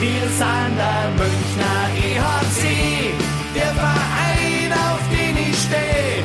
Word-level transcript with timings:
Wir 0.00 0.28
sind 0.28 0.76
der 0.78 1.10
Münchner 1.18 1.80
EHC, 1.96 3.12
der 3.52 3.74
Verein, 3.74 4.72
auf 4.72 5.00
den 5.10 5.36
ich 5.36 5.58
stehe. 5.58 6.22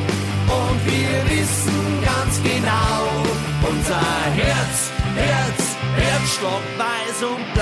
Und 0.48 0.80
wir 0.86 1.16
wissen 1.32 2.04
ganz 2.06 2.40
genau, 2.44 3.01
unser 3.67 4.06
Herz, 4.36 4.92
Herz, 5.16 5.75
Herzstock 5.96 6.62
weiß 6.78 7.24
und 7.24 7.52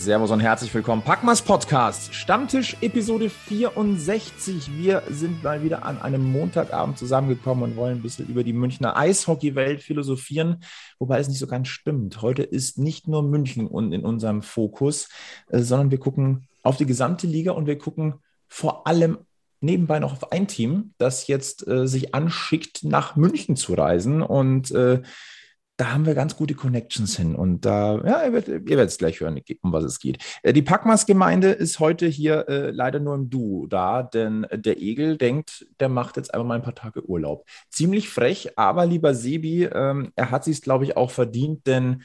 Servus 0.00 0.30
und 0.30 0.40
herzlich 0.40 0.72
willkommen. 0.72 1.02
Packmas 1.02 1.42
Podcast, 1.42 2.14
Stammtisch 2.14 2.74
Episode 2.80 3.28
64. 3.28 4.78
Wir 4.78 5.02
sind 5.10 5.42
mal 5.42 5.62
wieder 5.62 5.84
an 5.84 6.00
einem 6.00 6.24
Montagabend 6.32 6.96
zusammengekommen 6.96 7.64
und 7.64 7.76
wollen 7.76 7.98
ein 7.98 8.02
bisschen 8.02 8.26
über 8.26 8.42
die 8.42 8.54
Münchner 8.54 8.96
Eishockeywelt 8.96 9.82
philosophieren, 9.82 10.62
wobei 10.98 11.18
es 11.18 11.28
nicht 11.28 11.38
so 11.38 11.46
ganz 11.46 11.68
stimmt. 11.68 12.22
Heute 12.22 12.42
ist 12.42 12.78
nicht 12.78 13.08
nur 13.08 13.22
München 13.22 13.66
und 13.66 13.92
in 13.92 14.06
unserem 14.06 14.40
Fokus, 14.40 15.10
äh, 15.50 15.58
sondern 15.58 15.90
wir 15.90 15.98
gucken 15.98 16.48
auf 16.62 16.78
die 16.78 16.86
gesamte 16.86 17.26
Liga 17.26 17.52
und 17.52 17.66
wir 17.66 17.76
gucken 17.76 18.14
vor 18.48 18.86
allem 18.86 19.18
nebenbei 19.60 19.98
noch 19.98 20.14
auf 20.14 20.32
ein 20.32 20.48
Team, 20.48 20.94
das 20.96 21.26
jetzt 21.26 21.68
äh, 21.68 21.86
sich 21.86 22.14
anschickt, 22.14 22.84
nach 22.84 23.16
München 23.16 23.54
zu 23.54 23.74
reisen 23.74 24.22
und 24.22 24.70
äh, 24.70 25.02
da 25.80 25.92
haben 25.92 26.04
wir 26.04 26.14
ganz 26.14 26.36
gute 26.36 26.54
Connections 26.54 27.16
hin. 27.16 27.34
Und 27.34 27.64
da, 27.64 27.98
ja, 28.04 28.22
ihr 28.24 28.34
werdet, 28.34 28.68
ihr 28.68 28.76
werdet 28.76 28.98
gleich 28.98 29.20
hören, 29.20 29.40
um 29.62 29.72
was 29.72 29.84
es 29.84 29.98
geht. 29.98 30.22
Äh, 30.42 30.52
die 30.52 30.60
Packmas-Gemeinde 30.60 31.52
ist 31.52 31.80
heute 31.80 32.06
hier 32.06 32.46
äh, 32.50 32.70
leider 32.70 33.00
nur 33.00 33.14
im 33.14 33.30
Duo 33.30 33.66
da, 33.66 34.02
denn 34.02 34.46
der 34.52 34.78
Egel 34.78 35.16
denkt, 35.16 35.66
der 35.80 35.88
macht 35.88 36.18
jetzt 36.18 36.34
einfach 36.34 36.46
mal 36.46 36.56
ein 36.56 36.62
paar 36.62 36.74
Tage 36.74 37.08
Urlaub. 37.08 37.46
Ziemlich 37.70 38.10
frech, 38.10 38.58
aber 38.58 38.84
lieber 38.84 39.14
Sebi, 39.14 39.64
ähm, 39.64 40.12
er 40.16 40.30
hat 40.30 40.44
sich 40.44 40.60
glaube 40.60 40.84
ich, 40.84 40.98
auch 40.98 41.10
verdient, 41.10 41.66
denn 41.66 42.02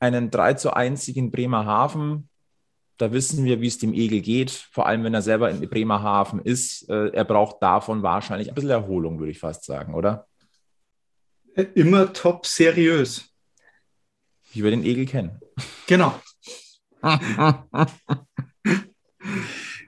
einen 0.00 0.30
3 0.30 0.54
zu 0.54 0.74
1 0.74 1.02
Sieg 1.02 1.16
in 1.16 1.30
Bremerhaven, 1.30 2.28
da 2.98 3.10
wissen 3.10 3.44
wir, 3.46 3.62
wie 3.62 3.68
es 3.68 3.78
dem 3.78 3.94
Egel 3.94 4.20
geht, 4.20 4.50
vor 4.50 4.86
allem 4.86 5.02
wenn 5.02 5.14
er 5.14 5.22
selber 5.22 5.50
in 5.50 5.66
Bremerhaven 5.68 6.40
ist. 6.40 6.90
Äh, 6.90 7.08
er 7.08 7.24
braucht 7.24 7.62
davon 7.62 8.02
wahrscheinlich 8.02 8.50
ein 8.50 8.54
bisschen 8.54 8.68
Erholung, 8.70 9.18
würde 9.18 9.32
ich 9.32 9.38
fast 9.38 9.64
sagen, 9.64 9.94
oder? 9.94 10.26
Immer 11.74 12.12
top 12.12 12.46
seriös. 12.46 13.30
Wie 14.52 14.62
wir 14.62 14.70
den 14.70 14.84
Egel 14.84 15.06
kennen. 15.06 15.40
Genau. 15.86 16.14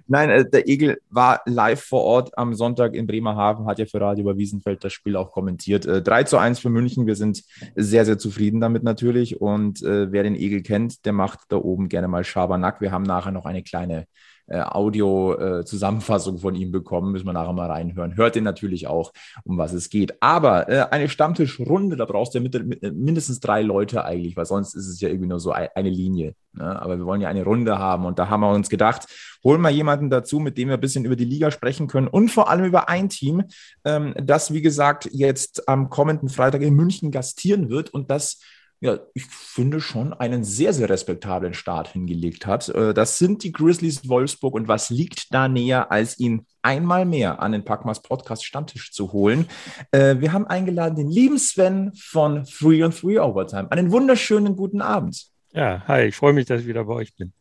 Nein, 0.09 0.31
äh, 0.31 0.48
der 0.48 0.69
Egel 0.69 0.98
war 1.11 1.41
live 1.47 1.83
vor 1.83 2.03
Ort 2.03 2.39
am 2.39 2.55
Sonntag 2.55 2.94
in 2.94 3.06
Bremerhaven, 3.06 3.67
hat 3.67 3.78
ja 3.78 3.87
für 3.87 4.00
Radio 4.00 4.22
über 4.22 4.39
Wiesenfeld 4.39 4.84
das 4.84 4.92
Spiel 4.92 5.17
auch 5.17 5.33
kommentiert. 5.33 5.84
Äh, 5.84 6.03
3 6.03 6.25
zu 6.25 6.39
1 6.39 6.61
für 6.61 6.70
München. 6.70 7.06
Wir 7.06 7.17
sind 7.17 7.42
sehr, 7.75 8.05
sehr 8.05 8.19
zufrieden 8.19 8.61
damit 8.61 8.84
natürlich. 8.84 9.41
Und 9.41 9.83
äh, 9.83 10.12
wer 10.12 10.22
den 10.22 10.37
Egel 10.37 10.62
kennt, 10.62 11.05
der 11.06 11.12
macht 11.12 11.41
da 11.48 11.56
oben 11.56 11.89
gerne 11.89 12.06
mal 12.06 12.22
Schabernack. 12.25 12.81
Wir 12.81 12.92
haben 12.92 13.03
nachher 13.03 13.33
noch 13.33 13.47
eine 13.47 13.62
kleine 13.64 14.06
äh, 14.49 14.61
Audio-Zusammenfassung 14.61 16.39
von 16.39 16.55
ihm 16.55 16.73
bekommen. 16.73 17.13
Müssen 17.13 17.27
wir 17.27 17.33
nachher 17.33 17.53
mal 17.53 17.71
reinhören. 17.71 18.17
Hört 18.17 18.37
ihr 18.37 18.43
natürlich 18.43 18.87
auch, 18.87 19.13
um 19.45 19.59
was 19.59 19.73
es 19.73 19.91
geht. 19.91 20.23
Aber 20.23 20.69
äh, 20.69 20.87
eine 20.91 21.09
Stammtischrunde, 21.09 21.97
da 21.97 22.05
brauchst 22.05 22.35
du 22.35 22.39
ja 22.39 22.43
mit, 22.43 22.67
mit, 22.67 22.83
äh, 22.83 22.91
mindestens 22.91 23.41
drei 23.41 23.63
Leute 23.63 24.05
eigentlich, 24.05 24.37
weil 24.37 24.47
sonst 24.47 24.75
ist 24.75 24.89
es 24.89 25.01
ja 25.01 25.09
irgendwie 25.09 25.29
nur 25.29 25.41
so 25.41 25.53
eine 25.53 25.91
Linie. 25.91 26.35
Ne? 26.53 26.81
Aber 26.81 26.99
wir 26.99 27.07
wollen 27.07 27.21
ja 27.21 27.29
eine 27.29 27.45
Runde 27.45 27.79
haben 27.79 28.05
und 28.05 28.19
da 28.19 28.29
haben 28.29 28.41
wir 28.41 28.51
uns 28.53 28.69
gedacht, 28.69 29.07
holen 29.45 29.61
wir 29.61 29.71
jemanden 29.71 30.11
dazu, 30.11 30.41
mit 30.41 30.59
dem 30.59 30.69
wir 30.69 30.75
ein 30.75 30.81
bisschen 30.81 31.05
über 31.05 31.17
die 31.17 31.25
Liga 31.25 31.51
sprechen 31.51 31.87
können 31.87 32.09
und 32.09 32.31
vor 32.31 32.51
allem 32.51 32.65
über 32.65 32.89
ein 32.89 33.09
Team, 33.09 33.45
ähm, 33.85 34.15
das, 34.17 34.53
wie 34.53 34.63
gesagt, 34.63 35.09
jetzt 35.13 35.69
am 35.69 35.91
kommenden 35.91 36.29
Freitag 36.29 36.63
in 36.63 36.75
München 36.75 37.11
gastieren 37.11 37.69
wird 37.69 37.91
und 37.91 38.11
das 38.11 38.41
ja, 38.87 38.98
ich 39.15 39.27
finde 39.27 39.81
schon 39.81 40.12
einen 40.12 40.45
sehr, 40.45 40.73
sehr 40.73 40.89
respektablen 40.89 41.55
Start 41.55 41.89
hingelegt 41.89 42.47
hat. 42.47 42.69
Äh, 42.69 42.95
das 42.95 43.19
sind 43.19 43.43
die 43.43 43.53
Grizzlies 43.53 44.09
Wolfsburg 44.09 44.55
und 44.55 44.69
was 44.69 44.91
liegt 44.91 45.34
da 45.34 45.48
näher, 45.48 45.91
als 45.91 46.19
ihn 46.19 46.47
einmal 46.62 47.05
mehr 47.05 47.41
an 47.41 47.53
den 47.53 47.65
Packmas 47.65 48.01
Podcast 48.01 48.44
Stammtisch 48.44 48.93
zu 48.93 49.12
holen? 49.12 49.47
Äh, 49.91 50.21
wir 50.21 50.33
haben 50.33 50.47
eingeladen 50.47 50.97
den 50.97 51.11
lieben 51.11 51.38
Sven 51.38 51.93
von 51.94 52.44
Three 52.44 52.84
on 52.84 52.93
Three 52.93 53.19
Overtime. 53.19 53.71
Einen 53.72 53.91
wunderschönen 53.91 54.55
guten 54.55 54.81
Abend. 54.81 55.27
Ja, 55.53 55.82
hi, 55.88 56.03
ich 56.03 56.16
freue 56.16 56.32
mich, 56.32 56.47
dass 56.47 56.61
ich 56.61 56.66
wieder 56.66 56.84
bei 56.84 56.94
euch 56.94 57.15
bin. 57.16 57.32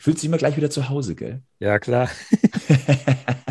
Fühlt 0.00 0.18
sich 0.18 0.28
immer 0.28 0.38
gleich 0.38 0.56
wieder 0.56 0.70
zu 0.70 0.88
Hause, 0.88 1.14
gell? 1.14 1.42
Ja, 1.60 1.78
klar. 1.78 2.10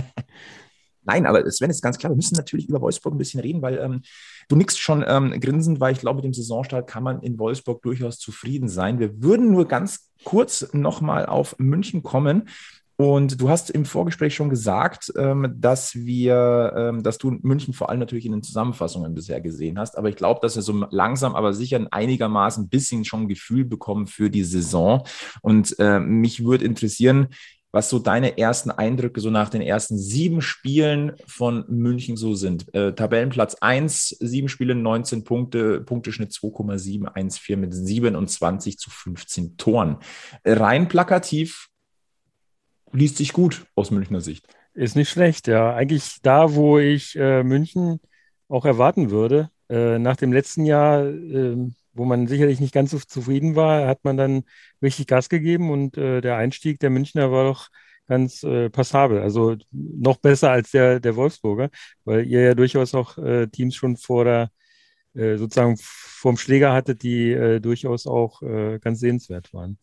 Nein, 1.05 1.25
aber 1.25 1.49
Sven 1.49 1.69
ist 1.69 1.81
ganz 1.81 1.97
klar, 1.97 2.11
wir 2.11 2.15
müssen 2.15 2.35
natürlich 2.35 2.67
über 2.67 2.81
Wolfsburg 2.81 3.13
ein 3.13 3.17
bisschen 3.17 3.39
reden, 3.39 3.61
weil 3.61 3.77
ähm, 3.77 4.01
du 4.49 4.55
nickst 4.55 4.79
schon 4.79 5.03
ähm, 5.07 5.39
grinsend, 5.39 5.79
weil 5.79 5.93
ich 5.93 5.99
glaube, 5.99 6.17
mit 6.17 6.25
dem 6.25 6.33
Saisonstart 6.33 6.87
kann 6.87 7.03
man 7.03 7.21
in 7.21 7.39
Wolfsburg 7.39 7.81
durchaus 7.81 8.17
zufrieden 8.17 8.67
sein. 8.67 8.99
Wir 8.99 9.21
würden 9.21 9.51
nur 9.51 9.67
ganz 9.67 10.11
kurz 10.23 10.73
nochmal 10.73 11.25
auf 11.25 11.55
München 11.59 12.03
kommen. 12.03 12.49
Und 12.97 13.41
du 13.41 13.49
hast 13.49 13.69
im 13.69 13.83
Vorgespräch 13.83 14.33
schon 14.35 14.49
gesagt, 14.49 15.11
ähm, 15.17 15.53
dass 15.57 15.95
wir, 15.95 16.73
ähm, 16.77 17.03
dass 17.03 17.17
du 17.17 17.31
München 17.41 17.73
vor 17.73 17.89
allem 17.89 17.99
natürlich 17.99 18.25
in 18.25 18.31
den 18.31 18.41
Zusammenfassungen 18.41 19.13
bisher 19.13 19.41
gesehen 19.41 19.77
hast. 19.77 19.97
Aber 19.97 20.07
ich 20.07 20.15
glaube, 20.15 20.39
dass 20.41 20.55
wir 20.55 20.61
so 20.61 20.85
langsam, 20.91 21.35
aber 21.35 21.53
sicher 21.53 21.85
einigermaßen 21.91 22.63
ein 22.63 22.69
bisschen 22.69 23.03
schon 23.03 23.27
Gefühl 23.27 23.65
bekommen 23.65 24.07
für 24.07 24.29
die 24.29 24.45
Saison. 24.45 25.05
Und 25.41 25.77
äh, 25.79 25.99
mich 25.99 26.45
würde 26.45 26.63
interessieren, 26.63 27.27
was 27.75 27.89
so 27.89 27.99
deine 27.99 28.37
ersten 28.37 28.71
Eindrücke 28.71 29.19
so 29.19 29.29
nach 29.29 29.49
den 29.49 29.61
ersten 29.61 29.97
sieben 29.97 30.41
Spielen 30.41 31.11
von 31.27 31.65
München 31.67 32.15
so 32.15 32.33
sind. 32.33 32.73
Äh, 32.73 32.93
Tabellenplatz 32.93 33.55
1, 33.55 34.15
sieben 34.21 34.47
Spiele, 34.47 34.75
19 34.75 35.25
Punkte, 35.25 35.81
Punkteschnitt 35.81 36.31
2,714 36.31 37.59
mit 37.59 37.73
27 37.73 38.77
zu 38.77 38.89
15 38.89 39.57
Toren. 39.57 39.97
Rein 40.45 40.87
plakativ 40.87 41.67
liest 42.93 43.17
sich 43.17 43.33
gut 43.33 43.65
aus 43.75 43.91
Münchner 43.91 44.21
Sicht. 44.21 44.47
Ist 44.73 44.95
nicht 44.95 45.09
schlecht, 45.09 45.47
ja. 45.47 45.75
Eigentlich 45.75 46.19
da, 46.21 46.55
wo 46.55 46.79
ich 46.79 47.17
äh, 47.17 47.43
München 47.43 47.99
auch 48.47 48.63
erwarten 48.63 49.11
würde. 49.11 49.49
Äh, 49.67 49.99
nach 49.99 50.15
dem 50.15 50.31
letzten 50.31 50.63
Jahr 50.63 51.03
ähm, 51.05 51.75
wo 51.95 52.05
man 52.05 52.27
sicherlich 52.27 52.59
nicht 52.59 52.73
ganz 52.73 52.91
so 52.91 52.99
zufrieden 52.99 53.55
war, 53.55 53.87
hat 53.87 54.03
man 54.03 54.17
dann 54.17 54.43
richtig 54.81 55.07
Gas 55.07 55.29
gegeben 55.29 55.71
und 55.71 55.97
äh, 55.97 56.21
der 56.21 56.37
Einstieg 56.37 56.79
der 56.79 56.89
Münchner 56.89 57.31
war 57.31 57.45
doch 57.45 57.69
ganz 58.07 58.43
äh, 58.43 58.69
passabel. 58.69 59.19
Also 59.21 59.55
noch 59.71 60.17
besser 60.17 60.51
als 60.51 60.71
der, 60.71 60.99
der 60.99 61.15
Wolfsburger, 61.15 61.69
weil 62.03 62.25
ihr 62.27 62.41
ja 62.41 62.53
durchaus 62.53 62.93
auch 62.93 63.17
äh, 63.17 63.47
Teams 63.47 63.75
schon 63.75 63.97
vor 63.97 64.25
der 64.25 64.51
äh, 65.15 65.37
sozusagen 65.37 65.77
vorm 65.79 66.37
Schläger 66.37 66.73
hattet, 66.73 67.01
die 67.03 67.31
äh, 67.31 67.59
durchaus 67.59 68.05
auch 68.05 68.41
äh, 68.41 68.79
ganz 68.79 68.99
sehenswert 68.99 69.53
waren. 69.53 69.77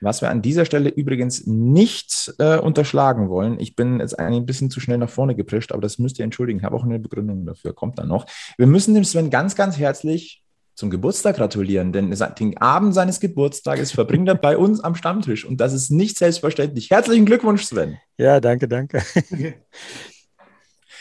Was 0.00 0.20
wir 0.20 0.30
an 0.30 0.42
dieser 0.42 0.64
Stelle 0.64 0.90
übrigens 0.90 1.46
nicht 1.46 2.34
äh, 2.38 2.58
unterschlagen 2.58 3.28
wollen, 3.28 3.60
ich 3.60 3.76
bin 3.76 4.00
jetzt 4.00 4.18
ein 4.18 4.44
bisschen 4.44 4.70
zu 4.70 4.80
schnell 4.80 4.98
nach 4.98 5.08
vorne 5.08 5.34
geprescht, 5.34 5.72
aber 5.72 5.80
das 5.80 5.98
müsst 5.98 6.18
ihr 6.18 6.24
entschuldigen, 6.24 6.58
ich 6.58 6.64
habe 6.64 6.76
auch 6.76 6.84
eine 6.84 6.98
Begründung 6.98 7.46
dafür, 7.46 7.74
kommt 7.74 7.98
dann 7.98 8.08
noch. 8.08 8.26
Wir 8.58 8.66
müssen 8.66 8.94
dem 8.94 9.04
Sven 9.04 9.30
ganz, 9.30 9.54
ganz 9.54 9.78
herzlich 9.78 10.41
zum 10.74 10.90
Geburtstag 10.90 11.36
gratulieren, 11.36 11.92
denn 11.92 12.10
den 12.10 12.58
Abend 12.58 12.94
seines 12.94 13.20
Geburtstages 13.20 13.92
verbringt 13.92 14.28
er 14.28 14.34
bei 14.34 14.56
uns 14.56 14.80
am 14.80 14.94
Stammtisch 14.94 15.44
und 15.44 15.60
das 15.60 15.72
ist 15.72 15.90
nicht 15.90 16.16
selbstverständlich. 16.16 16.90
Herzlichen 16.90 17.26
Glückwunsch, 17.26 17.64
Sven. 17.64 17.98
Ja, 18.16 18.40
danke, 18.40 18.68
danke. 18.68 19.02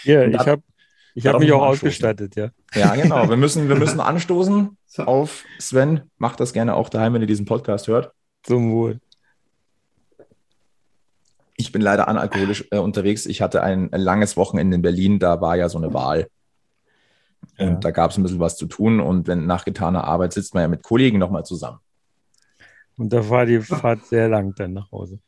ja, 0.04 0.26
ich 0.26 0.38
habe 0.40 0.62
ich 1.14 1.28
hab 1.28 1.40
mich 1.40 1.52
auch 1.52 1.64
ausgestattet, 1.64 2.36
ja. 2.36 2.52
Ja, 2.74 2.96
genau. 2.96 3.30
Wir 3.30 3.38
müssen, 3.38 3.68
wir 3.70 3.76
müssen 3.76 4.00
anstoßen 4.00 4.78
auf 4.98 5.44
Sven. 5.60 6.02
Macht 6.18 6.40
das 6.40 6.54
gerne 6.54 6.76
auch 6.76 6.90
daheim, 6.90 7.14
wenn 7.14 7.22
ihr 7.22 7.28
diesen 7.28 7.46
Podcast 7.46 7.88
hört. 7.88 8.12
Zum 8.44 8.72
Wohl. 8.72 9.00
Ich 11.58 11.72
bin 11.72 11.82
leider 11.82 12.08
analkoholisch 12.08 12.66
äh, 12.72 12.78
unterwegs. 12.78 13.26
Ich 13.26 13.42
hatte 13.42 13.62
ein 13.62 13.90
langes 13.92 14.36
Wochenende 14.36 14.76
in 14.76 14.82
Berlin. 14.82 15.20
Da 15.20 15.42
war 15.42 15.56
ja 15.58 15.70
so 15.70 15.78
eine 15.78 15.94
Wahl. 15.94 16.28
Und 17.58 17.68
ja. 17.68 17.76
da 17.76 17.92
gab 17.92 18.12
es 18.12 18.18
ein 18.18 18.24
bisschen 18.24 18.40
was 18.40 18.58
zu 18.58 18.66
tun. 18.66 19.00
Und 19.00 19.28
wenn 19.28 19.46
nach 19.46 19.66
getaner 19.66 20.04
Arbeit 20.04 20.34
sitzt 20.34 20.54
man 20.54 20.62
ja 20.62 20.68
mit 20.68 20.84
Kollegen 20.84 21.20
nochmal 21.20 21.46
zusammen. 21.46 21.80
Und 22.98 23.12
da 23.14 23.28
war 23.30 23.46
die 23.46 23.60
Fahrt 23.60 24.06
sehr 24.06 24.30
lang 24.30 24.54
dann 24.56 24.74
nach 24.74 24.92
Hause. 24.92 25.20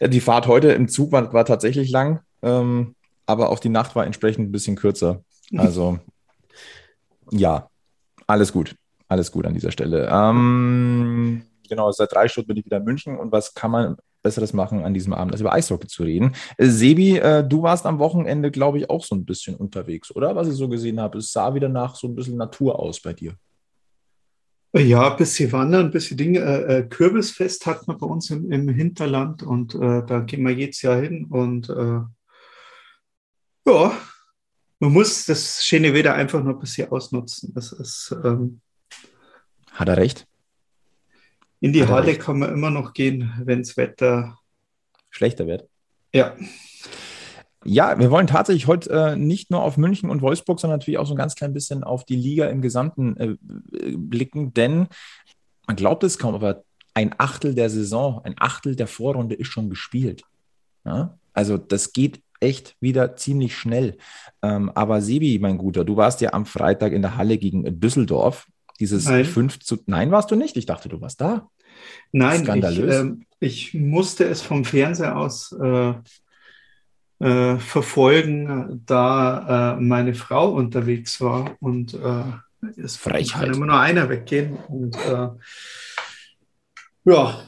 Ja, 0.00 0.08
die 0.08 0.20
Fahrt 0.20 0.46
heute 0.46 0.72
im 0.72 0.88
Zug 0.88 1.12
war, 1.12 1.32
war 1.32 1.44
tatsächlich 1.44 1.90
lang, 1.90 2.20
ähm, 2.42 2.94
aber 3.26 3.50
auch 3.50 3.58
die 3.58 3.68
Nacht 3.68 3.94
war 3.94 4.04
entsprechend 4.04 4.48
ein 4.48 4.52
bisschen 4.52 4.76
kürzer. 4.76 5.22
Also 5.58 5.98
ja, 7.30 7.68
alles 8.26 8.52
gut. 8.52 8.74
Alles 9.08 9.30
gut 9.30 9.46
an 9.46 9.54
dieser 9.54 9.70
Stelle. 9.70 10.08
Ähm, 10.10 11.42
genau, 11.68 11.92
seit 11.92 12.12
drei 12.12 12.28
Stunden 12.28 12.48
bin 12.48 12.56
ich 12.56 12.64
wieder 12.64 12.78
in 12.78 12.84
München. 12.84 13.18
Und 13.18 13.30
was 13.30 13.54
kann 13.54 13.70
man 13.70 13.96
Besseres 14.24 14.52
machen 14.52 14.84
an 14.84 14.94
diesem 14.94 15.12
Abend, 15.12 15.32
als 15.32 15.40
über 15.40 15.52
Eishockey 15.52 15.86
zu 15.86 16.02
reden. 16.02 16.34
Äh, 16.56 16.66
Sebi, 16.66 17.18
äh, 17.18 17.46
du 17.46 17.62
warst 17.62 17.86
am 17.86 18.00
Wochenende, 18.00 18.50
glaube 18.50 18.78
ich, 18.78 18.90
auch 18.90 19.04
so 19.04 19.14
ein 19.14 19.24
bisschen 19.24 19.54
unterwegs, 19.54 20.14
oder? 20.16 20.34
Was 20.34 20.48
ich 20.48 20.54
so 20.54 20.68
gesehen 20.68 20.98
habe, 20.98 21.18
es 21.18 21.30
sah 21.30 21.54
wieder 21.54 21.68
nach 21.68 21.94
so 21.94 22.08
ein 22.08 22.16
bisschen 22.16 22.36
Natur 22.36 22.80
aus 22.80 23.00
bei 23.00 23.12
dir. 23.12 23.34
Ja, 24.76 25.12
ein 25.12 25.16
bisschen 25.16 25.52
wandern, 25.52 25.86
ein 25.86 25.90
bisschen 25.92 26.16
Dinge. 26.16 26.40
Äh, 26.40 26.78
äh, 26.78 26.82
Kürbisfest 26.88 27.64
hat 27.66 27.86
man 27.86 27.98
bei 27.98 28.06
uns 28.06 28.30
im, 28.30 28.50
im 28.50 28.68
Hinterland 28.68 29.44
und 29.44 29.76
äh, 29.76 30.04
da 30.04 30.20
gehen 30.20 30.42
wir 30.42 30.52
jedes 30.52 30.82
Jahr 30.82 31.00
hin 31.00 31.26
und 31.26 31.68
äh, 31.68 32.00
ja, 33.66 33.98
man 34.80 34.92
muss 34.92 35.26
das 35.26 35.64
schöne 35.64 35.94
Wetter 35.94 36.14
einfach 36.14 36.42
noch 36.42 36.54
ein 36.54 36.58
bisschen 36.58 36.90
ausnutzen. 36.90 37.52
Das 37.54 37.72
ist. 37.72 38.14
Ähm, 38.24 38.60
hat 39.70 39.88
er 39.88 39.96
recht? 39.96 40.26
In 41.64 41.72
die 41.72 41.86
Halle 41.86 42.14
kann 42.16 42.40
man 42.40 42.52
immer 42.52 42.68
noch 42.68 42.92
gehen, 42.92 43.32
wenn 43.42 43.60
das 43.62 43.78
Wetter 43.78 44.38
schlechter 45.08 45.46
wird. 45.46 45.66
Ja. 46.12 46.36
Ja, 47.64 47.98
wir 47.98 48.10
wollen 48.10 48.26
tatsächlich 48.26 48.66
heute 48.66 48.90
äh, 48.90 49.16
nicht 49.16 49.50
nur 49.50 49.62
auf 49.62 49.78
München 49.78 50.10
und 50.10 50.20
Wolfsburg, 50.20 50.60
sondern 50.60 50.78
natürlich 50.78 50.98
auch 50.98 51.06
so 51.06 51.14
ein 51.14 51.16
ganz 51.16 51.36
klein 51.36 51.54
bisschen 51.54 51.82
auf 51.82 52.04
die 52.04 52.16
Liga 52.16 52.48
im 52.48 52.60
Gesamten 52.60 53.16
äh, 53.16 53.36
blicken, 53.96 54.52
denn 54.52 54.88
man 55.66 55.76
glaubt 55.76 56.04
es 56.04 56.18
kaum, 56.18 56.34
aber 56.34 56.64
ein 56.92 57.14
Achtel 57.16 57.54
der 57.54 57.70
Saison, 57.70 58.20
ein 58.24 58.34
Achtel 58.36 58.76
der 58.76 58.86
Vorrunde 58.86 59.34
ist 59.34 59.48
schon 59.48 59.70
gespielt. 59.70 60.24
Ja? 60.84 61.18
Also 61.32 61.56
das 61.56 61.94
geht 61.94 62.20
echt 62.40 62.76
wieder 62.80 63.16
ziemlich 63.16 63.56
schnell. 63.56 63.96
Ähm, 64.42 64.70
aber 64.74 65.00
Sebi, 65.00 65.38
mein 65.38 65.56
Guter, 65.56 65.86
du 65.86 65.96
warst 65.96 66.20
ja 66.20 66.34
am 66.34 66.44
Freitag 66.44 66.92
in 66.92 67.00
der 67.00 67.16
Halle 67.16 67.38
gegen 67.38 67.80
Düsseldorf. 67.80 68.48
Dieses 68.80 69.06
Nein. 69.06 69.24
5 69.24 69.60
zu. 69.60 69.78
Nein, 69.86 70.10
warst 70.10 70.30
du 70.30 70.36
nicht. 70.36 70.58
Ich 70.58 70.66
dachte, 70.66 70.90
du 70.90 71.00
warst 71.00 71.22
da. 71.22 71.48
Nein, 72.12 72.44
Skandalös. 72.44 73.04
Ich, 73.40 73.72
äh, 73.72 73.74
ich 73.74 73.74
musste 73.74 74.24
es 74.24 74.42
vom 74.42 74.64
Fernseher 74.64 75.16
aus 75.16 75.52
äh, 75.52 75.94
äh, 77.20 77.58
verfolgen, 77.58 78.82
da 78.86 79.74
äh, 79.74 79.80
meine 79.80 80.14
Frau 80.14 80.50
unterwegs 80.52 81.20
war 81.20 81.56
und 81.60 81.94
äh, 81.94 82.24
es 82.76 82.96
Frechheit. 82.96 83.42
kann 83.42 83.54
immer 83.54 83.66
nur 83.66 83.80
einer 83.80 84.08
weggehen. 84.08 84.56
Und 84.68 84.96
äh, 84.96 85.28
ja, 87.04 87.42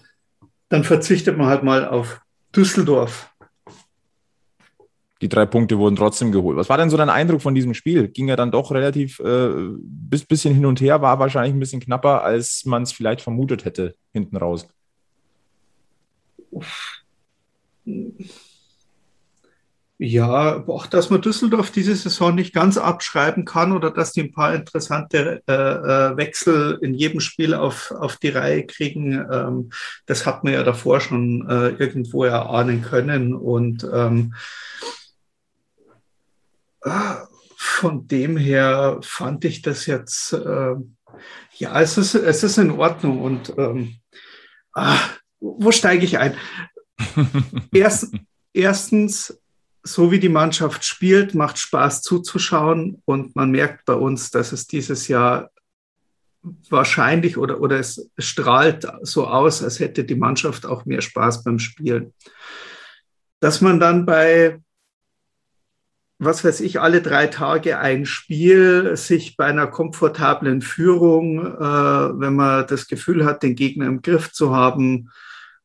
dann 0.69 0.85
verzichtet 0.85 1.37
man 1.37 1.49
halt 1.49 1.63
mal 1.63 1.87
auf 1.87 2.21
Düsseldorf. 2.55 3.31
Die 5.23 5.29
drei 5.31 5.47
Punkte 5.47 5.79
wurden 5.79 5.97
trotzdem 5.97 6.31
geholt. 6.31 6.59
Was 6.59 6.69
war 6.69 6.77
denn 6.77 6.91
so 6.91 6.97
dein 6.97 7.09
Eindruck 7.09 7.41
von 7.41 7.55
diesem 7.55 7.73
Spiel? 7.73 8.09
Ging 8.09 8.29
ja 8.29 8.37
dann 8.37 8.51
doch 8.51 8.71
relativ 8.71 9.19
äh, 9.21 9.49
bis 9.81 10.25
bisschen 10.25 10.55
hin 10.55 10.67
und 10.67 10.81
her, 10.81 11.01
war 11.01 11.19
wahrscheinlich 11.19 11.55
ein 11.55 11.61
bisschen 11.61 11.81
knapper, 11.81 12.23
als 12.23 12.67
man 12.67 12.83
es 12.83 12.93
vielleicht 12.93 13.23
vermutet 13.23 13.65
hätte 13.65 13.95
hinten 14.13 14.37
raus. 14.37 14.69
Ja, 19.99 20.63
auch 20.69 20.87
dass 20.87 21.09
man 21.09 21.23
Düsseldorf 21.23 21.71
diese 21.71 21.97
Saison 21.97 22.35
nicht 22.35 22.53
ganz 22.53 22.77
abschreiben 22.77 23.47
kann 23.47 23.73
oder 23.73 23.91
dass 23.91 24.13
die 24.13 24.21
ein 24.25 24.33
paar 24.33 24.55
interessante 24.55 25.43
äh, 25.49 25.53
äh, 25.53 26.17
Wechsel 26.19 26.79
in 26.83 26.93
jedem 26.93 27.21
Spiel 27.21 27.55
auf, 27.55 27.91
auf 27.93 28.17
die 28.17 28.29
Reihe 28.29 28.67
kriegen, 28.67 29.13
ähm, 29.33 29.71
das 30.05 30.27
hat 30.27 30.45
man 30.45 30.53
ja 30.53 30.63
davor 30.65 31.01
schon 31.01 31.49
äh, 31.49 31.69
irgendwo 31.69 32.25
erahnen 32.25 32.83
können. 32.83 33.33
Und 33.33 33.89
ähm, 33.91 34.35
von 37.57 38.07
dem 38.07 38.37
her 38.37 39.01
fand 39.03 39.45
ich 39.45 39.63
das 39.63 39.87
jetzt, 39.87 40.33
äh, 40.33 40.75
ja, 41.57 41.81
es 41.81 41.99
ist, 41.99 42.15
es 42.15 42.43
ist 42.43 42.59
in 42.59 42.71
Ordnung. 42.71 43.23
Und 43.23 43.55
ähm, 43.57 43.97
ah, 44.75 44.99
wo 45.41 45.73
steige 45.73 46.05
ich 46.05 46.19
ein? 46.19 46.37
Erst, 47.73 48.15
erstens, 48.53 49.41
so 49.83 50.11
wie 50.11 50.19
die 50.19 50.29
Mannschaft 50.29 50.85
spielt, 50.85 51.35
macht 51.35 51.59
Spaß 51.59 52.03
zuzuschauen. 52.03 53.03
Und 53.05 53.37
man 53.37 53.51
merkt 53.51 53.85
bei 53.85 53.95
uns, 53.95 54.31
dass 54.31 54.53
es 54.53 54.67
dieses 54.67 55.09
Jahr 55.09 55.51
wahrscheinlich 56.71 57.37
oder, 57.37 57.61
oder 57.61 57.79
es 57.79 58.11
strahlt 58.19 58.87
so 59.03 59.27
aus, 59.27 59.63
als 59.63 59.81
hätte 59.81 60.05
die 60.05 60.15
Mannschaft 60.15 60.67
auch 60.67 60.85
mehr 60.85 61.01
Spaß 61.01 61.45
beim 61.45 61.59
Spielen. 61.59 62.13
Dass 63.41 63.61
man 63.61 63.81
dann 63.81 64.07
bei 64.07 64.61
was 66.19 66.45
weiß 66.45 66.61
ich, 66.61 66.81
alle 66.81 67.03
drei 67.03 67.27
Tage 67.27 67.79
ein 67.79 68.07
Spiel, 68.07 68.97
sich 68.97 69.37
bei 69.37 69.45
einer 69.45 69.67
komfortablen 69.67 70.63
Führung, 70.63 71.45
äh, 71.45 71.61
wenn 71.61 72.35
man 72.35 72.67
das 72.67 72.87
Gefühl 72.87 73.25
hat, 73.25 73.43
den 73.43 73.55
Gegner 73.55 73.87
im 73.87 74.01
Griff 74.01 74.33
zu 74.33 74.55
haben, 74.55 75.11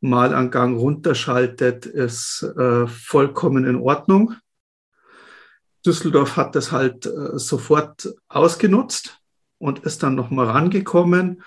mal 0.01 0.33
einen 0.33 0.51
Gang 0.51 0.77
runterschaltet, 0.77 1.85
ist 1.85 2.43
äh, 2.57 2.87
vollkommen 2.87 3.65
in 3.65 3.77
Ordnung. 3.77 4.35
Düsseldorf 5.85 6.35
hat 6.35 6.55
das 6.55 6.71
halt 6.71 7.05
äh, 7.05 7.37
sofort 7.39 8.13
ausgenutzt 8.27 9.19
und 9.57 9.79
ist 9.79 10.03
dann 10.03 10.15
nochmal 10.15 10.47
rangekommen 10.47 11.43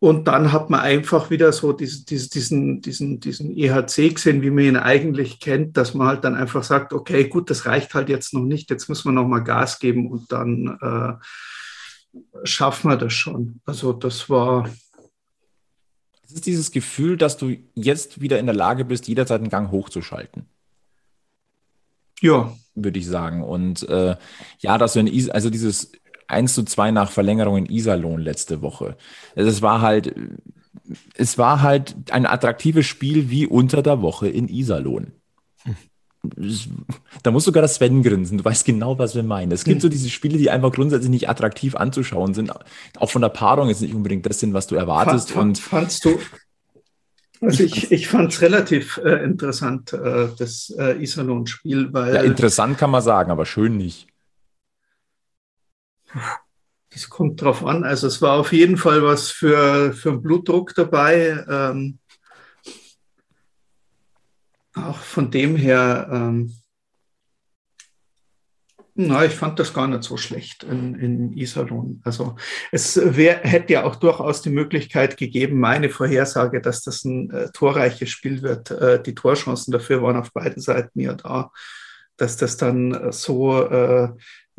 und 0.00 0.28
dann 0.28 0.50
hat 0.50 0.70
man 0.70 0.80
einfach 0.80 1.28
wieder 1.28 1.52
so 1.52 1.74
diese, 1.74 2.06
diese, 2.06 2.30
diesen, 2.30 2.80
diesen, 2.80 3.20
diesen 3.20 3.54
EHC 3.54 4.14
gesehen, 4.14 4.40
wie 4.40 4.50
man 4.50 4.64
ihn 4.64 4.76
eigentlich 4.78 5.40
kennt, 5.40 5.76
dass 5.76 5.92
man 5.92 6.08
halt 6.08 6.24
dann 6.24 6.34
einfach 6.34 6.64
sagt, 6.64 6.94
okay, 6.94 7.28
gut, 7.28 7.50
das 7.50 7.66
reicht 7.66 7.92
halt 7.92 8.08
jetzt 8.08 8.32
noch 8.32 8.40
nicht, 8.42 8.70
jetzt 8.70 8.88
müssen 8.88 9.08
wir 9.08 9.12
noch 9.12 9.28
mal 9.28 9.44
Gas 9.44 9.78
geben 9.78 10.10
und 10.10 10.32
dann 10.32 10.78
äh, 10.80 12.16
schaffen 12.44 12.90
wir 12.90 12.96
das 12.96 13.12
schon. 13.12 13.60
Also 13.66 13.92
das 13.92 14.30
war. 14.30 14.70
Es 16.24 16.32
ist 16.32 16.46
dieses 16.46 16.70
Gefühl, 16.70 17.18
dass 17.18 17.36
du 17.36 17.56
jetzt 17.74 18.22
wieder 18.22 18.38
in 18.38 18.46
der 18.46 18.54
Lage 18.54 18.86
bist, 18.86 19.06
jederzeit 19.06 19.42
einen 19.42 19.50
Gang 19.50 19.70
hochzuschalten. 19.70 20.46
Ja. 22.22 22.56
Würde 22.74 22.98
ich 22.98 23.06
sagen. 23.06 23.42
Und 23.42 23.86
äh, 23.88 24.16
ja, 24.60 24.78
dass 24.78 24.94
du 24.94 25.00
in 25.00 25.30
also 25.30 25.50
dieses 25.50 25.92
1 26.30 26.54
zu 26.54 26.64
2 26.64 26.90
nach 26.90 27.10
Verlängerung 27.10 27.56
in 27.56 27.66
Iserlohn 27.66 28.20
letzte 28.20 28.62
Woche. 28.62 28.96
Es 29.34 29.62
war 29.62 29.80
halt, 29.80 30.14
es 31.14 31.38
war 31.38 31.62
halt 31.62 31.96
ein 32.10 32.26
attraktives 32.26 32.86
Spiel 32.86 33.30
wie 33.30 33.46
unter 33.46 33.82
der 33.82 34.02
Woche 34.02 34.28
in 34.28 34.48
Iserlohn. 34.48 35.12
Da 37.22 37.30
muss 37.30 37.44
sogar 37.44 37.62
das 37.62 37.76
Sven 37.76 38.02
grinsen. 38.02 38.38
Du 38.38 38.44
weißt 38.44 38.66
genau, 38.66 38.98
was 38.98 39.14
wir 39.14 39.22
meinen. 39.22 39.52
Es 39.52 39.64
gibt 39.64 39.80
so 39.80 39.88
diese 39.88 40.10
Spiele, 40.10 40.36
die 40.36 40.50
einfach 40.50 40.70
grundsätzlich 40.70 41.10
nicht 41.10 41.30
attraktiv 41.30 41.74
anzuschauen 41.74 42.34
sind. 42.34 42.52
Auch 42.98 43.10
von 43.10 43.22
der 43.22 43.30
Paarung 43.30 43.68
jetzt 43.68 43.80
nicht 43.80 43.94
unbedingt 43.94 44.26
das 44.26 44.38
sind, 44.38 44.52
was 44.52 44.66
du 44.66 44.74
erwartest. 44.74 45.30
Fand, 45.30 45.58
fandst 45.58 46.04
du? 46.04 46.18
Also 47.40 47.64
ich, 47.64 47.90
ich 47.90 48.08
fand 48.08 48.32
es 48.32 48.42
relativ 48.42 49.00
äh, 49.02 49.24
interessant, 49.24 49.94
äh, 49.94 50.28
das 50.38 50.74
äh, 50.78 51.02
Iserlohn-Spiel, 51.02 51.90
weil. 51.92 52.14
Ja, 52.14 52.20
interessant 52.20 52.76
kann 52.76 52.90
man 52.90 53.00
sagen, 53.00 53.30
aber 53.30 53.46
schön 53.46 53.78
nicht. 53.78 54.09
Das 56.90 57.08
kommt 57.08 57.40
drauf 57.40 57.64
an. 57.64 57.84
Also 57.84 58.06
es 58.08 58.20
war 58.20 58.38
auf 58.38 58.52
jeden 58.52 58.76
Fall 58.76 59.02
was 59.02 59.30
für, 59.30 59.92
für 59.92 60.10
den 60.10 60.22
Blutdruck 60.22 60.74
dabei. 60.74 61.44
Ähm, 61.48 61.98
auch 64.74 64.98
von 64.98 65.30
dem 65.30 65.56
her, 65.56 66.08
ähm, 66.12 66.54
na, 68.94 69.24
ich 69.24 69.32
fand 69.34 69.58
das 69.58 69.72
gar 69.72 69.86
nicht 69.86 70.02
so 70.02 70.16
schlecht 70.16 70.64
in, 70.64 70.94
in 70.94 71.32
Iserlohn. 71.36 72.00
Also 72.04 72.36
es 72.70 73.00
wär, 73.16 73.38
hätte 73.38 73.72
ja 73.72 73.84
auch 73.84 73.96
durchaus 73.96 74.42
die 74.42 74.50
Möglichkeit 74.50 75.16
gegeben, 75.16 75.58
meine 75.58 75.88
Vorhersage, 75.90 76.60
dass 76.60 76.82
das 76.82 77.04
ein 77.04 77.30
äh, 77.30 77.50
torreiches 77.52 78.10
Spiel 78.10 78.42
wird. 78.42 78.70
Äh, 78.70 79.02
die 79.02 79.14
Torchancen 79.14 79.72
dafür 79.72 80.02
waren 80.02 80.16
auf 80.16 80.32
beiden 80.32 80.60
Seiten 80.60 81.00
ja 81.00 81.14
da, 81.14 81.50
dass 82.16 82.36
das 82.36 82.56
dann 82.56 83.12
so 83.12 83.62
äh, 83.62 84.08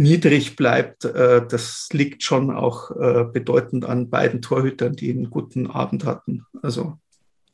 niedrig 0.02 0.56
bleibt, 0.56 1.06
äh, 1.06 1.46
das 1.48 1.88
liegt 1.92 2.24
schon 2.24 2.52
auch 2.52 2.92
äh, 2.92 3.24
bedeutend 3.32 3.86
an 3.86 4.10
beiden 4.10 4.42
Torhütern, 4.42 4.94
die 4.94 5.12
einen 5.12 5.30
guten 5.30 5.68
Abend 5.68 6.06
hatten. 6.06 6.46
Also. 6.62 6.98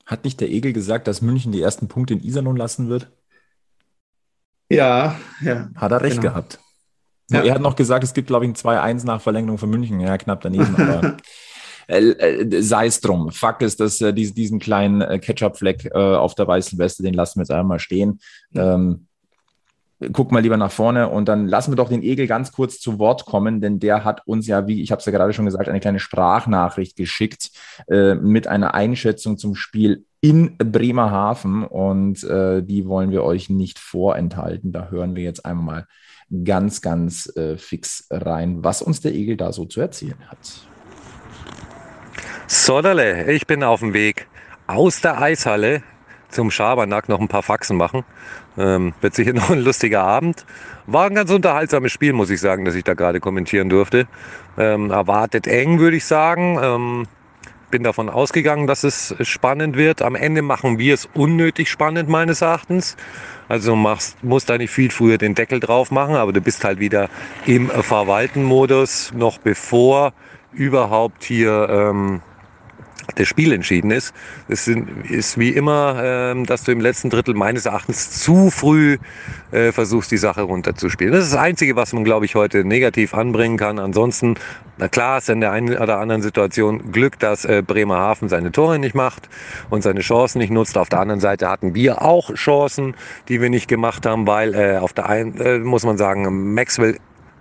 Hat 0.06 0.24
nicht 0.24 0.39
der 0.39 0.50
Egel 0.50 0.72
gesagt, 0.74 1.08
dass 1.08 1.22
München 1.22 1.51
die 1.51 1.62
ersten 1.62 1.88
Punkte 1.89 2.13
in 2.13 2.24
Iserlohn 2.24 2.56
lassen 2.56 2.88
wird? 2.88 3.12
Ja, 4.70 5.20
ja. 5.42 5.70
Hat 5.75 5.92
er 5.92 6.01
recht 6.01 6.22
genau. 6.22 6.34
gehabt. 6.34 6.60
Ja. 7.30 7.44
Er 7.44 7.56
hat 7.56 7.62
noch 7.62 7.75
gesagt, 7.75 8.06
es 8.06 8.13
gibt, 8.13 8.27
glaube 8.27 8.46
ich, 8.46 8.51
ein 8.51 8.56
2-1 8.56 9.06
nach 9.06 9.22
Verlängerung 9.22 9.58
für 9.58 9.68
München. 9.68 10.00
Ja, 10.00 10.18
knapp 10.18 10.39
daneben, 10.42 10.75
aber 10.77 11.18
äh, 11.88 12.62
sei 12.62 12.88
es 12.88 13.01
drum. 13.01 13.32
Fakt 13.32 13.62
ist, 13.62 13.82
dass 13.82 14.00
äh, 14.00 14.13
diesen 14.13 14.60
kleinen 14.60 15.01
äh, 15.01 15.20
Ketchup-Fleck 15.20 15.92
äh, 15.94 15.98
auf 15.98 16.36
der 16.36 16.48
weißen 16.48 16.80
Weste, 16.80 17.04
den 17.04 17.13
lassen 17.13 17.39
wir 17.39 17.44
jetzt 17.44 17.51
einmal 17.51 17.80
stehen. 17.80 18.20
Ähm, 18.56 19.07
guck 20.13 20.32
mal 20.32 20.42
lieber 20.42 20.58
nach 20.58 20.72
vorne 20.72 21.10
und 21.10 21.27
dann 21.27 21.48
lassen 21.48 21.72
wir 21.72 21.75
doch 21.75 21.89
den 21.89 22.04
Egel 22.04 22.27
ganz 22.27 22.51
kurz 22.51 22.80
zu 22.80 23.00
Wort 23.00 23.25
kommen, 23.25 23.62
denn 23.62 23.80
der 23.80 24.04
hat 24.04 24.22
uns 24.27 24.48
ja, 24.48 24.68
wie 24.68 24.82
ich 24.82 24.92
habe 24.92 25.00
es 25.00 25.06
ja 25.06 25.12
gerade 25.12 25.34
schon 25.34 25.46
gesagt, 25.46 25.70
eine 25.70 25.80
kleine 25.80 26.00
Sprachnachricht 26.00 26.96
geschickt 26.96 27.50
äh, 27.88 28.16
mit 28.16 28.48
einer 28.48 28.75
Einschätzung 28.75 29.38
zum 29.38 29.56
Spiel 29.56 30.06
in 30.22 30.58
Bremerhaven 30.58 31.63
und 31.63 32.24
äh, 32.24 32.62
die 32.62 32.88
wollen 32.88 33.12
wir 33.12 33.24
euch 33.24 33.50
nicht 33.50 33.80
vorenthalten. 33.80 34.72
Da 34.72 34.89
hören 34.89 35.16
wir 35.16 35.24
jetzt 35.24 35.46
einmal 35.46 35.88
ganz, 36.44 36.82
ganz 36.82 37.32
äh, 37.36 37.58
fix 37.58 38.08
rein, 38.12 38.63
was 38.63 38.82
uns 38.82 39.01
der 39.01 39.13
Egel 39.13 39.38
da 39.38 39.51
so 39.51 39.66
zu 39.66 39.82
erzählen 39.82 40.27
hat. 40.27 40.38
Soderle, 42.48 43.32
ich 43.32 43.48
bin 43.48 43.63
auf 43.63 43.80
dem 43.80 43.94
Weg 43.94 44.27
aus 44.68 45.01
der 45.01 45.22
Eishalle 45.22 45.84
zum 46.29 46.51
Schabernack 46.51 47.10
noch 47.10 47.19
ein 47.19 47.27
paar 47.27 47.43
Faxen 47.43 47.77
machen. 47.77 48.03
Ähm, 48.57 48.93
wird 49.01 49.15
sicher 49.15 49.34
noch 49.36 49.50
ein 49.50 49.60
lustiger 49.60 50.03
Abend. 50.03 50.46
War 50.86 51.05
ein 51.05 51.15
ganz 51.15 51.31
unterhaltsames 51.31 51.91
Spiel, 51.91 52.13
muss 52.13 52.29
ich 52.29 52.39
sagen, 52.39 52.65
dass 52.65 52.75
ich 52.75 52.84
da 52.84 52.93
gerade 52.93 53.19
kommentieren 53.19 53.69
durfte. 53.69 54.07
Ähm, 54.57 54.91
erwartet 54.91 55.48
eng, 55.48 55.79
würde 55.79 55.98
ich 55.98 56.05
sagen. 56.05 56.60
Ähm, 56.62 57.07
bin 57.69 57.84
davon 57.84 58.10
ausgegangen, 58.10 58.67
dass 58.67 58.84
es 58.84 59.13
spannend 59.22 59.75
wird. 59.75 60.01
Am 60.01 60.15
Ende 60.15 60.41
machen 60.41 60.77
wir 60.79 60.93
es 60.93 61.07
unnötig 61.13 61.69
spannend, 61.69 62.07
meines 62.07 62.41
Erachtens. 62.41 62.96
Also 63.50 63.75
machst, 63.75 64.24
musst 64.24 64.50
da 64.50 64.57
nicht 64.57 64.72
viel 64.72 64.89
früher 64.89 65.17
den 65.17 65.36
Deckel 65.36 65.60
drauf 65.60 65.91
machen, 65.91 66.15
aber 66.15 66.34
du 66.34 66.41
bist 66.41 66.63
halt 66.63 66.79
wieder 66.79 67.10
im 67.46 67.69
Verwalten-Modus, 67.69 69.13
noch 69.15 69.38
bevor 69.38 70.13
überhaupt 70.53 71.24
hier 71.24 71.67
ähm, 71.69 72.22
das 73.16 73.27
Spiel 73.27 73.54
entschieden 73.54 73.92
ist. 73.92 74.13
Es 74.48 74.68
ist 74.68 75.38
wie 75.38 75.50
immer, 75.50 76.01
ähm, 76.04 76.46
dass 76.46 76.63
du 76.63 76.72
im 76.72 76.82
letzten 76.82 77.10
Drittel 77.10 77.34
meines 77.34 77.66
Erachtens 77.66 78.20
zu 78.20 78.50
früh 78.51 78.98
äh, 79.51 79.72
versuchst, 79.72 80.12
die 80.12 80.18
Sache 80.18 80.42
runterzuspielen. 80.42 81.13
Das 81.13 81.25
ist 81.25 81.34
das 81.34 81.39
Einzige, 81.39 81.75
was 81.75 81.94
man, 81.94 82.04
glaube 82.04 82.25
ich, 82.25 82.36
heute 82.36 82.63
negativ 82.63 83.13
anbringen 83.13 83.58
kann. 83.58 83.80
Ansonsten, 83.80 84.36
na 84.77 84.88
klar, 84.88 85.20
ist 85.20 85.30
in 85.30 85.42
der 85.42 85.51
einen 85.51 85.77
oder 85.77 86.00
anderen 86.00 86.22
Situation 86.22 86.92
Glück, 86.92 87.18
dass 87.20 87.46
äh, 87.46 87.63
Bremerhaven 87.66 88.30
seine 88.30 88.51
Tore 88.51 88.80
nicht 88.80 88.96
macht 88.96 89.30
und 89.70 89.82
seine 89.84 90.01
Chancen 90.01 90.39
nicht 90.39 90.51
nutzt. 90.51 90.77
Auf 90.77 90.89
der 90.89 91.00
anderen 91.00 91.22
Seite 91.22 91.50
hatten 91.50 91.74
wir 91.74 92.01
auch 92.01 92.34
Chancen, 92.34 92.96
die 93.30 93.42
wir 93.42 93.50
nicht 93.50 93.68
gemacht 93.68 94.06
haben, 94.06 94.27
weil 94.27 94.54
äh, 94.54 94.77
auf 94.77 94.94
der 94.94 95.08
einen, 95.08 95.63
muss 95.63 95.84
man 95.84 95.98
sagen, 95.98 96.54
Maxwell 96.54 96.98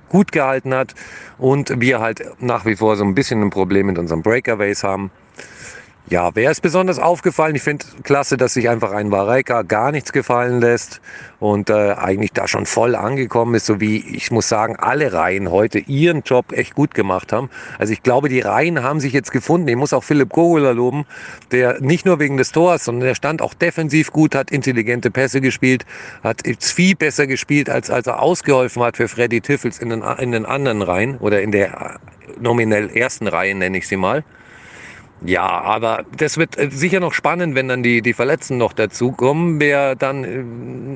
gut 0.09 0.33
gehalten 0.33 0.75
hat 0.75 0.95
und 1.39 1.81
wir 1.81 2.01
halt 2.01 2.25
nach 2.41 2.65
wie 2.65 2.77
vor 2.77 2.97
so 2.97 3.05
ein 3.05 3.15
bisschen 3.15 3.43
ein 3.43 3.51
Problem 3.51 3.87
mit 3.87 3.99
unserem 3.99 4.23
Breakaways 4.23 4.85
haben. 4.85 5.11
Ja, 6.09 6.31
wer 6.35 6.53
ist 6.53 6.61
besonders 6.61 7.01
aufgefallen? 7.01 7.57
Ich 7.57 7.63
finde 7.63 7.85
klasse, 8.05 8.37
dass 8.37 8.55
sich 8.55 8.69
einfach 8.69 8.93
ein 8.93 9.11
Vareika 9.11 9.63
gar 9.63 9.91
nichts 9.91 10.13
gefallen 10.13 10.61
lässt 10.61 11.01
und 11.41 11.69
äh, 11.69 11.95
eigentlich 11.95 12.33
da 12.33 12.47
schon 12.47 12.65
voll 12.65 12.95
angekommen 12.95 13.57
ist, 13.57 13.67
so 13.67 13.81
wie 13.81 13.97
ich 14.15 14.31
muss 14.31 14.49
sagen, 14.49 14.77
alle 14.77 15.13
Reihen 15.13 15.51
heute 15.51 15.81
ihren 15.81 16.23
Job 16.23 16.53
echt 16.53 16.77
gut 16.77 16.95
gemacht 16.95 17.33
haben. 17.33 17.51
Also 17.81 17.93
ich 17.93 18.05
glaube, 18.05 18.29
die 18.29 18.39
Reihen 18.39 18.85
haben 18.85 19.01
sich 19.01 19.13
jetzt 19.13 19.33
gefunden. 19.33 19.67
Ich 19.67 19.75
muss 19.75 19.93
auch 19.93 20.05
Philipp 20.05 20.29
Gogula 20.29 20.71
loben, 20.71 21.07
der 21.51 21.81
nicht 21.81 22.07
nur 22.07 22.21
wegen 22.21 22.37
des 22.37 22.53
Tors, 22.53 22.85
sondern 22.85 23.09
der 23.09 23.17
stand 23.17 23.43
auch 23.43 23.55
defensiv 23.55 24.13
gut, 24.13 24.37
hat 24.37 24.53
intelligente 24.53 25.11
Pässe 25.11 25.41
gespielt, 25.41 25.85
hat 26.23 26.47
jetzt 26.47 26.71
viel 26.71 26.95
besser 26.95 27.27
gespielt, 27.27 27.69
als 27.69 27.91
als 27.91 28.07
er 28.07 28.23
ausgeholfen 28.23 28.81
hat 28.85 28.97
für 28.97 29.09
Freddy 29.09 29.41
Tiffels 29.41 29.81
in 29.81 29.91
den, 29.91 30.05
in 30.21 30.31
den 30.31 30.47
anderen 30.47 30.83
Reihen 30.83 31.19
oder 31.19 31.43
in 31.43 31.51
der 31.51 31.99
äh, 31.99 32.41
nominell 32.41 32.91
ersten 32.97 33.27
Reihe, 33.27 33.57
nenne 33.57 33.79
ich 33.79 33.89
sie 33.89 33.97
mal. 33.97 34.23
Ja, 35.25 35.49
aber 35.49 36.05
das 36.19 36.37
wird 36.37 36.59
äh, 36.59 36.71
sicher 36.71 37.01
noch 37.01 37.15
spannend, 37.15 37.55
wenn 37.55 37.69
dann 37.69 37.83
die, 37.83 38.03
die 38.03 38.13
Verletzten 38.13 38.59
noch 38.59 38.75
dazukommen, 38.75 39.59
wer 39.61 39.95
dann 39.95 40.25
äh, 40.25 40.45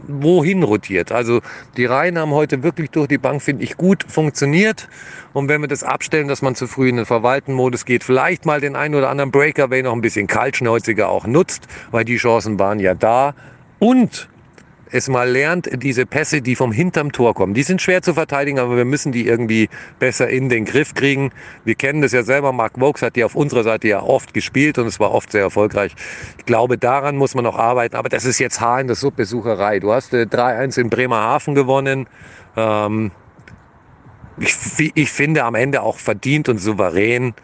wohin 0.08 0.62
rotiert. 0.62 1.10
Also 1.10 1.40
die 1.78 1.86
Reihen 1.86 2.18
haben 2.18 2.32
heute 2.32 2.62
wirklich 2.62 2.90
durch 2.90 3.08
die 3.08 3.16
Bank, 3.16 3.40
finde 3.40 3.64
ich, 3.64 3.78
gut 3.78 4.04
funktioniert. 4.06 4.88
Und 5.32 5.48
wenn 5.48 5.62
wir 5.62 5.68
das 5.68 5.82
abstellen, 5.82 6.28
dass 6.28 6.42
man 6.42 6.54
zu 6.54 6.66
früh 6.66 6.90
in 6.90 6.96
den 6.96 7.06
Verwalten-Modus 7.06 7.86
geht, 7.86 8.04
vielleicht 8.04 8.44
mal 8.44 8.60
den 8.60 8.76
einen 8.76 8.94
oder 8.94 9.08
anderen 9.08 9.30
Breakaway 9.30 9.82
noch 9.82 9.94
ein 9.94 10.02
bisschen 10.02 10.26
kaltschnäuziger 10.26 11.08
auch 11.08 11.26
nutzt, 11.26 11.66
weil 11.90 12.04
die 12.04 12.16
Chancen 12.16 12.58
waren 12.58 12.78
ja 12.78 12.94
da. 12.94 13.34
Und 13.78 14.28
es 14.92 15.08
mal 15.08 15.28
lernt, 15.30 15.68
diese 15.82 16.06
Pässe, 16.06 16.42
die 16.42 16.56
vom 16.56 16.72
hinterm 16.72 17.12
Tor 17.12 17.34
kommen, 17.34 17.54
die 17.54 17.62
sind 17.62 17.80
schwer 17.80 18.02
zu 18.02 18.14
verteidigen, 18.14 18.58
aber 18.58 18.76
wir 18.76 18.84
müssen 18.84 19.12
die 19.12 19.26
irgendwie 19.26 19.68
besser 19.98 20.28
in 20.28 20.48
den 20.48 20.64
Griff 20.64 20.94
kriegen. 20.94 21.30
Wir 21.64 21.74
kennen 21.74 22.02
das 22.02 22.12
ja 22.12 22.22
selber, 22.22 22.52
Mark 22.52 22.80
Vokes 22.80 23.02
hat 23.02 23.16
die 23.16 23.24
auf 23.24 23.34
unserer 23.34 23.62
Seite 23.62 23.88
ja 23.88 24.02
oft 24.02 24.34
gespielt 24.34 24.78
und 24.78 24.86
es 24.86 24.98
war 24.98 25.12
oft 25.12 25.32
sehr 25.32 25.42
erfolgreich. 25.42 25.94
Ich 26.38 26.46
glaube, 26.46 26.78
daran 26.78 27.16
muss 27.16 27.34
man 27.34 27.44
noch 27.44 27.56
arbeiten, 27.56 27.96
aber 27.96 28.08
das 28.08 28.24
ist 28.24 28.38
jetzt 28.38 28.60
Haar 28.60 28.80
in 28.80 28.86
der 28.86 28.96
Suppe-Sucherei. 28.96 29.80
Du 29.80 29.92
hast 29.92 30.12
äh, 30.12 30.22
3-1 30.22 30.80
in 30.80 30.90
Bremerhaven 30.90 31.54
gewonnen. 31.54 32.08
Ähm, 32.56 33.12
ich, 34.38 34.92
ich 34.94 35.10
finde 35.10 35.44
am 35.44 35.54
Ende 35.54 35.82
auch 35.82 35.98
verdient 35.98 36.48
und 36.48 36.58
souverän. 36.58 37.34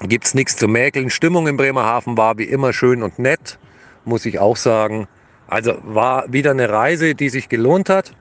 Gibt's 0.00 0.34
nichts 0.34 0.56
zu 0.56 0.66
mäkeln. 0.66 1.10
Stimmung 1.10 1.46
in 1.46 1.56
Bremerhaven 1.56 2.16
war 2.16 2.38
wie 2.38 2.44
immer 2.44 2.72
schön 2.72 3.02
und 3.02 3.18
nett, 3.18 3.58
muss 4.04 4.26
ich 4.26 4.38
auch 4.38 4.56
sagen. 4.56 5.06
Also 5.52 5.76
war 5.82 6.32
wieder 6.32 6.52
eine 6.52 6.70
Reise, 6.70 7.14
die 7.14 7.28
sich 7.28 7.50
gelohnt 7.50 7.90
hat. 7.90 8.14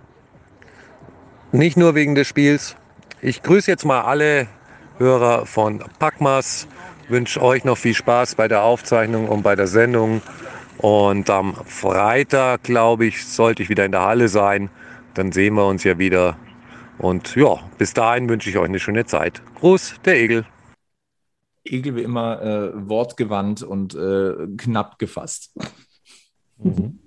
Nicht 1.54 1.78
nur 1.78 1.96
wegen 1.96 2.14
des 2.14 2.28
Spiels. 2.28 2.76
Ich 3.22 3.42
grüße 3.42 3.72
jetzt 3.72 3.86
mal 3.86 4.02
alle 4.02 4.50
Hörer 4.98 5.46
von 5.46 5.82
Packmas. 5.98 6.68
Wünsche 7.08 7.42
euch 7.42 7.64
noch 7.64 7.78
viel 7.78 7.94
Spaß 7.94 8.36
bei 8.36 8.50
der 8.50 8.64
Aufzeichnung 8.64 9.30
und 9.30 9.44
bei 9.44 9.56
der 9.56 9.68
Sendung. 9.68 10.22
Und 10.80 11.30
am 11.30 11.56
Freitag, 11.66 12.64
glaube 12.64 13.06
ich, 13.06 13.26
sollte 13.26 13.64
ich 13.64 13.70
wieder 13.70 13.86
in 13.86 13.94
der 13.94 14.02
Halle 14.02 14.28
sein. 14.28 14.70
Dann 15.14 15.32
sehen 15.32 15.54
wir 15.54 15.66
uns 15.66 15.86
ja 15.86 15.98
wieder. 15.98 16.36
Und 16.98 17.34
ja, 17.38 17.60
bis 17.78 17.94
dahin 17.94 18.28
wünsche 18.28 18.50
ich 18.50 18.58
euch 18.58 18.68
eine 18.68 18.80
schöne 18.80 19.06
Zeit. 19.06 19.42
Gruß, 19.56 19.96
der 20.04 20.18
Egel. 20.20 20.46
Egel 21.64 21.96
wie 21.96 22.04
immer 22.04 22.42
äh, 22.42 22.90
wortgewandt 22.90 23.64
und 23.64 23.96
äh, 23.96 24.34
knapp 24.58 25.00
gefasst. 25.00 25.56
Mhm. 26.58 27.00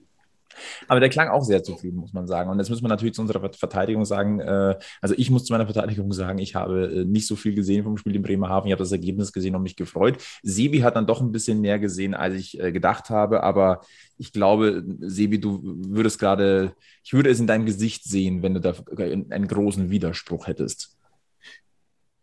Aber 0.89 1.01
der 1.01 1.09
klang 1.09 1.29
auch 1.29 1.43
sehr 1.43 1.63
zufrieden, 1.63 1.97
muss 1.97 2.13
man 2.13 2.27
sagen. 2.27 2.51
Und 2.51 2.59
jetzt 2.59 2.71
muss 2.71 2.83
man 2.83 2.91
natürlich 2.91 3.15
zu 3.15 3.23
unserer 3.23 3.53
Verteidigung 3.53 4.05
sagen, 4.05 4.41
äh, 4.41 4.77
also 5.01 5.15
ich 5.17 5.31
muss 5.31 5.45
zu 5.45 5.53
meiner 5.53 5.67
Verteidigung 5.67 6.13
sagen, 6.13 6.39
ich 6.39 6.55
habe 6.55 6.87
äh, 6.87 7.05
nicht 7.05 7.27
so 7.27 7.37
viel 7.37 7.55
gesehen 7.55 7.85
vom 7.85 7.97
Spiel 7.97 8.17
in 8.17 8.23
Bremerhaven. 8.23 8.69
Ich 8.69 8.73
habe 8.73 8.83
das 8.83 8.93
Ergebnis 8.93 9.33
gesehen 9.33 9.57
und 9.57 9.63
mich 9.63 9.77
gefreut. 9.77 10.19
Sebi 10.43 10.81
hat 10.81 10.97
dann 10.97 11.07
doch 11.07 11.21
ein 11.21 11.33
bisschen 11.33 11.61
mehr 11.61 11.79
gesehen, 11.79 12.15
als 12.15 12.35
ich 12.35 12.61
äh, 12.61 12.73
gedacht 12.73 13.11
habe. 13.11 13.43
Aber 13.43 13.81
ich 14.19 14.33
glaube, 14.33 14.85
Sebi, 15.01 15.41
du 15.41 15.61
würdest 15.63 16.19
gerade, 16.19 16.75
ich 17.03 17.13
würde 17.13 17.31
es 17.31 17.41
in 17.41 17.47
deinem 17.47 17.67
Gesicht 17.67 18.05
sehen, 18.05 18.43
wenn 18.43 18.55
du 18.55 18.61
da 18.61 18.75
einen 18.97 19.49
großen 19.49 19.91
Widerspruch 19.91 20.47
hättest. 20.47 20.97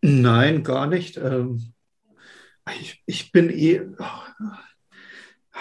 Nein, 0.01 0.63
gar 0.63 0.87
nicht. 0.87 1.17
Ähm, 1.17 1.73
ich, 2.79 3.01
ich 3.05 3.31
bin 3.31 3.49
eh. 3.49 3.81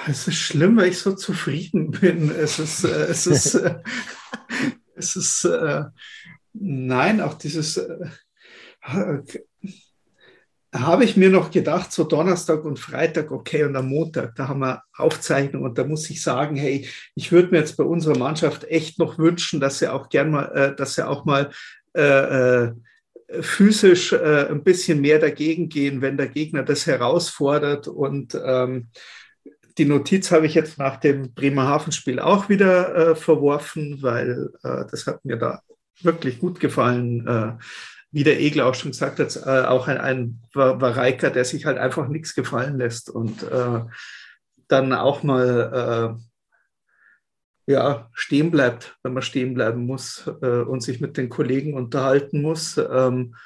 Es 0.06 0.28
ist 0.28 0.37
schlimm, 0.37 0.76
weil 0.76 0.88
ich 0.88 0.99
so 0.99 1.14
zufrieden 1.14 1.90
bin. 1.90 2.30
Es 2.30 2.59
ist, 2.59 2.85
äh, 2.85 3.06
es 3.06 3.26
ist, 3.26 3.54
äh, 3.54 3.80
es 4.94 5.16
ist, 5.16 5.44
äh, 5.44 5.85
nein, 6.52 7.20
auch 7.20 7.35
dieses, 7.35 7.76
äh, 7.76 9.23
habe 10.73 11.04
ich 11.04 11.16
mir 11.16 11.30
noch 11.30 11.50
gedacht, 11.50 11.90
so 11.90 12.04
Donnerstag 12.04 12.64
und 12.64 12.78
Freitag, 12.78 13.32
okay, 13.32 13.64
und 13.64 13.75
am 13.75 13.88
Montag, 13.88 14.37
da 14.37 14.49
haben 14.49 14.61
wir 14.61 14.82
Aufzeichnung 14.97 15.64
und 15.64 15.76
da 15.78 15.85
muss 15.85 16.09
ich 16.11 16.23
sagen, 16.23 16.54
hey, 16.54 16.88
ich 17.16 17.32
würde 17.32 17.50
mir 17.50 17.59
jetzt 17.59 17.76
bei 17.76 17.85
unserer 17.85 18.16
Mannschaft 18.16 18.64
echt 18.64 18.99
noch 18.99 19.18
wünschen, 19.18 19.59
dass 19.59 19.80
sie 19.80 19.88
auch 19.88 20.09
gern 20.09 20.30
mal, 20.30 20.44
äh, 20.54 20.76
dass 20.76 20.94
sie 20.94 21.06
auch 21.06 21.25
mal 21.25 21.50
äh, 21.97 22.02
äh 22.02 22.73
physisch 23.42 24.12
äh, 24.12 24.49
ein 24.49 24.64
bisschen 24.64 25.00
mehr 25.00 25.20
dagegen 25.20 25.68
gehen, 25.68 26.02
wenn 26.02 26.16
der 26.16 26.26
Gegner 26.26 26.64
das 26.64 26.88
herausfordert 26.88 27.87
und 27.87 28.37
ähm, 28.44 28.88
die 29.80 29.87
Notiz 29.87 30.30
habe 30.30 30.44
ich 30.44 30.52
jetzt 30.52 30.76
nach 30.76 30.99
dem 30.99 31.32
Bremerhaven-Spiel 31.32 32.20
auch 32.20 32.50
wieder 32.50 32.94
äh, 32.94 33.16
verworfen, 33.16 34.02
weil 34.02 34.50
äh, 34.62 34.84
das 34.90 35.06
hat 35.06 35.25
mir 35.25 35.38
da 35.38 35.62
wirklich 36.02 36.38
gut 36.38 36.60
gefallen. 36.60 37.26
Äh, 37.26 37.52
wie 38.12 38.22
der 38.22 38.40
Egler 38.40 38.66
auch 38.66 38.75
schon 38.75 38.90
gesagt 38.90 39.20
hat, 39.20 39.37
äh, 39.37 39.66
auch 39.66 39.88
ein, 39.88 39.96
ein 39.96 40.42
Vareika, 40.52 41.30
der 41.30 41.46
sich 41.46 41.64
halt 41.64 41.78
einfach 41.78 42.08
nichts 42.08 42.34
gefallen 42.34 42.76
lässt 42.76 43.08
und 43.08 43.42
äh, 43.44 43.80
dann 44.68 44.92
auch 44.92 45.22
mal 45.22 46.18
äh, 47.66 47.72
ja, 47.72 48.10
stehen 48.12 48.50
bleibt, 48.50 48.99
wenn 49.02 49.14
man 49.14 49.22
stehen 49.22 49.54
bleiben 49.54 49.87
muss 49.87 50.26
und 50.26 50.82
sich 50.82 51.00
mit 51.00 51.16
den 51.16 51.28
Kollegen 51.28 51.75
unterhalten 51.75 52.42
muss. 52.42 52.76
Ähm, 52.76 53.37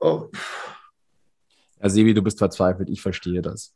oh. 0.00 0.30
Ja, 1.82 1.88
Sevi, 1.88 2.14
du 2.14 2.22
bist 2.22 2.38
verzweifelt, 2.38 2.88
ich 2.88 3.02
verstehe 3.02 3.42
das. 3.42 3.74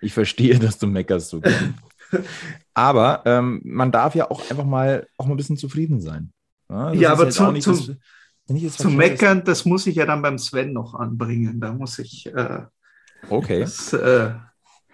Ich 0.00 0.12
verstehe, 0.12 0.58
dass 0.58 0.78
du 0.78 0.86
meckerst 0.86 1.30
so. 1.30 1.40
aber 2.74 3.22
ähm, 3.26 3.60
man 3.64 3.92
darf 3.92 4.14
ja 4.14 4.30
auch 4.30 4.48
einfach 4.50 4.64
mal 4.64 5.06
auch 5.16 5.26
mal 5.26 5.34
ein 5.34 5.36
bisschen 5.36 5.56
zufrieden 5.56 6.00
sein. 6.00 6.32
Ja, 6.70 6.92
ja 6.92 7.12
aber 7.12 7.30
zu, 7.30 7.50
nicht, 7.50 7.64
zum, 7.64 7.96
das, 8.46 8.76
zum 8.76 8.96
Meckern, 8.96 9.44
das 9.44 9.64
muss 9.64 9.86
ich 9.86 9.96
ja 9.96 10.06
dann 10.06 10.22
beim 10.22 10.38
Sven 10.38 10.72
noch 10.72 10.94
anbringen. 10.94 11.60
Da 11.60 11.72
muss 11.72 11.98
ich. 11.98 12.26
Äh, 12.26 12.62
okay. 13.30 13.60
Das, 13.60 13.92
äh, 13.92 14.30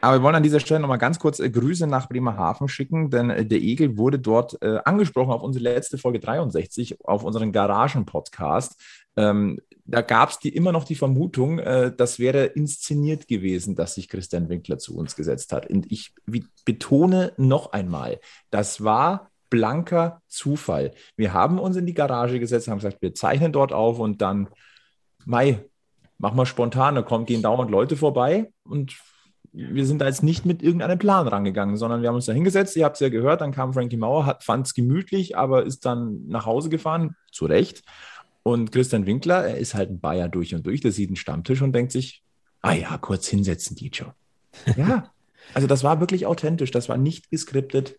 aber 0.04 0.18
wir 0.18 0.22
wollen 0.22 0.34
an 0.34 0.42
dieser 0.42 0.60
Stelle 0.60 0.80
nochmal 0.80 0.98
ganz 0.98 1.18
kurz 1.18 1.38
äh, 1.40 1.48
Grüße 1.48 1.86
nach 1.86 2.08
Bremerhaven 2.08 2.68
schicken, 2.68 3.08
denn 3.08 3.30
äh, 3.30 3.46
der 3.46 3.60
Egel 3.62 3.96
wurde 3.96 4.18
dort 4.18 4.60
äh, 4.62 4.78
angesprochen 4.84 5.32
auf 5.32 5.42
unsere 5.42 5.62
letzte 5.62 5.96
Folge 5.96 6.20
63, 6.20 7.00
auf 7.04 7.24
unseren 7.24 7.52
Garagen-Podcast. 7.52 8.78
Ähm, 9.16 9.60
da 9.86 10.00
gab 10.00 10.30
es 10.30 10.38
immer 10.44 10.72
noch 10.72 10.84
die 10.84 10.94
Vermutung, 10.94 11.58
äh, 11.58 11.92
das 11.94 12.18
wäre 12.18 12.44
inszeniert 12.46 13.28
gewesen, 13.28 13.74
dass 13.74 13.94
sich 13.94 14.08
Christian 14.08 14.48
Winkler 14.48 14.78
zu 14.78 14.96
uns 14.96 15.14
gesetzt 15.14 15.52
hat. 15.52 15.68
Und 15.68 15.90
ich 15.92 16.14
betone 16.64 17.32
noch 17.36 17.72
einmal, 17.72 18.20
das 18.50 18.82
war 18.82 19.30
blanker 19.50 20.22
Zufall. 20.26 20.92
Wir 21.16 21.32
haben 21.32 21.58
uns 21.58 21.76
in 21.76 21.86
die 21.86 21.94
Garage 21.94 22.40
gesetzt, 22.40 22.68
haben 22.68 22.78
gesagt, 22.78 23.02
wir 23.02 23.14
zeichnen 23.14 23.52
dort 23.52 23.72
auf 23.72 23.98
und 23.98 24.22
dann, 24.22 24.48
Mai, 25.26 25.64
mach 26.18 26.34
mal 26.34 26.46
spontan, 26.46 26.94
da 26.94 27.02
kommen, 27.02 27.26
gehen 27.26 27.42
dauernd 27.42 27.70
Leute 27.70 27.96
vorbei 27.96 28.52
und 28.64 28.96
wir 29.52 29.86
sind 29.86 30.00
da 30.00 30.06
jetzt 30.06 30.24
nicht 30.24 30.44
mit 30.44 30.62
irgendeinem 30.62 30.98
Plan 30.98 31.28
rangegangen, 31.28 31.76
sondern 31.76 32.02
wir 32.02 32.08
haben 32.08 32.16
uns 32.16 32.26
da 32.26 32.32
hingesetzt, 32.32 32.74
ihr 32.76 32.84
habt 32.84 32.96
es 32.96 33.00
ja 33.00 33.08
gehört, 33.08 33.40
dann 33.40 33.52
kam 33.52 33.72
Frankie 33.72 33.96
Mauer, 33.96 34.38
fand 34.40 34.66
es 34.66 34.74
gemütlich, 34.74 35.36
aber 35.36 35.64
ist 35.64 35.86
dann 35.86 36.26
nach 36.26 36.46
Hause 36.46 36.70
gefahren, 36.70 37.14
zu 37.30 37.46
Recht. 37.46 37.84
Und 38.44 38.72
Christian 38.72 39.06
Winkler, 39.06 39.46
er 39.46 39.56
ist 39.56 39.74
halt 39.74 39.90
ein 39.90 40.00
Bayer 40.00 40.28
durch 40.28 40.54
und 40.54 40.66
durch, 40.66 40.82
der 40.82 40.92
sieht 40.92 41.08
einen 41.08 41.16
Stammtisch 41.16 41.62
und 41.62 41.72
denkt 41.72 41.92
sich, 41.92 42.22
ah 42.60 42.74
ja, 42.74 42.98
kurz 42.98 43.26
hinsetzen, 43.26 43.74
DJ. 43.74 44.02
Ja, 44.76 45.10
also 45.52 45.66
das 45.66 45.82
war 45.82 45.98
wirklich 45.98 46.26
authentisch, 46.26 46.70
das 46.70 46.88
war 46.88 46.96
nicht 46.96 47.30
geskriptet. 47.30 47.96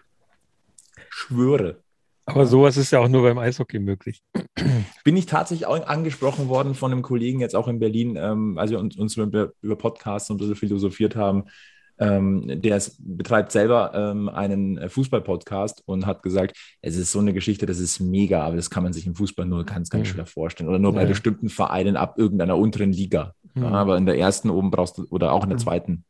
Schwöre. 1.09 1.81
Aber 2.25 2.45
sowas 2.45 2.77
ist 2.77 2.91
ja 2.91 2.99
auch 2.99 3.07
nur 3.07 3.23
beim 3.23 3.37
Eishockey 3.37 3.79
möglich. 3.79 4.23
Bin 5.03 5.17
ich 5.17 5.25
tatsächlich 5.25 5.67
auch 5.67 5.85
angesprochen 5.85 6.47
worden 6.47 6.73
von 6.73 6.91
einem 6.91 7.01
Kollegen 7.01 7.39
jetzt 7.39 7.55
auch 7.55 7.67
in 7.67 7.79
Berlin, 7.79 8.15
ähm, 8.15 8.57
als 8.57 8.71
wir 8.71 8.79
uns, 8.79 8.95
uns 8.97 9.17
über, 9.17 9.51
über 9.61 9.75
Podcasts 9.75 10.29
und 10.29 10.39
so 10.39 10.55
philosophiert 10.55 11.15
haben. 11.15 11.45
Ähm, 11.97 12.61
der 12.61 12.77
ist, 12.77 12.97
betreibt 12.99 13.51
selber 13.51 13.93
ähm, 13.95 14.27
einen 14.27 14.89
Fußball-Podcast 14.89 15.83
und 15.85 16.05
hat 16.05 16.23
gesagt, 16.23 16.57
es 16.81 16.97
ist 16.97 17.11
so 17.11 17.19
eine 17.19 17.33
Geschichte, 17.33 17.65
das 17.65 17.79
ist 17.79 17.99
mega, 17.99 18.43
aber 18.43 18.57
das 18.57 18.69
kann 18.69 18.83
man 18.83 18.91
sich 18.91 19.07
im 19.07 19.15
Fußball 19.15 19.45
nur 19.45 19.65
ganz, 19.65 19.89
ganz 19.89 20.07
mhm. 20.07 20.11
schwer 20.11 20.25
vorstellen. 20.25 20.69
Oder 20.69 20.79
nur 20.79 20.93
ja. 20.93 20.99
bei 20.99 21.05
bestimmten 21.05 21.49
Vereinen 21.49 21.95
ab 21.95 22.15
irgendeiner 22.17 22.57
unteren 22.57 22.91
Liga. 22.91 23.33
Mhm. 23.53 23.63
Ja, 23.63 23.69
aber 23.69 23.97
in 23.97 24.05
der 24.05 24.17
ersten 24.17 24.49
oben 24.49 24.71
brauchst 24.71 24.97
du, 24.97 25.05
oder 25.09 25.31
auch 25.31 25.43
in 25.43 25.49
der 25.49 25.57
mhm. 25.57 25.63
zweiten, 25.63 26.05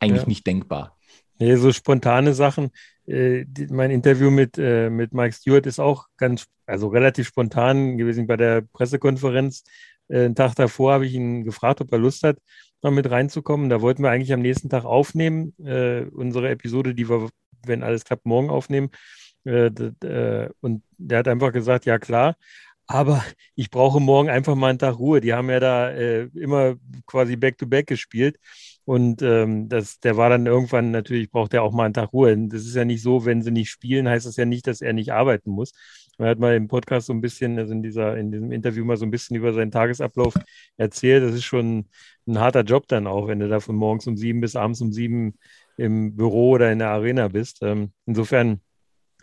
eigentlich 0.00 0.22
ja. 0.22 0.28
nicht 0.28 0.46
denkbar. 0.46 0.96
Nee, 1.38 1.56
so 1.56 1.72
spontane 1.72 2.32
Sachen. 2.32 2.70
Äh, 3.06 3.44
die, 3.46 3.66
mein 3.66 3.90
Interview 3.90 4.30
mit, 4.30 4.56
äh, 4.58 4.88
mit 4.90 5.12
Mike 5.12 5.34
Stewart 5.34 5.66
ist 5.66 5.78
auch 5.78 6.06
ganz, 6.16 6.46
also 6.66 6.88
relativ 6.88 7.28
spontan 7.28 7.98
gewesen 7.98 8.26
bei 8.26 8.36
der 8.36 8.62
Pressekonferenz. 8.62 9.62
Äh, 10.08 10.24
einen 10.24 10.34
Tag 10.34 10.54
davor 10.54 10.94
habe 10.94 11.06
ich 11.06 11.14
ihn 11.14 11.44
gefragt, 11.44 11.80
ob 11.80 11.92
er 11.92 11.98
Lust 11.98 12.22
hat, 12.22 12.38
mal 12.86 12.94
mit 12.94 13.10
reinzukommen. 13.10 13.68
Da 13.68 13.80
wollten 13.80 14.02
wir 14.02 14.10
eigentlich 14.10 14.32
am 14.32 14.40
nächsten 14.40 14.68
Tag 14.70 14.84
aufnehmen, 14.84 15.54
äh, 15.64 16.02
unsere 16.12 16.50
Episode, 16.50 16.94
die 16.94 17.08
wir, 17.08 17.28
wenn 17.66 17.82
alles 17.82 18.04
klappt, 18.04 18.26
morgen 18.26 18.50
aufnehmen. 18.50 18.90
Äh, 19.44 19.66
äh, 19.66 20.50
und 20.60 20.82
der 20.98 21.18
hat 21.18 21.28
einfach 21.28 21.52
gesagt, 21.52 21.86
ja 21.86 21.98
klar. 21.98 22.36
Aber 22.86 23.24
ich 23.56 23.70
brauche 23.70 24.00
morgen 24.00 24.30
einfach 24.30 24.54
mal 24.54 24.68
einen 24.70 24.78
Tag 24.78 24.98
Ruhe. 24.98 25.20
Die 25.20 25.34
haben 25.34 25.50
ja 25.50 25.58
da 25.58 25.90
immer 25.90 26.76
quasi 27.06 27.34
Back-to-Back 27.36 27.86
-back 27.86 27.88
gespielt. 27.88 28.38
Und 28.84 29.22
ähm, 29.22 29.68
das, 29.68 29.98
der 29.98 30.16
war 30.16 30.30
dann 30.30 30.46
irgendwann 30.46 30.92
natürlich, 30.92 31.30
braucht 31.32 31.52
er 31.54 31.64
auch 31.64 31.72
mal 31.72 31.86
einen 31.86 31.94
Tag 31.94 32.12
Ruhe. 32.12 32.36
Das 32.48 32.62
ist 32.62 32.76
ja 32.76 32.84
nicht 32.84 33.02
so, 33.02 33.24
wenn 33.24 33.42
sie 33.42 33.50
nicht 33.50 33.70
spielen, 33.70 34.08
heißt 34.08 34.26
das 34.26 34.36
ja 34.36 34.44
nicht, 34.44 34.68
dass 34.68 34.80
er 34.80 34.92
nicht 34.92 35.12
arbeiten 35.12 35.50
muss. 35.50 35.72
Er 36.18 36.30
hat 36.30 36.38
mal 36.38 36.56
im 36.56 36.68
Podcast 36.68 37.06
so 37.06 37.12
ein 37.12 37.20
bisschen, 37.20 37.58
also 37.58 37.72
in, 37.72 37.82
dieser, 37.82 38.16
in 38.16 38.32
diesem 38.32 38.52
Interview 38.52 38.84
mal 38.84 38.96
so 38.96 39.04
ein 39.04 39.10
bisschen 39.10 39.36
über 39.36 39.52
seinen 39.52 39.70
Tagesablauf 39.70 40.34
erzählt. 40.76 41.22
Das 41.22 41.34
ist 41.34 41.44
schon 41.44 41.86
ein 42.26 42.38
harter 42.38 42.62
Job 42.62 42.88
dann 42.88 43.06
auch, 43.06 43.28
wenn 43.28 43.40
du 43.40 43.48
da 43.48 43.60
von 43.60 43.76
morgens 43.76 44.06
um 44.06 44.16
sieben 44.16 44.40
bis 44.40 44.56
abends 44.56 44.80
um 44.80 44.92
sieben 44.92 45.34
im 45.76 46.16
Büro 46.16 46.50
oder 46.50 46.72
in 46.72 46.78
der 46.78 46.88
Arena 46.88 47.28
bist. 47.28 47.58
Ähm, 47.62 47.92
insofern 48.06 48.60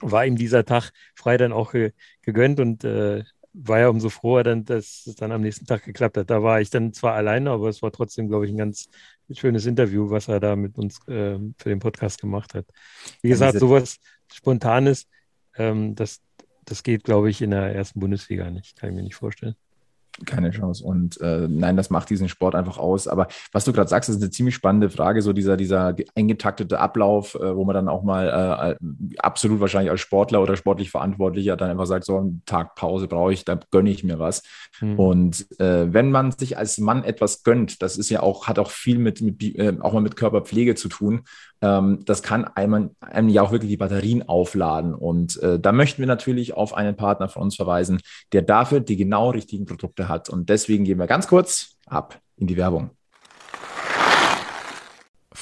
war 0.02 0.26
ihm 0.26 0.36
dieser 0.36 0.66
Tag 0.66 0.92
frei 1.16 1.38
dann 1.38 1.54
auch 1.54 1.72
ge 1.72 1.94
gegönnt 2.22 2.60
und 2.60 2.84
äh, 2.84 3.24
war 3.54 3.80
ja 3.80 3.88
umso 3.88 4.10
froher, 4.10 4.44
dann, 4.44 4.66
dass 4.66 5.06
es 5.06 5.16
dann 5.16 5.32
am 5.32 5.42
nächsten 5.42 5.66
Tag 5.66 5.84
geklappt 5.84 6.18
hat. 6.18 6.30
Da 6.30 6.42
war 6.42 6.60
ich 6.60 6.70
dann 6.72 6.92
zwar 6.92 7.14
alleine, 7.14 7.52
aber 7.52 7.70
es 7.70 7.82
war 7.82 7.92
trotzdem, 7.92 8.28
glaube 8.28 8.46
ich, 8.46 8.52
ein 8.52 8.58
ganz 8.58 8.90
schönes 9.32 9.66
Interview, 9.66 10.10
was 10.10 10.28
er 10.28 10.40
da 10.40 10.56
mit 10.56 10.78
uns 10.78 10.98
äh, 11.08 11.38
für 11.58 11.70
den 11.70 11.80
Podcast 11.80 12.20
gemacht 12.20 12.56
hat. 12.56 12.66
Wie 13.22 13.30
gesagt, 13.30 13.60
sowas 13.60 13.98
Spontanes, 14.32 15.08
ähm, 15.56 15.94
das, 15.96 16.22
das 16.66 16.84
geht, 16.84 17.04
glaube 17.04 17.30
ich, 17.30 17.42
in 17.42 17.52
der 17.52 17.76
ersten 17.76 18.00
Bundesliga 18.00 18.50
nicht. 18.50 18.78
Kann 18.78 18.90
ich 18.90 18.96
mir 18.96 19.04
nicht 19.04 19.16
vorstellen 19.16 19.56
keine 20.26 20.52
Chance. 20.52 20.84
Und 20.84 21.20
äh, 21.22 21.48
nein, 21.50 21.76
das 21.76 21.90
macht 21.90 22.10
diesen 22.10 22.30
Sport 22.30 22.56
einfach 22.56 22.78
aus. 22.78 23.08
Aber 23.08 23.28
was 23.52 23.66
du 23.66 23.74
gerade 23.74 23.90
sagst, 23.90 24.10
ist 24.10 24.22
eine 24.22 24.30
ziemlich 24.30 24.56
spannende 24.56 24.90
Frage, 24.90 25.22
so 25.22 25.34
dieser, 25.34 25.58
dieser 25.58 25.96
eingetaktete 26.16 26.80
Ablauf, 26.80 27.36
äh, 27.36 27.56
wo 27.56 27.66
man 27.66 27.74
dann 27.74 27.90
auch 27.90 28.04
mal 28.04 28.28
äh, 28.28 28.72
äh, 28.72 28.76
absolut 29.18 29.60
wahrscheinlich 29.60 29.90
als 29.90 30.02
Sportler 30.02 30.42
oder 30.42 30.56
sportlich 30.56 30.92
Verantwortlicher 30.92 31.58
dann 31.58 31.72
einfach 31.72 31.88
sagt, 31.88 32.06
so 32.06 32.18
einen 32.18 32.44
Tag 32.46 32.76
Pause 32.76 33.08
brauche 33.08 33.34
ich, 33.34 33.44
da 33.44 33.60
gönne 33.72 33.90
ich 33.90 34.04
mir 34.04 34.20
was. 34.20 34.44
Mhm. 34.82 35.00
Und 35.00 35.60
äh, 35.60 35.92
wenn 35.92 36.12
man 36.12 36.32
sich 36.32 36.58
als 36.58 36.78
Mann 36.78 37.04
etwas 37.04 37.44
gönnt, 37.44 37.82
das 37.82 37.98
ist 37.98 38.10
ja 38.10 38.22
auch, 38.22 38.48
hat 38.48 38.60
auch 38.60 38.70
viel 38.70 39.00
mit, 39.00 39.22
mit 39.22 39.42
äh, 39.42 39.76
auch 39.82 39.94
mal 39.94 40.02
mit 40.02 40.16
Körperpflege 40.16 40.76
zu 40.76 40.90
tun, 40.90 41.24
das 41.64 42.24
kann 42.24 42.46
einem, 42.46 42.92
einem 43.00 43.30
ja 43.30 43.42
auch 43.42 43.52
wirklich 43.52 43.72
die 43.72 43.78
Batterien 43.78 44.28
aufladen. 44.28 44.94
Und 44.94 45.42
äh, 45.42 45.60
da 45.60 45.72
möchten 45.72 46.02
wir 46.02 46.08
natürlich 46.08 46.54
auf 46.54 46.74
einen 46.74 46.96
Partner 46.96 47.30
von 47.30 47.44
uns 47.44 47.56
verweisen, 47.56 48.02
der 48.34 48.42
dafür 48.42 48.82
die 48.82 48.98
genau 48.98 49.30
richtigen 49.30 49.66
Produkte 49.66 50.10
hat. 50.10 50.30
Und 50.30 50.50
deswegen 50.50 50.84
gehen 50.84 51.00
wir 51.00 51.08
ganz 51.08 51.28
kurz 51.28 51.78
ab 51.86 52.20
in 52.36 52.48
die 52.48 52.58
Werbung. 52.58 52.92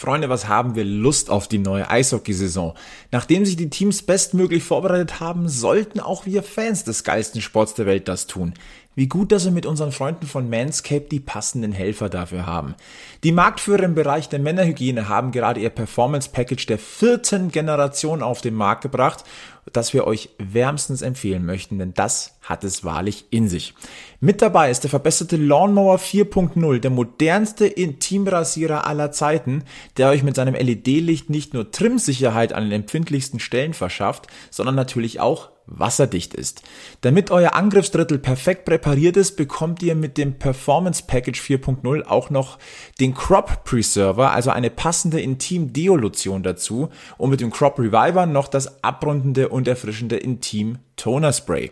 Freunde, 0.01 0.29
was 0.29 0.47
haben 0.47 0.73
wir 0.73 0.83
Lust 0.83 1.29
auf 1.29 1.47
die 1.47 1.59
neue 1.59 1.87
Eishockeysaison? 1.87 2.73
Nachdem 3.11 3.45
sich 3.45 3.55
die 3.55 3.69
Teams 3.69 4.01
bestmöglich 4.01 4.63
vorbereitet 4.63 5.19
haben, 5.19 5.47
sollten 5.47 5.99
auch 5.99 6.25
wir 6.25 6.41
Fans 6.41 6.83
des 6.83 7.03
geilsten 7.03 7.39
Sports 7.39 7.75
der 7.75 7.85
Welt 7.85 8.07
das 8.07 8.25
tun. 8.25 8.55
Wie 8.93 9.07
gut, 9.07 9.31
dass 9.31 9.45
wir 9.45 9.53
mit 9.53 9.65
unseren 9.65 9.93
Freunden 9.93 10.27
von 10.27 10.49
Manscaped 10.49 11.13
die 11.13 11.21
passenden 11.21 11.71
Helfer 11.71 12.09
dafür 12.09 12.45
haben. 12.45 12.75
Die 13.23 13.31
Marktführer 13.31 13.83
im 13.83 13.95
Bereich 13.95 14.27
der 14.27 14.39
Männerhygiene 14.39 15.07
haben 15.07 15.31
gerade 15.31 15.61
ihr 15.61 15.69
Performance 15.69 16.29
Package 16.29 16.65
der 16.65 16.77
vierten 16.77 17.51
Generation 17.51 18.21
auf 18.21 18.41
den 18.41 18.53
Markt 18.53 18.81
gebracht, 18.81 19.23
das 19.71 19.93
wir 19.93 20.07
euch 20.07 20.29
wärmstens 20.39 21.03
empfehlen 21.03 21.45
möchten, 21.45 21.79
denn 21.79 21.93
das 21.93 22.37
hat 22.41 22.65
es 22.65 22.83
wahrlich 22.83 23.27
in 23.29 23.47
sich. 23.47 23.75
Mit 24.19 24.41
dabei 24.41 24.69
ist 24.69 24.83
der 24.83 24.89
verbesserte 24.89 25.37
Lawnmower 25.37 25.97
4.0, 25.97 26.79
der 26.79 26.91
modernste 26.91 27.67
Intimrasierer 27.67 28.85
aller 28.85 29.11
Zeiten, 29.11 29.63
der 29.95 30.09
euch 30.09 30.23
mit 30.23 30.35
seinem 30.35 30.55
LED-Licht 30.55 31.29
nicht 31.29 31.53
nur 31.53 31.71
Trimsicherheit 31.71 32.51
an 32.51 32.63
den 32.63 32.81
empfindlichsten 32.81 33.39
Stellen 33.39 33.73
verschafft, 33.73 34.27
sondern 34.49 34.75
natürlich 34.75 35.21
auch 35.21 35.50
wasserdicht 35.65 36.33
ist. 36.33 36.63
Damit 37.01 37.31
euer 37.31 37.53
Angriffsdrittel 37.53 38.19
perfekt 38.19 38.65
präpariert 38.65 39.17
ist, 39.17 39.35
bekommt 39.35 39.81
ihr 39.83 39.95
mit 39.95 40.17
dem 40.17 40.37
Performance 40.37 41.03
Package 41.05 41.41
4.0 41.41 42.03
auch 42.03 42.29
noch 42.29 42.57
den 42.99 43.13
Crop 43.13 43.63
Preserver, 43.63 44.31
also 44.31 44.51
eine 44.51 44.69
passende 44.69 45.21
Intim 45.21 45.73
Deolution 45.73 46.43
dazu 46.43 46.89
und 47.17 47.29
mit 47.29 47.41
dem 47.41 47.51
Crop 47.51 47.79
Reviver 47.79 48.25
noch 48.25 48.47
das 48.47 48.83
abrundende 48.83 49.49
und 49.49 49.67
erfrischende 49.67 50.17
Intim 50.17 50.79
Toner 50.95 51.33
Spray. 51.33 51.71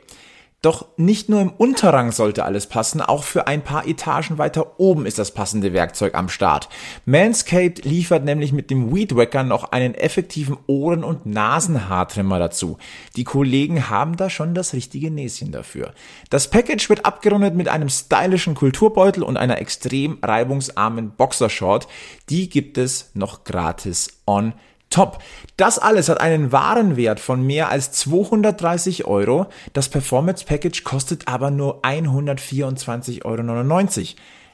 Doch 0.61 0.87
nicht 0.97 1.29
nur 1.29 1.39
im 1.39 1.51
Unterrang 1.51 2.11
sollte 2.11 2.43
alles 2.43 2.67
passen, 2.67 2.99
auch 2.99 3.23
für 3.23 3.47
ein 3.47 3.63
paar 3.63 3.87
Etagen 3.87 4.37
weiter 4.37 4.77
oben 4.77 5.05
ist 5.05 5.17
das 5.17 5.33
passende 5.33 5.71
Werkzeug 5.71 6.15
am 6.15 6.27
Start. 6.27 6.67
Manscaped 7.05 7.85
liefert 7.85 8.25
nämlich 8.25 8.51
mit 8.51 8.69
dem 8.69 8.93
Weed 8.93 9.15
Wacker 9.15 9.43
noch 9.43 9.71
einen 9.71 9.93
effektiven 9.95 10.57
Ohren- 10.67 11.05
und 11.05 11.25
Nasenhaartrimmer 11.25 12.39
dazu. 12.39 12.77
Die 13.15 13.23
Kollegen 13.23 13.89
haben 13.89 14.17
da 14.17 14.29
schon 14.29 14.53
das 14.53 14.73
richtige 14.73 15.11
Näschen 15.11 15.53
dafür. 15.53 15.93
Das 16.29 16.49
Package 16.49 16.89
wird 16.89 17.05
abgerundet 17.05 17.55
mit 17.55 17.69
einem 17.69 17.87
stylischen 17.87 18.53
Kulturbeutel 18.53 19.23
und 19.23 19.37
einer 19.37 19.61
extrem 19.61 20.17
reibungsarmen 20.21 21.11
Boxershort. 21.11 21.87
Die 22.29 22.49
gibt 22.49 22.77
es 22.77 23.11
noch 23.13 23.45
gratis 23.45 24.19
on 24.27 24.53
Top. 24.89 25.19
Das 25.57 25.77
alles 25.77 26.09
hat 26.09 26.19
einen 26.19 26.51
Warenwert 26.51 27.19
von 27.19 27.45
mehr 27.45 27.69
als 27.69 27.91
230 27.91 29.05
Euro. 29.05 29.47
Das 29.73 29.89
Performance 29.89 30.45
Package 30.45 30.83
kostet 30.83 31.27
aber 31.27 31.51
nur 31.51 31.81
124,99 31.83 33.25
Euro. 33.25 33.43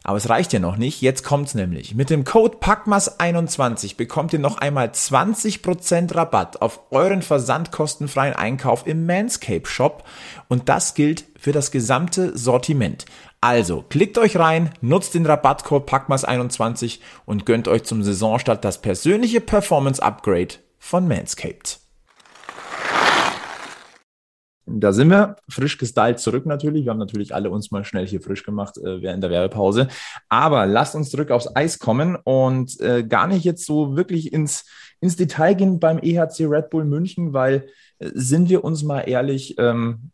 Aber 0.06 0.18
es 0.18 0.30
reicht 0.30 0.54
ja 0.54 0.60
noch 0.60 0.78
nicht. 0.78 1.02
Jetzt 1.02 1.24
kommt's 1.24 1.56
nämlich. 1.56 1.96
Mit 1.96 2.12
dem 2.12 2.26
Code 2.26 2.58
PACMAS21 2.58 3.98
bekommt 3.98 4.34
ihr 4.34 4.40
noch 4.40 4.60
einmal 4.60 4.90
20% 4.90 6.14
Rabatt 6.14 6.62
auf 6.62 6.80
euren 6.92 7.24
versandkostenfreien 7.24 8.36
Einkauf 8.36 8.86
im 8.86 9.08
Manscape 9.08 9.66
Shop. 9.66 10.04
Und 10.48 10.70
das 10.70 10.94
gilt 10.94 11.26
für 11.40 11.54
das 11.54 11.72
gesamte 11.72 12.38
Sortiment. 12.38 13.06
Also, 13.48 13.84
klickt 13.88 14.18
euch 14.18 14.38
rein, 14.38 14.72
nutzt 14.82 15.14
den 15.14 15.28
Rabattcode 15.28 15.88
PACMAS21 15.88 16.98
und 17.28 17.46
gönnt 17.46 17.68
euch 17.68 17.84
zum 17.84 18.02
Saisonstart 18.02 18.66
das 18.66 18.82
persönliche 18.82 19.40
Performance 19.40 20.02
Upgrade 20.02 20.56
von 20.80 21.08
Manscaped. 21.08 21.80
Da 24.66 24.92
sind 24.94 25.12
wir 25.12 25.36
frisch 25.48 25.78
gestylt 25.78 26.18
zurück 26.18 26.48
natürlich. 26.48 26.86
Wir 26.86 26.90
haben 26.90 26.98
natürlich 26.98 27.36
alle 27.36 27.52
uns 27.52 27.70
mal 27.70 27.86
schnell 27.86 28.08
hier 28.08 28.20
frisch 28.20 28.42
gemacht 28.42 28.80
äh, 28.80 29.04
während 29.04 29.22
der 29.22 29.30
Werbepause. 29.30 29.90
Aber 30.28 30.66
lasst 30.66 30.96
uns 30.96 31.12
zurück 31.12 31.30
aufs 31.30 31.56
Eis 31.56 31.78
kommen 31.78 32.16
und 32.16 32.82
äh, 32.82 33.04
gar 33.04 33.28
nicht 33.28 33.44
jetzt 33.44 33.68
so 33.68 33.96
wirklich 33.96 34.34
ins, 34.34 34.66
ins 35.02 35.18
Detail 35.18 35.54
gehen 35.54 35.80
beim 35.80 36.00
EHC 36.00 36.48
Red 36.48 36.72
Bull 36.72 36.86
München, 36.86 37.32
weil 37.34 37.68
äh, 38.00 38.10
sind 38.16 38.50
wir 38.50 38.64
uns 38.64 38.82
mal 38.82 39.02
ehrlich, 39.02 39.56
ähm, 39.60 40.10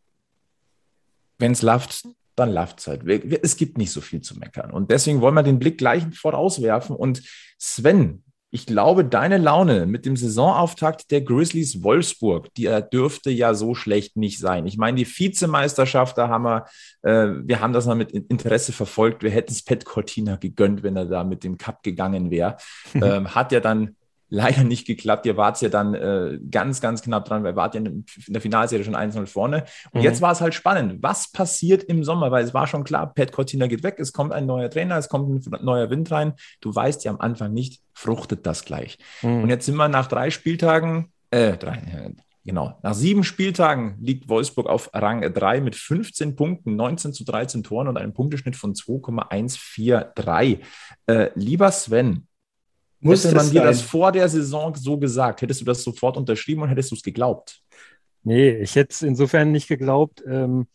wenn 1.39 1.54
es 1.54 1.62
läuft, 1.62 2.04
dann 2.42 2.54
läuft 2.54 2.80
es 2.80 2.88
halt. 2.88 3.04
Es 3.44 3.56
gibt 3.56 3.78
nicht 3.78 3.92
so 3.92 4.02
viel 4.02 4.22
zu 4.22 4.38
meckern. 4.38 4.72
Und 4.72 4.92
deswegen 4.92 5.22
wollen 5.22 5.36
wir 5.36 5.44
den 5.44 5.60
Blick 5.60 5.78
gleich 5.78 6.04
vorauswerfen. 6.14 6.96
Und 6.96 7.22
Sven, 7.58 8.24
ich 8.54 8.66
glaube, 8.66 9.06
deine 9.06 9.38
Laune 9.38 9.86
mit 9.86 10.06
dem 10.06 10.18
Saisonauftakt 10.18 11.10
der 11.10 11.22
Grizzlies 11.22 11.84
Wolfsburg, 11.84 12.54
die 12.56 12.70
dürfte 12.92 13.32
ja 13.32 13.54
so 13.54 13.76
schlecht 13.76 14.18
nicht 14.18 14.40
sein. 14.40 14.68
Ich 14.68 14.78
meine, 14.78 14.98
die 14.98 15.08
Vizemeisterschaft, 15.08 16.18
da 16.18 16.28
haben 16.28 16.44
wir, 16.44 16.66
äh, 17.04 17.28
wir 17.46 17.62
haben 17.62 17.72
das 17.72 17.86
mal 17.86 17.96
mit 17.96 18.12
Interesse 18.12 18.74
verfolgt. 18.74 19.24
Wir 19.24 19.32
hätten 19.32 19.54
es 19.54 19.64
Pat 19.64 19.86
Cortina 19.86 20.36
gegönnt, 20.36 20.84
wenn 20.84 20.98
er 20.98 21.06
da 21.06 21.24
mit 21.24 21.46
dem 21.46 21.58
Cup 21.58 21.82
gegangen 21.82 22.30
wäre. 22.30 22.58
ähm, 22.94 23.34
hat 23.34 23.54
ja 23.54 23.62
dann 23.62 23.96
leider 24.32 24.63
nicht 24.63 24.88
geklappt. 24.88 25.26
Ihr 25.26 25.38
wart 25.38 25.62
ja 25.62 25.70
dann 25.70 25.94
äh, 25.94 26.39
ganz, 26.50 26.82
ganz 26.82 27.04
knapp 27.04 27.26
dran, 27.26 27.44
weil 27.44 27.52
ihr 27.52 27.56
wart 27.58 27.76
ja 27.76 27.82
in 27.82 28.06
der 28.28 28.41
Finalserie 28.41 28.84
schon 28.84 28.96
1-0 28.96 29.28
vorne. 29.28 29.65
Und 29.91 30.00
mhm. 30.00 30.06
jetzt 30.06 30.22
war 30.22 30.32
es 30.32 30.41
halt 30.41 30.56
spannend. 30.56 31.04
Was 31.04 31.32
passiert 31.32 31.84
im 31.84 32.04
Sommer? 32.04 32.32
Weil 32.32 32.46
es 32.46 32.54
war 32.54 32.65
schon 32.65 32.84
klar, 32.84 33.13
Pat 33.13 33.34
Cortina 33.34 33.67
geht 33.67 33.84
weg, 33.84 33.96
es 34.00 34.13
kommt 34.13 34.32
ein 34.32 34.46
neuer 34.46 34.70
Trainer, 34.70 34.98
es 34.98 35.10
kommt 35.10 35.46
ein 35.46 35.63
neuer 35.63 35.89
Wind 35.89 36.10
rein. 36.12 36.34
Du 36.62 36.74
weißt 36.74 37.04
ja 37.04 37.12
am 37.12 37.20
Anfang 37.20 37.54
nicht, 37.54 37.82
fruchtet 37.94 38.46
das 38.46 38.63
gleich. 38.63 38.98
Mhm. 39.22 39.44
Und 39.44 39.50
jetzt 39.50 39.65
sind 39.65 39.76
wir 39.76 39.89
nach 39.89 40.08
drei 40.08 40.32
Spieltagen, 40.32 41.12
äh, 41.30 41.58
drei, 41.58 42.13
Genau. 42.44 42.80
Nach 42.82 42.96
sieben 42.96 43.24
Spieltagen 43.24 43.98
liegt 44.02 44.28
Wolfsburg 44.28 44.67
auf 44.67 44.89
Rang 44.94 45.22
3 45.22 45.62
mit 45.62 45.76
15 45.76 46.36
Punkten, 46.36 46.76
19 46.76 47.13
zu 47.13 47.24
13 47.24 47.62
Toren 47.62 47.88
und 47.88 47.98
einem 47.98 48.13
Punkteschnitt 48.13 48.56
von 48.56 48.74
2,143. 48.74 50.65
Äh, 51.06 51.30
lieber 51.36 51.72
Sven, 51.72 52.28
muss 53.02 53.24
hätte 53.24 53.36
man 53.36 53.50
dir 53.50 53.64
das 53.64 53.82
vor 53.82 54.12
der 54.12 54.30
Saison 54.30 54.76
so 54.76 54.98
gesagt, 54.98 55.42
hättest 55.42 55.62
du 55.62 55.66
das 55.66 55.84
sofort 55.84 56.18
unterschrieben 56.18 56.62
und 56.62 56.70
hättest 56.70 56.92
du 56.92 56.96
es 56.96 57.04
geglaubt? 57.04 57.62
Nee, 58.24 58.58
ich 58.58 58.76
hätte 58.76 58.92
es 58.92 59.02
insofern 59.02 59.52
nicht 59.52 59.68
geglaubt, 59.68 60.24
ähm, 60.28 60.68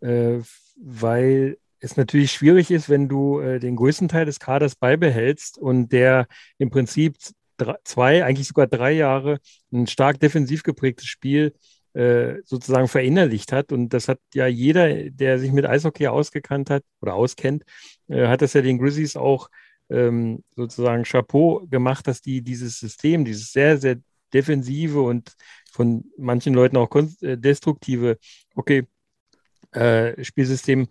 äh, 0.00 0.38
weil 0.76 1.58
es 1.80 1.96
natürlich 1.96 2.32
schwierig 2.32 2.70
ist, 2.70 2.88
wenn 2.88 3.08
du 3.08 3.40
äh, 3.40 3.58
den 3.58 3.76
größten 3.76 4.08
Teil 4.08 4.24
des 4.24 4.38
Kaders 4.38 4.76
beibehältst 4.76 5.58
und 5.58 5.92
der 5.92 6.26
im 6.58 6.70
Prinzip 6.70 7.16
drei, 7.56 7.74
zwei, 7.84 8.24
eigentlich 8.24 8.48
sogar 8.48 8.66
drei 8.66 8.92
Jahre 8.92 9.38
ein 9.72 9.86
stark 9.86 10.20
defensiv 10.20 10.62
geprägtes 10.62 11.06
Spiel 11.06 11.54
äh, 11.94 12.36
sozusagen 12.44 12.88
verinnerlicht 12.88 13.52
hat. 13.52 13.72
Und 13.72 13.90
das 13.90 14.08
hat 14.08 14.18
ja 14.34 14.46
jeder, 14.46 15.10
der 15.10 15.38
sich 15.38 15.52
mit 15.52 15.66
Eishockey 15.66 16.06
ausgekannt 16.06 16.70
hat 16.70 16.82
oder 17.00 17.14
auskennt, 17.14 17.64
äh, 18.08 18.28
hat 18.28 18.42
das 18.42 18.54
ja 18.54 18.62
den 18.62 18.78
Grizzlies 18.78 19.16
auch 19.16 19.48
ähm, 19.90 20.42
sozusagen 20.54 21.04
Chapeau 21.04 21.66
gemacht, 21.68 22.06
dass 22.06 22.20
die 22.20 22.42
dieses 22.42 22.78
System, 22.78 23.24
dieses 23.24 23.52
sehr, 23.52 23.78
sehr 23.78 23.96
defensive 24.32 25.00
und 25.00 25.34
von 25.70 26.04
manchen 26.18 26.54
Leuten 26.54 26.76
auch 26.76 26.90
äh, 26.94 27.36
destruktive 27.36 28.18
okay, 28.54 28.86
äh, 29.72 30.22
Spielsystem 30.22 30.88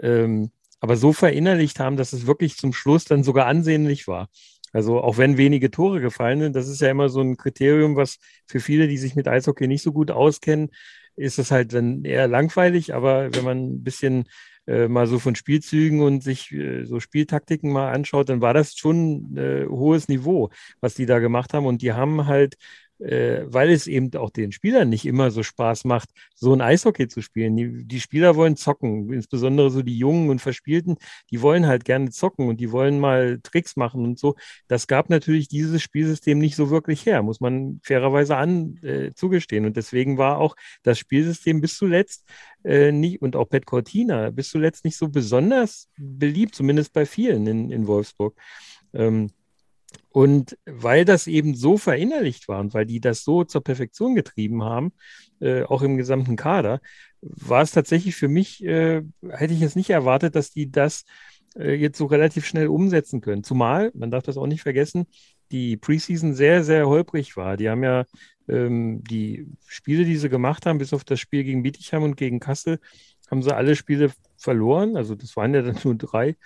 ähm, 0.00 0.50
aber 0.80 0.96
so 0.96 1.12
verinnerlicht 1.12 1.78
haben, 1.78 1.96
dass 1.96 2.12
es 2.12 2.26
wirklich 2.26 2.56
zum 2.56 2.72
Schluss 2.72 3.04
dann 3.04 3.22
sogar 3.22 3.46
ansehnlich 3.46 4.08
war. 4.08 4.28
Also 4.72 5.00
auch 5.00 5.18
wenn 5.18 5.36
wenige 5.36 5.70
Tore 5.70 6.00
gefallen 6.00 6.40
sind, 6.40 6.56
das 6.56 6.68
ist 6.68 6.80
ja 6.80 6.90
immer 6.90 7.08
so 7.08 7.20
ein 7.20 7.36
Kriterium, 7.36 7.96
was 7.96 8.18
für 8.46 8.60
viele, 8.60 8.88
die 8.88 8.98
sich 8.98 9.14
mit 9.14 9.28
Eishockey 9.28 9.66
nicht 9.66 9.82
so 9.82 9.92
gut 9.92 10.10
auskennen, 10.10 10.70
ist 11.16 11.38
es 11.38 11.50
halt 11.50 11.74
dann 11.74 12.04
eher 12.04 12.28
langweilig. 12.28 12.94
Aber 12.94 13.34
wenn 13.34 13.44
man 13.44 13.72
ein 13.72 13.82
bisschen 13.82 14.28
äh, 14.70 14.88
mal 14.88 15.06
so 15.06 15.18
von 15.18 15.34
Spielzügen 15.34 16.00
und 16.02 16.22
sich 16.22 16.52
äh, 16.52 16.84
so 16.84 17.00
Spieltaktiken 17.00 17.72
mal 17.72 17.92
anschaut, 17.92 18.28
dann 18.28 18.40
war 18.40 18.54
das 18.54 18.76
schon 18.76 19.36
äh, 19.36 19.66
hohes 19.66 20.08
Niveau, 20.08 20.50
was 20.80 20.94
die 20.94 21.06
da 21.06 21.18
gemacht 21.18 21.54
haben. 21.54 21.66
Und 21.66 21.82
die 21.82 21.92
haben 21.92 22.26
halt 22.26 22.56
äh, 23.00 23.42
weil 23.46 23.70
es 23.70 23.86
eben 23.86 24.14
auch 24.14 24.30
den 24.30 24.52
Spielern 24.52 24.88
nicht 24.88 25.06
immer 25.06 25.30
so 25.30 25.42
Spaß 25.42 25.84
macht, 25.84 26.10
so 26.34 26.52
ein 26.52 26.60
Eishockey 26.60 27.08
zu 27.08 27.22
spielen. 27.22 27.56
Die, 27.56 27.84
die, 27.84 28.00
Spieler 28.00 28.36
wollen 28.36 28.56
zocken, 28.56 29.12
insbesondere 29.12 29.70
so 29.70 29.82
die 29.82 29.96
Jungen 29.96 30.30
und 30.30 30.40
Verspielten, 30.40 30.96
die 31.30 31.42
wollen 31.42 31.66
halt 31.66 31.84
gerne 31.84 32.10
zocken 32.10 32.48
und 32.48 32.60
die 32.60 32.72
wollen 32.72 33.00
mal 33.00 33.40
Tricks 33.42 33.76
machen 33.76 34.04
und 34.04 34.18
so. 34.18 34.36
Das 34.68 34.86
gab 34.86 35.10
natürlich 35.10 35.48
dieses 35.48 35.82
Spielsystem 35.82 36.38
nicht 36.38 36.56
so 36.56 36.70
wirklich 36.70 37.06
her, 37.06 37.22
muss 37.22 37.40
man 37.40 37.80
fairerweise 37.82 38.36
an 38.36 38.76
äh, 38.82 39.12
zugestehen. 39.14 39.64
Und 39.64 39.76
deswegen 39.76 40.18
war 40.18 40.38
auch 40.38 40.56
das 40.82 40.98
Spielsystem 40.98 41.60
bis 41.60 41.76
zuletzt 41.76 42.26
äh, 42.64 42.92
nicht, 42.92 43.22
und 43.22 43.36
auch 43.36 43.48
Pet 43.48 43.66
Cortina 43.66 44.30
bis 44.30 44.50
zuletzt 44.50 44.84
nicht 44.84 44.96
so 44.96 45.08
besonders 45.08 45.88
beliebt, 45.96 46.54
zumindest 46.54 46.92
bei 46.92 47.06
vielen 47.06 47.46
in, 47.46 47.70
in 47.70 47.86
Wolfsburg. 47.86 48.38
Ähm, 48.92 49.30
und 50.10 50.58
weil 50.66 51.04
das 51.04 51.26
eben 51.26 51.54
so 51.54 51.78
verinnerlicht 51.78 52.48
war 52.48 52.60
und 52.60 52.74
weil 52.74 52.86
die 52.86 53.00
das 53.00 53.22
so 53.24 53.44
zur 53.44 53.62
Perfektion 53.62 54.14
getrieben 54.14 54.62
haben, 54.62 54.92
äh, 55.40 55.62
auch 55.62 55.82
im 55.82 55.96
gesamten 55.96 56.36
Kader, 56.36 56.80
war 57.20 57.62
es 57.62 57.72
tatsächlich 57.72 58.16
für 58.16 58.28
mich, 58.28 58.64
äh, 58.64 59.02
hätte 59.28 59.54
ich 59.54 59.62
es 59.62 59.76
nicht 59.76 59.90
erwartet, 59.90 60.34
dass 60.34 60.50
die 60.50 60.70
das 60.70 61.04
äh, 61.56 61.74
jetzt 61.74 61.98
so 61.98 62.06
relativ 62.06 62.46
schnell 62.46 62.68
umsetzen 62.68 63.20
können. 63.20 63.44
Zumal, 63.44 63.90
man 63.94 64.10
darf 64.10 64.22
das 64.22 64.36
auch 64.36 64.46
nicht 64.46 64.62
vergessen, 64.62 65.06
die 65.52 65.76
Preseason 65.76 66.34
sehr, 66.34 66.64
sehr 66.64 66.88
holprig 66.88 67.36
war. 67.36 67.56
Die 67.56 67.68
haben 67.68 67.82
ja 67.82 68.04
ähm, 68.48 69.02
die 69.04 69.46
Spiele, 69.66 70.04
die 70.04 70.16
sie 70.16 70.28
gemacht 70.28 70.66
haben, 70.66 70.78
bis 70.78 70.92
auf 70.92 71.04
das 71.04 71.20
Spiel 71.20 71.44
gegen 71.44 71.62
Bietigheim 71.62 72.02
und 72.02 72.16
gegen 72.16 72.40
Kassel, 72.40 72.78
haben 73.30 73.42
sie 73.42 73.54
alle 73.54 73.76
Spiele 73.76 74.12
verloren. 74.36 74.96
Also 74.96 75.14
das 75.14 75.36
waren 75.36 75.54
ja 75.54 75.62
dann 75.62 75.78
nur 75.84 75.96
drei, 75.96 76.36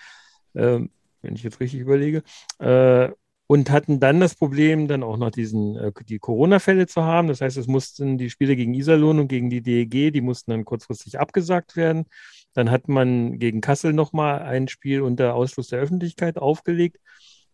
ähm, 0.54 0.90
wenn 1.22 1.34
ich 1.34 1.42
jetzt 1.42 1.60
richtig 1.60 1.80
überlege. 1.80 2.22
Äh, 2.58 3.10
und 3.46 3.70
hatten 3.70 4.00
dann 4.00 4.20
das 4.20 4.34
Problem, 4.34 4.88
dann 4.88 5.02
auch 5.02 5.16
noch 5.16 5.30
diesen, 5.30 5.76
äh, 5.76 5.92
die 6.08 6.18
Corona-Fälle 6.18 6.86
zu 6.86 7.02
haben. 7.04 7.28
Das 7.28 7.40
heißt, 7.40 7.56
es 7.56 7.66
mussten 7.66 8.16
die 8.16 8.30
Spiele 8.30 8.56
gegen 8.56 8.74
Iserlohn 8.74 9.18
und 9.18 9.28
gegen 9.28 9.50
die 9.50 9.62
DEG, 9.62 10.12
die 10.12 10.20
mussten 10.22 10.50
dann 10.50 10.64
kurzfristig 10.64 11.18
abgesagt 11.20 11.76
werden. 11.76 12.06
Dann 12.54 12.70
hat 12.70 12.88
man 12.88 13.38
gegen 13.38 13.60
Kassel 13.60 13.92
nochmal 13.92 14.42
ein 14.42 14.68
Spiel 14.68 15.02
unter 15.02 15.34
Ausschluss 15.34 15.68
der 15.68 15.80
Öffentlichkeit 15.80 16.38
aufgelegt. 16.38 16.98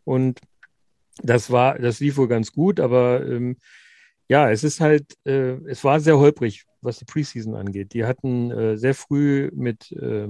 Und 0.04 0.40
das 1.22 1.50
war, 1.50 1.78
das 1.78 2.00
lief 2.00 2.16
wohl 2.16 2.28
ganz 2.28 2.52
gut, 2.52 2.80
aber 2.80 3.26
ähm, 3.26 3.56
ja, 4.28 4.50
es 4.50 4.62
ist 4.62 4.80
halt, 4.80 5.16
äh, 5.24 5.56
es 5.66 5.82
war 5.82 5.98
sehr 6.00 6.18
holprig, 6.18 6.64
was 6.82 6.98
die 6.98 7.04
Preseason 7.04 7.56
angeht. 7.56 7.94
Die 7.94 8.04
hatten 8.04 8.50
äh, 8.52 8.78
sehr 8.78 8.94
früh 8.94 9.50
mit 9.52 9.90
äh, 9.92 10.28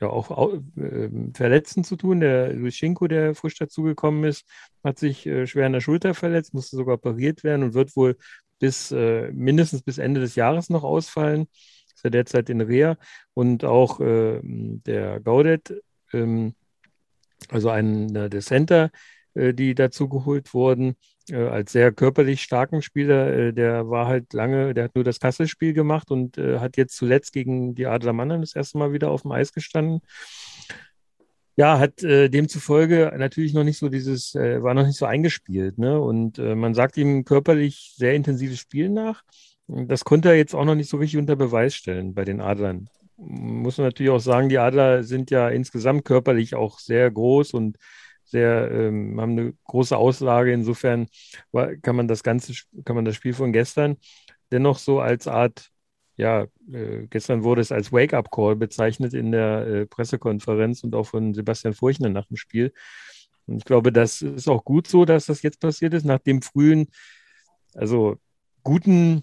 ja 0.00 0.08
auch 0.08 0.52
äh, 0.76 1.08
Verletzten 1.34 1.84
zu 1.84 1.96
tun. 1.96 2.20
Der 2.20 2.52
Luschenko, 2.52 3.08
der 3.08 3.34
frisch 3.34 3.56
dazugekommen 3.56 4.24
ist, 4.24 4.44
hat 4.84 4.98
sich 4.98 5.26
äh, 5.26 5.46
schwer 5.46 5.66
in 5.66 5.72
der 5.72 5.80
Schulter 5.80 6.14
verletzt, 6.14 6.54
musste 6.54 6.76
sogar 6.76 6.94
operiert 6.94 7.44
werden 7.44 7.62
und 7.62 7.74
wird 7.74 7.96
wohl 7.96 8.16
bis 8.58 8.92
äh, 8.92 9.30
mindestens 9.32 9.82
bis 9.82 9.98
Ende 9.98 10.20
des 10.20 10.34
Jahres 10.34 10.70
noch 10.70 10.84
ausfallen. 10.84 11.46
Ist 11.94 12.04
ja 12.04 12.10
derzeit 12.10 12.50
in 12.50 12.60
Reha. 12.60 12.96
Und 13.34 13.64
auch 13.64 14.00
äh, 14.00 14.40
der 14.42 15.20
Gaudet, 15.20 15.82
ähm, 16.12 16.54
also 17.50 17.70
ein 17.70 18.12
der 18.14 18.40
Center, 18.40 18.90
äh, 19.34 19.54
die 19.54 19.74
dazu 19.74 20.08
geholt 20.08 20.54
wurden, 20.54 20.96
als 21.32 21.72
sehr 21.72 21.92
körperlich 21.92 22.42
starken 22.42 22.82
Spieler. 22.82 23.32
Äh, 23.32 23.52
der 23.52 23.88
war 23.90 24.06
halt 24.06 24.32
lange, 24.32 24.74
der 24.74 24.84
hat 24.84 24.94
nur 24.94 25.04
das 25.04 25.20
Kassel-Spiel 25.20 25.72
gemacht 25.72 26.10
und 26.10 26.36
hat 26.36 26.76
jetzt 26.76 26.96
zuletzt 26.96 27.32
gegen 27.32 27.74
die 27.74 27.86
Adler 27.86 28.12
Mannheim 28.12 28.40
das 28.40 28.54
erste 28.54 28.78
Mal 28.78 28.92
wieder 28.92 29.10
auf 29.10 29.22
dem 29.22 29.32
Eis 29.32 29.52
gestanden. 29.52 30.00
Ja, 31.58 31.80
hat 31.80 32.04
äh, 32.04 32.28
demzufolge 32.28 33.12
natürlich 33.18 33.52
noch 33.52 33.64
nicht 33.64 33.78
so 33.78 33.88
dieses, 33.88 34.32
äh, 34.36 34.62
war 34.62 34.74
noch 34.74 34.86
nicht 34.86 34.96
so 34.96 35.06
eingespielt, 35.06 35.76
ne? 35.76 36.00
Und 36.00 36.38
äh, 36.38 36.54
man 36.54 36.72
sagt 36.72 36.96
ihm 36.96 37.24
körperlich 37.24 37.94
sehr 37.96 38.14
intensives 38.14 38.60
Spiel 38.60 38.88
nach. 38.88 39.24
Das 39.66 40.04
konnte 40.04 40.28
er 40.28 40.36
jetzt 40.36 40.54
auch 40.54 40.64
noch 40.64 40.76
nicht 40.76 40.88
so 40.88 40.98
richtig 40.98 41.18
unter 41.18 41.34
Beweis 41.34 41.74
stellen 41.74 42.14
bei 42.14 42.24
den 42.24 42.40
Adlern. 42.40 42.88
Muss 43.16 43.76
man 43.76 43.88
natürlich 43.88 44.12
auch 44.12 44.20
sagen, 44.20 44.48
die 44.48 44.58
Adler 44.58 45.02
sind 45.02 45.32
ja 45.32 45.48
insgesamt 45.48 46.04
körperlich 46.04 46.54
auch 46.54 46.78
sehr 46.78 47.10
groß 47.10 47.54
und 47.54 47.76
sehr, 48.28 48.70
ähm, 48.70 49.20
haben 49.20 49.32
eine 49.32 49.54
große 49.64 49.96
Auslage. 49.96 50.52
Insofern 50.52 51.08
kann 51.82 51.96
man 51.96 52.08
das 52.08 52.22
ganze, 52.22 52.52
kann 52.84 52.96
man 52.96 53.04
das 53.04 53.16
Spiel 53.16 53.34
von 53.34 53.52
gestern 53.52 53.96
dennoch 54.50 54.78
so 54.78 55.00
als 55.00 55.26
Art, 55.28 55.70
ja, 56.16 56.46
äh, 56.72 57.06
gestern 57.08 57.44
wurde 57.44 57.60
es 57.60 57.72
als 57.72 57.92
Wake-up-Call 57.92 58.56
bezeichnet 58.56 59.14
in 59.14 59.32
der 59.32 59.66
äh, 59.66 59.86
Pressekonferenz 59.86 60.82
und 60.84 60.94
auch 60.94 61.06
von 61.06 61.34
Sebastian 61.34 61.74
Furchner 61.74 62.08
nach 62.08 62.26
dem 62.26 62.36
Spiel. 62.36 62.72
Und 63.46 63.58
ich 63.58 63.64
glaube, 63.64 63.92
das 63.92 64.22
ist 64.22 64.48
auch 64.48 64.64
gut 64.64 64.88
so, 64.88 65.04
dass 65.04 65.26
das 65.26 65.42
jetzt 65.42 65.60
passiert 65.60 65.94
ist, 65.94 66.04
nach 66.04 66.18
dem 66.18 66.42
frühen, 66.42 66.88
also 67.74 68.16
guten 68.62 69.22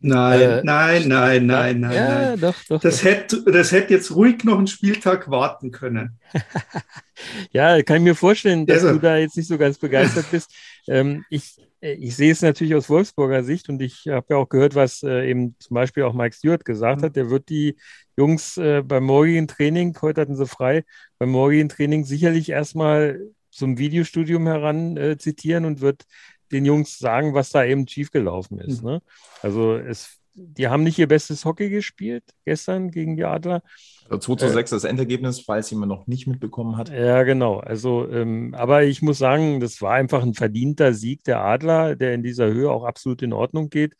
Nein, 0.00 0.40
äh, 0.40 0.62
nein, 0.64 1.08
nein, 1.08 1.46
nein, 1.46 1.80
nein, 1.80 1.92
ja, 1.94 2.08
nein. 2.30 2.40
Doch, 2.40 2.54
doch, 2.68 2.80
das, 2.80 2.98
doch. 2.98 3.04
Hätte, 3.04 3.42
das 3.44 3.72
hätte 3.72 3.94
jetzt 3.94 4.14
ruhig 4.14 4.44
noch 4.44 4.58
einen 4.58 4.66
Spieltag 4.66 5.30
warten 5.30 5.70
können. 5.70 6.18
ja, 7.52 7.82
kann 7.82 7.98
ich 7.98 8.02
mir 8.02 8.14
vorstellen, 8.14 8.66
dass 8.66 8.84
also. 8.84 8.94
du 8.94 9.00
da 9.00 9.16
jetzt 9.16 9.36
nicht 9.36 9.48
so 9.48 9.56
ganz 9.56 9.78
begeistert 9.78 10.30
bist. 10.30 10.52
ähm, 10.88 11.24
ich, 11.30 11.56
äh, 11.80 11.92
ich 11.92 12.16
sehe 12.16 12.32
es 12.32 12.42
natürlich 12.42 12.74
aus 12.74 12.90
Wolfsburger 12.90 13.44
Sicht 13.44 13.70
und 13.70 13.80
ich 13.80 14.04
habe 14.08 14.26
ja 14.30 14.36
auch 14.36 14.48
gehört, 14.48 14.74
was 14.74 15.02
äh, 15.02 15.30
eben 15.30 15.56
zum 15.58 15.74
Beispiel 15.74 16.02
auch 16.02 16.12
Mike 16.12 16.36
Stewart 16.36 16.64
gesagt 16.64 17.00
mhm. 17.00 17.06
hat. 17.06 17.16
Der 17.16 17.30
wird 17.30 17.48
die 17.48 17.76
Jungs 18.16 18.58
äh, 18.58 18.82
beim 18.82 19.04
morgigen 19.04 19.48
Training, 19.48 19.96
heute 20.02 20.20
hatten 20.20 20.36
sie 20.36 20.46
frei, 20.46 20.84
beim 21.18 21.30
morgigen 21.30 21.68
Training 21.68 22.04
sicherlich 22.04 22.50
erstmal 22.50 23.20
zum 23.50 23.78
Videostudium 23.78 24.46
heran 24.46 24.96
äh, 24.96 25.16
zitieren 25.16 25.64
und 25.64 25.80
wird 25.80 26.04
den 26.52 26.64
Jungs 26.64 26.98
sagen, 26.98 27.34
was 27.34 27.50
da 27.50 27.64
eben 27.64 27.86
schiefgelaufen 27.88 28.58
ist. 28.58 28.82
Mhm. 28.82 28.90
Ne? 28.90 29.02
Also 29.42 29.76
es, 29.76 30.18
die 30.34 30.68
haben 30.68 30.82
nicht 30.82 30.98
ihr 30.98 31.08
bestes 31.08 31.44
Hockey 31.44 31.70
gespielt 31.70 32.24
gestern 32.44 32.90
gegen 32.90 33.16
die 33.16 33.24
Adler. 33.24 33.62
Also 34.08 34.34
2 34.34 34.46
zu 34.46 34.52
6 34.52 34.72
äh, 34.72 34.76
das 34.76 34.84
Endergebnis, 34.84 35.40
falls 35.40 35.70
jemand 35.70 35.90
noch 35.90 36.06
nicht 36.06 36.26
mitbekommen 36.26 36.76
hat. 36.76 36.90
Ja, 36.90 37.22
genau. 37.22 37.58
Also, 37.58 38.08
ähm, 38.10 38.54
aber 38.54 38.84
ich 38.84 39.00
muss 39.00 39.18
sagen, 39.18 39.60
das 39.60 39.80
war 39.80 39.94
einfach 39.94 40.22
ein 40.22 40.34
verdienter 40.34 40.92
Sieg 40.92 41.24
der 41.24 41.40
Adler, 41.40 41.96
der 41.96 42.14
in 42.14 42.22
dieser 42.22 42.46
Höhe 42.46 42.70
auch 42.70 42.84
absolut 42.84 43.22
in 43.22 43.32
Ordnung 43.32 43.70
geht. 43.70 43.94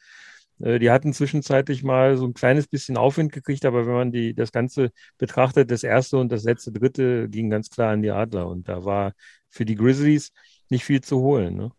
Äh, 0.61 0.78
die 0.78 0.90
hatten 0.90 1.12
zwischenzeitlich 1.12 1.83
mal 1.83 2.16
so 2.16 2.26
ein 2.26 2.35
kleines 2.35 2.66
bisschen 2.66 2.96
Aufwind 2.96 3.33
gekriegt, 3.33 3.64
aber 3.64 3.87
wenn 3.87 3.94
man 3.94 4.12
die, 4.12 4.35
das 4.35 4.52
Ganze 4.52 4.90
betrachtet, 5.18 5.70
das 5.70 5.85
erste 5.85 6.18
und 6.18 6.30
das 6.30 6.44
letzte 6.44 6.72
Dritte 6.72 7.28
ging 7.28 7.50
ganz 7.50 7.70
klar 7.70 7.92
an 7.92 8.02
die 8.02 8.11
Adler. 8.11 8.48
Und 8.48 8.68
da 8.68 8.85
war 8.85 9.12
für 9.50 9.64
die 9.64 9.76
Grizzlies 9.76 10.33
nicht 10.68 10.85
viel 10.85 11.00
zu 11.00 11.20
holen. 11.20 11.57
Ne? 11.57 11.70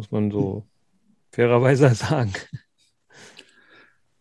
Muss 0.00 0.10
man 0.10 0.30
so 0.30 0.64
fairerweise 1.30 1.94
sagen. 1.94 2.32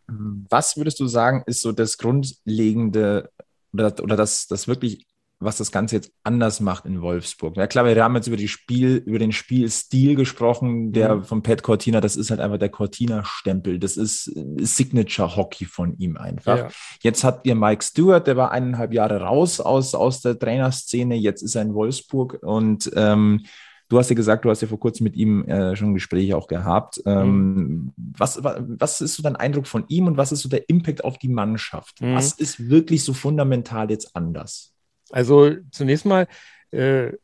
Was 0.08 0.76
würdest 0.76 1.00
du 1.00 1.08
sagen, 1.08 1.44
ist 1.46 1.62
so 1.62 1.72
das 1.72 1.98
Grundlegende 1.98 3.32
oder, 3.72 3.94
oder 4.04 4.18
das, 4.18 4.48
das 4.48 4.68
wirklich 4.68 5.06
was 5.42 5.58
das 5.58 5.72
Ganze 5.72 5.96
jetzt 5.96 6.12
anders 6.24 6.60
macht 6.60 6.86
in 6.86 7.02
Wolfsburg. 7.02 7.56
Ja 7.56 7.66
klar, 7.66 7.86
wir 7.86 8.04
haben 8.04 8.16
jetzt 8.16 8.28
über 8.28 8.36
die 8.36 8.50
Spiel, 8.50 9.02
über 9.06 9.20
den 9.20 9.32
Spielstil 9.32 10.16
gesprochen, 10.16 10.92
der 10.92 11.16
mhm. 11.16 11.24
von 11.24 11.44
Pat 11.44 11.64
Cortina, 11.64 12.02
das 12.02 12.18
ist 12.18 12.30
halt 12.30 12.42
einfach 12.42 12.58
der 12.58 12.68
Cortina-Stempel. 12.68 13.80
Das 13.80 13.96
ist 13.96 14.26
Signature-Hockey 14.26 15.64
von 15.64 15.98
ihm 15.98 16.18
einfach. 16.18 16.58
Ja. 16.58 16.68
Jetzt 17.02 17.24
habt 17.24 17.48
ihr 17.48 17.56
Mike 17.56 17.86
Stewart, 17.86 18.28
der 18.28 18.36
war 18.36 18.52
eineinhalb 18.52 18.94
Jahre 18.94 19.22
raus 19.22 19.62
aus, 19.62 19.96
aus 19.96 20.20
der 20.20 20.38
Trainerszene, 20.38 21.16
jetzt 21.16 21.42
ist 21.42 21.56
er 21.56 21.62
in 21.62 21.74
Wolfsburg 21.74 22.40
und 22.42 22.92
ähm, 22.98 23.46
Du 23.90 23.98
hast 23.98 24.10
ja 24.10 24.16
gesagt, 24.16 24.46
du 24.46 24.52
hast 24.52 24.62
ja 24.62 24.68
vor 24.68 24.80
kurzem 24.80 25.04
mit 25.04 25.16
ihm 25.16 25.44
äh, 25.46 25.76
schon 25.76 25.96
Gespräche 25.96 26.38
auch 26.38 26.48
gehabt. 26.48 27.02
Ähm, 27.06 27.56
mhm. 27.56 27.94
was, 27.96 28.44
was 28.44 29.02
ist 29.02 29.16
so 29.16 29.24
dein 29.24 29.36
Eindruck 29.36 29.66
von 29.66 29.84
ihm 29.88 30.06
und 30.06 30.16
was 30.16 30.32
ist 30.32 30.42
so 30.42 30.50
der 30.50 30.70
Impact 30.70 31.04
auf 31.04 31.18
die 31.18 31.28
Mannschaft? 31.28 32.00
Mhm. 32.00 32.14
Was 32.14 32.34
ist 32.34 32.70
wirklich 32.70 33.04
so 33.04 33.14
fundamental 33.14 33.90
jetzt 33.90 34.16
anders? 34.16 34.74
Also 35.10 35.56
zunächst 35.72 36.06
mal 36.06 36.28
äh, 36.72 37.08
äh 37.08 37.16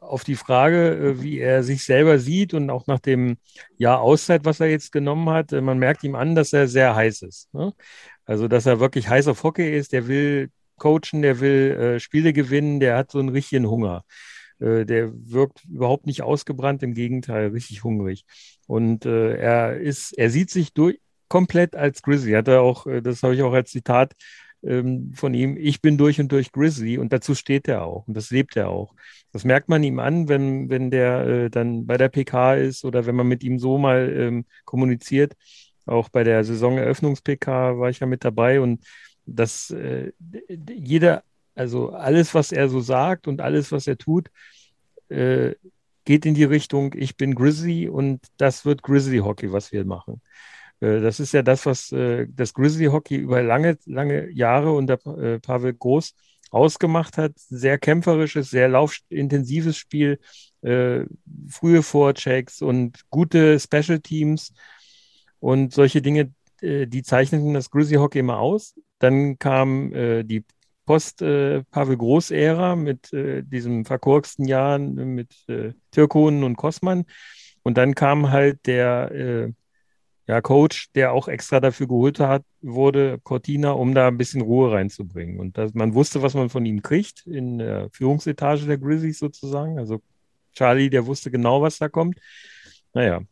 auf 0.00 0.24
die 0.24 0.36
Frage, 0.36 0.96
äh, 0.96 1.22
wie 1.22 1.38
er 1.38 1.62
sich 1.62 1.84
selber 1.84 2.18
sieht 2.18 2.54
und 2.54 2.70
auch 2.70 2.86
nach 2.86 3.00
dem 3.00 3.36
Jahr 3.76 4.00
Auszeit, 4.00 4.46
was 4.46 4.60
er 4.60 4.68
jetzt 4.68 4.92
genommen 4.92 5.28
hat, 5.28 5.52
äh, 5.52 5.60
man 5.60 5.78
merkt 5.78 6.02
ihm 6.02 6.14
an, 6.14 6.34
dass 6.34 6.54
er 6.54 6.66
sehr 6.66 6.96
heiß 6.96 7.20
ist. 7.22 7.52
Ne? 7.52 7.74
Also, 8.24 8.48
dass 8.48 8.64
er 8.64 8.80
wirklich 8.80 9.08
heiß 9.08 9.28
auf 9.28 9.42
Hockey 9.42 9.76
ist, 9.76 9.92
der 9.92 10.08
will 10.08 10.50
coachen, 10.78 11.20
der 11.20 11.40
will 11.40 11.72
äh, 11.72 12.00
Spiele 12.00 12.32
gewinnen, 12.32 12.80
der 12.80 12.96
hat 12.96 13.10
so 13.10 13.18
einen 13.18 13.28
richtigen 13.28 13.68
Hunger. 13.68 14.04
Äh, 14.60 14.84
der 14.84 15.10
wirkt 15.12 15.64
überhaupt 15.64 16.06
nicht 16.06 16.22
ausgebrannt, 16.22 16.82
im 16.82 16.94
Gegenteil, 16.94 17.48
richtig 17.48 17.84
hungrig. 17.84 18.24
Und 18.66 19.06
äh, 19.06 19.36
er 19.36 19.76
ist, 19.78 20.16
er 20.16 20.30
sieht 20.30 20.50
sich 20.50 20.72
durch, 20.72 20.98
komplett 21.28 21.76
als 21.76 22.02
Grizzly. 22.02 22.32
Hat 22.32 22.48
er 22.48 22.62
auch, 22.62 22.86
äh, 22.86 23.00
das 23.00 23.22
habe 23.22 23.34
ich 23.34 23.42
auch 23.42 23.52
als 23.52 23.70
Zitat 23.70 24.14
ähm, 24.62 25.12
von 25.14 25.34
ihm, 25.34 25.56
ich 25.56 25.80
bin 25.80 25.96
durch 25.96 26.20
und 26.20 26.30
durch 26.32 26.52
Grizzly 26.52 26.98
und 26.98 27.12
dazu 27.12 27.34
steht 27.34 27.68
er 27.68 27.84
auch 27.84 28.06
und 28.06 28.16
das 28.16 28.30
lebt 28.30 28.56
er 28.56 28.68
auch. 28.68 28.94
Das 29.32 29.44
merkt 29.44 29.68
man 29.68 29.82
ihm 29.82 29.98
an, 29.98 30.28
wenn, 30.28 30.68
wenn 30.68 30.90
der 30.90 31.26
äh, 31.26 31.50
dann 31.50 31.86
bei 31.86 31.96
der 31.96 32.08
PK 32.08 32.56
ist 32.56 32.84
oder 32.84 33.06
wenn 33.06 33.16
man 33.16 33.28
mit 33.28 33.42
ihm 33.42 33.58
so 33.58 33.78
mal 33.78 34.12
ähm, 34.14 34.44
kommuniziert. 34.64 35.34
Auch 35.86 36.08
bei 36.10 36.24
der 36.24 36.44
Saisoneröffnungs-PK 36.44 37.78
war 37.78 37.90
ich 37.90 38.00
ja 38.00 38.06
mit 38.06 38.24
dabei 38.24 38.60
und 38.60 38.84
dass 39.24 39.70
äh, 39.70 40.12
jeder 40.68 41.22
also 41.54 41.90
alles, 41.90 42.34
was 42.34 42.52
er 42.52 42.68
so 42.68 42.80
sagt 42.80 43.28
und 43.28 43.40
alles, 43.40 43.72
was 43.72 43.86
er 43.86 43.98
tut, 43.98 44.30
äh, 45.08 45.54
geht 46.04 46.26
in 46.26 46.34
die 46.34 46.44
Richtung, 46.44 46.94
ich 46.96 47.16
bin 47.16 47.34
Grizzly 47.34 47.88
und 47.88 48.20
das 48.36 48.64
wird 48.64 48.82
Grizzly 48.82 49.18
Hockey, 49.18 49.52
was 49.52 49.72
wir 49.72 49.84
machen. 49.84 50.20
Äh, 50.80 51.00
das 51.00 51.20
ist 51.20 51.32
ja 51.32 51.42
das, 51.42 51.66
was 51.66 51.92
äh, 51.92 52.26
das 52.28 52.54
Grizzly 52.54 52.86
Hockey 52.86 53.16
über 53.16 53.42
lange, 53.42 53.78
lange 53.86 54.30
Jahre 54.30 54.72
unter 54.72 54.94
äh, 55.18 55.38
Pavel 55.38 55.74
Groß 55.74 56.14
ausgemacht 56.50 57.18
hat. 57.18 57.32
Sehr 57.36 57.78
kämpferisches, 57.78 58.50
sehr 58.50 58.68
laufintensives 58.68 59.76
Spiel, 59.76 60.18
äh, 60.62 61.04
frühe 61.48 61.82
Vorchecks 61.82 62.62
und 62.62 63.00
gute 63.10 63.60
Special 63.60 64.00
Teams 64.00 64.52
und 65.38 65.72
solche 65.72 66.02
Dinge, 66.02 66.32
äh, 66.60 66.86
die 66.86 67.02
zeichneten 67.02 67.54
das 67.54 67.70
Grizzly 67.70 67.96
Hockey 67.96 68.18
immer 68.20 68.38
aus. 68.38 68.74
Dann 68.98 69.38
kam 69.38 69.92
die 69.94 70.44
Post-Pavel 70.86 71.94
äh, 71.94 71.96
Groß-Ära 71.96 72.76
mit 72.76 73.12
äh, 73.12 73.42
diesem 73.42 73.84
verkorksten 73.84 74.46
Jahren 74.46 74.94
mit 74.94 75.34
äh, 75.48 75.72
Türkonen 75.90 76.44
und 76.44 76.56
Kosman. 76.56 77.04
Und 77.62 77.76
dann 77.76 77.94
kam 77.94 78.30
halt 78.30 78.66
der 78.66 79.10
äh, 79.12 79.52
ja, 80.30 80.40
Coach, 80.40 80.92
der 80.94 81.12
auch 81.12 81.26
extra 81.26 81.58
dafür 81.58 81.88
geholt 81.88 82.20
hat, 82.20 82.44
wurde 82.60 83.18
Cortina, 83.24 83.72
um 83.72 83.94
da 83.94 84.08
ein 84.08 84.16
bisschen 84.16 84.42
Ruhe 84.42 84.70
reinzubringen. 84.70 85.40
Und 85.40 85.58
das, 85.58 85.74
man 85.74 85.94
wusste, 85.94 86.22
was 86.22 86.34
man 86.34 86.50
von 86.50 86.64
ihm 86.64 86.82
kriegt 86.82 87.26
in 87.26 87.58
der 87.58 87.90
Führungsetage 87.92 88.64
der 88.66 88.78
Grizzlies 88.78 89.18
sozusagen. 89.18 89.78
Also 89.78 90.00
Charlie, 90.54 90.88
der 90.88 91.06
wusste 91.06 91.32
genau, 91.32 91.62
was 91.62 91.78
da 91.78 91.88
kommt. 91.88 92.20
Naja. 92.94 93.22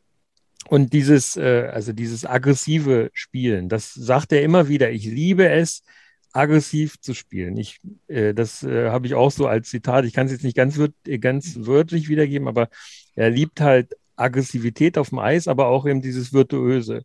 Und 0.69 0.93
dieses, 0.93 1.37
äh, 1.37 1.69
also 1.73 1.93
dieses 1.93 2.27
aggressive 2.27 3.11
Spielen, 3.13 3.69
das 3.69 3.95
sagt 3.95 4.33
er 4.33 4.43
immer 4.43 4.67
wieder. 4.67 4.91
Ich 4.91 5.05
liebe 5.05 5.49
es, 5.49 5.85
aggressiv 6.33 7.01
zu 7.01 7.15
spielen. 7.15 7.57
Ich, 7.57 7.81
äh, 8.09 8.35
das 8.35 8.63
äh, 8.63 8.91
habe 8.91 9.07
ich 9.07 9.15
auch 9.15 9.31
so 9.31 9.47
als 9.47 9.69
Zitat. 9.69 10.05
Ich 10.05 10.13
kann 10.13 10.27
es 10.27 10.33
jetzt 10.33 10.45
nicht 10.45 10.57
ganz, 10.57 10.77
wört, 10.79 10.95
äh, 11.07 11.19
ganz 11.19 11.57
wörtlich 11.61 12.09
wiedergeben, 12.09 12.49
aber 12.49 12.69
er 13.15 13.31
liebt 13.31 13.61
halt 13.61 13.97
Aggressivität 14.17 14.99
auf 14.99 15.11
dem 15.11 15.19
Eis, 15.19 15.49
aber 15.49 15.69
auch 15.69 15.87
eben 15.87 16.03
dieses 16.03 16.33
Virtuöse. 16.33 17.03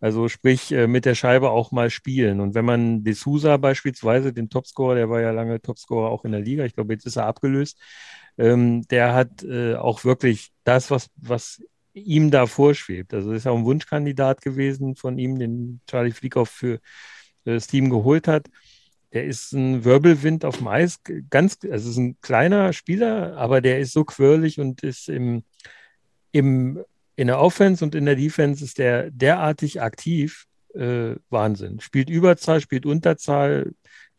Also 0.00 0.28
sprich, 0.28 0.72
äh, 0.72 0.86
mit 0.86 1.04
der 1.04 1.14
Scheibe 1.14 1.50
auch 1.50 1.72
mal 1.72 1.90
spielen. 1.90 2.40
Und 2.40 2.54
wenn 2.54 2.64
man 2.64 3.04
De 3.04 3.12
Sousa 3.12 3.56
beispielsweise, 3.58 4.32
den 4.32 4.48
Topscorer, 4.48 4.94
der 4.94 5.10
war 5.10 5.20
ja 5.20 5.30
lange 5.30 5.60
Topscorer 5.60 6.10
auch 6.10 6.24
in 6.24 6.32
der 6.32 6.40
Liga, 6.40 6.64
ich 6.64 6.74
glaube, 6.74 6.94
jetzt 6.94 7.06
ist 7.06 7.16
er 7.16 7.26
abgelöst, 7.26 7.78
ähm, 8.38 8.82
der 8.88 9.14
hat 9.14 9.42
äh, 9.42 9.74
auch 9.74 10.04
wirklich 10.04 10.52
das, 10.64 10.90
was, 10.90 11.08
was 11.16 11.62
ihm 11.92 12.30
da 12.30 12.46
vorschwebt. 12.46 13.12
Also 13.14 13.32
ist 13.32 13.46
auch 13.46 13.56
ein 13.56 13.64
Wunschkandidat 13.64 14.40
gewesen 14.40 14.96
von 14.96 15.18
ihm, 15.18 15.38
den 15.38 15.80
Charlie 15.86 16.12
Flickhoff 16.12 16.48
für 16.48 16.80
das 17.54 17.66
Team 17.66 17.90
geholt 17.90 18.28
hat. 18.28 18.48
Der 19.12 19.24
ist 19.24 19.52
ein 19.52 19.84
Wirbelwind 19.84 20.44
auf 20.44 20.58
dem 20.58 20.68
Eis, 20.68 21.00
ganz, 21.30 21.58
also 21.68 21.90
ist 21.90 21.96
ein 21.96 22.16
kleiner 22.20 22.72
Spieler, 22.72 23.36
aber 23.36 23.60
der 23.60 23.80
ist 23.80 23.92
so 23.92 24.04
quirlig 24.04 24.60
und 24.60 24.82
ist 24.82 25.08
im, 25.08 25.42
im, 26.32 26.84
in 27.16 27.26
der 27.26 27.40
Offense 27.40 27.84
und 27.84 27.94
in 27.94 28.06
der 28.06 28.16
Defense 28.16 28.64
ist 28.64 28.78
der 28.78 29.10
derartig 29.10 29.82
aktiv. 29.82 30.46
Äh, 30.74 31.16
Wahnsinn. 31.30 31.80
Spielt 31.80 32.08
Überzahl, 32.08 32.60
spielt 32.60 32.86
Unterzahl, 32.86 33.72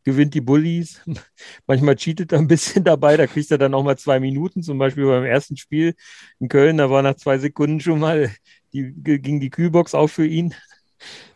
gewinnt 0.04 0.34
die 0.34 0.42
Bullies. 0.42 1.02
Manchmal 1.68 1.96
cheatet 1.96 2.32
er 2.32 2.40
ein 2.40 2.48
bisschen 2.48 2.84
dabei, 2.84 3.18
da 3.18 3.28
kriegt 3.28 3.52
er 3.52 3.58
dann 3.58 3.74
auch 3.74 3.84
mal 3.84 3.98
zwei 3.98 4.20
Minuten, 4.20 4.64
zum 4.64 4.78
Beispiel 4.78 5.06
beim 5.06 5.24
ersten 5.26 5.58
Spiel 5.58 5.96
in 6.40 6.50
Köln, 6.50 6.78
da 6.78 6.90
war 6.90 7.02
nach 7.02 7.16
zwei 7.16 7.38
Sekunden 7.38 7.80
schon 7.80 8.00
mal, 8.00 8.32
die, 8.74 8.92
ging 8.94 9.40
die 9.40 9.50
Kühlbox 9.50 9.94
auf 9.96 10.12
für 10.12 10.26
ihn 10.26 10.54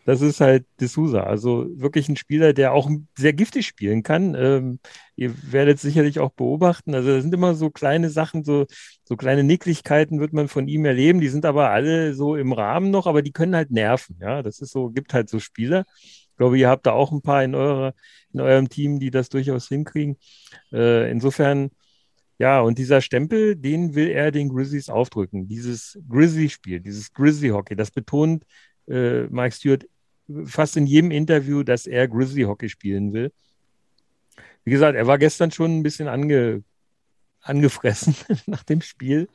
das 0.04 0.20
ist 0.20 0.40
halt 0.40 0.64
D'Souza. 0.80 1.20
Also 1.20 1.66
wirklich 1.74 2.08
ein 2.08 2.16
Spieler, 2.16 2.52
der 2.52 2.72
auch 2.72 2.88
sehr 3.18 3.32
giftig 3.32 3.66
spielen 3.66 4.02
kann. 4.02 4.34
Ähm, 4.34 4.78
ihr 5.16 5.34
werdet 5.52 5.80
sicherlich 5.80 6.20
auch 6.20 6.30
beobachten. 6.30 6.94
Also 6.94 7.10
das 7.10 7.22
sind 7.22 7.34
immer 7.34 7.54
so 7.54 7.70
kleine 7.70 8.08
Sachen, 8.08 8.44
so, 8.44 8.66
so 9.04 9.16
kleine 9.16 9.42
Nicklichkeiten 9.44 10.20
wird 10.20 10.32
man 10.32 10.48
von 10.48 10.68
ihm 10.68 10.84
erleben. 10.84 11.20
Die 11.20 11.28
sind 11.28 11.44
aber 11.44 11.70
alle 11.70 12.14
so 12.14 12.36
im 12.36 12.52
Rahmen 12.52 12.90
noch, 12.90 13.06
aber 13.06 13.22
die 13.22 13.32
können 13.32 13.56
halt 13.56 13.70
nerven. 13.70 14.16
Ja, 14.20 14.42
das 14.42 14.60
ist 14.60 14.70
so, 14.72 14.90
gibt 14.90 15.12
halt 15.12 15.28
so 15.28 15.40
Spieler. 15.40 15.84
Ich 16.36 16.38
glaube, 16.38 16.58
ihr 16.58 16.68
habt 16.68 16.86
da 16.86 16.92
auch 16.92 17.12
ein 17.12 17.22
paar 17.22 17.42
in, 17.42 17.54
eurer, 17.54 17.94
in 18.32 18.40
eurem 18.40 18.68
Team, 18.68 19.00
die 19.00 19.10
das 19.10 19.30
durchaus 19.30 19.68
hinkriegen. 19.68 20.18
Äh, 20.70 21.10
insofern, 21.10 21.70
ja, 22.38 22.60
und 22.60 22.78
dieser 22.78 23.00
Stempel, 23.00 23.56
den 23.56 23.94
will 23.94 24.08
er 24.08 24.30
den 24.30 24.50
Grizzlies 24.50 24.90
aufdrücken. 24.90 25.48
Dieses 25.48 25.98
Grizzly-Spiel, 26.08 26.80
dieses 26.80 27.12
Grizzly-Hockey, 27.12 27.74
das 27.74 27.90
betont 27.90 28.44
äh, 28.88 29.22
Mike 29.24 29.54
Stewart 29.54 29.86
fast 30.44 30.76
in 30.76 30.86
jedem 30.86 31.10
Interview, 31.10 31.62
dass 31.62 31.86
er 31.86 32.08
Grizzly 32.08 32.42
Hockey 32.42 32.68
spielen 32.68 33.12
will. 33.12 33.32
Wie 34.64 34.72
gesagt, 34.72 34.96
er 34.96 35.06
war 35.06 35.18
gestern 35.18 35.50
schon 35.52 35.78
ein 35.78 35.82
bisschen 35.82 36.08
ange, 36.08 36.64
angefressen 37.40 38.16
nach 38.46 38.64
dem 38.64 38.80
Spiel 38.80 39.28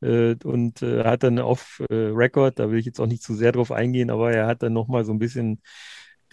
äh, 0.00 0.34
und 0.44 0.82
äh, 0.82 1.04
hat 1.04 1.22
dann 1.22 1.38
auf 1.38 1.82
äh, 1.90 1.94
Record, 1.94 2.58
da 2.58 2.70
will 2.70 2.78
ich 2.78 2.86
jetzt 2.86 3.00
auch 3.00 3.06
nicht 3.06 3.22
zu 3.22 3.34
sehr 3.34 3.52
drauf 3.52 3.70
eingehen, 3.70 4.10
aber 4.10 4.32
er 4.32 4.46
hat 4.46 4.62
dann 4.62 4.72
nochmal 4.72 5.04
so 5.04 5.12
ein 5.12 5.18
bisschen 5.18 5.60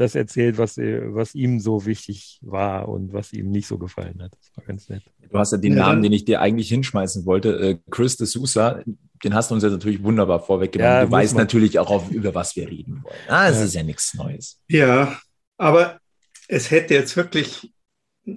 das 0.01 0.15
erzählt, 0.15 0.57
was, 0.57 0.77
äh, 0.77 1.01
was 1.13 1.35
ihm 1.35 1.59
so 1.59 1.85
wichtig 1.85 2.39
war 2.41 2.89
und 2.89 3.13
was 3.13 3.31
ihm 3.33 3.49
nicht 3.49 3.67
so 3.67 3.77
gefallen 3.77 4.21
hat. 4.21 4.33
Das 4.37 4.51
war 4.55 4.65
ganz 4.65 4.89
nett. 4.89 5.03
Du 5.29 5.37
hast 5.37 5.51
ja 5.51 5.57
den 5.57 5.77
ja, 5.77 5.87
Namen, 5.87 6.03
den 6.03 6.11
ich 6.11 6.25
dir 6.25 6.41
eigentlich 6.41 6.69
hinschmeißen 6.69 7.25
wollte, 7.25 7.49
äh, 7.59 7.77
Chris 7.89 8.17
de 8.17 8.27
Sousa, 8.27 8.81
den 9.23 9.33
hast 9.33 9.51
du 9.51 9.55
uns 9.55 9.63
jetzt 9.63 9.73
natürlich 9.73 10.03
wunderbar 10.03 10.39
vorweggenommen. 10.39 10.93
Ja, 10.93 11.05
du 11.05 11.11
weißt 11.11 11.35
man. 11.35 11.43
natürlich 11.43 11.79
auch, 11.79 11.89
auf, 11.89 12.11
über 12.11 12.35
was 12.35 12.55
wir 12.55 12.69
reden 12.69 13.03
wollen. 13.03 13.15
Ah, 13.27 13.47
es 13.47 13.57
ja. 13.57 13.63
ist 13.63 13.75
ja 13.75 13.83
nichts 13.83 14.13
Neues. 14.13 14.59
Ja, 14.67 15.17
aber 15.57 15.99
es 16.47 16.71
hätte 16.71 16.93
jetzt 16.95 17.15
wirklich 17.15 17.71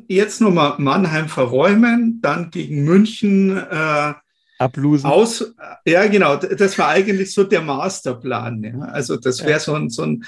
jetzt 0.08 0.40
nochmal 0.40 0.74
Mannheim 0.78 1.28
verräumen, 1.28 2.20
dann 2.22 2.50
gegen 2.50 2.84
München 2.84 3.56
äh, 3.56 4.14
ablosen. 4.58 5.08
Aus, 5.10 5.54
ja, 5.84 6.06
genau. 6.06 6.36
Das 6.36 6.78
war 6.78 6.88
eigentlich 6.88 7.32
so 7.32 7.44
der 7.44 7.60
Masterplan. 7.60 8.62
Ja. 8.62 8.78
Also 8.86 9.16
das 9.16 9.44
wäre 9.44 9.60
so 9.60 9.74
ein, 9.74 9.90
so 9.90 10.02
ein 10.02 10.24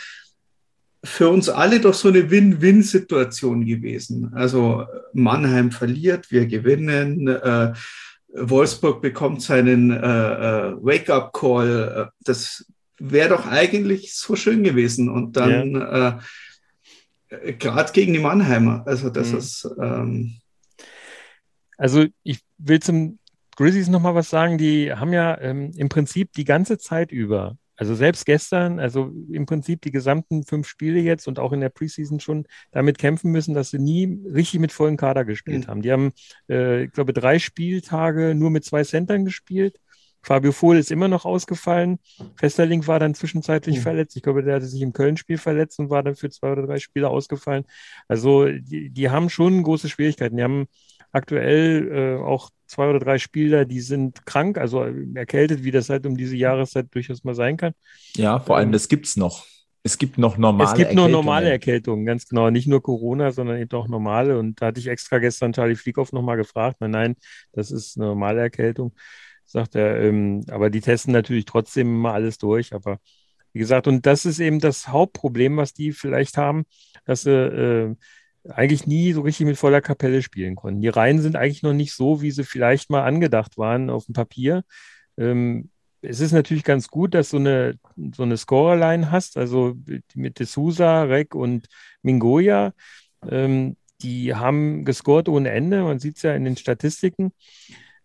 für 1.06 1.28
uns 1.28 1.48
alle 1.48 1.80
doch 1.80 1.94
so 1.94 2.08
eine 2.08 2.30
Win-Win-Situation 2.30 3.64
gewesen. 3.64 4.32
Also 4.34 4.86
Mannheim 5.12 5.70
verliert, 5.70 6.30
wir 6.30 6.46
gewinnen. 6.46 7.28
Äh, 7.28 7.72
Wolfsburg 8.34 9.00
bekommt 9.00 9.42
seinen 9.42 9.90
äh, 9.90 9.96
äh, 9.96 10.72
Wake-up-Call. 10.82 12.10
Das 12.24 12.66
wäre 12.98 13.30
doch 13.30 13.46
eigentlich 13.46 14.14
so 14.14 14.36
schön 14.36 14.62
gewesen. 14.62 15.08
Und 15.08 15.36
dann 15.36 15.72
ja. 15.72 16.20
äh, 17.30 17.52
gerade 17.54 17.92
gegen 17.92 18.12
die 18.12 18.18
Mannheimer. 18.18 18.82
Also 18.86 19.10
das 19.10 19.32
mhm. 19.32 19.38
ist. 19.38 19.68
Ähm 19.80 20.36
also 21.78 22.06
ich 22.22 22.40
will 22.58 22.80
zum 22.80 23.18
Grizzlies 23.56 23.88
nochmal 23.88 24.14
was 24.14 24.30
sagen. 24.30 24.58
Die 24.58 24.92
haben 24.92 25.12
ja 25.12 25.38
ähm, 25.40 25.72
im 25.76 25.88
Prinzip 25.88 26.32
die 26.32 26.44
ganze 26.44 26.78
Zeit 26.78 27.12
über 27.12 27.56
Also 27.76 27.94
selbst 27.94 28.24
gestern, 28.26 28.78
also 28.78 29.12
im 29.30 29.46
Prinzip 29.46 29.82
die 29.82 29.90
gesamten 29.90 30.44
fünf 30.44 30.66
Spiele 30.66 31.00
jetzt 31.00 31.28
und 31.28 31.38
auch 31.38 31.52
in 31.52 31.60
der 31.60 31.68
Preseason 31.68 32.20
schon 32.20 32.46
damit 32.72 32.98
kämpfen 32.98 33.30
müssen, 33.30 33.54
dass 33.54 33.70
sie 33.70 33.78
nie 33.78 34.20
richtig 34.32 34.60
mit 34.60 34.72
vollen 34.72 34.96
Kader 34.96 35.24
gespielt 35.24 35.66
mhm. 35.66 35.70
haben. 35.70 35.82
Die 35.82 35.92
haben, 35.92 36.12
äh, 36.48 36.84
ich 36.84 36.92
glaube, 36.92 37.12
drei 37.12 37.38
Spieltage 37.38 38.34
nur 38.34 38.50
mit 38.50 38.64
zwei 38.64 38.82
Centern 38.84 39.24
gespielt. 39.24 39.78
Fabio 40.26 40.50
Vohl 40.50 40.76
ist 40.76 40.90
immer 40.90 41.06
noch 41.06 41.24
ausgefallen. 41.24 42.00
Festerling 42.34 42.84
war 42.88 42.98
dann 42.98 43.14
zwischenzeitlich 43.14 43.76
mhm. 43.76 43.82
verletzt. 43.82 44.16
Ich 44.16 44.22
glaube, 44.22 44.42
der 44.42 44.56
hatte 44.56 44.66
sich 44.66 44.82
im 44.82 44.92
Köln-Spiel 44.92 45.38
verletzt 45.38 45.78
und 45.78 45.88
war 45.88 46.02
dann 46.02 46.16
für 46.16 46.28
zwei 46.30 46.50
oder 46.50 46.66
drei 46.66 46.80
Spiele 46.80 47.08
ausgefallen. 47.08 47.64
Also 48.08 48.46
die, 48.46 48.90
die 48.90 49.10
haben 49.10 49.30
schon 49.30 49.62
große 49.62 49.88
Schwierigkeiten. 49.88 50.36
Die 50.36 50.42
haben 50.42 50.66
aktuell 51.16 52.18
äh, 52.20 52.22
auch 52.22 52.50
zwei 52.66 52.88
oder 52.88 52.98
drei 52.98 53.18
Spieler, 53.18 53.64
die 53.64 53.80
sind 53.80 54.24
krank, 54.26 54.58
also 54.58 54.84
erkältet, 55.14 55.64
wie 55.64 55.70
das 55.70 55.88
halt 55.88 56.06
um 56.06 56.16
diese 56.16 56.36
Jahreszeit 56.36 56.86
durchaus 56.90 57.24
mal 57.24 57.34
sein 57.34 57.56
kann. 57.56 57.72
Ja, 58.16 58.38
vor 58.38 58.56
allem, 58.56 58.68
ähm, 58.68 58.72
das 58.72 58.88
gibt 58.88 59.06
es 59.06 59.16
noch. 59.16 59.46
Es 59.82 59.98
gibt 59.98 60.18
noch 60.18 60.36
normale 60.36 60.68
Es 60.68 60.76
gibt 60.76 60.94
noch 60.94 61.08
normale 61.08 61.48
Erkältungen, 61.48 62.04
ganz 62.04 62.26
genau. 62.26 62.50
Nicht 62.50 62.66
nur 62.66 62.82
Corona, 62.82 63.30
sondern 63.30 63.58
eben 63.58 63.70
auch 63.70 63.86
normale. 63.86 64.36
Und 64.36 64.60
da 64.60 64.66
hatte 64.66 64.80
ich 64.80 64.88
extra 64.88 65.18
gestern 65.18 65.52
Charlie 65.52 65.76
Flieghoff 65.76 66.12
nochmal 66.12 66.36
gefragt. 66.36 66.78
Nein, 66.80 66.90
nein, 66.90 67.16
das 67.52 67.70
ist 67.70 67.96
eine 67.96 68.06
normale 68.06 68.40
Erkältung 68.40 68.92
sagt 69.46 69.74
er. 69.76 70.00
Ähm, 70.02 70.44
aber 70.50 70.70
die 70.70 70.80
testen 70.80 71.12
natürlich 71.12 71.46
trotzdem 71.46 71.96
mal 71.98 72.12
alles 72.12 72.38
durch. 72.38 72.74
Aber 72.74 72.98
wie 73.52 73.60
gesagt, 73.60 73.86
und 73.88 74.04
das 74.04 74.26
ist 74.26 74.40
eben 74.40 74.60
das 74.60 74.88
Hauptproblem, 74.88 75.56
was 75.56 75.72
die 75.72 75.92
vielleicht 75.92 76.36
haben, 76.36 76.66
dass 77.04 77.22
sie 77.22 77.30
äh, 77.30 77.94
eigentlich 78.48 78.86
nie 78.86 79.12
so 79.12 79.22
richtig 79.22 79.46
mit 79.46 79.56
voller 79.56 79.80
Kapelle 79.80 80.22
spielen 80.22 80.54
konnten. 80.54 80.80
Die 80.80 80.88
Reihen 80.88 81.20
sind 81.20 81.36
eigentlich 81.36 81.62
noch 81.62 81.72
nicht 81.72 81.94
so, 81.94 82.22
wie 82.22 82.30
sie 82.30 82.44
vielleicht 82.44 82.90
mal 82.90 83.04
angedacht 83.04 83.58
waren 83.58 83.90
auf 83.90 84.06
dem 84.06 84.14
Papier. 84.14 84.62
Ähm, 85.16 85.70
es 86.02 86.20
ist 86.20 86.32
natürlich 86.32 86.64
ganz 86.64 86.88
gut, 86.88 87.14
dass 87.14 87.30
du 87.30 87.38
eine, 87.38 87.78
so 88.14 88.22
eine 88.22 88.36
Scorerline 88.36 89.10
hast, 89.10 89.36
also 89.36 89.74
mit 90.14 90.38
D'Souza, 90.38 91.08
Rek 91.08 91.34
und 91.34 91.68
Mingoya. 92.02 92.72
Ähm, 93.28 93.76
die 94.02 94.34
haben 94.34 94.84
gescored 94.84 95.28
ohne 95.28 95.50
Ende, 95.50 95.82
man 95.82 95.98
sieht 95.98 96.16
es 96.16 96.22
ja 96.22 96.34
in 96.34 96.44
den 96.44 96.56
Statistiken. 96.56 97.32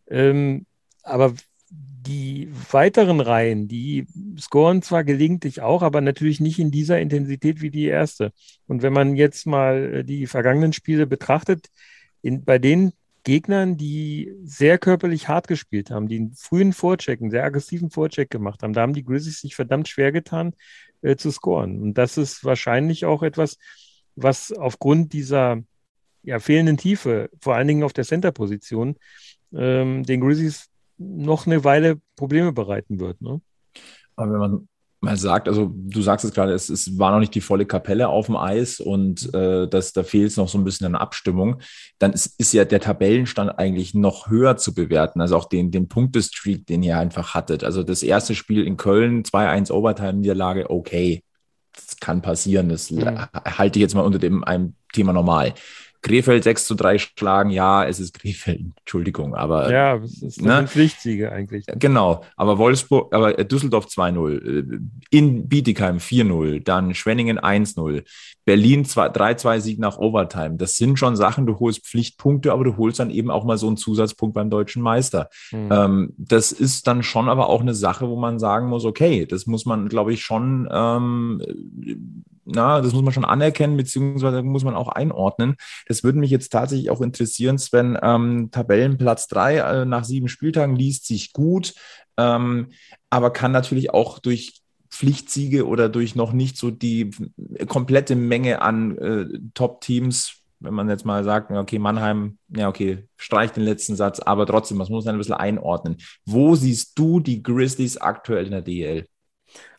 Ähm, 0.09 0.65
aber 1.03 1.33
die 1.71 2.49
weiteren 2.71 3.19
Reihen, 3.19 3.67
die 3.67 4.07
scoren 4.39 4.81
zwar 4.81 5.03
gelegentlich 5.03 5.61
auch, 5.61 5.83
aber 5.83 6.01
natürlich 6.01 6.39
nicht 6.39 6.59
in 6.59 6.71
dieser 6.71 6.99
Intensität 6.99 7.61
wie 7.61 7.69
die 7.69 7.85
erste. 7.85 8.33
Und 8.67 8.81
wenn 8.81 8.93
man 8.93 9.15
jetzt 9.15 9.45
mal 9.45 9.95
äh, 9.95 10.03
die 10.03 10.27
vergangenen 10.27 10.73
Spiele 10.73 11.07
betrachtet, 11.07 11.67
in, 12.21 12.43
bei 12.43 12.59
den 12.59 12.91
Gegnern, 13.23 13.77
die 13.77 14.33
sehr 14.43 14.79
körperlich 14.79 15.27
hart 15.27 15.47
gespielt 15.47 15.91
haben, 15.91 16.07
die 16.07 16.17
einen 16.17 16.33
frühen 16.33 16.73
Vorcheck, 16.73 17.21
einen 17.21 17.29
sehr 17.29 17.43
aggressiven 17.43 17.91
Vorcheck 17.91 18.29
gemacht 18.31 18.63
haben, 18.63 18.73
da 18.73 18.81
haben 18.81 18.93
die 18.93 19.05
Grizzlies 19.05 19.41
sich 19.41 19.55
verdammt 19.55 19.87
schwer 19.87 20.11
getan 20.11 20.53
äh, 21.01 21.15
zu 21.15 21.29
scoren. 21.31 21.81
Und 21.81 21.97
das 21.97 22.17
ist 22.17 22.43
wahrscheinlich 22.43 23.05
auch 23.05 23.21
etwas, 23.21 23.57
was 24.15 24.51
aufgrund 24.51 25.13
dieser 25.13 25.61
ja, 26.23 26.39
fehlenden 26.39 26.77
Tiefe, 26.77 27.29
vor 27.39 27.55
allen 27.55 27.67
Dingen 27.67 27.83
auf 27.83 27.93
der 27.93 28.05
Center-Position, 28.05 28.95
ähm, 29.53 30.03
den 30.03 30.21
Grizzlies 30.21 30.70
noch 31.01 31.45
eine 31.47 31.63
Weile 31.63 31.99
Probleme 32.15 32.53
bereiten 32.53 32.99
wird. 32.99 33.21
Ne? 33.21 33.41
Aber 34.15 34.31
wenn 34.31 34.39
man 34.39 34.67
mal 35.01 35.17
sagt, 35.17 35.47
also 35.47 35.71
du 35.73 36.01
sagst 36.01 36.23
es 36.23 36.31
gerade, 36.31 36.53
es, 36.53 36.69
es 36.69 36.99
war 36.99 37.11
noch 37.11 37.19
nicht 37.19 37.33
die 37.33 37.41
volle 37.41 37.65
Kapelle 37.65 38.07
auf 38.07 38.27
dem 38.27 38.35
Eis 38.35 38.79
und 38.79 39.33
äh, 39.33 39.67
das, 39.67 39.93
da 39.93 40.03
fehlt 40.03 40.29
es 40.29 40.37
noch 40.37 40.47
so 40.47 40.59
ein 40.59 40.63
bisschen 40.63 40.85
an 40.85 40.95
Abstimmung, 40.95 41.59
dann 41.97 42.13
ist, 42.13 42.39
ist 42.39 42.53
ja 42.53 42.65
der 42.65 42.79
Tabellenstand 42.79 43.57
eigentlich 43.57 43.95
noch 43.95 44.29
höher 44.29 44.57
zu 44.57 44.75
bewerten, 44.75 45.19
also 45.19 45.35
auch 45.35 45.45
den, 45.45 45.71
den 45.71 45.87
Punktestreak, 45.87 46.67
den 46.67 46.83
ihr 46.83 46.99
einfach 46.99 47.33
hattet. 47.33 47.63
Also 47.63 47.81
das 47.81 48.03
erste 48.03 48.35
Spiel 48.35 48.63
in 48.65 48.77
Köln, 48.77 49.23
2-1 49.23 49.71
Overtime-Niederlage, 49.71 50.69
okay, 50.69 51.23
das 51.73 51.97
kann 51.99 52.21
passieren, 52.21 52.69
das 52.69 52.91
mhm. 52.91 53.17
halte 53.45 53.79
ich 53.79 53.81
jetzt 53.81 53.95
mal 53.95 54.01
unter 54.01 54.19
dem 54.19 54.43
einem 54.43 54.75
Thema 54.93 55.13
normal. 55.13 55.55
Krefeld 56.01 56.43
6 56.43 56.65
zu 56.65 56.75
3 56.75 56.97
schlagen, 56.97 57.51
ja, 57.51 57.85
es 57.85 57.99
ist 57.99 58.19
Krefeld, 58.19 58.61
Entschuldigung, 58.79 59.35
aber. 59.35 59.71
Ja, 59.71 59.97
es 59.97 60.21
ist 60.21 60.41
ne? 60.41 60.67
Pflichtsiege 60.67 61.31
eigentlich. 61.31 61.65
Genau, 61.75 62.23
aber 62.35 62.57
Wolfsburg, 62.57 63.13
aber 63.13 63.33
Düsseldorf 63.33 63.85
2-0, 63.85 64.75
äh, 64.75 64.79
in 65.11 65.47
Bietigheim 65.47 65.97
4-0, 65.97 66.63
dann 66.63 66.93
Schwenningen 66.95 67.39
1-0, 67.39 68.03
Berlin 68.51 68.83
3-2-Sieg 68.83 69.79
nach 69.79 69.97
Overtime. 69.97 70.57
Das 70.57 70.75
sind 70.75 70.99
schon 70.99 71.15
Sachen, 71.15 71.45
du 71.45 71.57
holst 71.61 71.85
Pflichtpunkte, 71.85 72.51
aber 72.51 72.65
du 72.65 72.75
holst 72.75 72.99
dann 72.99 73.09
eben 73.09 73.31
auch 73.31 73.45
mal 73.45 73.57
so 73.57 73.67
einen 73.67 73.77
Zusatzpunkt 73.77 74.35
beim 74.35 74.49
deutschen 74.49 74.81
Meister. 74.81 75.29
Mhm. 75.53 75.69
Ähm, 75.71 76.13
das 76.17 76.51
ist 76.51 76.85
dann 76.85 77.01
schon 77.01 77.29
aber 77.29 77.47
auch 77.47 77.61
eine 77.61 77.73
Sache, 77.73 78.09
wo 78.09 78.17
man 78.17 78.39
sagen 78.39 78.67
muss, 78.67 78.83
okay, 78.83 79.25
das 79.25 79.45
muss 79.45 79.65
man, 79.65 79.87
glaube 79.87 80.11
ich, 80.11 80.21
schon 80.21 80.67
ähm, 80.69 81.41
na, 82.43 82.81
das 82.81 82.91
muss 82.91 83.03
man 83.03 83.13
schon 83.13 83.23
anerkennen, 83.23 83.77
beziehungsweise 83.77 84.43
muss 84.43 84.65
man 84.65 84.75
auch 84.75 84.89
einordnen. 84.89 85.55
Das 85.87 86.03
würde 86.03 86.19
mich 86.19 86.31
jetzt 86.31 86.51
tatsächlich 86.51 86.89
auch 86.89 86.99
interessieren, 86.99 87.57
Sven. 87.57 87.97
Ähm, 88.03 88.49
Tabellenplatz 88.51 89.27
3 89.27 89.55
äh, 89.55 89.85
nach 89.85 90.03
sieben 90.03 90.27
Spieltagen 90.27 90.75
liest 90.75 91.05
sich 91.05 91.31
gut, 91.31 91.73
ähm, 92.17 92.67
aber 93.09 93.31
kann 93.31 93.53
natürlich 93.53 93.93
auch 93.93 94.19
durch 94.19 94.60
Pflichtsiege 94.91 95.65
oder 95.65 95.89
durch 95.89 96.15
noch 96.15 96.33
nicht 96.33 96.57
so 96.57 96.69
die 96.69 97.11
komplette 97.67 98.15
Menge 98.15 98.61
an 98.61 98.97
äh, 98.97 99.25
Top-Teams, 99.53 100.41
wenn 100.59 100.73
man 100.73 100.89
jetzt 100.89 101.05
mal 101.05 101.23
sagt, 101.23 101.49
okay, 101.49 101.79
Mannheim, 101.79 102.37
ja, 102.49 102.67
okay, 102.67 103.05
streicht 103.17 103.55
den 103.55 103.63
letzten 103.63 103.95
Satz, 103.95 104.19
aber 104.19 104.45
trotzdem, 104.45 104.77
das 104.79 104.89
muss 104.89 105.05
man 105.05 105.15
ein 105.15 105.17
bisschen 105.17 105.33
einordnen. 105.35 105.97
Wo 106.25 106.55
siehst 106.55 106.99
du 106.99 107.19
die 107.19 107.41
Grizzlies 107.41 107.97
aktuell 107.97 108.45
in 108.45 108.51
der 108.51 108.61
DL? 108.61 109.05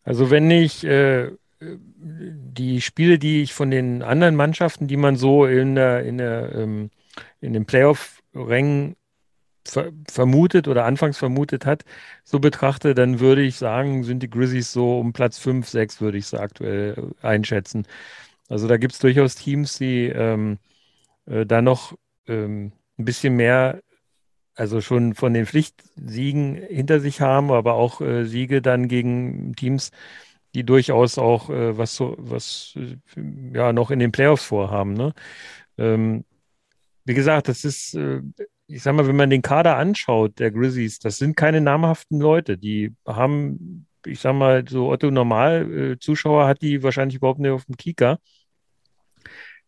Also 0.02 0.30
wenn 0.30 0.50
ich 0.50 0.82
äh, 0.82 1.30
die 1.60 2.80
Spiele, 2.80 3.18
die 3.18 3.42
ich 3.42 3.52
von 3.52 3.70
den 3.70 4.02
anderen 4.02 4.34
Mannschaften, 4.34 4.88
die 4.88 4.96
man 4.96 5.16
so 5.16 5.46
in, 5.46 5.74
der, 5.74 6.04
in, 6.04 6.18
der, 6.18 6.54
ähm, 6.54 6.90
in 7.40 7.52
den 7.52 7.66
Playoff-Rängen 7.66 8.96
ver 9.64 9.92
vermutet 10.10 10.68
oder 10.68 10.84
anfangs 10.84 11.18
vermutet 11.18 11.66
hat, 11.66 11.84
so 12.24 12.40
betrachte, 12.40 12.94
dann 12.94 13.20
würde 13.20 13.42
ich 13.42 13.56
sagen, 13.56 14.04
sind 14.04 14.22
die 14.22 14.30
Grizzlies 14.30 14.72
so 14.72 14.98
um 14.98 15.12
Platz 15.12 15.38
5, 15.38 15.68
6, 15.68 16.00
würde 16.00 16.18
ich 16.18 16.26
so 16.26 16.38
aktuell 16.38 17.12
einschätzen. 17.22 17.86
Also 18.48 18.68
da 18.68 18.76
gibt 18.76 18.94
es 18.94 18.98
durchaus 19.00 19.34
Teams, 19.36 19.78
die 19.78 20.06
ähm, 20.08 20.58
äh, 21.26 21.46
da 21.46 21.62
noch 21.62 21.96
ähm, 22.26 22.72
ein 22.98 23.04
bisschen 23.04 23.36
mehr, 23.36 23.82
also 24.54 24.80
schon 24.80 25.14
von 25.14 25.34
den 25.34 25.46
Pflichtsiegen 25.46 26.56
hinter 26.56 27.00
sich 27.00 27.20
haben, 27.20 27.50
aber 27.52 27.74
auch 27.74 28.00
äh, 28.00 28.24
Siege 28.24 28.62
dann 28.62 28.88
gegen 28.88 29.54
Teams, 29.56 29.90
die 30.54 30.64
durchaus 30.64 31.18
auch 31.18 31.50
äh, 31.50 31.78
was 31.78 31.96
so, 31.96 32.16
was 32.18 32.74
äh, 32.76 32.98
ja 33.54 33.72
noch 33.72 33.90
in 33.90 33.98
den 34.00 34.12
Playoffs 34.12 34.44
vorhaben. 34.44 34.94
Ne? 34.94 35.14
Ähm, 35.78 36.24
wie 37.04 37.14
gesagt, 37.14 37.48
das 37.48 37.64
ist, 37.64 37.94
äh, 37.94 38.22
ich 38.72 38.82
sag 38.82 38.94
mal, 38.94 39.06
wenn 39.06 39.16
man 39.16 39.30
den 39.30 39.42
Kader 39.42 39.76
anschaut, 39.76 40.38
der 40.38 40.50
Grizzlies, 40.50 40.98
das 40.98 41.18
sind 41.18 41.36
keine 41.36 41.60
namhaften 41.60 42.20
Leute. 42.20 42.56
Die 42.56 42.94
haben, 43.06 43.86
ich 44.06 44.20
sag 44.20 44.34
mal, 44.34 44.64
so 44.66 44.90
Otto 44.90 45.10
Normal-Zuschauer 45.10 46.44
äh, 46.44 46.46
hat 46.46 46.62
die 46.62 46.82
wahrscheinlich 46.82 47.16
überhaupt 47.16 47.38
nicht 47.40 47.50
auf 47.50 47.66
dem 47.66 47.76
Kika. 47.76 48.18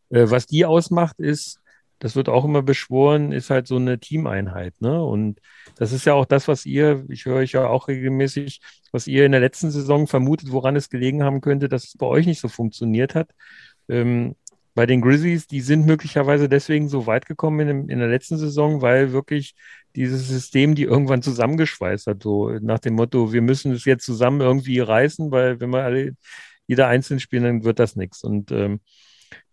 Äh, 0.09 0.31
was 0.31 0.47
die 0.47 0.65
ausmacht, 0.65 1.19
ist, 1.19 1.61
das 1.99 2.17
wird 2.17 2.29
auch 2.31 2.45
immer 2.45 2.63
beschworen, 2.63 3.33
ist 3.33 3.51
halt 3.51 3.67
so 3.67 3.77
eine 3.77 3.99
Teameinheit. 3.99 4.81
Ne? 4.81 5.03
Und 5.03 5.41
das 5.77 5.93
ist 5.93 6.07
ja 6.07 6.15
auch 6.15 6.27
das, 6.27 6.49
was 6.49 6.65
ihr, 6.65 7.05
ich 7.09 7.27
höre 7.27 7.37
euch 7.37 7.53
ja 7.53 7.67
auch 7.67 7.89
regelmäßig, 7.89 8.61
was 8.91 9.07
ihr 9.07 9.27
in 9.27 9.33
der 9.33 9.41
letzten 9.41 9.71
Saison 9.71 10.07
vermutet, 10.07 10.51
woran 10.51 10.77
es 10.77 10.89
gelegen 10.89 11.23
haben 11.23 11.41
könnte, 11.43 11.69
dass 11.69 11.85
es 11.85 11.97
bei 11.99 12.07
euch 12.07 12.27
nicht 12.27 12.41
so 12.41 12.49
funktioniert 12.49 13.15
hat. 13.15 13.31
Ähm, 13.89 14.35
bei 14.75 14.87
den 14.87 15.01
Grizzlies, 15.01 15.47
die 15.47 15.61
sind 15.61 15.87
möglicherweise 15.87 16.49
deswegen 16.49 16.89
so 16.89 17.07
weit 17.07 17.27
gekommen 17.27 17.61
in, 17.61 17.69
dem, 17.69 17.89
in, 17.89 17.99
der 18.01 18.09
letzten 18.09 18.39
Saison, 18.39 18.83
weil 18.83 19.13
wirklich 19.13 19.55
dieses 19.95 20.29
System 20.29 20.75
die 20.75 20.83
irgendwann 20.83 21.23
zusammengeschweißt 21.23 22.07
hat. 22.09 22.23
So 22.23 22.51
nach 22.61 22.81
dem 22.81 22.95
Motto, 22.95 23.33
wir 23.33 23.43
müssen 23.43 23.73
es 23.73 23.85
jetzt 23.85 24.05
zusammen 24.05 24.41
irgendwie 24.41 24.81
reißen, 24.81 25.31
weil 25.31 25.61
wenn 25.61 25.71
wir 25.71 25.85
alle 25.85 26.17
jeder 26.67 26.89
einzeln 26.89 27.21
spielen, 27.21 27.45
dann 27.45 27.65
wird 27.65 27.79
das 27.79 27.95
nichts. 27.95 28.25
Und 28.25 28.51
ähm, 28.51 28.81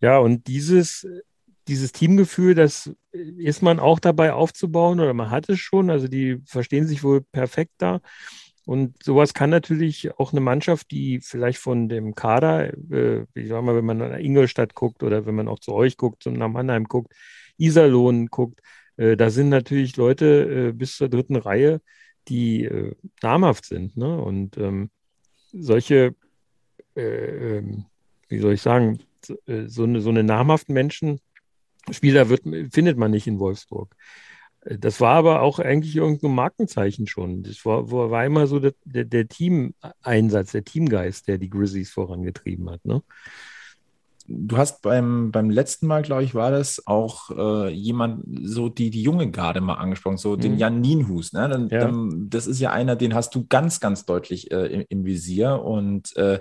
ja, 0.00 0.18
und 0.18 0.46
dieses 0.48 1.06
dieses 1.68 1.92
Teamgefühl, 1.92 2.54
das 2.54 2.90
ist 3.12 3.62
man 3.62 3.78
auch 3.78 4.00
dabei 4.00 4.32
aufzubauen 4.32 5.00
oder 5.00 5.14
man 5.14 5.30
hat 5.30 5.48
es 5.48 5.60
schon. 5.60 5.90
Also 5.90 6.08
die 6.08 6.40
verstehen 6.46 6.86
sich 6.86 7.04
wohl 7.04 7.20
perfekt 7.20 7.72
da. 7.78 8.00
Und 8.64 9.02
sowas 9.02 9.34
kann 9.34 9.50
natürlich 9.50 10.16
auch 10.18 10.32
eine 10.32 10.40
Mannschaft, 10.40 10.90
die 10.90 11.20
vielleicht 11.20 11.58
von 11.58 11.88
dem 11.88 12.14
Kader, 12.14 12.72
äh, 12.90 13.24
ich 13.34 13.48
sag 13.48 13.62
mal, 13.62 13.74
wenn 13.74 13.84
man 13.84 13.98
nach 13.98 14.18
Ingolstadt 14.18 14.74
guckt 14.74 15.02
oder 15.02 15.26
wenn 15.26 15.34
man 15.34 15.48
auch 15.48 15.58
zu 15.58 15.72
euch 15.72 15.96
guckt 15.96 16.26
und 16.26 16.34
nach 16.34 16.48
Mannheim 16.48 16.84
guckt, 16.84 17.12
Iserlohn 17.58 18.26
guckt, 18.28 18.60
äh, 18.96 19.16
da 19.16 19.30
sind 19.30 19.48
natürlich 19.48 19.96
Leute 19.96 20.68
äh, 20.68 20.72
bis 20.72 20.96
zur 20.96 21.08
dritten 21.08 21.36
Reihe, 21.36 21.80
die 22.28 22.64
äh, 22.64 22.94
namhaft 23.20 23.64
sind. 23.64 23.96
Ne? 23.96 24.16
Und 24.16 24.56
ähm, 24.58 24.90
solche, 25.52 26.14
äh, 26.94 27.58
ähm, 27.58 27.86
wie 28.28 28.38
soll 28.38 28.54
ich 28.54 28.62
sagen, 28.62 29.00
äh, 29.46 29.66
so 29.66 29.84
eine, 29.84 30.00
so 30.00 30.10
eine 30.10 30.22
namhaften 30.22 30.72
Menschen, 30.72 31.20
Spieler 31.90 32.28
wird, 32.28 32.42
findet 32.72 32.96
man 32.96 33.10
nicht 33.10 33.26
in 33.26 33.40
Wolfsburg. 33.40 33.96
Das 34.64 35.00
war 35.00 35.16
aber 35.16 35.42
auch 35.42 35.58
eigentlich 35.58 35.96
irgendein 35.96 36.34
Markenzeichen 36.34 37.08
schon. 37.08 37.42
Das 37.42 37.64
war, 37.66 37.90
war 37.90 38.24
immer 38.24 38.46
so 38.46 38.60
der, 38.60 38.74
der, 38.84 39.04
der 39.04 39.26
Teameinsatz, 39.26 40.52
der 40.52 40.64
Teamgeist, 40.64 41.26
der 41.26 41.38
die 41.38 41.50
Grizzlies 41.50 41.90
vorangetrieben 41.90 42.70
hat. 42.70 42.84
Ne? 42.84 43.02
Du 44.28 44.56
hast 44.56 44.82
beim, 44.82 45.32
beim 45.32 45.50
letzten 45.50 45.88
Mal, 45.88 46.02
glaube 46.02 46.22
ich, 46.22 46.34
war 46.36 46.52
das 46.52 46.86
auch 46.86 47.30
äh, 47.30 47.70
jemand, 47.70 48.24
so 48.44 48.68
die, 48.68 48.90
die 48.90 49.02
junge 49.02 49.32
Garde 49.32 49.60
mal 49.60 49.74
angesprochen, 49.74 50.16
so 50.16 50.36
mhm. 50.36 50.40
den 50.40 50.58
Jan 50.58 50.80
Nienhus. 50.80 51.32
Ne? 51.32 51.48
Dann, 51.48 51.68
ja. 51.68 51.80
dann, 51.80 52.30
das 52.30 52.46
ist 52.46 52.60
ja 52.60 52.70
einer, 52.70 52.94
den 52.94 53.14
hast 53.14 53.34
du 53.34 53.46
ganz, 53.48 53.80
ganz 53.80 54.06
deutlich 54.06 54.52
äh, 54.52 54.66
im, 54.66 54.84
im, 54.88 55.04
Visier. 55.04 55.60
Und 55.64 56.16
äh, 56.16 56.38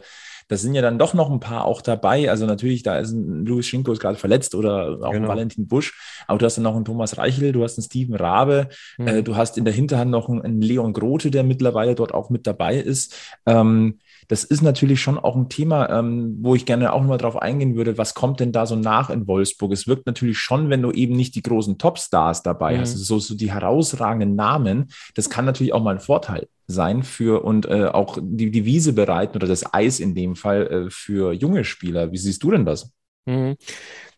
da 0.52 0.58
sind 0.58 0.76
ja 0.76 0.82
dann 0.82 1.00
doch 1.00 1.14
noch 1.14 1.32
ein 1.32 1.40
paar 1.40 1.64
auch 1.64 1.82
dabei. 1.82 2.30
Also 2.30 2.46
natürlich, 2.46 2.84
da 2.84 3.00
ist 3.00 3.12
ein 3.12 3.46
Louis 3.46 3.66
Schinko 3.66 3.94
ist 3.94 4.02
gerade 4.02 4.18
verletzt 4.18 4.54
oder 4.54 5.00
auch 5.02 5.12
genau. 5.12 5.24
ein 5.24 5.28
Valentin 5.30 5.66
Busch, 5.66 5.94
aber 6.28 6.40
du 6.40 6.46
hast 6.46 6.58
dann 6.58 6.66
noch 6.66 6.76
einen 6.76 6.84
Thomas 6.84 7.18
Reichel, 7.18 7.54
du 7.54 7.64
hast 7.64 7.78
einen 7.78 7.86
Steven 7.86 8.16
Rabe, 8.16 8.68
mhm. 8.98 9.08
äh, 9.08 9.24
du 9.24 9.38
hast 9.38 9.58
in 9.58 9.64
der 9.64 9.74
Hinterhand 9.74 10.12
noch 10.12 10.28
einen, 10.28 10.42
einen, 10.42 10.62
Leon 10.62 10.92
Grote, 10.92 11.32
der 11.32 11.46
mittlerweile 11.46 11.96
dort 11.96 12.14
auch 12.14 12.30
mit 12.30 12.48
dabei 12.48 12.76
ist. 12.76 13.16
Ähm, 13.46 14.00
das 14.32 14.46
ist 14.46 14.62
natürlich 14.62 15.02
schon 15.02 15.20
auch 15.20 15.36
ein 15.36 15.50
Thema, 15.50 15.90
ähm, 15.90 16.38
wo 16.40 16.56
ich 16.56 16.66
gerne 16.66 16.94
auch 16.94 17.04
mal 17.04 17.18
drauf 17.18 17.36
eingehen 17.36 17.76
würde. 17.76 17.98
Was 17.98 18.14
kommt 18.14 18.40
denn 18.40 18.54
da 18.54 18.66
so 18.66 18.78
nach 18.78 19.10
in 19.10 19.28
Wolfsburg? 19.28 19.74
Es 19.74 19.88
wirkt 19.88 20.06
natürlich 20.06 20.38
schon, 20.38 20.70
wenn 20.70 20.82
du 20.82 20.92
eben 20.92 21.18
nicht 21.18 21.36
die 21.36 21.42
großen 21.42 21.78
Topstars 21.78 22.42
dabei 22.42 22.78
mhm. 22.78 22.80
hast, 22.80 22.94
also 22.94 23.04
so, 23.04 23.20
so 23.20 23.36
die 23.36 23.52
herausragenden 23.52 24.38
Namen. 24.38 24.90
Das 25.16 25.30
kann 25.30 25.44
natürlich 25.44 25.74
auch 25.74 25.84
mal 25.84 25.96
ein 25.96 26.00
Vorteil 26.00 26.48
sein 26.66 27.04
für 27.04 27.44
und 27.44 27.66
äh, 27.66 27.88
auch 27.88 28.20
die, 28.22 28.52
die 28.52 28.64
Wiese 28.64 28.94
bereiten 28.94 29.36
oder 29.36 29.48
das 29.48 29.74
Eis 29.74 30.00
in 30.00 30.16
dem 30.16 30.38
Fall 30.38 30.68
äh, 30.68 30.90
für 30.90 31.34
junge 31.34 31.66
Spieler. 31.66 32.14
Wie 32.14 32.18
siehst 32.18 32.42
du 32.42 32.52
denn 32.52 32.66
das? 32.66 32.90
Mhm. 33.26 33.58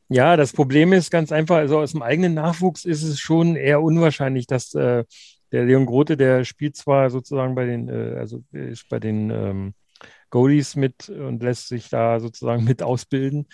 Ja, 0.10 0.38
das 0.38 0.54
Problem 0.54 0.94
ist 0.94 1.10
ganz 1.10 1.32
einfach, 1.32 1.56
also 1.56 1.80
aus 1.80 1.94
dem 1.94 2.04
eigenen 2.04 2.36
Nachwuchs 2.36 2.86
ist 2.86 3.02
es 3.02 3.20
schon 3.20 3.56
eher 3.56 3.82
unwahrscheinlich, 3.82 4.46
dass 4.46 4.76
äh, 4.76 5.06
der 5.52 5.66
Leon 5.66 5.88
Grote, 5.88 6.18
der 6.18 6.46
spielt 6.46 6.76
zwar 6.76 7.10
sozusagen 7.10 7.56
bei 7.56 7.66
den, 7.66 7.90
äh, 7.90 8.16
also 8.20 8.44
ist 8.52 8.88
bei 8.90 9.00
den 9.00 9.32
ähm, 9.32 9.74
Goalies 10.34 10.76
mit 10.76 11.10
und 11.10 11.44
lässt 11.44 11.68
sich 11.68 11.90
da 11.90 12.20
sozusagen 12.20 12.64
mit 12.66 12.82
ausbilden, 12.82 13.48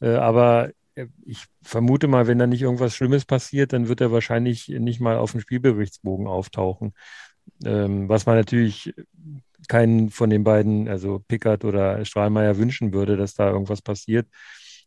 äh, 0.00 0.16
aber 0.16 0.70
äh, 0.96 1.06
ich 1.24 1.44
vermute 1.62 2.08
mal, 2.08 2.26
wenn 2.26 2.38
da 2.38 2.46
nicht 2.46 2.62
irgendwas 2.62 2.96
Schlimmes 2.96 3.24
passiert, 3.24 3.72
dann 3.72 3.88
wird 3.88 4.00
er 4.00 4.12
wahrscheinlich 4.12 4.68
nicht 4.68 5.00
mal 5.00 5.16
auf 5.16 5.30
dem 5.32 5.40
Spielberichtsbogen 5.40 6.26
auftauchen. 6.26 6.92
Ähm, 7.64 8.08
was 8.08 8.26
man 8.26 8.36
natürlich 8.36 8.94
keinen 9.68 10.10
von 10.10 10.28
den 10.30 10.44
beiden, 10.44 10.88
also 10.88 11.20
Pickard 11.28 11.64
oder 11.64 12.04
Strahlmeier, 12.04 12.58
wünschen 12.58 12.92
würde, 12.92 13.16
dass 13.16 13.34
da 13.34 13.50
irgendwas 13.50 13.82
passiert. 13.82 14.26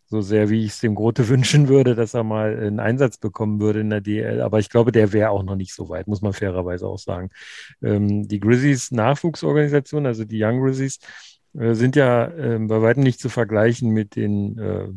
So 0.09 0.21
sehr 0.21 0.49
wie 0.49 0.63
ich 0.63 0.71
es 0.71 0.79
dem 0.79 0.95
Grote 0.95 1.27
wünschen 1.29 1.67
würde, 1.67 1.95
dass 1.95 2.13
er 2.13 2.23
mal 2.23 2.57
einen 2.57 2.79
Einsatz 2.79 3.17
bekommen 3.17 3.59
würde 3.59 3.81
in 3.81 3.89
der 3.89 4.01
DL. 4.01 4.41
Aber 4.41 4.59
ich 4.59 4.69
glaube, 4.69 4.91
der 4.91 5.13
wäre 5.13 5.29
auch 5.31 5.43
noch 5.43 5.55
nicht 5.55 5.73
so 5.73 5.89
weit, 5.89 6.07
muss 6.07 6.21
man 6.21 6.33
fairerweise 6.33 6.87
auch 6.87 6.99
sagen. 6.99 7.29
Ähm, 7.81 8.27
die 8.27 8.39
Grizzlies 8.39 8.91
Nachwuchsorganisation, 8.91 10.05
also 10.05 10.25
die 10.25 10.43
Young 10.43 10.61
Grizzlies, 10.61 10.99
sind 11.57 11.95
ja 11.95 12.25
äh, 12.27 12.59
bei 12.59 12.81
weitem 12.81 13.03
nicht 13.03 13.19
zu 13.19 13.29
vergleichen 13.29 13.89
mit 13.91 14.15
den 14.15 14.57
äh, 14.57 14.87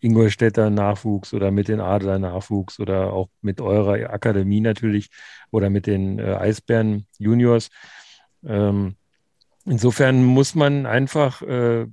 Ingolstädter 0.00 0.70
Nachwuchs 0.70 1.32
oder 1.34 1.50
mit 1.50 1.68
den 1.68 1.80
Adler 1.80 2.18
Nachwuchs 2.18 2.80
oder 2.80 3.12
auch 3.12 3.28
mit 3.40 3.60
eurer 3.60 4.10
Akademie 4.10 4.60
natürlich 4.60 5.10
oder 5.50 5.70
mit 5.70 5.86
den 5.86 6.18
äh, 6.18 6.34
Eisbären 6.34 7.06
Juniors. 7.18 7.68
Ähm, 8.44 8.96
Insofern 9.68 10.22
muss 10.22 10.54
man 10.54 10.86
einfach 10.86 11.42
äh, 11.42 11.86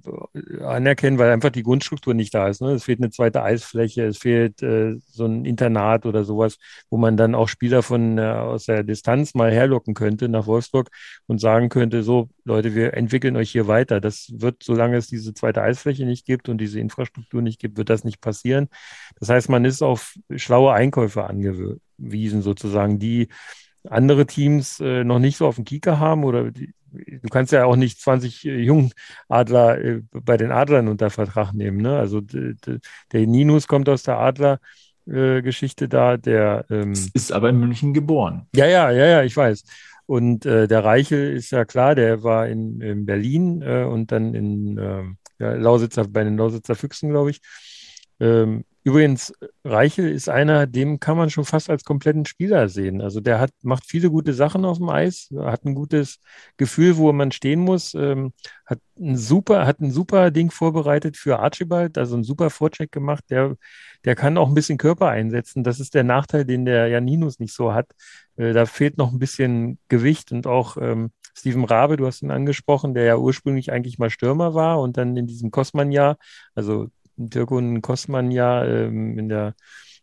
anerkennen, 0.61 1.17
weil 1.17 1.31
einfach 1.31 1.49
die 1.49 1.63
Grundstruktur 1.63 2.13
nicht 2.13 2.31
da 2.31 2.47
ist. 2.47 2.61
Ne? 2.61 2.73
Es 2.73 2.83
fehlt 2.83 2.99
eine 2.99 3.09
zweite 3.09 3.41
Eisfläche, 3.41 4.05
es 4.05 4.19
fehlt 4.19 4.61
äh, 4.61 4.97
so 5.07 5.25
ein 5.25 5.43
Internat 5.43 6.05
oder 6.05 6.23
sowas, 6.23 6.59
wo 6.91 6.97
man 6.97 7.17
dann 7.17 7.33
auch 7.33 7.47
Spieler 7.47 7.81
von 7.81 8.19
äh, 8.19 8.21
aus 8.21 8.65
der 8.65 8.83
Distanz 8.83 9.33
mal 9.33 9.51
herlocken 9.51 9.95
könnte 9.95 10.29
nach 10.29 10.45
Wolfsburg 10.45 10.91
und 11.25 11.39
sagen 11.39 11.69
könnte, 11.69 12.03
so 12.03 12.29
Leute, 12.45 12.75
wir 12.75 12.93
entwickeln 12.93 13.35
euch 13.37 13.49
hier 13.49 13.67
weiter. 13.67 13.99
Das 13.99 14.31
wird, 14.31 14.61
solange 14.61 14.97
es 14.97 15.07
diese 15.07 15.33
zweite 15.33 15.63
Eisfläche 15.63 16.05
nicht 16.05 16.27
gibt 16.27 16.49
und 16.49 16.59
diese 16.59 16.79
Infrastruktur 16.79 17.41
nicht 17.41 17.59
gibt, 17.59 17.77
wird 17.77 17.89
das 17.89 18.03
nicht 18.03 18.21
passieren. 18.21 18.69
Das 19.19 19.29
heißt, 19.29 19.49
man 19.49 19.65
ist 19.65 19.81
auf 19.81 20.13
schlaue 20.35 20.73
Einkäufe 20.73 21.23
angewiesen, 21.23 22.43
sozusagen, 22.43 22.99
die 22.99 23.29
andere 23.89 24.27
Teams 24.27 24.79
äh, 24.79 25.03
noch 25.03 25.19
nicht 25.19 25.37
so 25.37 25.47
auf 25.47 25.55
dem 25.55 25.65
Kieker 25.65 25.99
haben 25.99 26.23
oder 26.23 26.51
die, 26.51 26.73
du 26.93 27.29
kannst 27.29 27.51
ja 27.51 27.65
auch 27.65 27.75
nicht 27.75 27.99
20 27.99 28.45
äh, 28.45 28.57
Jungadler 28.59 29.77
äh, 29.79 30.01
bei 30.11 30.37
den 30.37 30.51
Adlern 30.51 30.87
unter 30.87 31.09
Vertrag 31.09 31.53
nehmen. 31.53 31.81
Ne? 31.81 31.97
Also 31.97 32.21
der 32.21 33.27
Ninus 33.27 33.67
kommt 33.67 33.89
aus 33.89 34.03
der 34.03 34.19
Adler-Geschichte 34.19 35.89
da, 35.89 36.17
der 36.17 36.65
ähm, 36.69 36.93
ist 37.13 37.31
aber 37.31 37.49
in 37.49 37.59
München 37.59 37.93
geboren. 37.93 38.47
Ja, 38.55 38.65
ja, 38.65 38.91
ja, 38.91 39.05
ja, 39.05 39.23
ich 39.23 39.35
weiß. 39.35 39.63
Und 40.05 40.45
äh, 40.45 40.67
der 40.67 40.83
Reichel 40.83 41.33
ist 41.35 41.51
ja 41.51 41.65
klar, 41.65 41.95
der 41.95 42.23
war 42.23 42.47
in, 42.47 42.81
in 42.81 43.05
Berlin 43.05 43.61
äh, 43.61 43.83
und 43.83 44.11
dann 44.11 44.33
in 44.33 44.77
äh, 44.77 45.03
ja, 45.39 45.53
Lausitzer, 45.53 46.07
bei 46.07 46.23
den 46.23 46.37
Lausitzer 46.37 46.75
Füchsen, 46.75 47.09
glaube 47.09 47.31
ich. 47.31 47.41
Ähm, 48.19 48.65
Übrigens, 48.85 49.33
Reichel 49.63 50.09
ist 50.11 50.27
einer, 50.27 50.67
dem 50.67 50.99
kann 50.99 51.15
man 51.15 51.29
schon 51.29 51.45
fast 51.45 51.69
als 51.69 51.85
kompletten 51.85 52.25
Spieler 52.25 52.67
sehen. 52.67 53.01
Also 53.01 53.21
der 53.21 53.39
hat, 53.39 53.51
macht 53.61 53.85
viele 53.85 54.09
gute 54.09 54.33
Sachen 54.33 54.65
auf 54.65 54.77
dem 54.77 54.89
Eis, 54.89 55.29
hat 55.37 55.63
ein 55.63 55.73
gutes 55.73 56.19
Gefühl, 56.57 56.97
wo 56.97 57.11
man 57.13 57.31
stehen 57.31 57.61
muss, 57.61 57.93
ähm, 57.93 58.33
hat 58.65 58.79
ein 58.99 59.15
super, 59.15 59.65
hat 59.65 59.79
ein 59.79 59.91
super 59.91 60.31
Ding 60.31 60.51
vorbereitet 60.51 61.15
für 61.15 61.39
Archibald, 61.39 61.97
also 61.97 62.17
ein 62.17 62.23
super 62.23 62.49
Vorcheck 62.49 62.91
gemacht. 62.91 63.23
Der, 63.29 63.55
der 64.03 64.15
kann 64.15 64.37
auch 64.37 64.49
ein 64.49 64.53
bisschen 64.53 64.77
Körper 64.77 65.07
einsetzen. 65.07 65.63
Das 65.63 65.79
ist 65.79 65.93
der 65.93 66.03
Nachteil, 66.03 66.43
den 66.43 66.65
der 66.65 66.87
Janinus 66.89 67.39
nicht 67.39 67.53
so 67.53 67.73
hat. 67.73 67.87
Äh, 68.35 68.51
da 68.51 68.65
fehlt 68.65 68.97
noch 68.97 69.13
ein 69.13 69.19
bisschen 69.19 69.79
Gewicht 69.87 70.33
und 70.33 70.45
auch 70.45 70.75
ähm, 70.75 71.11
Steven 71.35 71.63
Rabe, 71.63 71.97
du 71.97 72.05
hast 72.05 72.21
ihn 72.21 72.31
angesprochen, 72.31 72.93
der 72.93 73.05
ja 73.05 73.17
ursprünglich 73.17 73.71
eigentlich 73.71 73.97
mal 73.97 74.09
Stürmer 74.09 74.53
war 74.53 74.81
und 74.81 74.97
dann 74.97 75.17
in 75.17 75.25
diesem 75.25 75.51
Kosman-Jahr, 75.51 76.17
also 76.53 76.89
Dirkun 77.17 77.81
Kosman 77.81 78.31
ja 78.31 78.65
ähm, 78.65 79.17
in 79.19 79.29
der, 79.29 79.55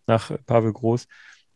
nach 0.07 0.33
Pavel 0.47 0.73
Groß 0.73 1.07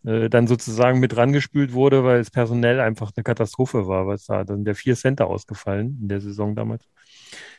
äh, 0.05 0.28
dann 0.28 0.46
sozusagen 0.46 1.00
mit 1.00 1.16
rangespült 1.16 1.72
wurde, 1.72 2.05
weil 2.05 2.20
es 2.20 2.30
personell 2.30 2.80
einfach 2.80 3.12
eine 3.14 3.24
Katastrophe 3.24 3.86
war, 3.88 4.07
was 4.07 4.26
da 4.26 4.44
dann 4.44 4.64
der 4.64 4.74
vier 4.74 4.96
Center 4.96 5.26
ausgefallen 5.26 5.98
in 6.02 6.09
der 6.09 6.20
Saison 6.20 6.55
damals. 6.55 6.84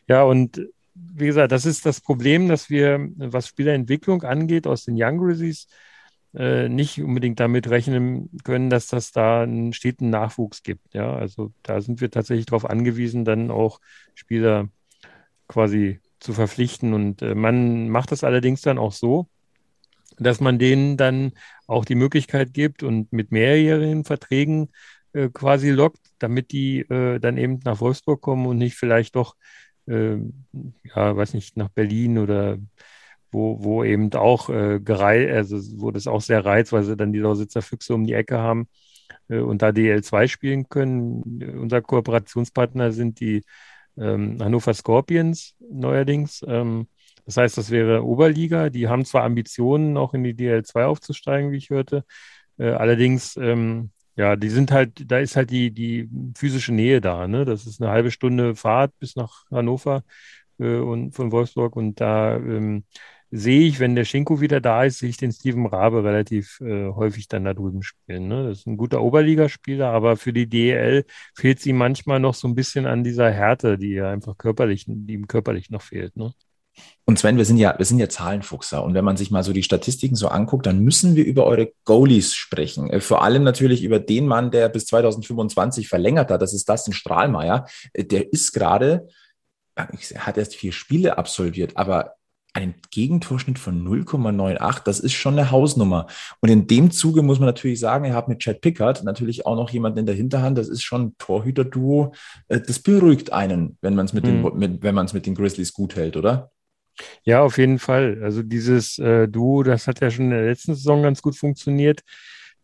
Ja, 0.07 0.23
und 0.23 0.61
wie 0.93 1.25
gesagt, 1.25 1.51
das 1.51 1.65
ist 1.65 1.85
das 1.85 2.01
Problem, 2.01 2.47
dass 2.47 2.69
wir, 2.69 3.09
was 3.17 3.47
Spielerentwicklung 3.47 4.23
angeht, 4.23 4.67
aus 4.67 4.85
den 4.85 4.95
Young 4.97 5.17
Grizzlies 5.17 5.67
äh, 6.33 6.69
nicht 6.69 7.01
unbedingt 7.01 7.39
damit 7.39 7.69
rechnen 7.69 8.29
können, 8.43 8.69
dass 8.69 8.87
das 8.87 9.11
da 9.11 9.43
einen 9.43 9.73
steten 9.73 10.09
Nachwuchs 10.09 10.63
gibt. 10.63 10.93
Ja, 10.93 11.13
also 11.15 11.51
da 11.63 11.81
sind 11.81 12.01
wir 12.01 12.11
tatsächlich 12.11 12.45
darauf 12.45 12.69
angewiesen, 12.69 13.25
dann 13.25 13.51
auch 13.51 13.79
Spieler 14.13 14.69
quasi 15.47 15.99
zu 16.26 16.34
verpflichten. 16.34 16.93
Und 16.93 17.21
äh, 17.21 17.36
man 17.36 17.89
macht 17.89 18.11
das 18.11 18.23
allerdings 18.23 18.61
dann 18.61 18.78
auch 18.78 18.91
so, 18.91 19.28
dass 20.17 20.41
man 20.41 20.59
denen 20.59 20.97
dann 20.97 21.34
auch 21.67 21.86
die 21.86 21.95
Möglichkeit 21.95 22.53
gibt 22.53 22.84
und 22.84 23.13
mit 23.13 23.32
mehrjährigen 23.32 24.03
Verträgen 24.05 24.69
äh, 25.13 25.30
quasi 25.30 25.69
lockt, 25.69 26.01
damit 26.19 26.51
die 26.51 26.80
äh, 26.82 27.19
dann 27.19 27.38
eben 27.38 27.59
nach 27.63 27.80
Wolfsburg 27.80 28.21
kommen 28.21 28.45
und 28.47 28.57
nicht 28.57 28.76
vielleicht 28.76 29.15
doch, 29.15 29.36
äh, 29.88 30.17
ja, 30.84 31.15
weiß 31.15 31.34
nicht, 31.34 31.57
nach 31.57 31.69
Berlin 31.69 32.17
oder 32.17 32.57
wo, 33.32 33.63
wo 33.63 33.84
eben 33.84 34.11
auch 34.13 34.49
äh, 34.49 34.80
gerei 34.80 35.32
also 35.34 35.57
wo 35.80 35.91
das 35.91 36.07
auch 36.07 36.21
sehr 36.21 36.45
reizt, 36.45 36.71
weil 36.71 36.84
sie 36.84 36.95
dann 36.97 37.13
die 37.13 37.19
Lausitzer 37.19 37.61
Füchse 37.61 37.93
um 37.93 38.05
die 38.05 38.13
Ecke 38.13 38.38
haben 38.38 38.67
äh, 39.30 39.39
und 39.39 39.61
da 39.61 39.69
DL2 39.69 40.28
spielen 40.28 40.69
können. 40.69 41.43
Unser 41.59 41.82
Kooperationspartner 41.82 42.91
sind 42.93 43.19
die 43.19 43.43
ähm, 43.97 44.37
Hannover 44.41 44.73
Scorpions 44.73 45.55
neuerdings. 45.59 46.43
Ähm, 46.47 46.87
das 47.25 47.37
heißt, 47.37 47.57
das 47.57 47.71
wäre 47.71 48.03
Oberliga. 48.03 48.69
Die 48.69 48.87
haben 48.87 49.05
zwar 49.05 49.23
Ambitionen, 49.23 49.93
noch 49.93 50.13
in 50.13 50.23
die 50.23 50.33
DL2 50.35 50.85
aufzusteigen, 50.85 51.51
wie 51.51 51.57
ich 51.57 51.69
hörte. 51.69 52.05
Äh, 52.57 52.69
allerdings, 52.71 53.35
ähm, 53.37 53.91
ja, 54.15 54.35
die 54.35 54.49
sind 54.49 54.71
halt, 54.71 55.11
da 55.11 55.19
ist 55.19 55.35
halt 55.35 55.49
die, 55.51 55.71
die 55.71 56.09
physische 56.37 56.73
Nähe 56.73 57.01
da. 57.01 57.27
Ne? 57.27 57.45
Das 57.45 57.65
ist 57.65 57.81
eine 57.81 57.91
halbe 57.91 58.11
Stunde 58.11 58.55
Fahrt 58.55 58.97
bis 58.99 59.15
nach 59.15 59.45
Hannover 59.51 60.03
äh, 60.59 60.77
und 60.77 61.13
von 61.13 61.31
Wolfsburg 61.31 61.75
und 61.75 61.99
da 61.99 62.35
ähm, 62.37 62.85
sehe 63.36 63.67
ich, 63.67 63.79
wenn 63.79 63.95
der 63.95 64.05
Schinko 64.05 64.39
wieder 64.39 64.61
da 64.61 64.83
ist, 64.83 64.99
sehe 64.99 65.09
ich 65.09 65.17
den 65.17 65.31
Steven 65.31 65.65
Rabe 65.65 66.03
relativ 66.03 66.61
äh, 66.61 66.89
häufig 66.89 67.27
dann 67.27 67.43
da 67.43 67.53
drüben 67.53 67.83
spielen. 67.83 68.27
Ne? 68.27 68.47
Das 68.47 68.59
ist 68.59 68.67
ein 68.67 68.77
guter 68.77 69.01
Oberligaspieler, 69.01 69.89
aber 69.89 70.15
für 70.15 70.31
die 70.31 70.47
DEL 70.47 71.05
fehlt 71.33 71.59
sie 71.59 71.73
manchmal 71.73 72.19
noch 72.19 72.33
so 72.33 72.47
ein 72.47 72.55
bisschen 72.55 72.86
an 72.86 73.03
dieser 73.03 73.29
Härte, 73.31 73.77
die 73.77 73.91
ja 73.91 74.09
einfach 74.09 74.38
körperlich, 74.38 74.86
die 74.88 75.13
ihm 75.13 75.27
körperlich 75.27 75.69
noch 75.69 75.81
fehlt. 75.81 76.15
Ne? 76.15 76.33
Und 77.05 77.19
Sven, 77.19 77.38
wir 77.38 77.45
sind 77.45 77.57
ja, 77.57 77.75
wir 77.77 77.86
sind 77.86 77.99
ja 77.99 78.09
Zahlenfuchser. 78.09 78.83
Und 78.83 78.93
wenn 78.93 79.05
man 79.05 79.17
sich 79.17 79.31
mal 79.31 79.43
so 79.43 79.53
die 79.53 79.63
Statistiken 79.63 80.15
so 80.15 80.27
anguckt, 80.27 80.65
dann 80.65 80.79
müssen 80.79 81.15
wir 81.15 81.25
über 81.25 81.45
eure 81.45 81.71
Goalies 81.83 82.33
sprechen. 82.33 82.89
Äh, 82.89 83.01
vor 83.01 83.21
allem 83.21 83.43
natürlich 83.43 83.83
über 83.83 83.99
den 83.99 84.27
Mann, 84.27 84.51
der 84.51 84.69
bis 84.69 84.86
2025 84.88 85.88
verlängert 85.88 86.31
hat. 86.31 86.41
Das 86.41 86.53
ist 86.53 86.67
Dustin 86.69 86.93
Strahlmeier. 86.93 87.67
Äh, 87.93 88.05
der 88.05 88.31
ist 88.31 88.53
gerade, 88.53 89.07
äh, 89.75 89.83
hat 90.17 90.38
erst 90.38 90.55
vier 90.55 90.71
Spiele 90.71 91.17
absolviert, 91.17 91.77
aber 91.77 92.15
einen 92.55 92.75
Gegentorschnitt 92.89 93.59
von 93.59 93.85
0,98. 93.85 94.83
Das 94.85 94.99
ist 95.01 95.13
schon 95.13 95.37
eine 95.37 95.51
Hausnummer. 95.51 96.07
Und 96.39 96.49
in 96.49 96.67
dem 96.67 96.89
Zuge 96.89 97.21
muss 97.21 97.39
man 97.39 97.47
natürlich 97.47 97.81
sagen, 97.81 98.05
ihr 98.05 98.13
habt 98.13 98.29
mit 98.29 98.39
Chad 98.39 98.61
Pickard 98.61 99.03
natürlich 99.03 99.45
auch 99.45 99.57
noch 99.57 99.69
jemanden 99.69 99.99
in 99.99 100.05
der 100.05 100.15
Hinterhand. 100.15 100.57
Das 100.57 100.69
ist 100.69 100.81
schon 100.81 101.01
ein 101.01 101.15
Torhüter-Duo. 101.17 102.13
Äh, 102.47 102.61
das 102.61 102.79
beruhigt 102.79 103.33
einen, 103.33 103.77
wenn 103.81 103.93
man 103.95 104.05
es 104.05 104.13
mit, 104.13 104.25
mhm. 104.25 104.53
mit, 104.55 104.83
wenn 104.83 104.95
man 104.95 105.05
es 105.05 105.13
mit 105.13 105.25
den 105.25 105.35
Grizzlies 105.35 105.73
gut 105.73 105.97
hält, 105.97 106.15
oder? 106.15 106.51
Ja, 107.23 107.41
auf 107.43 107.57
jeden 107.57 107.77
Fall. 107.77 108.21
Also 108.23 108.41
dieses 108.41 108.97
äh, 108.99 109.27
Duo, 109.27 109.63
das 109.63 109.87
hat 109.87 109.99
ja 109.99 110.09
schon 110.09 110.25
in 110.25 110.31
der 110.31 110.45
letzten 110.45 110.75
Saison 110.75 111.03
ganz 111.03 111.21
gut 111.21 111.35
funktioniert. 111.35 112.03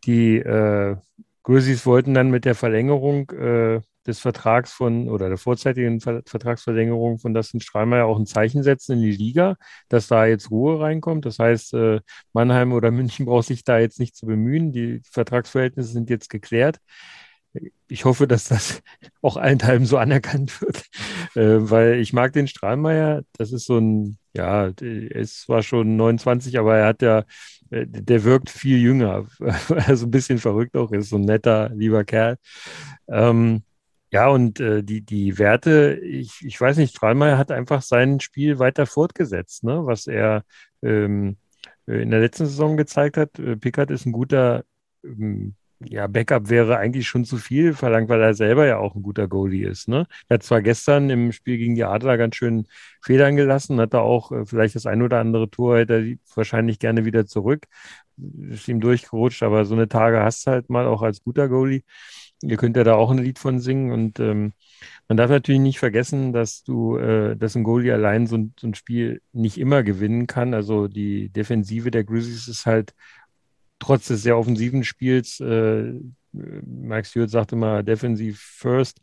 Die 0.05 0.37
äh, 0.37 0.95
Grizzlies 1.43 1.85
wollten 1.85 2.13
dann 2.13 2.31
mit 2.31 2.45
der 2.45 2.55
Verlängerung 2.55 3.29
äh, 3.31 3.81
des 4.07 4.19
Vertrags 4.19 4.71
von 4.73 5.09
oder 5.09 5.29
der 5.29 5.37
vorzeitigen 5.37 6.01
Ver 6.01 6.21
Vertragsverlängerung 6.25 7.19
von 7.19 7.33
Dustin 7.33 7.61
Strahlmeier 7.61 8.05
auch 8.05 8.17
ein 8.17 8.25
Zeichen 8.25 8.63
setzen 8.63 8.93
in 8.93 9.01
die 9.01 9.11
Liga, 9.11 9.57
dass 9.89 10.07
da 10.07 10.25
jetzt 10.25 10.51
Ruhe 10.51 10.79
reinkommt. 10.79 11.25
Das 11.25 11.39
heißt, 11.39 11.73
äh, 11.75 11.99
Mannheim 12.33 12.73
oder 12.73 12.91
München 12.91 13.25
braucht 13.25 13.47
sich 13.47 13.63
da 13.63 13.79
jetzt 13.79 13.99
nicht 13.99 14.15
zu 14.15 14.25
bemühen. 14.25 14.71
Die 14.71 15.01
Vertragsverhältnisse 15.11 15.91
sind 15.91 16.09
jetzt 16.09 16.29
geklärt. 16.29 16.79
Ich 17.87 18.05
hoffe, 18.05 18.27
dass 18.27 18.45
das 18.45 18.81
auch 19.21 19.37
allenthalben 19.37 19.85
so 19.85 19.97
anerkannt 19.97 20.61
wird, 20.61 20.83
äh, 21.35 21.69
weil 21.69 21.99
ich 21.99 22.13
mag 22.13 22.33
den 22.33 22.47
Strahlmeier. 22.47 23.23
Das 23.37 23.51
ist 23.51 23.65
so 23.65 23.77
ein, 23.77 24.17
ja, 24.33 24.67
er 24.67 25.15
ist 25.15 25.41
zwar 25.41 25.61
schon 25.61 25.95
29, 25.97 26.57
aber 26.59 26.77
er 26.77 26.87
hat 26.87 27.01
ja, 27.01 27.19
äh, 27.69 27.85
der 27.87 28.23
wirkt 28.23 28.49
viel 28.49 28.77
jünger, 28.77 29.27
also 29.69 30.05
ein 30.07 30.11
bisschen 30.11 30.39
verrückt 30.39 30.75
auch, 30.77 30.91
ist 30.91 31.09
so 31.09 31.17
ein 31.17 31.21
netter, 31.21 31.69
lieber 31.73 32.03
Kerl. 32.05 32.37
Ähm, 33.09 33.63
ja, 34.11 34.27
und 34.27 34.59
äh, 34.59 34.83
die, 34.83 35.01
die 35.01 35.37
Werte, 35.37 35.99
ich, 36.03 36.43
ich 36.45 36.59
weiß 36.59 36.77
nicht, 36.77 36.95
Strahlmeier 36.95 37.37
hat 37.37 37.51
einfach 37.51 37.81
sein 37.81 38.19
Spiel 38.19 38.59
weiter 38.59 38.85
fortgesetzt, 38.85 39.63
ne? 39.63 39.85
was 39.85 40.07
er 40.07 40.43
ähm, 40.81 41.37
äh, 41.87 42.01
in 42.01 42.11
der 42.11 42.19
letzten 42.19 42.45
Saison 42.45 42.75
gezeigt 42.77 43.15
hat. 43.17 43.39
Äh, 43.39 43.55
Pickard 43.55 43.89
ist 43.89 44.05
ein 44.05 44.11
guter, 44.11 44.65
ähm, 45.03 45.55
ja, 45.79 46.07
Backup 46.07 46.49
wäre 46.49 46.77
eigentlich 46.77 47.07
schon 47.07 47.25
zu 47.25 47.37
viel 47.37 47.73
verlangt, 47.73 48.09
weil 48.09 48.21
er 48.21 48.33
selber 48.33 48.67
ja 48.67 48.77
auch 48.77 48.95
ein 48.95 49.01
guter 49.01 49.27
Goalie 49.27 49.65
ist. 49.67 49.87
Ne? 49.87 50.05
Er 50.27 50.35
hat 50.35 50.43
zwar 50.43 50.61
gestern 50.61 51.09
im 51.09 51.31
Spiel 51.31 51.57
gegen 51.57 51.75
die 51.75 51.85
Adler 51.85 52.17
ganz 52.17 52.35
schön 52.35 52.67
Federn 53.01 53.35
gelassen, 53.37 53.79
hat 53.79 53.93
da 53.93 53.99
auch 54.01 54.31
äh, 54.31 54.45
vielleicht 54.45 54.75
das 54.75 54.85
ein 54.85 55.01
oder 55.01 55.19
andere 55.19 55.49
Tor, 55.49 55.77
hätte 55.77 55.93
er 55.95 56.15
wahrscheinlich 56.35 56.79
gerne 56.79 57.05
wieder 57.05 57.25
zurück. 57.25 57.65
Ist 58.49 58.67
ihm 58.67 58.81
durchgerutscht, 58.81 59.41
aber 59.41 59.65
so 59.65 59.73
eine 59.73 59.87
Tage 59.87 60.19
hast 60.21 60.45
du 60.45 60.51
halt 60.51 60.69
mal 60.69 60.85
auch 60.85 61.01
als 61.01 61.23
guter 61.23 61.47
Goalie. 61.49 61.83
Ihr 62.41 62.57
könnt 62.57 62.77
ja 62.77 62.83
da 62.83 62.95
auch 62.95 63.11
ein 63.11 63.19
Lied 63.19 63.39
von 63.39 63.59
singen 63.59 63.91
und 63.91 64.19
ähm, 64.19 64.53
man 65.07 65.17
darf 65.17 65.29
natürlich 65.29 65.61
nicht 65.61 65.79
vergessen, 65.79 66.33
dass 66.33 66.63
du, 66.63 66.97
äh, 66.97 67.35
dass 67.35 67.55
ein 67.55 67.63
Goalie 67.63 67.93
allein 67.93 68.27
so, 68.27 68.49
so, 68.59 68.67
ein 68.67 68.75
Spiel 68.75 69.21
nicht 69.33 69.57
immer 69.57 69.83
gewinnen 69.83 70.25
kann. 70.25 70.53
Also 70.53 70.87
die 70.87 71.29
Defensive 71.29 71.91
der 71.91 72.03
Grizzlies 72.03 72.47
ist 72.47 72.65
halt 72.65 72.93
trotz 73.79 74.07
des 74.07 74.23
sehr 74.23 74.37
offensiven 74.37 74.83
Spiels, 74.83 75.39
äh, 75.39 75.93
Mike 76.31 77.05
Stewart 77.05 77.29
sagt 77.29 77.51
immer 77.51 77.83
Defensive 77.83 78.37
first 78.39 79.01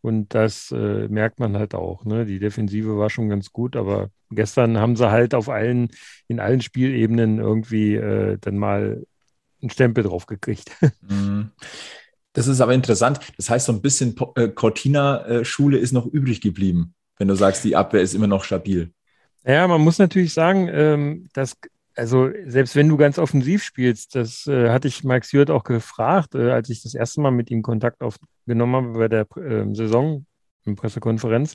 und 0.00 0.34
das 0.34 0.70
äh, 0.72 1.08
merkt 1.08 1.38
man 1.40 1.56
halt 1.56 1.74
auch. 1.74 2.04
Ne? 2.04 2.24
Die 2.24 2.38
Defensive 2.38 2.96
war 2.96 3.10
schon 3.10 3.28
ganz 3.28 3.52
gut, 3.52 3.76
aber 3.76 4.10
gestern 4.30 4.78
haben 4.78 4.96
sie 4.96 5.10
halt 5.10 5.34
auf 5.34 5.48
allen, 5.48 5.90
in 6.26 6.40
allen 6.40 6.62
Spielebenen 6.62 7.38
irgendwie 7.38 7.96
äh, 7.96 8.38
dann 8.40 8.56
mal 8.56 9.04
einen 9.60 9.70
Stempel 9.70 10.04
drauf 10.04 10.26
gekriegt. 10.26 10.70
Mhm. 11.06 11.50
Das 12.32 12.46
ist 12.46 12.60
aber 12.60 12.74
interessant. 12.74 13.20
Das 13.36 13.50
heißt, 13.50 13.66
so 13.66 13.72
ein 13.72 13.82
bisschen 13.82 14.14
äh, 14.36 14.48
Cortina-Schule 14.48 15.78
ist 15.78 15.92
noch 15.92 16.06
übrig 16.06 16.40
geblieben, 16.40 16.94
wenn 17.18 17.28
du 17.28 17.34
sagst, 17.34 17.64
die 17.64 17.76
Abwehr 17.76 18.02
ist 18.02 18.14
immer 18.14 18.28
noch 18.28 18.44
stabil. 18.44 18.92
Ja, 19.44 19.66
man 19.66 19.80
muss 19.80 19.98
natürlich 19.98 20.32
sagen, 20.32 20.68
ähm, 20.70 21.28
dass, 21.32 21.56
also 21.96 22.28
selbst 22.46 22.76
wenn 22.76 22.88
du 22.88 22.96
ganz 22.96 23.18
offensiv 23.18 23.64
spielst, 23.64 24.14
das 24.14 24.46
äh, 24.46 24.70
hatte 24.70 24.86
ich 24.86 25.02
Mike 25.02 25.26
Stewart 25.26 25.50
auch 25.50 25.64
gefragt, 25.64 26.34
äh, 26.34 26.50
als 26.50 26.68
ich 26.68 26.82
das 26.82 26.94
erste 26.94 27.20
Mal 27.20 27.30
mit 27.30 27.50
ihm 27.50 27.62
Kontakt 27.62 28.02
aufgenommen 28.02 28.76
habe 28.76 28.98
bei 28.98 29.08
der 29.08 29.26
äh, 29.36 29.74
Saison, 29.74 30.26
in 30.66 30.76
Pressekonferenz. 30.76 31.54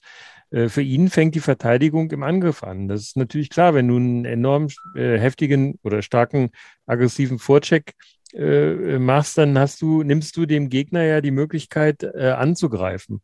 Für 0.51 0.81
ihn 0.81 1.09
fängt 1.09 1.35
die 1.35 1.41
Verteidigung 1.41 2.09
im 2.11 2.23
Angriff 2.23 2.63
an. 2.63 2.87
Das 2.87 3.01
ist 3.01 3.17
natürlich 3.17 3.49
klar, 3.49 3.73
wenn 3.73 3.87
du 3.87 3.97
einen 3.97 4.25
enorm 4.25 4.67
heftigen 4.95 5.77
oder 5.83 6.01
starken 6.01 6.51
aggressiven 6.85 7.39
Vorcheck 7.39 7.93
äh, 8.35 8.99
machst, 8.99 9.37
dann 9.37 9.57
hast 9.57 9.81
du, 9.81 10.03
nimmst 10.03 10.35
du 10.37 10.45
dem 10.45 10.69
Gegner 10.69 11.03
ja 11.03 11.21
die 11.21 11.31
Möglichkeit 11.31 12.03
äh, 12.03 12.31
anzugreifen. 12.37 13.21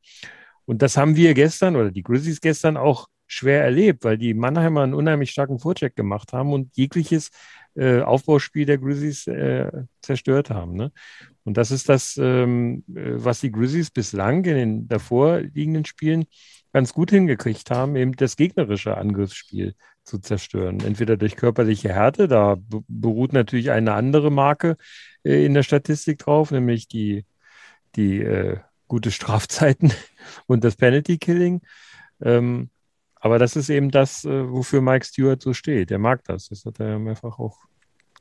Und 0.65 0.81
das 0.81 0.97
haben 0.97 1.15
wir 1.15 1.33
gestern 1.33 1.75
oder 1.75 1.91
die 1.91 2.03
Grizzlies 2.03 2.41
gestern 2.41 2.77
auch 2.77 3.07
schwer 3.27 3.63
erlebt, 3.63 4.03
weil 4.03 4.17
die 4.17 4.33
Mannheimer 4.33 4.83
einen 4.83 4.93
unheimlich 4.93 5.31
starken 5.31 5.59
Vorcheck 5.59 5.95
gemacht 5.95 6.33
haben 6.33 6.53
und 6.53 6.75
jegliches 6.75 7.29
äh, 7.75 8.01
Aufbauspiel 8.01 8.65
der 8.65 8.77
Grizzlies 8.77 9.27
äh, 9.27 9.71
zerstört 10.01 10.49
haben. 10.49 10.75
Ne? 10.75 10.91
Und 11.43 11.57
das 11.57 11.71
ist 11.71 11.89
das, 11.89 12.17
ähm, 12.17 12.83
äh, 12.89 13.13
was 13.15 13.39
die 13.39 13.51
Grizzlies 13.51 13.91
bislang 13.91 14.45
in 14.45 14.55
den 14.55 14.87
davor 14.87 15.39
liegenden 15.39 15.85
Spielen 15.85 16.25
ganz 16.73 16.93
gut 16.93 17.11
hingekriegt 17.11 17.71
haben, 17.71 17.95
eben 17.95 18.13
das 18.13 18.35
gegnerische 18.37 18.97
Angriffsspiel 18.97 19.75
zu 20.03 20.19
zerstören. 20.19 20.79
Entweder 20.81 21.17
durch 21.17 21.35
körperliche 21.35 21.89
Härte, 21.89 22.27
da 22.27 22.57
beruht 22.87 23.33
natürlich 23.33 23.71
eine 23.71 23.93
andere 23.93 24.31
Marke 24.31 24.77
äh, 25.23 25.45
in 25.45 25.53
der 25.53 25.63
Statistik 25.63 26.19
drauf, 26.19 26.51
nämlich 26.51 26.87
die, 26.87 27.25
die 27.95 28.21
äh, 28.21 28.57
gute 28.87 29.11
Strafzeiten 29.11 29.93
und 30.47 30.63
das 30.63 30.75
Penalty 30.75 31.17
Killing. 31.17 31.61
Ähm, 32.21 32.69
aber 33.15 33.37
das 33.37 33.55
ist 33.55 33.69
eben 33.69 33.91
das, 33.91 34.25
äh, 34.25 34.49
wofür 34.49 34.81
Mike 34.81 35.05
Stewart 35.05 35.41
so 35.41 35.53
steht. 35.53 35.91
Er 35.91 35.99
mag 35.99 36.23
das. 36.23 36.49
Das 36.49 36.65
hat 36.65 36.79
er 36.79 36.89
ja 36.89 36.99
mehrfach 36.99 37.37
auch 37.39 37.57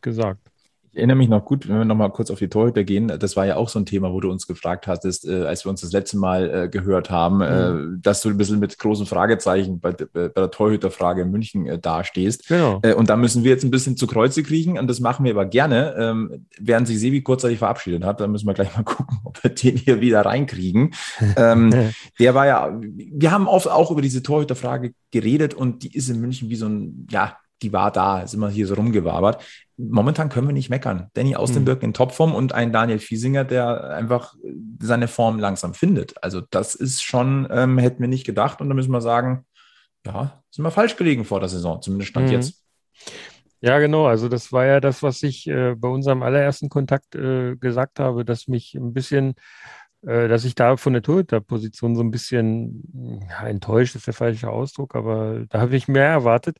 gesagt. 0.02 0.49
Ich 0.92 0.98
erinnere 0.98 1.16
mich 1.16 1.28
noch 1.28 1.44
gut, 1.44 1.68
wenn 1.68 1.78
wir 1.78 1.84
nochmal 1.84 2.10
kurz 2.10 2.30
auf 2.30 2.40
die 2.40 2.48
Torhüter 2.48 2.82
gehen. 2.82 3.08
Das 3.08 3.36
war 3.36 3.46
ja 3.46 3.56
auch 3.56 3.68
so 3.68 3.78
ein 3.78 3.86
Thema, 3.86 4.12
wo 4.12 4.20
du 4.20 4.30
uns 4.30 4.48
gefragt 4.48 4.88
hattest, 4.88 5.28
äh, 5.28 5.44
als 5.44 5.64
wir 5.64 5.70
uns 5.70 5.82
das 5.82 5.92
letzte 5.92 6.18
Mal 6.18 6.50
äh, 6.50 6.68
gehört 6.68 7.10
haben, 7.10 7.40
äh, 7.40 7.70
mhm. 7.70 7.94
äh, 7.94 8.00
dass 8.00 8.22
du 8.22 8.28
ein 8.28 8.36
bisschen 8.36 8.58
mit 8.58 8.76
großen 8.76 9.06
Fragezeichen 9.06 9.78
bei, 9.78 9.92
bei 9.92 10.28
der 10.28 10.50
Torhüterfrage 10.50 11.22
in 11.22 11.30
München 11.30 11.66
äh, 11.66 11.78
dastehst. 11.78 12.48
Genau. 12.48 12.80
Äh, 12.82 12.94
und 12.94 13.08
da 13.08 13.16
müssen 13.16 13.44
wir 13.44 13.52
jetzt 13.52 13.62
ein 13.62 13.70
bisschen 13.70 13.96
zu 13.96 14.08
Kreuze 14.08 14.42
kriegen 14.42 14.78
und 14.78 14.88
das 14.88 14.98
machen 14.98 15.24
wir 15.24 15.30
aber 15.32 15.46
gerne. 15.46 15.94
Ähm, 15.96 16.46
während 16.58 16.88
sich 16.88 16.98
Sebi 16.98 17.22
kurzzeitig 17.22 17.58
verabschiedet 17.58 18.04
hat, 18.04 18.20
dann 18.20 18.32
müssen 18.32 18.46
wir 18.46 18.54
gleich 18.54 18.74
mal 18.76 18.82
gucken, 18.84 19.18
ob 19.24 19.42
wir 19.44 19.50
den 19.50 19.76
hier 19.76 20.00
wieder 20.00 20.22
reinkriegen. 20.22 20.92
ähm, 21.36 21.72
der 22.18 22.34
war 22.34 22.46
ja, 22.46 22.76
wir 22.80 23.30
haben 23.30 23.46
oft 23.46 23.68
auch 23.68 23.92
über 23.92 24.02
diese 24.02 24.24
Torhüterfrage 24.24 24.92
geredet 25.12 25.54
und 25.54 25.84
die 25.84 25.96
ist 25.96 26.08
in 26.08 26.20
München 26.20 26.48
wie 26.50 26.56
so 26.56 26.66
ein, 26.66 27.06
ja, 27.10 27.36
die 27.62 27.72
war 27.72 27.90
da, 27.90 28.20
ist 28.20 28.34
immer 28.34 28.50
hier 28.50 28.66
so 28.66 28.74
rumgewabert. 28.74 29.42
Momentan 29.76 30.28
können 30.28 30.46
wir 30.46 30.52
nicht 30.52 30.70
meckern. 30.70 31.08
Danny 31.14 31.36
Austenberg 31.36 31.78
mhm. 31.78 31.86
in 31.86 31.94
Topform 31.94 32.34
und 32.34 32.52
ein 32.52 32.72
Daniel 32.72 32.98
Fiesinger, 32.98 33.44
der 33.44 33.90
einfach 33.90 34.34
seine 34.80 35.08
Form 35.08 35.38
langsam 35.38 35.74
findet. 35.74 36.22
Also 36.22 36.42
das 36.50 36.74
ist 36.74 37.02
schon, 37.02 37.48
ähm, 37.50 37.78
hätten 37.78 38.00
wir 38.00 38.08
nicht 38.08 38.26
gedacht 38.26 38.60
und 38.60 38.68
da 38.68 38.74
müssen 38.74 38.92
wir 38.92 39.00
sagen, 39.00 39.46
ja, 40.06 40.42
sind 40.50 40.64
wir 40.64 40.70
falsch 40.70 40.96
gelegen 40.96 41.24
vor 41.24 41.40
der 41.40 41.48
Saison, 41.48 41.80
zumindest 41.80 42.10
stand 42.10 42.26
mhm. 42.26 42.32
jetzt. 42.32 42.64
Ja, 43.62 43.78
genau. 43.78 44.06
Also 44.06 44.28
das 44.28 44.52
war 44.52 44.64
ja 44.64 44.80
das, 44.80 45.02
was 45.02 45.22
ich 45.22 45.46
äh, 45.46 45.74
bei 45.74 45.88
unserem 45.88 46.22
allerersten 46.22 46.70
Kontakt 46.70 47.14
äh, 47.14 47.56
gesagt 47.56 48.00
habe, 48.00 48.24
dass 48.24 48.48
mich 48.48 48.74
ein 48.74 48.94
bisschen, 48.94 49.34
äh, 50.02 50.28
dass 50.28 50.46
ich 50.46 50.54
da 50.54 50.76
von 50.78 50.94
der 50.94 51.02
Torhüter-Position 51.02 51.94
so 51.94 52.02
ein 52.02 52.10
bisschen 52.10 53.20
ja, 53.28 53.46
enttäuscht 53.46 53.96
ist 53.96 54.06
der 54.06 54.14
falsche 54.14 54.48
Ausdruck, 54.50 54.94
aber 54.94 55.44
da 55.50 55.60
habe 55.60 55.76
ich 55.76 55.88
mehr 55.88 56.06
erwartet. 56.06 56.56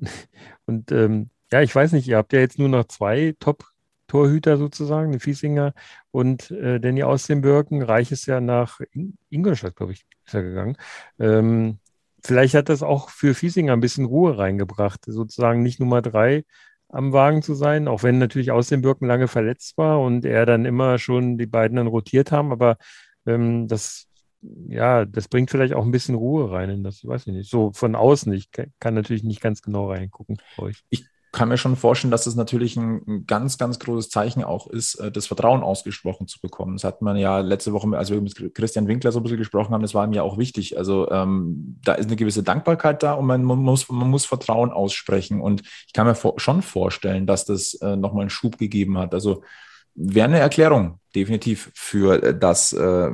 Und 0.66 0.92
ähm, 0.92 1.30
ja, 1.52 1.62
ich 1.62 1.74
weiß 1.74 1.92
nicht, 1.92 2.08
ihr 2.08 2.16
habt 2.16 2.32
ja 2.32 2.40
jetzt 2.40 2.58
nur 2.58 2.68
noch 2.68 2.84
zwei 2.84 3.34
Top-Torhüter 3.40 4.56
sozusagen, 4.58 5.12
den 5.12 5.20
Fiesinger 5.20 5.72
und 6.10 6.50
äh, 6.50 6.78
Danny 6.78 7.02
aus 7.02 7.26
den 7.26 7.40
Birken. 7.40 7.82
Reich 7.82 8.12
ist 8.12 8.26
ja 8.26 8.40
nach 8.40 8.80
In 8.92 9.16
Ingolstadt, 9.30 9.76
glaube 9.76 9.92
ich, 9.92 10.06
ist 10.26 10.34
er 10.34 10.42
gegangen. 10.42 10.76
Ähm, 11.18 11.78
vielleicht 12.22 12.54
hat 12.54 12.68
das 12.68 12.82
auch 12.82 13.10
für 13.10 13.34
Fiesinger 13.34 13.72
ein 13.72 13.80
bisschen 13.80 14.04
Ruhe 14.04 14.36
reingebracht, 14.38 15.04
sozusagen 15.06 15.62
nicht 15.62 15.80
Nummer 15.80 16.02
drei 16.02 16.44
am 16.88 17.12
Wagen 17.12 17.42
zu 17.42 17.54
sein, 17.54 17.88
auch 17.88 18.02
wenn 18.02 18.18
natürlich 18.18 18.50
aus 18.50 18.68
den 18.68 18.82
Birken 18.82 19.06
lange 19.06 19.28
verletzt 19.28 19.76
war 19.78 20.00
und 20.00 20.24
er 20.24 20.46
dann 20.46 20.64
immer 20.64 20.98
schon 20.98 21.38
die 21.38 21.46
beiden 21.46 21.76
dann 21.76 21.86
rotiert 21.86 22.32
haben, 22.32 22.52
aber 22.52 22.78
ähm, 23.26 23.68
das 23.68 24.07
ja, 24.68 25.04
das 25.04 25.28
bringt 25.28 25.50
vielleicht 25.50 25.74
auch 25.74 25.84
ein 25.84 25.90
bisschen 25.90 26.14
Ruhe 26.14 26.50
rein 26.50 26.70
in 26.70 26.84
das, 26.84 27.04
weiß 27.04 27.26
ich 27.26 27.32
nicht, 27.32 27.50
so 27.50 27.72
von 27.72 27.94
außen. 27.94 28.32
Ich 28.32 28.50
kann 28.50 28.94
natürlich 28.94 29.24
nicht 29.24 29.40
ganz 29.40 29.62
genau 29.62 29.90
reingucken 29.90 30.38
für 30.54 30.62
euch. 30.62 30.84
Ich 30.90 31.04
kann 31.32 31.48
mir 31.48 31.58
schon 31.58 31.76
vorstellen, 31.76 32.10
dass 32.10 32.24
das 32.24 32.36
natürlich 32.36 32.76
ein, 32.76 33.02
ein, 33.06 33.26
ganz, 33.26 33.58
ganz 33.58 33.78
großes 33.78 34.08
Zeichen 34.08 34.42
auch 34.44 34.66
ist, 34.66 34.94
äh, 34.94 35.12
das 35.12 35.26
Vertrauen 35.26 35.62
ausgesprochen 35.62 36.26
zu 36.26 36.40
bekommen. 36.40 36.76
Das 36.76 36.84
hat 36.84 37.02
man 37.02 37.16
ja 37.16 37.40
letzte 37.40 37.72
Woche, 37.72 37.86
als 37.96 38.10
wir 38.10 38.20
mit 38.20 38.54
Christian 38.54 38.88
Winkler 38.88 39.12
so 39.12 39.20
ein 39.20 39.22
bisschen 39.22 39.38
gesprochen 39.38 39.74
haben, 39.74 39.82
das 39.82 39.94
war 39.94 40.06
mir 40.06 40.24
auch 40.24 40.38
wichtig. 40.38 40.78
Also 40.78 41.10
ähm, 41.10 41.78
da 41.84 41.94
ist 41.94 42.06
eine 42.06 42.16
gewisse 42.16 42.42
Dankbarkeit 42.42 43.02
da 43.02 43.12
und 43.12 43.26
man, 43.26 43.44
man, 43.44 43.58
muss, 43.58 43.88
man 43.90 44.08
muss 44.08 44.24
Vertrauen 44.24 44.70
aussprechen. 44.70 45.40
Und 45.40 45.62
ich 45.86 45.92
kann 45.92 46.06
mir 46.06 46.14
vor, 46.14 46.34
schon 46.38 46.62
vorstellen, 46.62 47.26
dass 47.26 47.44
das 47.44 47.74
äh, 47.74 47.96
nochmal 47.96 48.22
einen 48.22 48.30
Schub 48.30 48.56
gegeben 48.56 48.96
hat. 48.96 49.12
Also 49.12 49.42
wäre 49.98 50.28
eine 50.28 50.38
Erklärung 50.38 51.00
definitiv 51.14 51.70
für 51.74 52.22
äh, 52.22 52.38
das 52.38 52.72
äh, 52.72 53.10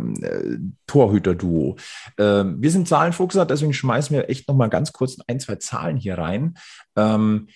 Torhüter-Duo. 0.86 1.76
Äh, 2.16 2.44
wir 2.44 2.70
sind 2.70 2.88
Zahlenfuchser, 2.88 3.46
deswegen 3.46 3.72
schmeißen 3.72 4.14
wir 4.14 4.28
echt 4.28 4.48
noch 4.48 4.56
mal 4.56 4.68
ganz 4.68 4.92
kurz 4.92 5.16
ein, 5.26 5.40
zwei 5.40 5.56
Zahlen 5.56 5.96
hier 5.96 6.18
rein. 6.18 6.54
Ähm, 6.96 7.48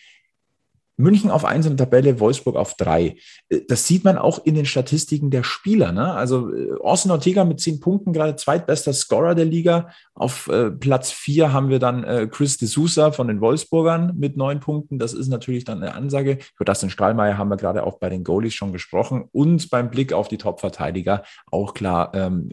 München 0.99 1.30
auf 1.30 1.44
1 1.44 1.64
in 1.66 1.76
der 1.76 1.86
Tabelle, 1.86 2.20
Wolfsburg 2.20 2.57
auf 2.57 2.74
3. 2.74 3.16
Äh, 3.49 3.61
das 3.68 3.86
sieht 3.86 4.05
man 4.05 4.18
auch 4.18 4.44
in 4.44 4.55
den 4.55 4.66
Statistiken 4.66 5.30
der 5.30 5.44
Spieler. 5.44 5.92
Ne? 5.92 6.12
Also 6.12 6.53
äh, 6.53 6.72
Austin 6.80 7.11
Ortega 7.11 7.44
mit 7.44 7.61
10 7.61 7.80
Punkten, 7.80 8.12
gerade 8.12 8.36
zweitbester 8.36 8.92
Scorer 8.92 9.34
der 9.34 9.46
Liga. 9.46 9.90
Auf 10.14 10.49
äh, 10.49 10.70
Platz 10.70 11.11
4 11.12 11.53
haben 11.53 11.68
wir 11.70 11.78
dann 11.78 12.05
äh, 12.05 12.26
Chris 12.26 12.59
de 12.59 12.68
Sousa 12.68 13.12
von 13.12 13.28
den 13.28 13.40
Wolfsburgern 13.40 14.14
mit 14.18 14.36
9 14.36 14.61
Punkten. 14.61 14.99
Das 14.99 15.14
ist 15.14 15.28
natürlich 15.28 15.64
dann 15.64 15.82
eine 15.82 15.94
Ansage. 15.94 16.38
Über 16.57 16.64
das 16.64 16.80
den 16.80 16.90
Strahlmeier 16.90 17.38
haben 17.38 17.49
wir 17.49 17.57
gerade 17.57 17.84
auch 17.84 17.99
bei 17.99 18.09
den 18.09 18.24
Goalies 18.24 18.55
schon 18.55 18.72
gesprochen. 18.72 19.28
Und 19.32 19.70
beim 19.70 19.90
Blick 19.90 20.12
auf 20.12 20.28
die 20.28 20.38
Top-Verteidiger 20.38 21.22
auch 21.51 21.74
klar. 21.74 22.12
Ähm, 22.14 22.51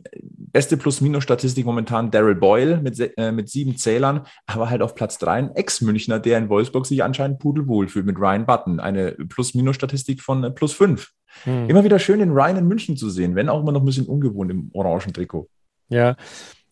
beste 0.56 0.78
Plus-Minus-Statistik 0.78 1.66
momentan 1.66 2.12
Daryl 2.12 2.36
Boyle 2.36 2.78
mit, 2.78 2.98
äh, 3.18 3.34
mit 3.34 3.50
sieben 3.50 3.76
Zählern, 3.76 4.22
aber 4.46 4.70
halt 4.70 4.82
auf 4.82 4.96
Platz 4.96 5.18
3 5.18 5.32
ein 5.32 5.54
Ex-Münchner, 5.54 6.18
der 6.18 6.38
in 6.38 6.48
Wolfsburg 6.48 6.86
sich 6.86 7.04
anscheinend 7.04 7.40
pudelwohl 7.40 7.90
fühlt 7.90 8.06
mit 8.06 8.18
Ryan 8.18 8.46
Button, 8.46 8.80
eine 8.80 9.12
Plus-Minus-Statistik 9.12 10.22
von 10.22 10.46
äh, 10.46 10.52
plus 10.52 10.72
5. 10.72 11.12
Hm. 11.44 11.70
Immer 11.70 11.84
wieder 11.84 12.00
schön, 12.00 12.20
den 12.20 12.32
Ryan 12.32 12.56
in 12.56 12.68
München 12.70 12.96
zu 12.96 13.10
sehen, 13.10 13.36
wenn 13.36 13.50
auch 13.50 13.60
immer 13.60 13.74
noch 13.74 13.82
ein 13.82 13.86
bisschen 13.86 14.06
ungewohnt 14.06 14.50
im 14.50 14.72
orangen 14.74 15.12
Trikot. 15.12 15.50
Ja, 15.90 16.16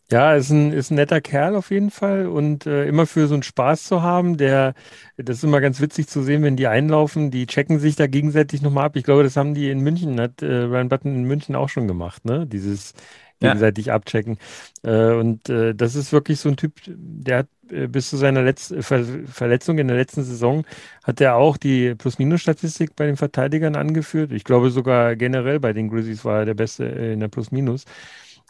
ja, 0.10 0.34
ist 0.34 0.50
ein, 0.52 0.72
ist 0.72 0.90
ein 0.90 0.96
netter 0.96 1.20
Kerl 1.20 1.54
auf 1.58 1.70
jeden 1.70 1.92
Fall 1.92 2.28
und 2.28 2.66
äh, 2.66 2.86
immer 2.88 3.06
für 3.06 3.28
so 3.28 3.34
einen 3.34 3.44
Spaß 3.44 3.84
zu 3.84 4.02
haben, 4.02 4.38
der, 4.38 4.76
das 5.18 5.38
ist 5.38 5.44
immer 5.44 5.60
ganz 5.60 5.82
witzig 5.82 6.08
zu 6.08 6.24
sehen, 6.24 6.42
wenn 6.44 6.56
die 6.56 6.68
einlaufen, 6.68 7.32
die 7.32 7.48
checken 7.48 7.80
sich 7.80 7.98
da 7.98 8.08
gegenseitig 8.08 8.62
nochmal 8.62 8.86
ab. 8.86 8.96
Ich 8.96 9.04
glaube, 9.04 9.24
das 9.24 9.36
haben 9.36 9.54
die 9.54 9.70
in 9.70 9.80
München, 9.82 10.22
hat 10.22 10.42
äh, 10.42 10.46
Ryan 10.46 10.88
Button 10.88 11.16
in 11.16 11.24
München 11.24 11.56
auch 11.56 11.68
schon 11.68 11.90
gemacht, 11.90 12.24
ne? 12.24 12.48
Dieses 12.48 12.94
gegenseitig 13.44 13.88
ja. 13.88 13.96
abchecken. 13.96 14.38
Äh, 14.84 15.14
und 15.14 15.50
äh, 15.50 15.76
das 15.76 15.96
ist 15.96 16.12
wirklich 16.12 16.40
so 16.40 16.50
ein 16.50 16.58
Typ, 16.58 16.74
der 16.88 17.40
hat 17.40 17.48
äh, 17.70 17.88
bis 17.88 18.10
zu 18.10 18.18
seiner 18.18 18.42
Letz 18.42 18.74
Ver 18.80 19.04
Verletzung 19.26 19.78
in 19.78 19.88
der 19.88 19.98
letzten 19.98 20.24
Saison 20.24 20.66
hat 21.04 21.22
er 21.22 21.36
auch 21.36 21.58
die 21.58 21.96
Plus-Minus-Statistik 21.96 22.96
bei 22.96 23.06
den 23.06 23.18
Verteidigern 23.18 23.76
angeführt. 23.76 24.32
Ich 24.32 24.44
glaube 24.44 24.72
sogar 24.72 25.16
generell 25.16 25.60
bei 25.60 25.74
den 25.74 25.90
Grizzlies 25.90 26.26
war 26.26 26.40
er 26.40 26.46
der 26.46 26.54
Beste 26.54 26.86
in 26.86 27.20
der 27.20 27.28
Plus-Minus. 27.28 27.86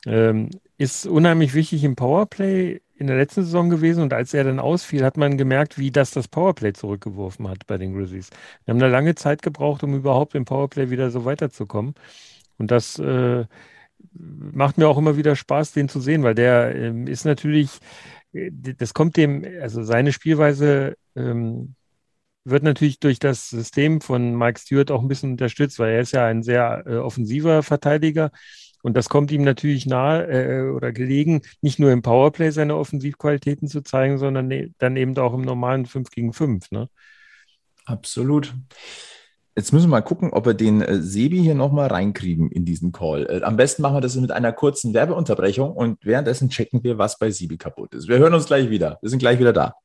Ähm, 0.05 0.49
ist 0.77 1.05
unheimlich 1.07 1.53
wichtig 1.53 1.83
im 1.83 1.95
Powerplay 1.95 2.81
in 2.95 3.07
der 3.07 3.15
letzten 3.17 3.43
Saison 3.43 3.69
gewesen 3.69 4.03
und 4.03 4.13
als 4.13 4.33
er 4.33 4.43
dann 4.43 4.59
ausfiel, 4.59 5.03
hat 5.03 5.17
man 5.17 5.37
gemerkt, 5.37 5.77
wie 5.77 5.91
das 5.91 6.11
das 6.11 6.27
Powerplay 6.27 6.73
zurückgeworfen 6.73 7.47
hat 7.47 7.65
bei 7.67 7.77
den 7.77 7.93
Grizzlies. 7.93 8.29
Wir 8.65 8.73
haben 8.73 8.79
da 8.79 8.87
lange 8.87 9.15
Zeit 9.15 9.41
gebraucht, 9.41 9.83
um 9.83 9.95
überhaupt 9.95 10.35
im 10.35 10.45
Powerplay 10.45 10.89
wieder 10.89 11.09
so 11.09 11.25
weiterzukommen. 11.25 11.95
Und 12.57 12.71
das 12.71 12.99
äh, 12.99 13.45
macht 14.15 14.77
mir 14.77 14.87
auch 14.87 14.97
immer 14.97 15.17
wieder 15.17 15.35
Spaß, 15.35 15.71
den 15.73 15.89
zu 15.89 15.99
sehen, 15.99 16.23
weil 16.23 16.35
der 16.35 16.75
ähm, 16.75 17.07
ist 17.07 17.25
natürlich, 17.25 17.69
äh, 18.33 18.51
das 18.51 18.93
kommt 18.93 19.17
dem, 19.17 19.45
also 19.61 19.83
seine 19.83 20.13
Spielweise 20.13 20.95
ähm, 21.15 21.75
wird 22.45 22.63
natürlich 22.63 22.99
durch 22.99 23.19
das 23.19 23.49
System 23.49 24.01
von 24.01 24.35
Mike 24.35 24.59
Stewart 24.59 24.91
auch 24.91 25.01
ein 25.01 25.07
bisschen 25.07 25.31
unterstützt, 25.31 25.79
weil 25.79 25.93
er 25.93 26.01
ist 26.01 26.11
ja 26.11 26.25
ein 26.25 26.43
sehr 26.43 26.83
äh, 26.85 26.95
offensiver 26.97 27.63
Verteidiger. 27.63 28.31
Und 28.81 28.97
das 28.97 29.07
kommt 29.07 29.31
ihm 29.31 29.43
natürlich 29.43 29.85
nahe 29.85 30.27
äh, 30.27 30.69
oder 30.69 30.91
gelegen, 30.91 31.41
nicht 31.61 31.79
nur 31.79 31.91
im 31.91 32.01
Powerplay 32.01 32.51
seine 32.51 32.75
Offensivqualitäten 32.75 33.69
zu 33.69 33.81
zeigen, 33.81 34.17
sondern 34.17 34.47
ne, 34.47 34.73
dann 34.77 34.97
eben 34.97 35.17
auch 35.17 35.33
im 35.33 35.41
normalen 35.41 35.85
5 35.85 36.09
gegen 36.09 36.33
5. 36.33 36.69
Ne? 36.71 36.89
Absolut. 37.85 38.53
Jetzt 39.55 39.71
müssen 39.71 39.85
wir 39.85 39.91
mal 39.91 40.01
gucken, 40.01 40.31
ob 40.31 40.47
wir 40.47 40.55
den 40.55 40.81
äh, 40.81 40.99
Sebi 40.99 41.39
hier 41.39 41.53
nochmal 41.53 41.87
reinkriegen 41.87 42.49
in 42.49 42.65
diesen 42.65 42.91
Call. 42.91 43.27
Äh, 43.29 43.43
am 43.43 43.55
besten 43.55 43.83
machen 43.83 43.97
wir 43.97 44.01
das 44.01 44.15
mit 44.15 44.31
einer 44.31 44.51
kurzen 44.51 44.95
Werbeunterbrechung 44.95 45.71
und 45.71 45.99
währenddessen 46.03 46.49
checken 46.49 46.83
wir, 46.83 46.97
was 46.97 47.19
bei 47.19 47.29
Sebi 47.29 47.57
kaputt 47.57 47.93
ist. 47.93 48.07
Wir 48.07 48.17
hören 48.17 48.33
uns 48.33 48.47
gleich 48.47 48.71
wieder. 48.71 48.97
Wir 49.01 49.11
sind 49.11 49.19
gleich 49.19 49.37
wieder 49.37 49.53
da. 49.53 49.75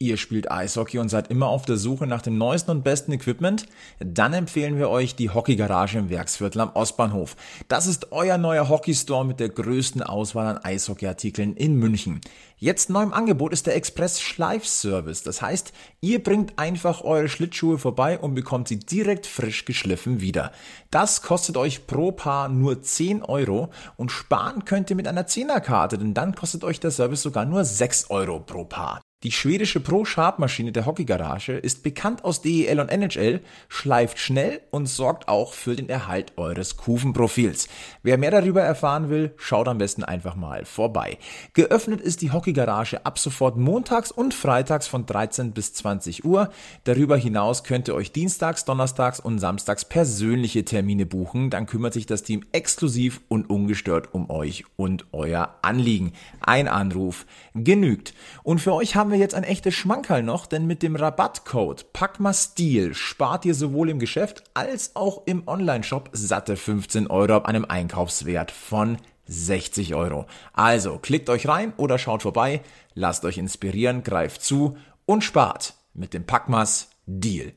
Ihr 0.00 0.16
spielt 0.16 0.50
Eishockey 0.50 0.98
und 0.98 1.08
seid 1.08 1.30
immer 1.30 1.46
auf 1.46 1.66
der 1.66 1.76
Suche 1.76 2.08
nach 2.08 2.20
dem 2.20 2.36
neuesten 2.36 2.72
und 2.72 2.82
besten 2.82 3.12
Equipment? 3.12 3.66
Dann 4.00 4.32
empfehlen 4.32 4.76
wir 4.76 4.90
euch 4.90 5.14
die 5.14 5.30
Hockeygarage 5.30 5.98
im 5.98 6.10
Werksviertel 6.10 6.62
am 6.62 6.72
Ostbahnhof. 6.74 7.36
Das 7.68 7.86
ist 7.86 8.10
euer 8.10 8.36
neuer 8.36 8.68
Hockeystore 8.68 9.24
mit 9.24 9.38
der 9.38 9.50
größten 9.50 10.02
Auswahl 10.02 10.48
an 10.48 10.58
Eishockeyartikeln 10.58 11.54
in 11.54 11.76
München. 11.76 12.20
Jetzt 12.58 12.90
neu 12.90 13.04
im 13.04 13.12
Angebot 13.12 13.52
ist 13.52 13.68
der 13.68 13.76
Express 13.76 14.20
Schleifservice. 14.20 15.22
Das 15.22 15.40
heißt, 15.40 15.72
ihr 16.00 16.22
bringt 16.24 16.58
einfach 16.58 17.02
eure 17.02 17.28
Schlittschuhe 17.28 17.78
vorbei 17.78 18.18
und 18.18 18.34
bekommt 18.34 18.66
sie 18.66 18.80
direkt 18.80 19.28
frisch 19.28 19.64
geschliffen 19.64 20.20
wieder. 20.20 20.50
Das 20.90 21.22
kostet 21.22 21.56
euch 21.56 21.86
pro 21.86 22.10
Paar 22.10 22.48
nur 22.48 22.82
10 22.82 23.22
Euro 23.22 23.70
und 23.96 24.10
sparen 24.10 24.64
könnt 24.64 24.90
ihr 24.90 24.96
mit 24.96 25.06
einer 25.06 25.28
10er-Karte, 25.28 25.98
denn 25.98 26.14
dann 26.14 26.34
kostet 26.34 26.64
euch 26.64 26.80
der 26.80 26.90
Service 26.90 27.22
sogar 27.22 27.44
nur 27.44 27.64
6 27.64 28.10
Euro 28.10 28.40
pro 28.40 28.64
Paar. 28.64 29.00
Die 29.24 29.32
schwedische 29.32 29.80
Pro-Sharp-Maschine 29.80 30.70
der 30.70 30.84
Hockeygarage 30.84 31.54
ist 31.54 31.82
bekannt 31.82 32.26
aus 32.26 32.42
DEL 32.42 32.78
und 32.78 32.90
NHL, 32.90 33.40
schleift 33.68 34.18
schnell 34.18 34.60
und 34.70 34.84
sorgt 34.84 35.28
auch 35.28 35.54
für 35.54 35.74
den 35.74 35.88
Erhalt 35.88 36.34
eures 36.36 36.76
Kufenprofils. 36.76 37.68
Wer 38.02 38.18
mehr 38.18 38.30
darüber 38.30 38.60
erfahren 38.60 39.08
will, 39.08 39.32
schaut 39.38 39.66
am 39.66 39.78
besten 39.78 40.04
einfach 40.04 40.36
mal 40.36 40.66
vorbei. 40.66 41.16
Geöffnet 41.54 42.02
ist 42.02 42.20
die 42.20 42.32
Hockeygarage 42.32 43.06
ab 43.06 43.18
sofort 43.18 43.56
montags 43.56 44.12
und 44.12 44.34
freitags 44.34 44.86
von 44.86 45.06
13 45.06 45.52
bis 45.52 45.72
20 45.72 46.26
Uhr. 46.26 46.50
Darüber 46.84 47.16
hinaus 47.16 47.64
könnt 47.64 47.88
ihr 47.88 47.94
euch 47.94 48.12
dienstags, 48.12 48.66
donnerstags 48.66 49.20
und 49.20 49.38
samstags 49.38 49.86
persönliche 49.86 50.66
Termine 50.66 51.06
buchen. 51.06 51.48
Dann 51.48 51.64
kümmert 51.64 51.94
sich 51.94 52.04
das 52.04 52.24
Team 52.24 52.44
exklusiv 52.52 53.22
und 53.28 53.48
ungestört 53.48 54.12
um 54.12 54.28
euch 54.28 54.66
und 54.76 55.06
euer 55.12 55.54
Anliegen. 55.62 56.12
Ein 56.42 56.68
Anruf 56.68 57.24
genügt. 57.54 58.12
Und 58.42 58.58
für 58.60 58.74
euch 58.74 58.96
haben 58.96 59.13
wir 59.13 59.13
wir 59.14 59.20
jetzt 59.20 59.34
ein 59.34 59.44
echtes 59.44 59.74
Schmankerl 59.74 60.24
noch, 60.24 60.46
denn 60.46 60.66
mit 60.66 60.82
dem 60.82 60.96
Rabattcode 60.96 61.92
PACMASTIL 61.92 62.94
spart 62.94 63.44
ihr 63.44 63.54
sowohl 63.54 63.88
im 63.88 64.00
Geschäft 64.00 64.42
als 64.54 64.96
auch 64.96 65.22
im 65.26 65.44
Onlineshop 65.46 66.10
satte 66.12 66.56
15 66.56 67.06
Euro 67.06 67.34
ab 67.34 67.46
einem 67.46 67.64
Einkaufswert 67.64 68.50
von 68.50 68.98
60 69.26 69.94
Euro. 69.94 70.26
Also 70.52 70.98
klickt 70.98 71.30
euch 71.30 71.46
rein 71.46 71.72
oder 71.76 71.96
schaut 71.98 72.22
vorbei, 72.22 72.60
lasst 72.94 73.24
euch 73.24 73.38
inspirieren, 73.38 74.02
greift 74.02 74.42
zu 74.42 74.76
und 75.06 75.22
spart 75.22 75.74
mit 75.94 76.12
dem 76.12 76.26
Packmas 76.26 76.90
Deal. 77.06 77.52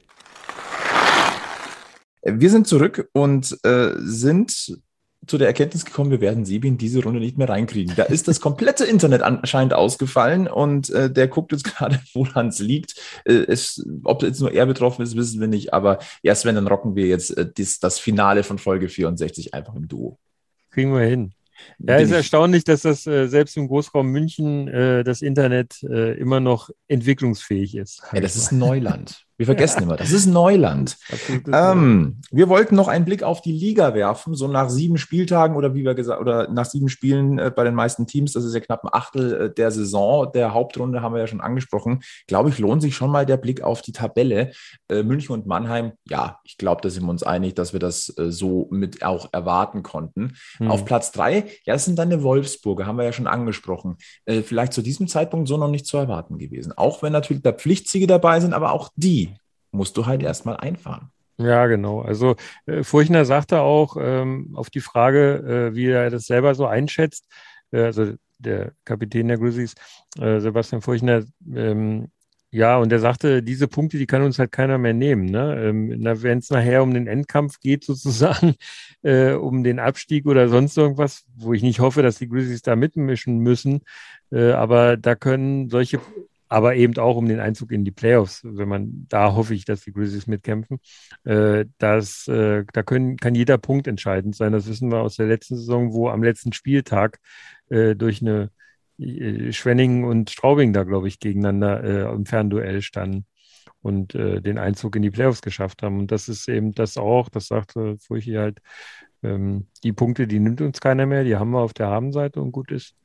Wir 2.22 2.50
sind 2.52 2.68
zurück 2.68 3.10
und 3.14 3.58
äh, 3.64 3.94
sind 3.98 4.80
zu 5.26 5.38
der 5.38 5.48
Erkenntnis 5.48 5.86
gekommen, 5.86 6.12
wir 6.12 6.22
werden 6.22 6.46
Sebi 6.46 6.68
in 6.68 6.78
diese 6.78 7.04
Runde 7.04 7.20
nicht 7.20 7.38
mehr 7.38 7.50
reinkriegen. 7.50 7.96
Da 7.96 8.04
ist 8.04 8.28
das 8.28 8.40
komplette 8.40 8.86
Internet 8.86 9.22
anscheinend 9.22 9.74
ausgefallen 9.74 10.48
und 10.48 10.90
äh, 10.90 11.12
der 11.12 11.28
guckt 11.28 11.52
jetzt 11.52 11.64
gerade, 11.76 12.00
woran 12.14 12.50
es 12.50 12.60
liegt. 12.60 12.96
Äh, 13.26 13.46
es, 13.48 13.86
ob 14.04 14.24
jetzt 14.24 14.40
nur 14.40 14.52
er 14.52 14.66
betroffen 14.66 15.02
ist, 15.02 15.16
wissen 15.16 15.40
wir 15.40 15.48
nicht, 15.48 15.74
aber 15.74 16.00
erst 16.24 16.46
wenn, 16.46 16.56
dann 16.56 16.68
rocken 16.68 16.96
wir 16.96 17.08
jetzt 17.08 17.36
äh, 17.38 17.48
dies, 17.52 17.80
das 17.80 18.00
Finale 18.00 18.44
von 18.44 18.58
Folge 18.58 18.90
64 18.90 19.54
einfach 19.54 19.76
im 19.76 19.88
Duo. 19.88 20.18
Kriegen 20.70 20.94
wir 20.94 21.02
hin. 21.02 21.34
Ja, 21.80 21.98
ist 21.98 22.12
erstaunlich, 22.12 22.64
dass 22.64 22.84
das 22.84 23.08
äh, 23.08 23.28
selbst 23.28 23.58
im 23.58 23.68
Großraum 23.68 24.08
München 24.08 24.68
äh, 24.68 25.04
das 25.04 25.24
Internet 25.24 25.82
äh, 25.84 26.14
immer 26.14 26.40
noch 26.40 26.70
entwicklungsfähig 26.88 27.76
ist. 27.76 28.04
Ja, 28.14 28.22
das 28.22 28.36
ist 28.36 28.52
Neuland. 28.52 29.27
Wir 29.38 29.46
vergessen 29.46 29.84
immer, 29.84 29.98
das 29.98 30.12
ist 30.12 30.26
Neuland. 30.26 30.98
Ähm, 31.54 32.20
wir 32.32 32.50
wollten 32.50 32.76
noch 32.76 32.88
einen 32.88 33.06
Blick 33.06 33.24
auf 33.24 33.42
die 33.42 33.52
Liga 33.52 33.94
werfen, 33.94 34.34
so 34.36 34.48
nach 34.48 34.70
sieben 34.70 34.98
Spieltagen 34.98 35.56
oder 35.56 35.76
wie 35.76 35.84
wir 35.84 35.94
gesagt, 35.94 36.20
oder 36.20 36.50
nach 36.50 36.66
sieben 36.66 36.90
Spielen 36.90 37.40
äh, 37.40 37.52
bei 37.56 37.64
den 37.64 37.74
meisten 37.74 38.06
Teams, 38.06 38.34
das 38.34 38.44
ist 38.44 38.54
ja 38.54 38.60
knapp 38.60 38.84
ein 38.84 38.90
Achtel 38.92 39.34
äh, 39.34 39.54
der 39.54 39.72
Saison, 39.72 40.30
der 40.34 40.54
Hauptrunde 40.54 41.02
haben 41.02 41.14
wir 41.14 41.20
ja 41.20 41.28
schon 41.28 41.42
angesprochen. 41.42 42.02
Glaube 42.28 42.50
ich, 42.50 42.60
lohnt 42.60 42.82
sich 42.82 42.96
schon 42.96 43.12
mal 43.12 43.26
der 43.26 43.38
Blick 43.38 43.62
auf 43.62 43.82
die 43.82 43.92
Tabelle. 43.92 44.52
Äh, 44.90 45.04
München 45.04 45.34
und 45.34 45.48
Mannheim, 45.48 45.94
ja, 46.10 46.40
ich 46.44 46.58
glaube, 46.58 46.82
da 46.82 46.90
sind 46.90 47.04
wir 47.04 47.12
uns 47.12 47.24
einig, 47.24 47.56
dass 47.56 47.74
wir 47.74 47.80
das 47.80 48.14
äh, 48.18 48.32
so 48.32 48.68
mit 48.72 49.04
auch 49.04 49.30
erwarten 49.32 49.84
konnten. 49.84 50.34
Hm. 50.58 50.70
Auf 50.70 50.86
Platz 50.86 51.12
drei, 51.12 51.46
ja, 51.66 51.74
das 51.74 51.86
sind 51.86 51.98
dann 51.98 52.10
die 52.10 52.24
Wolfsburger, 52.24 52.86
haben 52.86 52.98
wir 52.98 53.06
ja 53.06 53.14
schon 53.14 53.28
angesprochen. 53.28 53.98
Äh, 54.26 54.42
vielleicht 54.42 54.74
zu 54.74 54.82
diesem 54.82 55.08
Zeitpunkt 55.08 55.48
so 55.48 55.58
noch 55.58 55.70
nicht 55.70 55.86
zu 55.86 55.98
erwarten 55.98 56.38
gewesen. 56.38 56.74
Auch 56.76 57.04
wenn 57.04 57.14
natürlich 57.14 57.44
da 57.44 57.52
Pflichtsiege 57.52 58.08
dabei 58.08 58.40
sind, 58.40 58.54
aber 58.54 58.72
auch 58.72 58.90
die 58.96 59.27
musst 59.78 59.96
du 59.98 60.06
halt 60.06 60.24
erstmal 60.24 60.58
einfahren. 60.58 61.12
Ja, 61.38 61.68
genau. 61.68 62.02
Also 62.02 62.36
äh, 62.66 62.84
Furchner 62.84 63.24
sagte 63.26 63.62
auch 63.62 63.96
ähm, 64.00 64.54
auf 64.56 64.70
die 64.70 64.82
Frage, 64.82 65.70
äh, 65.72 65.76
wie 65.76 65.88
er 65.88 66.10
das 66.10 66.26
selber 66.26 66.56
so 66.56 66.66
einschätzt, 66.66 67.28
äh, 67.72 67.84
also 67.84 68.14
der 68.40 68.74
Kapitän 68.86 69.28
der 69.28 69.38
Grizzlies, 69.38 69.76
äh, 70.20 70.40
Sebastian 70.40 70.82
Furchner, 70.82 71.24
ähm, 71.54 72.08
ja, 72.50 72.78
und 72.78 72.92
er 72.94 73.00
sagte, 73.00 73.44
diese 73.44 73.68
Punkte, 73.68 73.98
die 73.98 74.08
kann 74.08 74.22
uns 74.22 74.40
halt 74.40 74.54
keiner 74.54 74.78
mehr 74.78 74.94
nehmen. 74.94 75.26
Ne? 75.26 75.68
Ähm, 75.70 75.90
Wenn 76.02 76.38
es 76.38 76.50
nachher 76.50 76.82
um 76.82 76.94
den 76.94 77.06
Endkampf 77.06 77.60
geht, 77.60 77.84
sozusagen, 77.84 78.56
äh, 79.04 79.34
um 79.34 79.64
den 79.64 79.80
Abstieg 79.80 80.26
oder 80.26 80.48
sonst 80.50 80.78
irgendwas, 80.78 81.26
wo 81.36 81.54
ich 81.54 81.62
nicht 81.62 81.80
hoffe, 81.82 82.02
dass 82.02 82.18
die 82.20 82.30
Grizzlies 82.30 82.62
da 82.62 82.76
mitmischen 82.76 83.40
müssen, 83.40 83.82
äh, 84.32 84.52
aber 84.52 84.98
da 84.98 85.16
können 85.16 85.70
solche 85.70 86.00
aber 86.50 86.76
eben 86.76 86.98
auch 86.98 87.18
um 87.18 87.28
den 87.28 87.40
Einzug 87.40 87.72
in 87.72 87.84
die 87.84 87.92
Playoffs, 87.92 88.42
wenn 88.44 88.70
man, 88.70 89.06
da 89.10 89.34
hoffe 89.36 89.54
ich, 89.54 89.66
dass 89.66 89.82
die 89.82 89.92
Grizzlies 89.92 90.28
mitkämpfen. 90.28 90.80
Äh, 91.24 91.66
das, 91.78 92.28
äh, 92.28 92.64
da 92.74 92.84
können, 92.84 93.18
kann 93.18 93.36
jeder 93.36 93.58
Punkt 93.58 93.88
entscheidend 93.88 94.36
sein. 94.36 94.54
Das 94.54 94.68
wissen 94.68 94.92
wir 94.92 95.00
aus 95.00 95.16
der 95.16 95.28
letzten 95.28 95.56
Saison, 95.58 95.94
wo 95.94 96.10
am 96.10 96.24
letzten 96.24 96.54
Spieltag 96.54 97.20
äh, 97.70 97.96
durch 97.96 98.22
eine 98.22 98.52
äh, 99.00 99.52
Schwenningen 99.52 100.04
und 100.04 100.30
Straubing 100.30 100.74
da, 100.74 100.84
glaube 100.84 101.08
ich, 101.08 101.20
gegeneinander 101.20 101.84
äh, 101.84 102.14
im 102.14 102.26
Fernduell 102.26 102.82
standen 102.82 103.26
und 103.82 104.16
äh, 104.16 104.42
den 104.42 104.58
Einzug 104.58 104.96
in 104.96 105.02
die 105.02 105.12
Playoffs 105.12 105.42
geschafft 105.42 105.84
haben. 105.84 106.00
Und 106.00 106.12
das 106.12 106.30
ist 106.30 106.48
eben 106.48 106.74
das 106.74 106.98
auch, 106.98 107.30
das 107.30 107.48
sagte 107.48 107.98
Furchi 108.00 108.34
halt, 108.34 108.60
ähm, 109.24 109.68
die 109.84 109.94
Punkte, 109.94 110.28
die 110.28 110.40
nimmt 110.40 110.62
uns 110.62 110.80
keiner 110.80 111.06
mehr, 111.06 111.24
die 111.24 111.36
haben 111.36 111.52
wir 111.52 111.60
auf 111.60 111.74
der 111.74 111.88
Habenseite 111.88 112.42
und 112.42 112.52
gut 112.52 112.72
ist. 112.72 112.96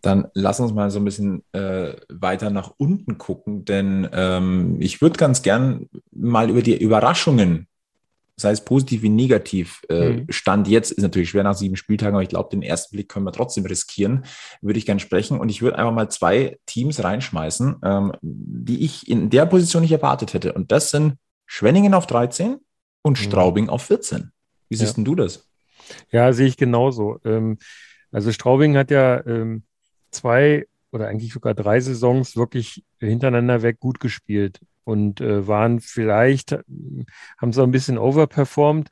Dann 0.00 0.28
lass 0.34 0.60
uns 0.60 0.72
mal 0.72 0.90
so 0.90 1.00
ein 1.00 1.04
bisschen 1.04 1.42
äh, 1.52 1.94
weiter 2.08 2.50
nach 2.50 2.72
unten 2.76 3.18
gucken, 3.18 3.64
denn 3.64 4.08
ähm, 4.12 4.76
ich 4.80 5.02
würde 5.02 5.18
ganz 5.18 5.42
gern 5.42 5.88
mal 6.12 6.50
über 6.50 6.62
die 6.62 6.80
Überraschungen, 6.80 7.66
sei 8.36 8.52
es 8.52 8.64
positiv 8.64 9.02
wie 9.02 9.08
negativ, 9.08 9.82
äh, 9.88 10.10
mhm. 10.10 10.26
Stand 10.28 10.68
jetzt 10.68 10.92
ist 10.92 11.02
natürlich 11.02 11.30
schwer 11.30 11.42
nach 11.42 11.56
sieben 11.56 11.76
Spieltagen, 11.76 12.14
aber 12.14 12.22
ich 12.22 12.28
glaube, 12.28 12.50
den 12.50 12.62
ersten 12.62 12.94
Blick 12.94 13.08
können 13.08 13.26
wir 13.26 13.32
trotzdem 13.32 13.66
riskieren, 13.66 14.24
würde 14.62 14.78
ich 14.78 14.86
gern 14.86 15.00
sprechen. 15.00 15.40
Und 15.40 15.48
ich 15.48 15.60
würde 15.60 15.76
einfach 15.76 15.92
mal 15.92 16.08
zwei 16.08 16.58
Teams 16.64 17.02
reinschmeißen, 17.02 17.76
ähm, 17.82 18.12
die 18.22 18.84
ich 18.84 19.08
in 19.08 19.30
der 19.30 19.46
Position 19.46 19.82
nicht 19.82 19.92
erwartet 19.92 20.34
hätte. 20.34 20.52
Und 20.52 20.70
das 20.70 20.90
sind 20.90 21.14
Schwenningen 21.46 21.94
auf 21.94 22.06
13 22.06 22.58
und 23.02 23.18
mhm. 23.18 23.22
Straubing 23.22 23.68
auf 23.68 23.82
14. 23.82 24.30
Wie 24.68 24.76
siehst 24.76 24.96
ja. 24.96 25.04
du 25.04 25.14
das? 25.16 25.48
Ja, 26.12 26.32
sehe 26.32 26.46
ich 26.46 26.56
genauso. 26.56 27.18
Ähm, 27.24 27.58
also 28.12 28.30
Straubing 28.32 28.76
hat 28.76 28.90
ja 28.90 29.24
ähm, 29.26 29.64
zwei 30.10 30.66
oder 30.90 31.08
eigentlich 31.08 31.32
sogar 31.32 31.54
drei 31.54 31.80
Saisons 31.80 32.36
wirklich 32.36 32.84
hintereinander 32.98 33.62
weg 33.62 33.78
gut 33.80 34.00
gespielt 34.00 34.60
und 34.84 35.20
äh, 35.20 35.46
waren 35.46 35.80
vielleicht, 35.80 36.52
haben 37.38 37.52
so 37.52 37.62
ein 37.62 37.70
bisschen 37.70 37.98
overperformed, 37.98 38.88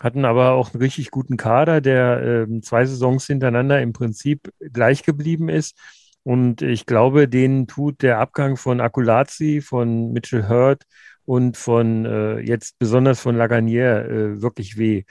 hatten 0.00 0.24
aber 0.24 0.52
auch 0.52 0.72
einen 0.72 0.82
richtig 0.82 1.10
guten 1.10 1.36
Kader, 1.36 1.80
der 1.80 2.46
äh, 2.48 2.60
zwei 2.62 2.86
Saisons 2.86 3.26
hintereinander 3.26 3.80
im 3.82 3.92
Prinzip 3.92 4.50
gleich 4.72 5.02
geblieben 5.02 5.48
ist. 5.48 5.78
Und 6.22 6.62
ich 6.62 6.86
glaube, 6.86 7.28
denen 7.28 7.66
tut 7.66 8.02
der 8.02 8.18
Abgang 8.18 8.56
von 8.56 8.80
Akulazi, 8.80 9.60
von 9.60 10.12
Mitchell 10.12 10.48
Hurt 10.48 10.84
und 11.24 11.56
von 11.56 12.04
äh, 12.04 12.40
jetzt 12.40 12.78
besonders 12.78 13.20
von 13.20 13.36
Laganier 13.36 14.06
äh, 14.06 14.42
wirklich 14.42 14.76
weh. 14.78 15.04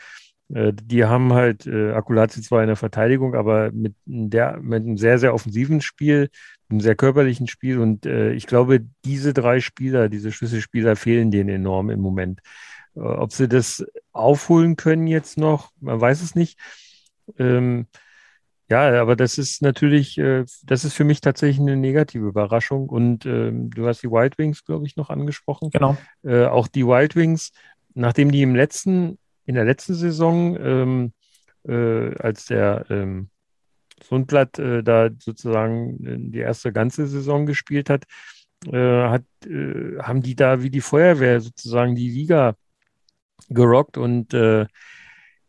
Äh, 0.54 0.74
die 0.74 1.06
haben 1.06 1.34
halt 1.34 1.66
äh, 1.66 1.92
Akulazi 1.92 2.42
zwar 2.42 2.62
in 2.62 2.68
der 2.68 2.76
Verteidigung, 2.76 3.36
aber 3.36 3.72
mit, 3.72 3.96
der, 4.06 4.60
mit 4.60 4.84
einem 4.84 4.98
sehr, 4.98 5.20
sehr 5.20 5.34
offensiven 5.34 5.82
Spiel, 5.82 6.30
einem 6.70 6.80
sehr 6.80 6.96
körperlichen 6.96 7.48
Spiel. 7.48 7.80
Und 7.80 8.06
äh, 8.06 8.34
ich 8.34 8.48
glaube, 8.48 8.86
diese 9.04 9.34
drei 9.34 9.60
Spieler, 9.60 10.10
diese 10.10 10.32
Schlüsselspieler 10.32 10.96
fehlen 10.96 11.32
denen 11.32 11.50
enorm 11.50 11.90
im 11.90 12.00
Moment. 12.00 12.42
Äh, 12.96 13.00
ob 13.00 13.32
sie 13.32 13.48
das 13.48 13.86
aufholen 14.12 14.76
können 14.76 15.08
jetzt 15.08 15.38
noch, 15.38 15.72
man 15.80 16.00
weiß 16.00 16.22
es 16.22 16.36
nicht. 16.36 16.60
Ähm, 17.38 17.88
ja, 18.68 19.00
aber 19.00 19.16
das 19.16 19.38
ist 19.38 19.62
natürlich, 19.62 20.18
äh, 20.18 20.44
das 20.64 20.86
ist 20.86 20.94
für 20.94 21.04
mich 21.04 21.22
tatsächlich 21.22 21.60
eine 21.60 21.76
negative 21.76 22.28
Überraschung. 22.28 22.90
Und 22.90 23.26
ähm, 23.26 23.70
du 23.70 23.88
hast 23.88 24.02
die 24.02 24.10
Wild 24.10 24.38
Wings, 24.38 24.64
glaube 24.64 24.86
ich, 24.88 24.96
noch 24.96 25.10
angesprochen. 25.10 25.70
Genau. 25.72 25.98
Äh, 26.24 26.46
auch 26.46 26.68
die 26.68 26.86
Wild 26.86 27.16
Wings, 27.16 27.52
nachdem 27.94 28.32
die 28.32 28.42
im 28.42 28.56
letzten 28.56 29.20
in 29.46 29.56
der 29.56 29.66
letzten 29.66 29.94
Saison, 29.94 30.58
ähm, 30.60 31.14
äh, 31.68 32.16
als 32.18 32.46
der 32.46 32.86
ähm, 32.90 33.30
Sundblatt 34.04 34.60
äh, 34.60 34.84
da 34.84 35.10
sozusagen 35.20 36.32
die 36.32 36.40
erste 36.40 36.74
ganze 36.74 37.08
Saison 37.08 37.46
gespielt 37.46 37.90
hat, 37.90 38.06
äh, 38.68 39.08
hat 39.08 39.24
äh, 39.46 40.00
haben 40.00 40.22
die 40.22 40.36
da 40.36 40.62
wie 40.62 40.70
die 40.70 40.82
Feuerwehr 40.82 41.42
sozusagen 41.42 41.96
die 41.96 42.10
Liga 42.10 42.56
gerockt 43.50 43.98
und 43.98 44.34
äh, 44.34 44.66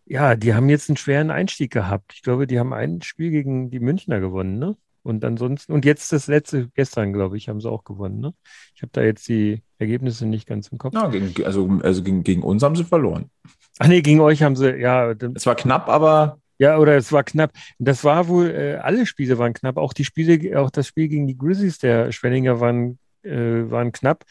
ja, 0.06 0.36
die 0.36 0.54
haben 0.54 0.68
jetzt 0.68 0.88
einen 0.88 0.96
schweren 0.96 1.30
Einstieg 1.30 1.72
gehabt. 1.72 2.12
Ich 2.14 2.22
glaube, 2.22 2.46
die 2.46 2.60
haben 2.60 2.72
ein 2.72 3.02
Spiel 3.02 3.30
gegen 3.30 3.70
die 3.70 3.80
Münchner 3.80 4.20
gewonnen, 4.20 4.58
ne? 4.58 4.76
Und 5.02 5.24
ansonsten, 5.24 5.72
und 5.72 5.84
jetzt 5.84 6.12
das 6.12 6.26
letzte, 6.26 6.68
gestern, 6.74 7.12
glaube 7.12 7.36
ich, 7.36 7.48
haben 7.48 7.60
sie 7.60 7.70
auch 7.70 7.84
gewonnen, 7.84 8.20
ne? 8.20 8.34
Ich 8.74 8.82
habe 8.82 8.90
da 8.92 9.02
jetzt 9.02 9.28
die 9.28 9.62
Ergebnisse 9.78 10.26
nicht 10.26 10.46
ganz 10.46 10.68
im 10.68 10.78
Kopf. 10.78 10.94
Ja, 10.94 11.08
gegen, 11.08 11.44
also, 11.44 11.68
also 11.82 12.02
gegen, 12.02 12.22
gegen 12.22 12.42
uns 12.42 12.62
haben 12.62 12.76
sie 12.76 12.84
verloren. 12.84 13.30
Ach 13.78 13.88
nee, 13.88 14.02
gegen 14.02 14.20
euch 14.20 14.42
haben 14.42 14.56
sie, 14.56 14.76
ja. 14.76 15.12
Es 15.34 15.46
war 15.46 15.54
knapp, 15.54 15.88
aber. 15.88 16.38
Ja, 16.58 16.78
oder 16.78 16.96
es 16.96 17.12
war 17.12 17.22
knapp. 17.22 17.52
Das 17.78 18.02
war 18.02 18.28
wohl, 18.28 18.50
äh, 18.50 18.76
alle 18.76 19.04
Spiele 19.04 19.36
waren 19.36 19.52
knapp. 19.52 19.76
Auch 19.76 19.92
die 19.92 20.04
Spiele, 20.04 20.58
auch 20.58 20.70
das 20.70 20.86
Spiel 20.86 21.08
gegen 21.08 21.26
die 21.26 21.36
Grizzlies 21.36 21.78
der 21.78 22.12
Schwenninger 22.12 22.60
waren, 22.60 22.98
äh, 23.22 23.70
waren 23.70 23.92
knapp. 23.92 24.24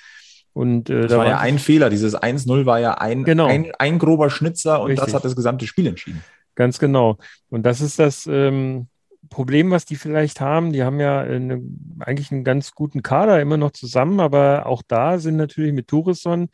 Und, 0.54 0.90
äh, 0.90 1.02
das 1.02 1.12
da 1.12 1.18
war 1.20 1.28
ja 1.28 1.38
ein 1.38 1.60
Fehler. 1.60 1.92
Dieses 1.92 2.16
1-0 2.16 2.66
war 2.66 2.80
ja 2.80 2.96
ein, 2.96 3.26
genau. 3.26 3.46
ein, 3.46 3.72
ein, 3.78 4.00
grober 4.00 4.30
Schnitzer 4.32 4.82
und 4.82 4.88
Richtig. 4.88 5.06
das 5.06 5.14
hat 5.14 5.26
das 5.26 5.36
gesamte 5.36 5.68
Spiel 5.68 5.86
entschieden. 5.86 6.24
Ganz 6.56 6.80
genau. 6.80 7.18
Und 7.50 7.64
das 7.64 7.82
ist 7.82 8.00
das 8.00 8.26
ähm, 8.26 8.88
Problem, 9.30 9.72
was 9.72 9.86
die 9.86 9.98
vielleicht 9.98 10.40
haben. 10.40 10.72
Die 10.72 10.84
haben 10.84 11.00
ja 11.00 11.20
eine, 11.20 11.62
eigentlich 12.00 12.32
einen 12.32 12.44
ganz 12.44 12.72
guten 12.72 13.04
Kader 13.04 13.42
immer 13.42 13.58
noch 13.58 13.72
zusammen, 13.72 14.20
aber 14.20 14.66
auch 14.66 14.82
da 14.88 15.20
sind 15.20 15.36
natürlich 15.36 15.74
mit 15.74 15.88
Tourisson 15.88 16.50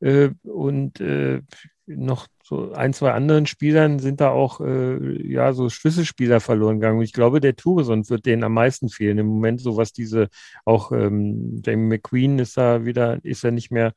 äh, 0.00 0.30
und 0.42 1.00
äh, 1.00 1.40
noch 1.86 2.26
so 2.42 2.72
ein, 2.72 2.92
zwei 2.92 3.12
anderen 3.12 3.46
Spielern 3.46 3.98
sind 3.98 4.20
da 4.20 4.30
auch 4.30 4.60
äh, 4.60 5.30
ja 5.30 5.52
so 5.52 5.68
Schlüsselspieler 5.68 6.40
verloren 6.40 6.80
gegangen. 6.80 6.98
Und 6.98 7.04
ich 7.04 7.12
glaube, 7.12 7.40
der 7.40 7.56
Tourisson 7.56 8.08
wird 8.08 8.26
denen 8.26 8.44
am 8.44 8.54
meisten 8.54 8.88
fehlen 8.88 9.18
im 9.18 9.26
Moment, 9.26 9.60
so 9.60 9.76
was 9.76 9.92
diese 9.92 10.28
auch 10.64 10.92
ähm, 10.92 11.62
Jamie 11.64 11.88
McQueen 11.88 12.38
ist 12.38 12.56
da 12.56 12.84
wieder, 12.84 13.22
ist 13.24 13.44
er 13.44 13.50
nicht 13.50 13.70
mehr. 13.70 13.92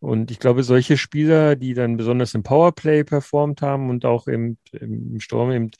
Und 0.00 0.30
ich 0.30 0.40
glaube, 0.40 0.64
solche 0.64 0.96
Spieler, 0.96 1.54
die 1.54 1.74
dann 1.74 1.96
besonders 1.96 2.34
im 2.34 2.42
Powerplay 2.42 3.04
performt 3.04 3.62
haben 3.62 3.88
und 3.88 4.04
auch 4.04 4.26
im, 4.26 4.56
im 4.72 5.20
Sturm 5.20 5.52
eben, 5.52 5.70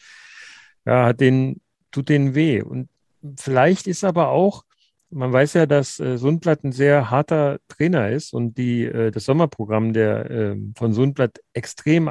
ja, 0.84 1.06
hat 1.06 1.20
den, 1.20 1.60
tut 1.90 2.08
denen 2.08 2.34
weh. 2.34 2.62
Und 2.62 2.88
vielleicht 3.36 3.86
ist 3.88 4.04
aber 4.04 4.28
auch 4.28 4.64
man 5.12 5.32
weiß 5.32 5.54
ja, 5.54 5.66
dass 5.66 6.00
äh, 6.00 6.16
Sundblatt 6.18 6.64
ein 6.64 6.72
sehr 6.72 7.10
harter 7.10 7.58
Trainer 7.68 8.10
ist 8.10 8.32
und 8.32 8.56
die, 8.58 8.84
äh, 8.84 9.10
das 9.10 9.24
Sommerprogramm 9.24 9.92
der, 9.92 10.30
äh, 10.30 10.56
von 10.74 10.92
Sundblatt 10.92 11.40
extrem 11.52 12.10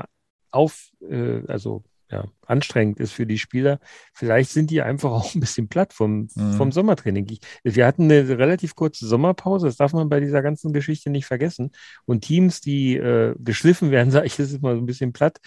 auf, 0.51 0.89
äh, 1.01 1.41
also 1.47 1.83
ja, 2.11 2.25
anstrengend 2.45 2.99
ist 2.99 3.13
für 3.13 3.25
die 3.25 3.37
Spieler. 3.37 3.79
Vielleicht 4.13 4.51
sind 4.51 4.69
die 4.69 4.81
einfach 4.81 5.11
auch 5.11 5.33
ein 5.33 5.39
bisschen 5.39 5.69
platt 5.69 5.93
vom, 5.93 6.27
mhm. 6.35 6.53
vom 6.53 6.71
Sommertraining. 6.71 7.27
Ich, 7.29 7.39
wir 7.63 7.85
hatten 7.85 8.03
eine 8.03 8.37
relativ 8.37 8.75
kurze 8.75 9.07
Sommerpause, 9.07 9.67
das 9.67 9.77
darf 9.77 9.93
man 9.93 10.09
bei 10.09 10.19
dieser 10.19 10.41
ganzen 10.41 10.73
Geschichte 10.73 11.09
nicht 11.09 11.25
vergessen. 11.25 11.71
Und 12.05 12.21
Teams, 12.21 12.61
die 12.61 12.97
äh, 12.97 13.35
geschliffen 13.39 13.91
werden, 13.91 14.11
sage 14.11 14.27
ich, 14.27 14.35
das 14.35 14.51
ist 14.51 14.61
mal 14.61 14.75
so 14.75 14.81
ein 14.81 14.85
bisschen 14.85 15.13
platt, 15.13 15.39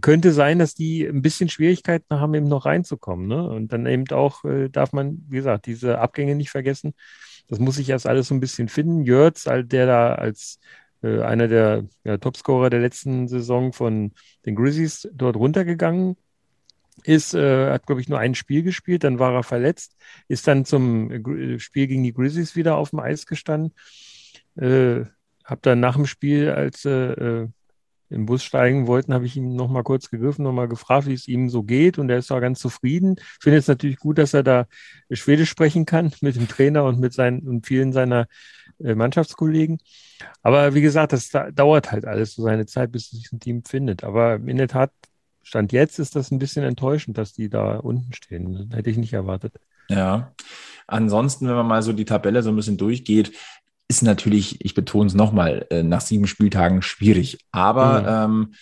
könnte 0.00 0.32
sein, 0.32 0.58
dass 0.58 0.74
die 0.74 1.04
ein 1.04 1.22
bisschen 1.22 1.48
Schwierigkeiten 1.48 2.20
haben, 2.20 2.34
eben 2.34 2.48
noch 2.48 2.66
reinzukommen. 2.66 3.26
Ne? 3.26 3.48
Und 3.48 3.72
dann 3.72 3.86
eben 3.86 4.08
auch 4.10 4.44
äh, 4.44 4.68
darf 4.68 4.92
man, 4.92 5.24
wie 5.28 5.36
gesagt, 5.36 5.66
diese 5.66 5.98
Abgänge 5.98 6.36
nicht 6.36 6.50
vergessen. 6.50 6.94
Das 7.48 7.58
muss 7.58 7.78
ich 7.78 7.90
erst 7.90 8.06
alles 8.06 8.28
so 8.28 8.34
ein 8.34 8.40
bisschen 8.40 8.68
finden. 8.68 9.04
Jörz, 9.04 9.44
der 9.44 9.86
da 9.86 10.14
als 10.14 10.60
äh, 11.04 11.20
einer 11.22 11.48
der 11.48 11.84
ja, 12.04 12.16
Topscorer 12.16 12.70
der 12.70 12.80
letzten 12.80 13.28
Saison 13.28 13.72
von 13.72 14.12
den 14.46 14.54
Grizzlies 14.54 15.08
dort 15.12 15.36
runtergegangen 15.36 16.16
ist, 17.02 17.34
äh, 17.34 17.70
hat, 17.70 17.86
glaube 17.86 18.00
ich, 18.00 18.08
nur 18.08 18.18
ein 18.18 18.34
Spiel 18.34 18.62
gespielt, 18.62 19.04
dann 19.04 19.18
war 19.18 19.34
er 19.34 19.42
verletzt, 19.42 19.96
ist 20.28 20.46
dann 20.48 20.64
zum 20.64 21.10
äh, 21.10 21.58
Spiel 21.58 21.86
gegen 21.88 22.04
die 22.04 22.14
Grizzlies 22.14 22.56
wieder 22.56 22.76
auf 22.76 22.90
dem 22.90 23.00
Eis 23.00 23.26
gestanden. 23.26 23.74
Äh, 24.56 25.04
hab 25.44 25.60
dann 25.62 25.80
nach 25.80 25.96
dem 25.96 26.06
Spiel, 26.06 26.50
als 26.50 26.84
äh, 26.84 27.48
im 28.14 28.26
Bus 28.26 28.42
steigen 28.42 28.86
wollten, 28.86 29.12
habe 29.12 29.26
ich 29.26 29.36
ihm 29.36 29.54
noch 29.54 29.68
mal 29.68 29.82
kurz 29.82 30.08
gegriffen, 30.08 30.44
noch 30.44 30.52
mal 30.52 30.68
gefragt, 30.68 31.06
wie 31.06 31.12
es 31.14 31.28
ihm 31.28 31.50
so 31.50 31.62
geht 31.62 31.98
und 31.98 32.08
er 32.08 32.18
ist 32.18 32.30
auch 32.30 32.40
ganz 32.40 32.60
zufrieden. 32.60 33.16
Ich 33.18 33.42
finde 33.42 33.58
es 33.58 33.68
natürlich 33.68 33.98
gut, 33.98 34.18
dass 34.18 34.34
er 34.34 34.42
da 34.42 34.66
Schwedisch 35.10 35.50
sprechen 35.50 35.84
kann 35.84 36.12
mit 36.20 36.36
dem 36.36 36.48
Trainer 36.48 36.84
und 36.84 37.00
mit 37.00 37.12
seinen 37.12 37.46
und 37.46 37.66
vielen 37.66 37.92
seiner 37.92 38.26
äh, 38.82 38.94
Mannschaftskollegen. 38.94 39.78
Aber 40.42 40.74
wie 40.74 40.80
gesagt, 40.80 41.12
das 41.12 41.30
dauert 41.52 41.92
halt 41.92 42.06
alles 42.06 42.34
so 42.34 42.42
seine 42.42 42.66
Zeit, 42.66 42.92
bis 42.92 43.10
sich 43.10 43.30
ein 43.32 43.40
Team 43.40 43.64
findet. 43.64 44.04
Aber 44.04 44.36
in 44.36 44.56
der 44.56 44.68
Tat, 44.68 44.92
Stand 45.42 45.72
jetzt 45.72 45.98
ist 45.98 46.16
das 46.16 46.30
ein 46.30 46.38
bisschen 46.38 46.64
enttäuschend, 46.64 47.18
dass 47.18 47.34
die 47.34 47.50
da 47.50 47.76
unten 47.76 48.14
stehen. 48.14 48.68
Das 48.70 48.78
hätte 48.78 48.90
ich 48.90 48.96
nicht 48.96 49.12
erwartet. 49.12 49.54
Ja. 49.88 50.32
Ansonsten, 50.86 51.46
wenn 51.48 51.54
man 51.54 51.66
mal 51.66 51.82
so 51.82 51.92
die 51.92 52.04
Tabelle 52.04 52.42
so 52.42 52.50
ein 52.50 52.56
bisschen 52.56 52.78
durchgeht, 52.78 53.32
ist 53.88 54.02
natürlich, 54.02 54.64
ich 54.64 54.74
betone 54.74 55.06
es 55.06 55.14
nochmal, 55.14 55.66
äh, 55.70 55.82
nach 55.82 56.00
sieben 56.00 56.26
Spieltagen 56.26 56.82
schwierig. 56.82 57.38
Aber 57.52 58.30
mhm. 58.32 58.52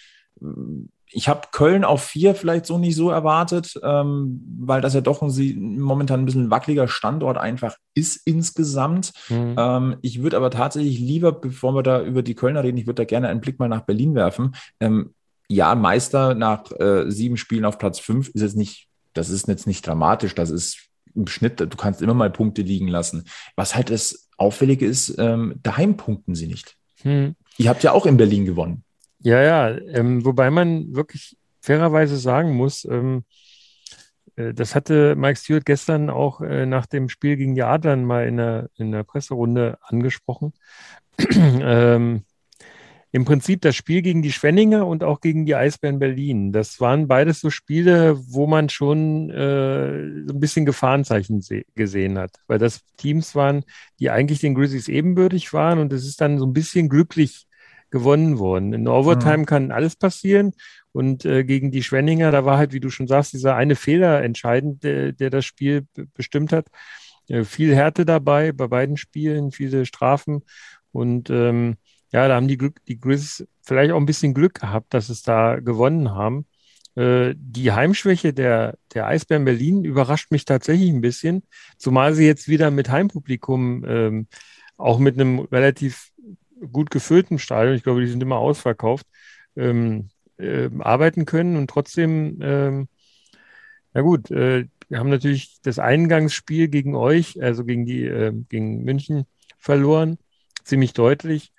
ähm, 0.41 0.89
ich 1.15 1.29
habe 1.29 1.49
Köln 1.53 1.85
auf 1.85 2.03
vier 2.03 2.35
vielleicht 2.35 2.67
so 2.67 2.79
nicht 2.79 2.97
so 2.97 3.11
erwartet, 3.11 3.79
ähm, 3.83 4.43
weil 4.59 4.81
das 4.81 4.95
ja 4.95 5.01
doch 5.01 5.23
ein, 5.23 5.79
momentan 5.79 6.21
ein 6.21 6.25
bisschen 6.25 6.51
wackeliger 6.51 6.89
Standort 6.89 7.39
einfach 7.39 7.77
ist 7.95 8.27
insgesamt. 8.27 9.13
Mhm. 9.29 9.55
Ähm, 9.59 9.97
ich 10.01 10.23
würde 10.23 10.37
aber 10.37 10.51
tatsächlich 10.51 10.99
lieber, 10.99 11.33
bevor 11.33 11.75
wir 11.75 11.83
da 11.83 12.03
über 12.03 12.23
die 12.23 12.35
Kölner 12.35 12.65
reden, 12.65 12.79
ich 12.79 12.87
würde 12.87 13.03
da 13.03 13.05
gerne 13.05 13.29
einen 13.29 13.41
Blick 13.41 13.59
mal 13.59 13.69
nach 13.69 13.83
Berlin 13.83 14.15
werfen. 14.15 14.55
Ähm, 14.81 15.15
ja, 15.49 15.75
Meister 15.75 16.35
nach 16.35 16.71
äh, 16.81 17.11
sieben 17.11 17.37
Spielen 17.37 17.67
auf 17.67 17.79
Platz 17.79 17.99
fünf 17.99 18.29
ist 18.29 18.41
jetzt 18.43 18.57
nicht, 18.57 18.89
das 19.13 19.29
ist 19.29 19.49
jetzt 19.49 19.67
nicht 19.67 19.87
dramatisch, 19.87 20.35
das 20.35 20.51
ist 20.51 20.89
im 21.15 21.27
Schnitt, 21.27 21.61
du 21.61 21.69
kannst 21.77 22.01
immer 22.01 22.15
mal 22.15 22.31
Punkte 22.31 22.63
liegen 22.63 22.89
lassen. 22.89 23.25
Was 23.55 23.77
halt 23.77 23.91
das 23.91 24.31
Auffällige 24.43 24.87
ist, 24.87 25.17
ähm, 25.19 25.55
daheim 25.63 25.97
punkten 25.97 26.35
sie 26.35 26.47
nicht. 26.47 26.77
Hm. 27.03 27.35
Ihr 27.59 27.69
habt 27.69 27.83
ja 27.83 27.93
auch 27.93 28.07
in 28.07 28.17
Berlin 28.17 28.45
gewonnen. 28.45 28.85
Ja, 29.21 29.43
ja, 29.43 29.69
ähm, 29.71 30.25
wobei 30.25 30.51
man 30.51 30.95
wirklich 30.95 31.37
fairerweise 31.61 32.17
sagen 32.17 32.57
muss, 32.57 32.85
ähm, 32.85 33.25
äh, 34.37 34.53
das 34.53 34.75
hatte 34.75 35.15
Mike 35.17 35.39
Stewart 35.39 35.65
gestern 35.65 36.11
auch 36.11 36.41
äh, 36.41 36.67
nach 36.67 36.87
dem 36.87 37.09
Spiel 37.09 37.37
gegen 37.37 37.55
die 37.55 37.63
Adlern 37.63 38.05
mal 38.05 38.27
in 38.27 38.37
der, 38.37 38.71
in 38.77 38.93
der 38.93 39.05
Presserunde 39.05 39.79
angesprochen. 39.83 40.53
ähm, 41.31 42.25
Im 43.15 43.27
Prinzip 43.27 43.61
das 43.61 43.77
Spiel 43.77 44.01
gegen 44.01 44.23
die 44.23 44.33
Schwenninger 44.33 44.87
und 44.87 45.05
auch 45.05 45.21
gegen 45.21 45.45
die 45.45 45.55
Eisbären 45.55 45.99
Berlin. 45.99 46.51
Das 46.51 46.81
waren 46.81 47.09
beides 47.09 47.41
so 47.41 47.51
Spiele, 47.51 48.19
wo 48.27 48.47
man 48.47 48.71
schon 48.71 49.29
äh, 49.29 50.27
so 50.27 50.35
ein 50.35 50.41
bisschen 50.41 50.65
Gefahrenzeichen 50.65 51.45
gesehen 51.75 52.19
hat, 52.19 52.33
weil 52.47 52.59
das 52.59 52.81
Teams 52.97 53.35
waren, 53.35 53.65
die 54.01 54.09
eigentlich 54.09 54.41
den 54.41 54.55
Grizzlies 54.55 54.89
ebenbürtig 54.89 55.53
waren 55.53 55.79
und 55.79 55.93
es 55.93 56.07
ist 56.07 56.23
dann 56.23 56.39
so 56.39 56.47
ein 56.47 56.55
bisschen 56.55 56.89
glücklich 56.89 57.47
gewonnen 57.91 58.39
worden. 58.39 58.73
In 58.73 58.89
Overtime 58.89 59.39
mhm. 59.39 59.47
kann 59.47 59.71
alles 59.73 59.95
passieren 59.95 60.53
und 60.93 61.27
äh, 61.27 61.45
gegen 61.45 61.71
die 61.71 61.83
Schwenninger, 61.83 62.31
da 62.31 62.47
war 62.47 62.57
halt, 62.57 62.73
wie 62.73 62.81
du 62.81 62.89
schon 62.89 63.09
sagst, 63.09 63.35
dieser 63.35 63.57
eine 63.57 63.77
Fehler 63.77 64.23
entscheidend, 64.23 64.85
der, 64.85 65.13
der 65.13 65.29
das 65.29 65.45
Spiel 65.45 65.87
bestimmt 66.15 66.53
hat. 66.53 66.69
Äh, 67.29 67.45
viel 67.45 67.75
Härte 67.75 68.05
dabei 68.05 68.53
bei 68.53 68.69
beiden 68.69 68.97
Spielen, 68.97 69.53
viele 69.53 69.87
Strafen. 69.87 70.43
Und 70.93 71.31
ähm, 71.31 71.77
ja, 72.13 72.29
da 72.29 72.37
haben 72.37 72.49
die, 72.49 72.59
Glück, 72.59 72.85
die 72.87 73.01
Grizz 73.01 73.45
vielleicht 73.63 73.93
auch 73.93 73.97
ein 73.97 74.07
bisschen 74.07 74.35
Glück 74.35 74.61
gehabt, 74.61 74.93
dass 74.95 75.09
es 75.09 75.23
da 75.23 75.61
gewonnen 75.61 76.11
haben. 76.11 76.47
Äh, 76.95 77.35
die 77.37 77.73
Heimschwäche 77.73 78.35
der, 78.35 78.77
der 78.95 79.07
Eisbären 79.07 79.45
Berlin 79.45 79.85
überrascht 79.85 80.31
mich 80.31 80.45
tatsächlich 80.45 80.91
ein 80.91 81.01
bisschen, 81.01 81.43
zumal 81.79 82.15
sie 82.15 82.27
jetzt 82.27 82.49
wieder 82.49 82.71
mit 82.71 82.91
Heimpublikum, 82.91 83.85
ähm, 83.87 84.27
auch 84.77 84.99
mit 84.99 85.19
einem 85.19 85.41
relativ 85.41 86.13
gut 86.71 86.91
gefüllten 86.91 87.39
Stadion, 87.39 87.75
ich 87.75 87.83
glaube, 87.83 88.03
die 88.03 88.09
sind 88.09 88.23
immer 88.23 88.37
ausverkauft, 88.37 89.07
ähm, 89.57 90.11
äh, 90.39 90.69
arbeiten 90.81 91.25
können 91.25 91.57
und 91.57 91.69
trotzdem, 91.71 92.39
ähm, 92.43 92.89
na 93.95 94.03
gut, 94.03 94.31
äh, 94.31 94.67
wir 94.89 94.99
haben 94.99 95.11
natürlich 95.11 95.61
das 95.63 95.79
Eingangsspiel 95.79 96.69
gegen 96.69 96.95
euch, 96.95 97.43
also 97.43 97.65
gegen 97.65 97.87
die, 97.87 98.05
äh, 98.05 98.33
gegen 98.49 98.85
München 98.85 99.25
verloren, 99.59 100.19
ziemlich 100.65 100.93
deutlich. 100.93 101.53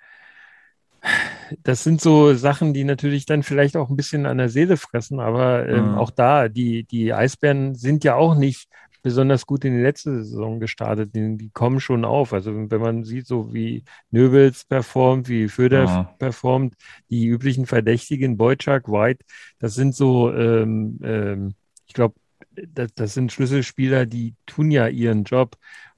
Das 1.62 1.84
sind 1.84 2.00
so 2.00 2.34
Sachen, 2.34 2.72
die 2.72 2.84
natürlich 2.84 3.26
dann 3.26 3.42
vielleicht 3.42 3.76
auch 3.76 3.90
ein 3.90 3.96
bisschen 3.96 4.26
an 4.26 4.38
der 4.38 4.48
Seele 4.48 4.76
fressen, 4.76 5.20
aber 5.20 5.68
ähm, 5.68 5.92
mhm. 5.92 5.98
auch 5.98 6.10
da, 6.10 6.48
die, 6.48 6.84
die 6.84 7.12
Eisbären 7.12 7.74
sind 7.74 8.04
ja 8.04 8.14
auch 8.14 8.34
nicht 8.34 8.68
besonders 9.04 9.44
gut 9.44 9.66
in 9.66 9.74
die 9.74 9.82
letzte 9.82 10.24
Saison 10.24 10.58
gestartet. 10.58 11.14
Die, 11.14 11.36
die, 11.36 11.50
kommen 11.50 11.78
schon 11.78 12.06
auf. 12.06 12.32
Also 12.32 12.52
wenn 12.54 12.80
man 12.80 13.04
sieht, 13.04 13.26
so 13.26 13.52
wie 13.52 13.84
Nöbels 14.10 14.64
performt, 14.64 15.28
wie 15.28 15.48
Föder 15.48 15.84
ja. 15.84 16.14
performt, 16.18 16.74
die 17.10 17.26
üblichen 17.26 17.66
Verdächtigen, 17.66 18.38
Boyczak, 18.38 18.88
White, 18.88 19.22
das 19.58 19.74
sind 19.74 19.94
so, 19.94 20.32
ähm, 20.32 20.98
ähm, 21.04 21.54
ich 21.86 21.92
glaube, 21.92 22.14
das, 22.50 22.94
das 22.94 23.12
sind 23.12 23.30
Schlüsselspieler, 23.30 24.06
die 24.06 24.34
tun 24.46 24.70
ja 24.70 24.88
ihren 24.88 25.24
Job. 25.24 25.56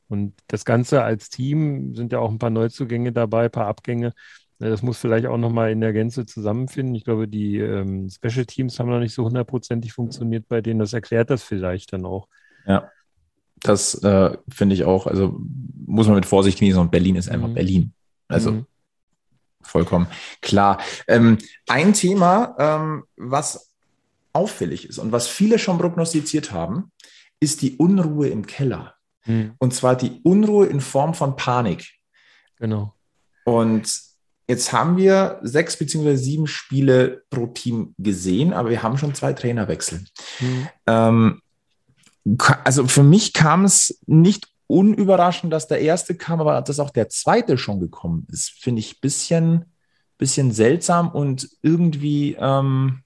Und 0.08 0.34
das 0.48 0.64
Ganze 0.64 1.02
als 1.02 1.30
Team 1.30 1.94
sind 1.94 2.12
ja 2.12 2.18
auch 2.18 2.30
ein 2.30 2.38
paar 2.38 2.50
Neuzugänge 2.50 3.12
dabei, 3.12 3.44
ein 3.44 3.50
paar 3.52 3.68
Abgänge. 3.68 4.14
Das 4.58 4.82
muss 4.82 4.98
vielleicht 4.98 5.26
auch 5.26 5.36
nochmal 5.36 5.70
in 5.70 5.80
der 5.80 5.92
Gänze 5.92 6.24
zusammenfinden. 6.24 6.94
Ich 6.94 7.04
glaube, 7.04 7.28
die 7.28 7.58
ähm, 7.58 8.08
Special 8.08 8.46
Teams 8.46 8.78
haben 8.78 8.88
noch 8.88 9.00
nicht 9.00 9.14
so 9.14 9.24
hundertprozentig 9.24 9.92
funktioniert 9.92 10.48
bei 10.48 10.62
denen. 10.62 10.80
Das 10.80 10.94
erklärt 10.94 11.28
das 11.28 11.42
vielleicht 11.42 11.92
dann 11.92 12.06
auch. 12.06 12.28
Ja. 12.66 12.90
Das 13.60 13.94
äh, 14.02 14.36
finde 14.48 14.74
ich 14.74 14.84
auch, 14.84 15.06
also 15.06 15.38
muss 15.86 16.06
man 16.06 16.16
mit 16.16 16.26
Vorsicht 16.26 16.58
genießen 16.58 16.80
und 16.80 16.90
Berlin 16.90 17.16
ist 17.16 17.28
einfach 17.28 17.48
mhm. 17.48 17.54
Berlin. 17.54 17.92
Also 18.28 18.52
mhm. 18.52 18.66
vollkommen 19.62 20.06
klar. 20.40 20.78
Ähm, 21.08 21.38
ein 21.66 21.92
Thema, 21.92 22.54
ähm, 22.58 23.04
was 23.16 23.72
auffällig 24.32 24.88
ist 24.88 24.98
und 24.98 25.12
was 25.12 25.28
viele 25.28 25.58
schon 25.58 25.78
prognostiziert 25.78 26.52
haben, 26.52 26.92
ist 27.40 27.62
die 27.62 27.76
Unruhe 27.76 28.28
im 28.28 28.46
Keller. 28.46 28.94
Mhm. 29.24 29.54
Und 29.58 29.74
zwar 29.74 29.96
die 29.96 30.20
Unruhe 30.22 30.66
in 30.66 30.80
Form 30.80 31.14
von 31.14 31.36
Panik. 31.36 31.94
Genau. 32.58 32.94
Und 33.44 34.05
jetzt 34.48 34.72
haben 34.72 34.96
wir 34.96 35.40
sechs 35.42 35.76
beziehungsweise 35.76 36.22
sieben 36.22 36.46
Spiele 36.46 37.24
pro 37.30 37.46
Team 37.46 37.94
gesehen, 37.98 38.52
aber 38.52 38.70
wir 38.70 38.82
haben 38.82 38.98
schon 38.98 39.14
zwei 39.14 39.32
Trainerwechsel. 39.32 40.04
Mhm. 40.40 40.68
Ähm, 40.86 41.42
also 42.64 42.86
für 42.86 43.02
mich 43.02 43.32
kam 43.32 43.64
es 43.64 44.00
nicht 44.06 44.48
unüberraschend, 44.66 45.52
dass 45.52 45.68
der 45.68 45.80
erste 45.80 46.16
kam, 46.16 46.40
aber 46.40 46.60
dass 46.60 46.80
auch 46.80 46.90
der 46.90 47.08
zweite 47.08 47.56
schon 47.58 47.80
gekommen 47.80 48.26
ist, 48.30 48.50
finde 48.50 48.80
ich 48.80 48.94
ein 48.94 49.00
bisschen, 49.00 49.64
bisschen 50.18 50.52
seltsam 50.52 51.10
und 51.10 51.48
irgendwie, 51.62 52.36
ähm, 52.38 53.02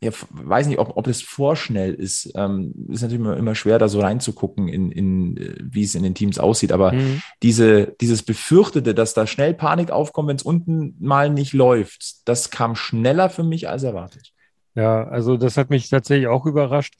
ja, 0.00 0.10
weiß 0.30 0.66
nicht, 0.66 0.78
ob, 0.78 0.96
ob 0.96 1.04
das 1.06 1.22
vorschnell 1.22 1.94
ist. 1.94 2.30
Ähm, 2.34 2.74
ist 2.88 3.02
natürlich 3.02 3.20
immer, 3.20 3.36
immer 3.36 3.54
schwer, 3.54 3.78
da 3.78 3.88
so 3.88 4.00
reinzugucken, 4.00 4.68
in, 4.68 4.90
in, 4.90 5.36
äh, 5.36 5.54
wie 5.60 5.84
es 5.84 5.94
in 5.94 6.02
den 6.02 6.14
Teams 6.14 6.38
aussieht. 6.38 6.72
Aber 6.72 6.92
mhm. 6.92 7.22
diese, 7.42 7.94
dieses 8.00 8.22
Befürchtete, 8.22 8.94
dass 8.94 9.14
da 9.14 9.26
schnell 9.26 9.54
Panik 9.54 9.90
aufkommt, 9.90 10.28
wenn 10.28 10.36
es 10.36 10.42
unten 10.42 10.96
mal 10.98 11.30
nicht 11.30 11.54
läuft, 11.54 12.28
das 12.28 12.50
kam 12.50 12.76
schneller 12.76 13.30
für 13.30 13.42
mich 13.42 13.68
als 13.68 13.84
erwartet. 13.84 14.32
Ja, 14.74 15.04
also 15.04 15.38
das 15.38 15.56
hat 15.56 15.70
mich 15.70 15.88
tatsächlich 15.88 16.28
auch 16.28 16.44
überrascht. 16.44 16.94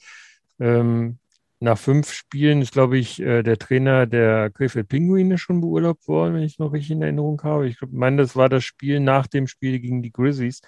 Ähm, 0.59 1.19
nach 1.59 1.77
fünf 1.77 2.11
Spielen 2.11 2.61
ist, 2.61 2.73
glaube 2.73 2.97
ich, 2.97 3.19
äh, 3.19 3.43
der 3.43 3.57
Trainer 3.57 4.07
der 4.07 4.49
Krefeld 4.49 4.87
Pinguine 4.89 5.37
schon 5.37 5.61
beurlaubt 5.61 6.07
worden, 6.07 6.35
wenn 6.35 6.43
ich 6.43 6.53
es 6.53 6.59
noch 6.59 6.73
richtig 6.73 6.91
in 6.91 7.01
Erinnerung 7.01 7.41
habe. 7.43 7.67
Ich 7.67 7.77
meine, 7.91 8.17
das 8.17 8.35
war 8.35 8.49
das 8.49 8.63
Spiel 8.63 8.99
nach 8.99 9.27
dem 9.27 9.47
Spiel 9.47 9.79
gegen 9.79 10.01
die 10.01 10.11
Grizzlies. 10.11 10.61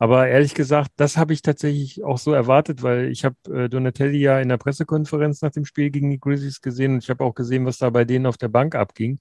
Aber 0.00 0.28
ehrlich 0.28 0.54
gesagt, 0.54 0.92
das 0.96 1.18
habe 1.18 1.34
ich 1.34 1.42
tatsächlich 1.42 2.02
auch 2.02 2.16
so 2.16 2.32
erwartet, 2.32 2.82
weil 2.82 3.10
ich 3.10 3.26
habe 3.26 3.36
äh, 3.52 3.68
Donatelli 3.68 4.18
ja 4.18 4.40
in 4.40 4.48
der 4.48 4.56
Pressekonferenz 4.56 5.42
nach 5.42 5.50
dem 5.50 5.66
Spiel 5.66 5.90
gegen 5.90 6.10
die 6.10 6.18
Grizzlies 6.18 6.62
gesehen 6.62 6.94
und 6.94 7.04
ich 7.04 7.10
habe 7.10 7.22
auch 7.22 7.34
gesehen, 7.34 7.66
was 7.66 7.76
da 7.76 7.90
bei 7.90 8.06
denen 8.06 8.24
auf 8.24 8.38
der 8.38 8.48
Bank 8.48 8.74
abging. 8.74 9.20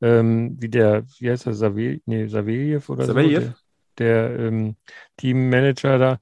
Ähm, 0.00 0.56
wie 0.58 0.70
der, 0.70 1.04
wie 1.18 1.30
heißt 1.30 1.46
er, 1.46 1.52
Saveljev 1.52 2.00
nee, 2.06 2.24
oder 2.88 3.04
Saveljev? 3.04 3.44
so? 3.44 3.52
Der, 3.98 4.28
der 4.30 4.46
ähm, 4.46 4.76
Teammanager 5.18 5.98
da. 5.98 6.18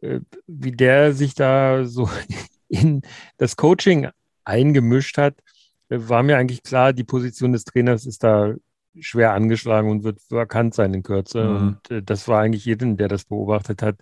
Äh, 0.00 0.20
wie 0.48 0.72
der 0.72 1.12
sich 1.12 1.34
da 1.34 1.84
so 1.84 2.10
in 2.68 3.02
das 3.36 3.54
Coaching 3.54 4.08
eingemischt 4.44 5.16
hat, 5.16 5.36
äh, 5.90 5.98
war 6.00 6.24
mir 6.24 6.38
eigentlich 6.38 6.64
klar, 6.64 6.92
die 6.92 7.04
Position 7.04 7.52
des 7.52 7.62
Trainers 7.62 8.04
ist 8.04 8.24
da 8.24 8.56
schwer 9.00 9.32
angeschlagen 9.32 9.90
und 9.90 10.04
wird 10.04 10.20
vakant 10.30 10.74
sein 10.74 10.94
in 10.94 11.02
Kürze. 11.02 11.44
Mhm. 11.44 11.56
Und 11.56 11.90
äh, 11.90 12.02
das 12.02 12.28
war 12.28 12.40
eigentlich 12.40 12.64
jedem, 12.64 12.96
der 12.96 13.08
das 13.08 13.24
beobachtet 13.24 13.82
hat, 13.82 14.00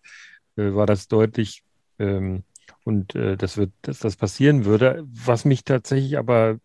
äh, 0.56 0.74
war 0.74 0.86
das 0.86 1.08
deutlich. 1.08 1.62
Ähm, 1.98 2.44
und 2.84 3.14
äh, 3.14 3.36
das 3.36 3.56
wird, 3.56 3.72
dass 3.82 3.98
das 3.98 4.16
passieren 4.16 4.64
würde. 4.64 5.04
Was 5.06 5.44
mich 5.44 5.64
tatsächlich 5.64 6.18
aber 6.18 6.58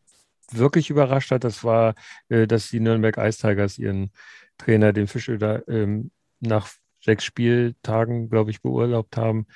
wirklich 0.52 0.90
überrascht 0.90 1.32
hat, 1.32 1.44
das 1.44 1.64
war, 1.64 1.96
äh, 2.30 2.48
dass 2.48 2.70
die 2.70 2.80
Nürnberg 2.80 3.18
Ice 3.18 3.42
Tigers 3.42 3.78
ihren 3.78 4.12
Trainer, 4.58 4.94
den 4.94 5.08
Fischöder, 5.08 5.68
ähm, 5.68 6.12
nach 6.40 6.70
sechs 7.04 7.24
Spieltagen, 7.24 8.30
glaube 8.30 8.52
ich, 8.52 8.62
beurlaubt 8.62 9.18
haben. 9.18 9.48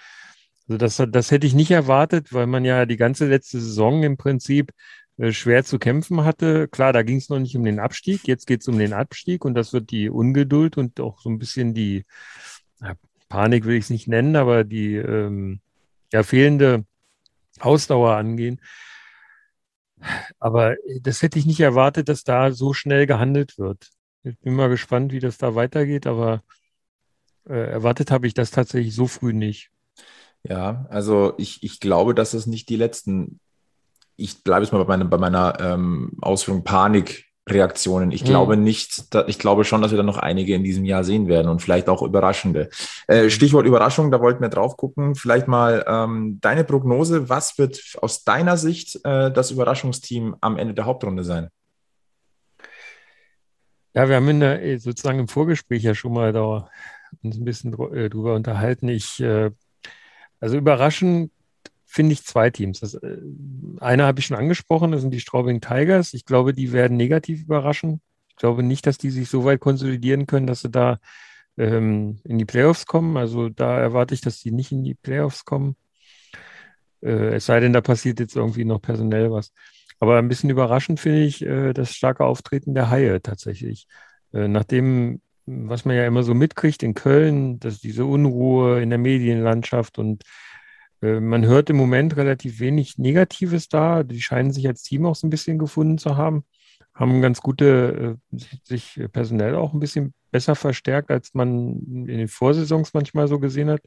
Also 0.68 0.78
das, 0.78 1.12
das 1.12 1.32
hätte 1.32 1.46
ich 1.46 1.54
nicht 1.54 1.72
erwartet, 1.72 2.34
weil 2.34 2.48
man 2.48 2.66
ja 2.66 2.86
die 2.86 2.98
ganze 2.98 3.28
letzte 3.28 3.60
Saison 3.60 4.04
im 4.04 4.18
Prinzip 4.18 4.72
schwer 5.32 5.64
zu 5.64 5.80
kämpfen 5.80 6.24
hatte. 6.24 6.68
Klar, 6.68 6.94
da 6.94 7.04
ging 7.04 7.18
es 7.18 7.30
noch 7.30 7.40
nicht 7.40 7.56
um 7.56 7.64
den 7.64 7.80
Abstieg, 7.80 8.28
jetzt 8.28 8.48
geht 8.48 8.62
es 8.62 8.68
um 8.68 8.78
den 8.78 8.94
Abstieg 8.94 9.46
und 9.46 9.54
das 9.56 9.74
wird 9.74 9.92
die 9.92 10.10
Ungeduld 10.10 10.78
und 10.78 11.00
auch 11.00 11.20
so 11.22 11.30
ein 11.30 11.40
bisschen 11.40 11.74
die 11.74 12.06
Panik 13.30 13.66
will 13.66 13.76
ich 13.76 13.86
es 13.86 13.90
nicht 13.90 14.08
nennen, 14.08 14.36
aber 14.36 14.64
die 14.64 14.96
ähm, 14.96 15.60
ja, 16.14 16.24
fehlende 16.24 16.86
Ausdauer 17.60 18.16
angehen. 18.16 18.62
Aber 20.40 20.76
das 21.02 21.22
hätte 21.22 21.40
ich 21.40 21.46
nicht 21.46 21.60
erwartet, 21.60 22.10
dass 22.10 22.24
da 22.24 22.52
so 22.52 22.74
schnell 22.74 23.08
gehandelt 23.08 23.58
wird. 23.58 23.90
Ich 24.24 24.38
bin 24.40 24.54
mal 24.54 24.70
gespannt, 24.70 25.12
wie 25.12 25.20
das 25.20 25.38
da 25.38 25.56
weitergeht, 25.56 26.08
aber 26.08 26.44
äh, 27.48 27.72
erwartet 27.72 28.12
habe 28.12 28.28
ich 28.28 28.34
das 28.34 28.52
tatsächlich 28.52 28.96
so 28.96 29.08
früh 29.08 29.34
nicht. 29.34 29.72
Ja, 30.44 30.86
also 30.90 31.34
ich, 31.38 31.64
ich 31.64 31.80
glaube, 31.80 32.14
dass 32.14 32.34
es 32.34 32.46
nicht 32.46 32.70
die 32.70 32.76
letzten, 32.76 33.40
ich 34.18 34.44
bleibe 34.44 34.64
jetzt 34.64 34.72
mal 34.72 34.84
bei 34.84 34.98
meiner, 34.98 35.06
bei 35.06 35.18
meiner 35.18 35.60
ähm, 35.60 36.12
Ausführung 36.22 36.64
Panikreaktionen. 36.64 38.12
Ich 38.12 38.24
mhm. 38.24 38.28
glaube 38.28 38.58
nicht, 38.58 39.14
da, 39.14 39.26
ich 39.28 39.40
glaube 39.40 39.64
schon, 39.66 39.82
dass 39.82 39.92
wir 39.92 39.98
da 39.98 40.04
noch 40.04 40.18
einige 40.18 40.56
in 40.56 40.64
diesem 40.64 40.86
Jahr 40.86 41.04
sehen 41.04 41.28
werden 41.28 41.50
und 41.50 41.62
vielleicht 41.62 41.90
auch 41.90 42.02
überraschende. 42.02 42.70
Äh. 43.08 43.30
Stichwort 43.30 43.66
Überraschung, 43.66 44.12
da 44.12 44.22
wollten 44.22 44.42
wir 44.42 44.50
drauf 44.50 44.78
gucken. 44.78 45.16
Vielleicht 45.16 45.48
mal 45.48 45.84
ähm, 45.88 46.40
deine 46.42 46.64
Prognose. 46.64 47.30
Was 47.30 47.58
wird 47.58 47.82
aus 48.02 48.24
deiner 48.24 48.58
Sicht 48.58 49.00
äh, 49.04 49.32
das 49.32 49.52
Überraschungsteam 49.52 50.36
am 50.42 50.58
Ende 50.58 50.74
der 50.74 50.86
Hauptrunde 50.86 51.24
sein? 51.24 51.50
Ja, 53.94 54.10
wir 54.10 54.18
haben 54.18 54.28
in 54.28 54.42
der, 54.42 54.80
sozusagen 54.80 55.20
im 55.20 55.30
Vorgespräch 55.30 55.84
ja 55.84 55.96
schon 55.96 56.14
mal 56.14 56.34
da 56.34 56.70
uns 57.24 57.38
ein 57.38 57.46
bisschen 57.46 57.74
äh, 57.94 58.10
drüber 58.10 58.36
unterhalten. 58.36 58.90
Ich, 58.90 59.22
äh, 59.22 59.52
also 60.40 60.58
überraschend 60.58 61.32
finde 61.96 62.12
ich, 62.14 62.26
zwei 62.26 62.50
Teams. 62.50 62.82
Das, 62.82 62.96
äh, 62.96 63.18
eine 63.80 64.04
habe 64.04 64.20
ich 64.20 64.26
schon 64.26 64.38
angesprochen, 64.38 64.92
das 64.92 65.02
sind 65.02 65.12
die 65.12 65.22
Straubing 65.22 65.62
Tigers. 65.62 66.14
Ich 66.14 66.26
glaube, 66.26 66.54
die 66.54 66.74
werden 66.74 66.98
negativ 66.98 67.42
überraschen. 67.44 68.02
Ich 68.28 68.36
glaube 68.36 68.64
nicht, 68.64 68.86
dass 68.86 68.98
die 68.98 69.12
sich 69.12 69.30
so 69.30 69.46
weit 69.46 69.62
konsolidieren 69.62 70.28
können, 70.28 70.46
dass 70.46 70.62
sie 70.62 70.70
da 70.70 71.00
ähm, 71.58 72.20
in 72.26 72.38
die 72.38 72.46
Playoffs 72.46 72.86
kommen. 72.86 73.16
Also 73.16 73.48
da 73.48 73.80
erwarte 73.80 74.14
ich, 74.14 74.20
dass 74.20 74.42
die 74.42 74.52
nicht 74.52 74.74
in 74.74 74.84
die 74.84 74.94
Playoffs 74.94 75.46
kommen. 75.46 75.78
Äh, 77.02 77.36
es 77.36 77.46
sei 77.46 77.62
denn, 77.62 77.72
da 77.72 77.80
passiert 77.80 78.20
jetzt 78.20 78.36
irgendwie 78.36 78.66
noch 78.66 78.82
personell 78.82 79.32
was. 79.32 79.54
Aber 80.00 80.18
ein 80.18 80.28
bisschen 80.28 80.50
überraschend 80.50 81.00
finde 81.00 81.24
ich 81.24 81.46
äh, 81.46 81.72
das 81.72 81.94
starke 81.94 82.26
Auftreten 82.26 82.74
der 82.74 82.90
Haie 82.90 83.22
tatsächlich. 83.22 83.88
Äh, 84.34 84.50
nachdem, 84.50 85.22
was 85.46 85.86
man 85.86 85.96
ja 85.96 86.06
immer 86.06 86.24
so 86.24 86.34
mitkriegt 86.34 86.84
in 86.84 86.94
Köln, 86.94 87.58
dass 87.62 87.80
diese 87.80 88.04
Unruhe 88.04 88.82
in 88.82 88.90
der 88.90 89.00
Medienlandschaft 89.00 89.98
und 89.98 90.24
man 91.20 91.46
hört 91.46 91.70
im 91.70 91.78
Moment 91.78 92.16
relativ 92.18 92.60
wenig 92.60 92.98
Negatives 92.98 93.70
da. 93.70 94.04
Die 94.04 94.22
scheinen 94.22 94.52
sich 94.52 94.68
als 94.68 94.84
Team 94.84 95.06
auch 95.06 95.16
so 95.16 95.28
ein 95.28 95.30
bisschen 95.30 95.58
gefunden 95.58 95.98
zu 95.98 96.18
haben, 96.18 96.46
haben 96.94 97.22
ganz 97.22 97.42
gute, 97.42 98.18
äh, 98.34 98.38
sich 98.64 99.02
personell 99.12 99.56
auch 99.56 99.74
ein 99.74 99.80
bisschen 99.80 100.14
besser 100.32 100.56
verstärkt, 100.56 101.12
als 101.12 101.34
man 101.34 102.08
in 102.08 102.18
den 102.18 102.28
Vorsaisons 102.28 102.94
manchmal 102.94 103.28
so 103.28 103.40
gesehen 103.40 103.70
hat. 103.70 103.82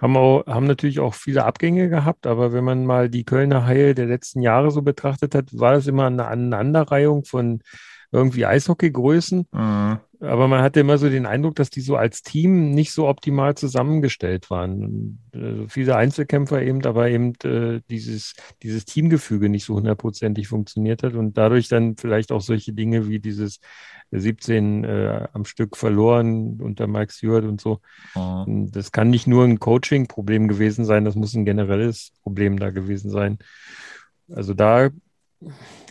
Haben, 0.00 0.16
auch, 0.16 0.46
haben 0.46 0.66
natürlich 0.66 0.98
auch 1.00 1.14
viele 1.14 1.44
Abgänge 1.44 1.90
gehabt, 1.90 2.26
aber 2.26 2.54
wenn 2.54 2.64
man 2.64 2.86
mal 2.86 3.10
die 3.10 3.24
Kölner 3.24 3.66
Haie 3.66 3.94
der 3.94 4.06
letzten 4.06 4.40
Jahre 4.40 4.70
so 4.70 4.80
betrachtet 4.80 5.34
hat, 5.34 5.58
war 5.58 5.72
das 5.72 5.86
immer 5.86 6.06
eine 6.06 6.26
Aneinanderreihung 6.26 7.24
von 7.24 7.60
irgendwie 8.10 8.46
Eishockeygrößen. 8.46 9.46
Mhm. 9.52 10.00
Aber 10.20 10.48
man 10.48 10.60
hatte 10.60 10.80
immer 10.80 10.98
so 10.98 11.08
den 11.08 11.24
Eindruck, 11.24 11.54
dass 11.54 11.70
die 11.70 11.80
so 11.80 11.96
als 11.96 12.22
Team 12.22 12.72
nicht 12.72 12.92
so 12.92 13.08
optimal 13.08 13.54
zusammengestellt 13.56 14.50
waren. 14.50 15.18
Also 15.32 15.66
viele 15.68 15.96
Einzelkämpfer 15.96 16.60
eben, 16.60 16.84
aber 16.84 17.08
eben 17.08 17.32
äh, 17.42 17.80
dieses, 17.88 18.34
dieses 18.62 18.84
Teamgefüge 18.84 19.48
nicht 19.48 19.64
so 19.64 19.74
hundertprozentig 19.76 20.46
funktioniert 20.46 21.02
hat 21.02 21.14
und 21.14 21.38
dadurch 21.38 21.68
dann 21.68 21.96
vielleicht 21.96 22.32
auch 22.32 22.42
solche 22.42 22.74
Dinge 22.74 23.08
wie 23.08 23.18
dieses 23.18 23.60
17 24.10 24.84
äh, 24.84 25.28
am 25.32 25.46
Stück 25.46 25.76
verloren 25.76 26.60
unter 26.60 26.86
Mike 26.86 27.12
Stewart 27.12 27.44
und 27.44 27.60
so. 27.60 27.80
Mhm. 28.14 28.70
Das 28.72 28.92
kann 28.92 29.08
nicht 29.08 29.26
nur 29.26 29.44
ein 29.44 29.58
Coaching-Problem 29.58 30.48
gewesen 30.48 30.84
sein, 30.84 31.06
das 31.06 31.14
muss 31.14 31.34
ein 31.34 31.46
generelles 31.46 32.12
Problem 32.22 32.58
da 32.58 32.70
gewesen 32.70 33.10
sein. 33.10 33.38
Also 34.28 34.52
da 34.52 34.90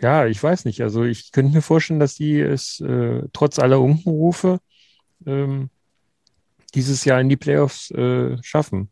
ja, 0.02 0.26
ich 0.26 0.42
weiß 0.42 0.66
nicht. 0.66 0.82
Also 0.82 1.04
ich 1.04 1.32
könnte 1.32 1.54
mir 1.54 1.62
vorstellen, 1.62 2.00
dass 2.00 2.16
die 2.16 2.40
es 2.40 2.80
äh, 2.82 3.24
trotz 3.34 3.60
aller 3.60 3.80
Unkenrufe 3.80 4.60
ähm, 5.26 5.70
dieses 6.74 7.06
Jahr 7.06 7.20
in 7.20 7.30
die 7.30 7.38
Playoffs 7.38 7.92
äh, 7.92 8.38
schaffen. 8.44 8.92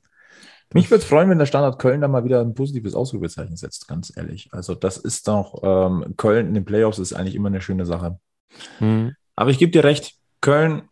Mich 0.74 0.92
würde 0.92 1.02
es 1.02 1.08
freuen, 1.08 1.30
wenn 1.30 1.40
der 1.40 1.46
Standard 1.46 1.80
Köln 1.80 2.02
da 2.02 2.10
mal 2.10 2.26
wieder 2.26 2.42
ein 2.42 2.54
positives 2.54 2.94
Ausrufezeichen 2.94 3.56
setzt, 3.56 3.88
ganz 3.88 4.12
ehrlich. 4.16 4.50
Also 4.52 4.76
das 4.76 4.98
ist 4.98 5.28
doch, 5.28 5.62
ähm, 5.64 6.16
Köln 6.18 6.48
in 6.48 6.54
den 6.56 6.66
Playoffs 6.66 7.00
ist 7.00 7.14
eigentlich 7.14 7.36
immer 7.36 7.48
eine 7.48 7.62
schöne 7.62 7.86
Sache. 7.86 8.20
Mhm. 8.80 9.16
Aber 9.36 9.50
ich 9.50 9.60
gebe 9.60 9.72
dir 9.72 9.86
recht, 9.86 10.16
Köln 10.42 10.90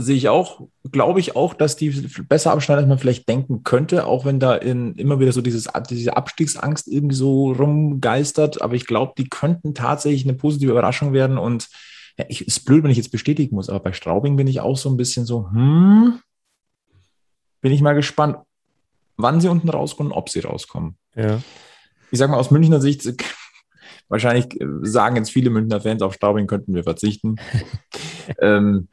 sehe 0.00 0.16
ich 0.16 0.28
auch, 0.28 0.68
glaube 0.90 1.20
ich 1.20 1.36
auch, 1.36 1.54
dass 1.54 1.76
die 1.76 1.90
besser 2.28 2.52
abschneiden, 2.52 2.84
als 2.84 2.88
man 2.88 2.98
vielleicht 2.98 3.28
denken 3.28 3.62
könnte, 3.64 4.06
auch 4.06 4.24
wenn 4.24 4.40
da 4.40 4.54
in, 4.54 4.94
immer 4.94 5.20
wieder 5.20 5.32
so 5.32 5.40
dieses, 5.40 5.68
diese 5.88 6.16
Abstiegsangst 6.16 6.88
irgendwie 6.88 7.14
so 7.14 7.52
rumgeistert. 7.52 8.62
Aber 8.62 8.74
ich 8.74 8.86
glaube, 8.86 9.12
die 9.16 9.28
könnten 9.28 9.74
tatsächlich 9.74 10.24
eine 10.24 10.34
positive 10.34 10.72
Überraschung 10.72 11.12
werden. 11.12 11.38
Und 11.38 11.68
ja, 12.18 12.24
ich, 12.28 12.46
ist 12.46 12.64
blöd, 12.64 12.82
wenn 12.82 12.90
ich 12.90 12.96
jetzt 12.96 13.12
bestätigen 13.12 13.54
muss, 13.54 13.68
aber 13.68 13.80
bei 13.80 13.92
Straubing 13.92 14.36
bin 14.36 14.46
ich 14.46 14.60
auch 14.60 14.76
so 14.76 14.90
ein 14.90 14.96
bisschen 14.96 15.26
so, 15.26 15.48
hm, 15.50 16.20
bin 17.60 17.72
ich 17.72 17.82
mal 17.82 17.94
gespannt, 17.94 18.36
wann 19.16 19.40
sie 19.40 19.48
unten 19.48 19.68
rauskommen, 19.68 20.12
ob 20.12 20.28
sie 20.28 20.40
rauskommen. 20.40 20.96
Ja. 21.14 21.40
Ich 22.10 22.18
sage 22.18 22.32
mal 22.32 22.38
aus 22.38 22.50
Münchner 22.50 22.80
Sicht, 22.80 23.12
wahrscheinlich 24.08 24.46
sagen 24.82 25.16
jetzt 25.16 25.30
viele 25.30 25.50
Münchner 25.50 25.80
Fans, 25.80 26.02
auf 26.02 26.14
Straubing 26.14 26.46
könnten 26.46 26.74
wir 26.74 26.84
verzichten. 26.84 27.36
ähm, 28.40 28.88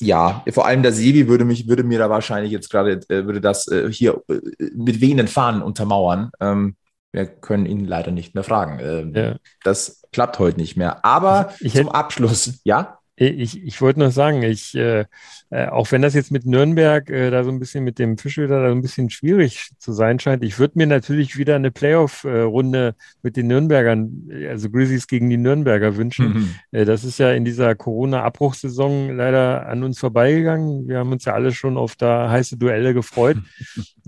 ja, 0.00 0.44
vor 0.50 0.66
allem 0.66 0.82
der 0.82 0.92
Sevi 0.92 1.28
würde 1.28 1.44
mich, 1.44 1.68
würde 1.68 1.82
mir 1.82 1.98
da 1.98 2.10
wahrscheinlich 2.10 2.52
jetzt 2.52 2.70
gerade, 2.70 3.00
äh, 3.08 3.24
würde 3.24 3.40
das 3.40 3.66
äh, 3.68 3.90
hier 3.90 4.22
äh, 4.28 4.40
mit 4.74 5.00
wehenden 5.00 5.28
Fahnen 5.28 5.62
untermauern. 5.62 6.30
Ähm, 6.40 6.76
wir 7.12 7.26
können 7.26 7.64
ihn 7.64 7.86
leider 7.86 8.10
nicht 8.10 8.34
mehr 8.34 8.44
fragen. 8.44 8.78
Ähm, 8.80 9.14
ja. 9.14 9.36
Das 9.64 10.02
klappt 10.12 10.38
heute 10.38 10.58
nicht 10.58 10.76
mehr. 10.76 11.04
Aber 11.04 11.54
ich, 11.60 11.74
zum 11.74 11.88
Abschluss, 11.88 12.60
ja? 12.64 12.98
Ich, 13.18 13.62
ich 13.62 13.80
wollte 13.80 14.00
noch 14.00 14.10
sagen, 14.10 14.42
ich, 14.42 14.74
äh, 14.74 15.06
äh, 15.48 15.68
auch 15.68 15.90
wenn 15.90 16.02
das 16.02 16.12
jetzt 16.12 16.30
mit 16.30 16.44
Nürnberg 16.44 17.08
äh, 17.08 17.30
da 17.30 17.44
so 17.44 17.50
ein 17.50 17.58
bisschen 17.58 17.82
mit 17.82 17.98
dem 17.98 18.18
Fischwilder 18.18 18.60
da 18.60 18.68
so 18.68 18.74
ein 18.74 18.82
bisschen 18.82 19.08
schwierig 19.08 19.70
zu 19.78 19.92
sein 19.92 20.18
scheint, 20.18 20.44
ich 20.44 20.58
würde 20.58 20.74
mir 20.76 20.86
natürlich 20.86 21.38
wieder 21.38 21.56
eine 21.56 21.70
Playoff-Runde 21.70 22.94
mit 23.22 23.38
den 23.38 23.46
Nürnbergern, 23.46 24.28
also 24.50 24.68
Grizzlies 24.68 25.06
gegen 25.06 25.30
die 25.30 25.38
Nürnberger 25.38 25.96
wünschen. 25.96 26.26
Mhm. 26.28 26.54
Äh, 26.72 26.84
das 26.84 27.04
ist 27.04 27.18
ja 27.18 27.32
in 27.32 27.46
dieser 27.46 27.74
Corona-Abbruchssaison 27.74 29.16
leider 29.16 29.66
an 29.66 29.82
uns 29.82 29.98
vorbeigegangen. 29.98 30.86
Wir 30.86 30.98
haben 30.98 31.12
uns 31.12 31.24
ja 31.24 31.32
alle 31.32 31.52
schon 31.52 31.78
auf 31.78 31.96
da 31.96 32.28
heiße 32.30 32.58
Duelle 32.58 32.92
gefreut. 32.94 33.38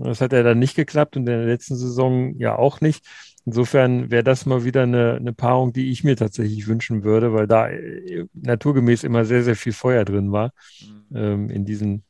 Das 0.01 0.21
hat 0.21 0.31
ja 0.31 0.43
dann 0.43 0.59
nicht 0.59 0.75
geklappt 0.75 1.17
und 1.17 1.23
in 1.23 1.37
der 1.37 1.45
letzten 1.45 1.75
Saison 1.75 2.33
ja 2.37 2.55
auch 2.55 2.79
nicht. 2.79 3.05
Insofern 3.45 4.11
wäre 4.11 4.23
das 4.23 4.45
mal 4.45 4.63
wieder 4.63 4.83
eine, 4.83 5.15
eine 5.15 5.33
Paarung, 5.33 5.73
die 5.73 5.91
ich 5.91 6.03
mir 6.03 6.15
tatsächlich 6.15 6.67
wünschen 6.67 7.03
würde, 7.03 7.33
weil 7.33 7.47
da 7.47 7.69
äh, 7.69 8.25
naturgemäß 8.33 9.03
immer 9.03 9.25
sehr, 9.25 9.43
sehr 9.43 9.55
viel 9.55 9.73
Feuer 9.73 10.05
drin 10.05 10.31
war 10.31 10.51
mhm. 10.81 11.17
ähm, 11.17 11.49
in 11.49 11.65
diesen 11.65 12.03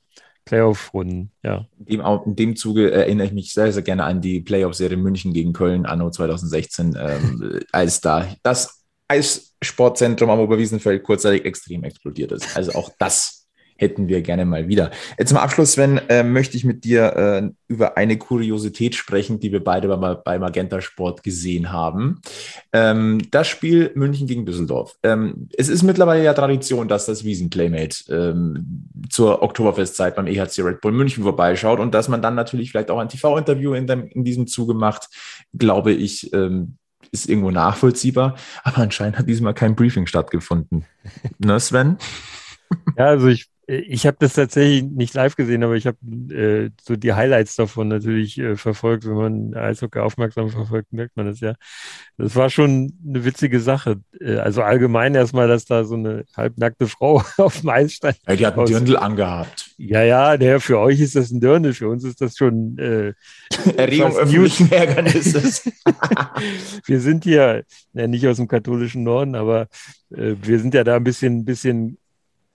Playoff-Runden. 0.46 1.32
Ja. 1.44 1.68
In 1.86 2.00
dem, 2.00 2.20
in 2.26 2.36
dem 2.36 2.56
Zuge 2.56 2.92
erinnere 2.92 3.28
ich 3.28 3.34
mich 3.34 3.54
sehr, 3.54 3.72
sehr 3.72 3.84
gerne 3.84 4.04
an 4.04 4.20
die 4.20 4.40
Playoff-Serie 4.40 4.98
München 4.98 5.32
gegen 5.32 5.54
Köln 5.54 5.86
anno 5.86 6.10
2016, 6.10 6.98
ähm, 7.00 7.60
als 7.72 8.02
da 8.02 8.28
das 8.42 8.84
Eissportzentrum 9.08 10.30
am 10.30 10.40
Oberwiesenfeld 10.40 11.04
kurzzeitig 11.04 11.46
extrem 11.46 11.84
explodiert 11.84 12.32
ist. 12.32 12.56
Also 12.58 12.74
auch 12.74 12.92
das 12.98 13.39
hätten 13.80 14.08
wir 14.08 14.22
gerne 14.22 14.46
mal 14.46 14.68
wieder. 14.68 14.92
Jetzt 15.18 15.30
zum 15.30 15.38
Abschluss, 15.38 15.74
Sven, 15.74 16.00
äh, 16.10 16.24
möchte 16.24 16.58
ich 16.58 16.66
mit 16.66 16.84
dir 16.84 17.16
äh, 17.16 17.50
über 17.68 17.98
eine 17.98 18.18
Kuriosität 18.18 18.96
sprechen, 18.96 19.40
die 19.40 19.52
wir 19.52 19.64
beide 19.64 19.88
bei, 19.88 20.16
bei 20.16 20.40
Magenta 20.40 20.82
Sport 20.82 21.24
gesehen 21.24 21.72
haben. 21.72 22.22
Ähm, 22.74 23.22
das 23.32 23.48
Spiel 23.48 23.92
München 23.96 24.28
gegen 24.28 24.46
Düsseldorf. 24.46 24.96
Ähm, 25.04 25.50
es 25.58 25.70
ist 25.70 25.84
mittlerweile 25.84 26.24
ja 26.24 26.34
Tradition, 26.34 26.88
dass 26.88 27.06
das 27.06 27.24
Wiesen-Playmate 27.24 27.98
ähm, 28.10 28.90
zur 29.10 29.42
Oktoberfestzeit 29.42 30.16
beim 30.16 30.28
EHC 30.28 30.60
Red 30.60 30.82
Bull 30.82 30.92
München 30.92 31.24
vorbeischaut 31.24 31.80
und 31.80 31.94
dass 31.94 32.10
man 32.10 32.22
dann 32.22 32.36
natürlich 32.36 32.72
vielleicht 32.72 32.92
auch 32.92 33.00
ein 33.00 33.10
TV-Interview 33.10 33.74
in, 33.74 33.88
in, 33.88 34.24
diesem 34.24 34.48
Zuge 34.48 34.74
macht, 34.74 35.08
glaube 35.58 35.94
ich, 35.94 36.34
ähm, 36.34 36.76
ist 37.12 37.30
irgendwo 37.30 37.52
nachvollziehbar. 37.52 38.36
Aber 38.64 38.80
anscheinend 38.80 39.18
hat 39.18 39.28
diesmal 39.28 39.54
kein 39.54 39.76
Briefing 39.76 40.06
stattgefunden. 40.06 40.86
ne, 41.40 41.60
Sven? 41.60 41.98
Ja, 42.98 43.06
also 43.06 43.28
ich 43.28 43.50
ich 43.70 44.08
habe 44.08 44.18
das 44.20 44.34
tatsächlich 44.34 44.84
nicht 44.84 45.14
live 45.14 45.36
gesehen, 45.36 45.64
aber 45.64 45.76
ich 45.76 45.86
habe 45.86 45.98
äh, 46.34 46.72
so 46.82 46.96
die 46.96 47.14
Highlights 47.14 47.56
davon 47.56 47.88
natürlich 47.88 48.40
äh, 48.40 48.56
verfolgt. 48.56 49.06
Wenn 49.06 49.14
man 49.16 49.54
Eishockey 49.54 50.00
aufmerksam 50.00 50.50
verfolgt, 50.50 50.92
merkt 50.92 51.16
man 51.16 51.28
das 51.28 51.40
ja. 51.40 51.54
Das 52.18 52.36
war 52.36 52.50
schon 52.50 52.94
eine 53.08 53.26
witzige 53.26 53.60
Sache. 53.60 54.00
Äh, 54.20 54.38
also 54.38 54.64
allgemein 54.64 55.14
erstmal, 55.14 55.48
dass 55.48 55.66
da 55.66 55.84
so 55.84 55.94
eine 55.94 56.26
halbnackte 56.36 56.88
Frau 56.88 57.24
auf 57.38 57.62
dem 57.62 57.70
Eis 57.70 57.94
stand. 57.94 58.18
Ja, 58.28 58.36
die 58.36 58.46
hat 58.48 58.58
einen 58.58 58.66
Dirndl 58.66 58.98
angehabt. 58.98 59.70
Ja, 59.78 60.02
ja, 60.02 60.38
der, 60.38 60.60
für 60.60 60.80
euch 60.80 61.00
ist 61.00 61.16
das 61.16 61.30
ein 61.30 61.40
Dirndl, 61.40 61.74
für 61.74 61.90
uns 61.90 62.04
ist 62.04 62.22
das 62.22 62.38
schon 62.38 62.76
äh, 62.80 63.14
Erregung 63.78 64.18
öffentlichen 64.18 64.72
Ärgernisses. 64.72 65.72
wir 66.86 67.00
sind 67.00 67.24
hier, 67.24 67.66
ja, 67.94 68.08
nicht 68.08 68.26
aus 68.28 68.38
dem 68.38 68.48
katholischen 68.48 69.04
Norden, 69.04 69.36
aber 69.36 69.68
äh, 70.12 70.34
wir 70.42 70.60
sind 70.60 70.74
ja 70.74 70.84
da 70.84 70.96
ein 70.96 71.04
bisschen, 71.04 71.46
bisschen 71.46 72.00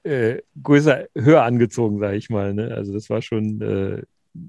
äh, 0.04 0.42
größer, 0.62 1.06
höher 1.14 1.42
angezogen, 1.42 1.98
sage 1.98 2.16
ich 2.16 2.30
mal. 2.30 2.54
Ne? 2.54 2.74
Also 2.74 2.92
das 2.92 3.10
war 3.10 3.22
schon 3.22 3.60
äh, 3.60 4.02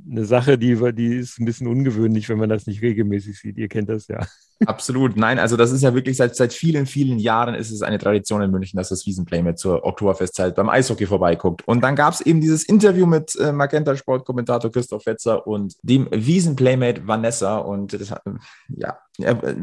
eine 0.09 0.25
Sache, 0.25 0.57
die, 0.57 0.77
die 0.93 1.15
ist 1.15 1.39
ein 1.39 1.45
bisschen 1.45 1.67
ungewöhnlich, 1.67 2.27
wenn 2.29 2.39
man 2.39 2.49
das 2.49 2.65
nicht 2.65 2.81
regelmäßig 2.81 3.39
sieht. 3.39 3.57
Ihr 3.57 3.67
kennt 3.67 3.89
das 3.89 4.07
ja. 4.07 4.25
Absolut. 4.65 5.17
Nein, 5.17 5.37
also 5.37 5.57
das 5.57 5.71
ist 5.71 5.81
ja 5.81 5.93
wirklich 5.93 6.17
seit, 6.17 6.35
seit 6.35 6.53
vielen, 6.53 6.85
vielen 6.85 7.19
Jahren 7.19 7.55
ist 7.55 7.71
es 7.71 7.81
eine 7.81 7.97
Tradition 7.97 8.41
in 8.41 8.51
München, 8.51 8.77
dass 8.77 8.89
das 8.89 9.05
Wiesenplay 9.05 9.41
mit 9.43 9.59
zur 9.59 9.83
Oktoberfestzeit 9.83 10.55
beim 10.55 10.69
Eishockey 10.69 11.05
vorbeiguckt. 11.05 11.67
Und 11.67 11.81
dann 11.81 11.95
gab 11.95 12.13
es 12.13 12.21
eben 12.21 12.41
dieses 12.41 12.63
Interview 12.63 13.05
mit 13.05 13.35
äh, 13.35 13.51
Magenta 13.51 13.95
Sportkommentator 13.95 14.71
Christoph 14.71 15.03
Fetzer 15.03 15.45
und 15.45 15.75
dem 15.83 16.07
Wiesenplaymate 16.09 17.05
Vanessa. 17.05 17.57
Und 17.57 17.93
das, 17.93 18.13
ja, 18.69 18.97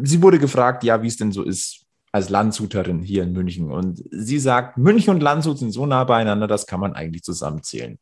sie 0.02 0.22
wurde 0.22 0.38
gefragt, 0.38 0.84
ja, 0.84 1.02
wie 1.02 1.08
es 1.08 1.16
denn 1.16 1.32
so 1.32 1.42
ist, 1.42 1.81
als 2.12 2.28
Landshuterin 2.28 3.00
hier 3.00 3.22
in 3.22 3.32
München. 3.32 3.72
Und 3.72 4.04
sie 4.10 4.38
sagt, 4.38 4.76
München 4.76 5.14
und 5.14 5.22
Landshut 5.22 5.58
sind 5.58 5.72
so 5.72 5.86
nah 5.86 6.04
beieinander, 6.04 6.46
das 6.46 6.66
kann 6.66 6.78
man 6.78 6.92
eigentlich 6.92 7.22
zusammenzählen. 7.22 7.98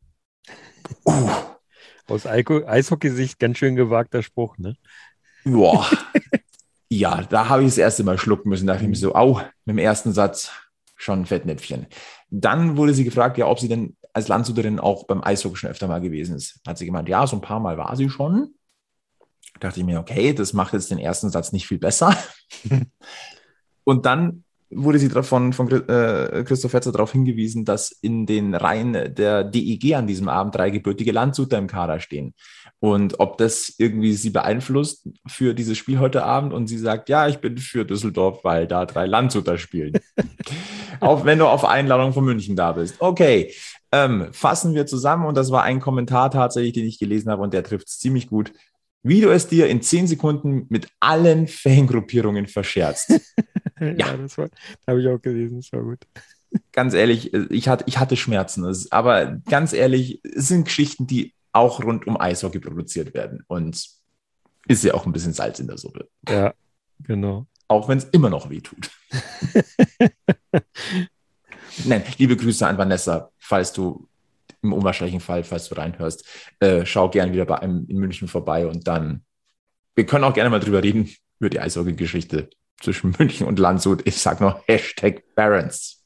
Uh. 1.07 1.31
Aus 2.09 2.27
Eishockey-Sicht 2.27 3.39
ganz 3.39 3.59
schön 3.59 3.77
gewagter 3.77 4.25
Spruch, 4.25 4.59
ne? 4.59 4.75
Boah. 5.45 5.89
ja, 6.89 7.23
da 7.23 7.49
habe 7.49 7.63
ich 7.63 7.69
das 7.69 7.79
erste 7.79 8.03
Mal 8.03 8.19
schlucken 8.19 8.49
müssen. 8.49 8.67
Da 8.67 8.73
dachte 8.73 8.85
ich 8.85 8.91
mir 8.91 8.97
so, 8.97 9.15
au, 9.15 9.35
mit 9.65 9.75
dem 9.75 9.79
ersten 9.79 10.13
Satz 10.13 10.51
schon 10.97 11.21
ein 11.21 11.27
Fettnäpfchen. 11.27 11.87
Dann 12.31 12.77
wurde 12.77 12.95
sie 12.95 13.05
gefragt, 13.05 13.39
ja, 13.39 13.47
ob 13.47 13.61
sie 13.61 13.69
denn 13.69 13.97
als 14.13 14.27
Landshuterin 14.27 14.81
auch 14.81 15.05
beim 15.05 15.23
Eishockey 15.23 15.55
schon 15.57 15.71
öfter 15.71 15.87
mal 15.87 16.01
gewesen 16.01 16.35
ist. 16.35 16.61
Hat 16.67 16.79
sie 16.79 16.87
gemeint, 16.87 17.09
ja, 17.09 17.25
so 17.29 17.37
ein 17.37 17.43
paar 17.43 17.61
Mal 17.61 17.79
war 17.79 17.95
sie 17.95 18.11
schon. 18.11 18.55
dachte 19.61 19.79
ich 19.79 19.87
mir, 19.87 20.01
okay, 20.01 20.35
das 20.35 20.53
macht 20.53 20.73
jetzt 20.73 20.91
den 20.91 20.99
ersten 20.99 21.31
Satz 21.31 21.53
nicht 21.53 21.69
viel 21.69 21.79
besser. 21.79 22.17
und 23.91 24.07
dann 24.07 24.45
wurde 24.71 25.01
sie 25.01 25.09
davon 25.09 25.53
von 25.53 25.69
äh, 25.69 26.45
Christoph 26.45 26.71
Fetzer 26.71 26.93
darauf 26.93 27.11
hingewiesen, 27.11 27.65
dass 27.65 27.91
in 27.91 28.25
den 28.25 28.55
Reihen 28.55 28.93
der 28.93 29.43
DEG 29.43 29.97
an 29.97 30.07
diesem 30.07 30.29
Abend 30.29 30.55
drei 30.55 30.71
gebürtige 30.71 31.11
Landshuter 31.11 31.59
im 31.59 31.67
Kader 31.67 31.99
stehen. 31.99 32.35
Und 32.79 33.19
ob 33.19 33.37
das 33.37 33.75
irgendwie 33.79 34.13
sie 34.13 34.31
beeinflusst 34.31 35.09
für 35.27 35.55
dieses 35.55 35.77
Spiel 35.77 35.99
heute 35.99 36.23
Abend. 36.23 36.53
Und 36.53 36.69
sie 36.69 36.79
sagt, 36.79 37.09
ja, 37.09 37.27
ich 37.27 37.39
bin 37.39 37.59
für 37.59 37.85
Düsseldorf, 37.85 38.45
weil 38.45 38.69
da 38.69 38.87
drei 38.87 39.07
Landshuter 39.07 39.59
spielen. 39.59 39.95
auch 41.01 41.25
wenn 41.25 41.41
du 41.41 41.49
auf 41.49 41.65
Einladung 41.65 42.13
von 42.13 42.25
München 42.25 42.55
da 42.55 42.71
bist. 42.71 42.95
Okay, 43.01 43.53
ähm, 43.91 44.29
fassen 44.31 44.75
wir 44.75 44.87
zusammen. 44.87 45.27
Und 45.27 45.37
das 45.37 45.51
war 45.51 45.65
ein 45.65 45.81
Kommentar 45.81 46.31
tatsächlich, 46.31 46.75
den 46.75 46.87
ich 46.87 47.01
gelesen 47.01 47.33
habe 47.33 47.43
und 47.43 47.53
der 47.53 47.65
trifft 47.65 47.89
es 47.89 47.99
ziemlich 47.99 48.29
gut 48.29 48.53
wie 49.03 49.21
du 49.21 49.31
es 49.31 49.49
dir 49.49 49.69
in 49.69 49.83
zehn 49.83 50.07
Sekunden 50.07 50.67
mit 50.69 50.89
allen 51.01 51.49
Fangruppierungen 51.49 52.47
verscherzt. 52.47 53.11
ja, 53.81 53.93
ja, 53.93 54.17
das 54.17 54.37
habe 54.37 55.01
ich 55.01 55.09
auch 55.09 55.21
gelesen, 55.21 55.61
das 55.61 55.73
war 55.73 55.83
gut. 55.83 56.07
Ganz 56.73 56.95
ehrlich, 56.95 57.33
ich 57.33 57.69
hatte, 57.69 57.85
ich 57.87 57.99
hatte 57.99 58.17
Schmerzen, 58.17 58.67
aber 58.91 59.41
ganz 59.49 59.73
ehrlich, 59.73 60.21
es 60.25 60.49
sind 60.49 60.65
Geschichten, 60.65 61.07
die 61.07 61.33
auch 61.53 61.81
rund 61.85 62.09
um 62.09 62.21
Eishockey 62.21 62.59
produziert 62.59 63.15
werden 63.15 63.45
und 63.47 63.89
ist 64.67 64.83
ja 64.83 64.95
auch 64.95 65.07
ein 65.07 65.13
bisschen 65.13 65.33
Salz 65.33 65.61
in 65.61 65.69
der 65.69 65.79
Suppe. 65.79 66.09
Ja, 66.29 66.53
genau. 66.99 67.47
Auch 67.69 67.89
wenn 67.89 67.99
es 67.99 68.05
immer 68.07 68.31
noch 68.31 68.51
weh 68.51 68.61
tut. 68.61 68.91
Nein, 71.85 72.03
liebe 72.19 72.37
Grüße 72.37 72.67
an 72.67 72.79
Vanessa, 72.79 73.31
falls 73.39 73.73
du 73.73 74.09
im 74.63 74.73
unwahrscheinlichen 74.73 75.21
Fall, 75.21 75.45
falls 75.45 75.69
du 75.69 75.77
reinhörst, 75.77 76.25
äh, 76.61 76.85
schau 76.85 77.09
gerne 77.09 77.33
wieder 77.33 77.47
bei 77.47 77.59
einem 77.59 77.87
in 77.89 77.99
München 77.99 78.29
vorbei 78.29 78.67
und 78.67 78.87
dann, 78.87 79.25
wir 79.95 80.07
können 80.07 80.25
auch 80.25 80.35
gerne 80.35 80.51
mal 80.51 80.61
drüber 80.61 80.83
reden, 80.83 81.11
über 81.39 81.51
die 81.51 81.61
Eishockey-Geschichte 81.61 82.51
zwischen 82.81 83.15
München 83.19 83.47
und 83.47 83.59
Landshut. 83.59 84.07
Ich 84.07 84.19
sage 84.19 84.45
noch 84.45 84.63
Hashtag 84.67 85.23
Barons. 85.35 86.01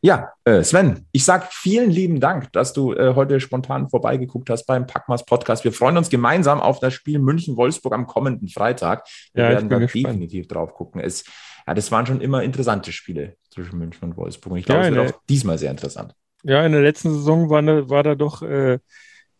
Ja, 0.00 0.32
äh, 0.44 0.62
Sven, 0.62 1.06
ich 1.10 1.24
sage 1.24 1.46
vielen 1.50 1.90
lieben 1.90 2.20
Dank, 2.20 2.52
dass 2.52 2.72
du 2.72 2.92
äh, 2.92 3.14
heute 3.16 3.40
spontan 3.40 3.88
vorbeigeguckt 3.88 4.48
hast 4.48 4.64
beim 4.64 4.86
Packmas 4.86 5.24
Podcast. 5.24 5.64
Wir 5.64 5.72
freuen 5.72 5.96
uns 5.96 6.08
gemeinsam 6.08 6.60
auf 6.60 6.78
das 6.78 6.94
Spiel 6.94 7.18
München-Wolfsburg 7.18 7.92
am 7.94 8.06
kommenden 8.06 8.46
Freitag. 8.48 9.08
Wir 9.34 9.44
ja, 9.44 9.50
werden 9.50 9.68
da 9.68 9.80
definitiv 9.80 10.46
drauf 10.46 10.72
gucken. 10.72 11.00
Es, 11.00 11.24
ja, 11.66 11.74
das 11.74 11.90
waren 11.90 12.06
schon 12.06 12.20
immer 12.20 12.44
interessante 12.44 12.92
Spiele 12.92 13.36
zwischen 13.50 13.76
München 13.76 14.04
und 14.04 14.16
Wolfsburg. 14.16 14.52
Und 14.52 14.58
ich 14.58 14.66
glaube, 14.66 14.82
ja, 14.82 14.88
es 14.88 14.94
wird 14.94 15.14
auch 15.14 15.20
diesmal 15.28 15.58
sehr 15.58 15.72
interessant. 15.72 16.14
Ja, 16.44 16.64
in 16.64 16.72
der 16.72 16.82
letzten 16.82 17.10
Saison 17.10 17.50
war, 17.50 17.62
ne, 17.62 17.88
war 17.90 18.02
da 18.02 18.14
doch 18.14 18.42
äh, 18.42 18.78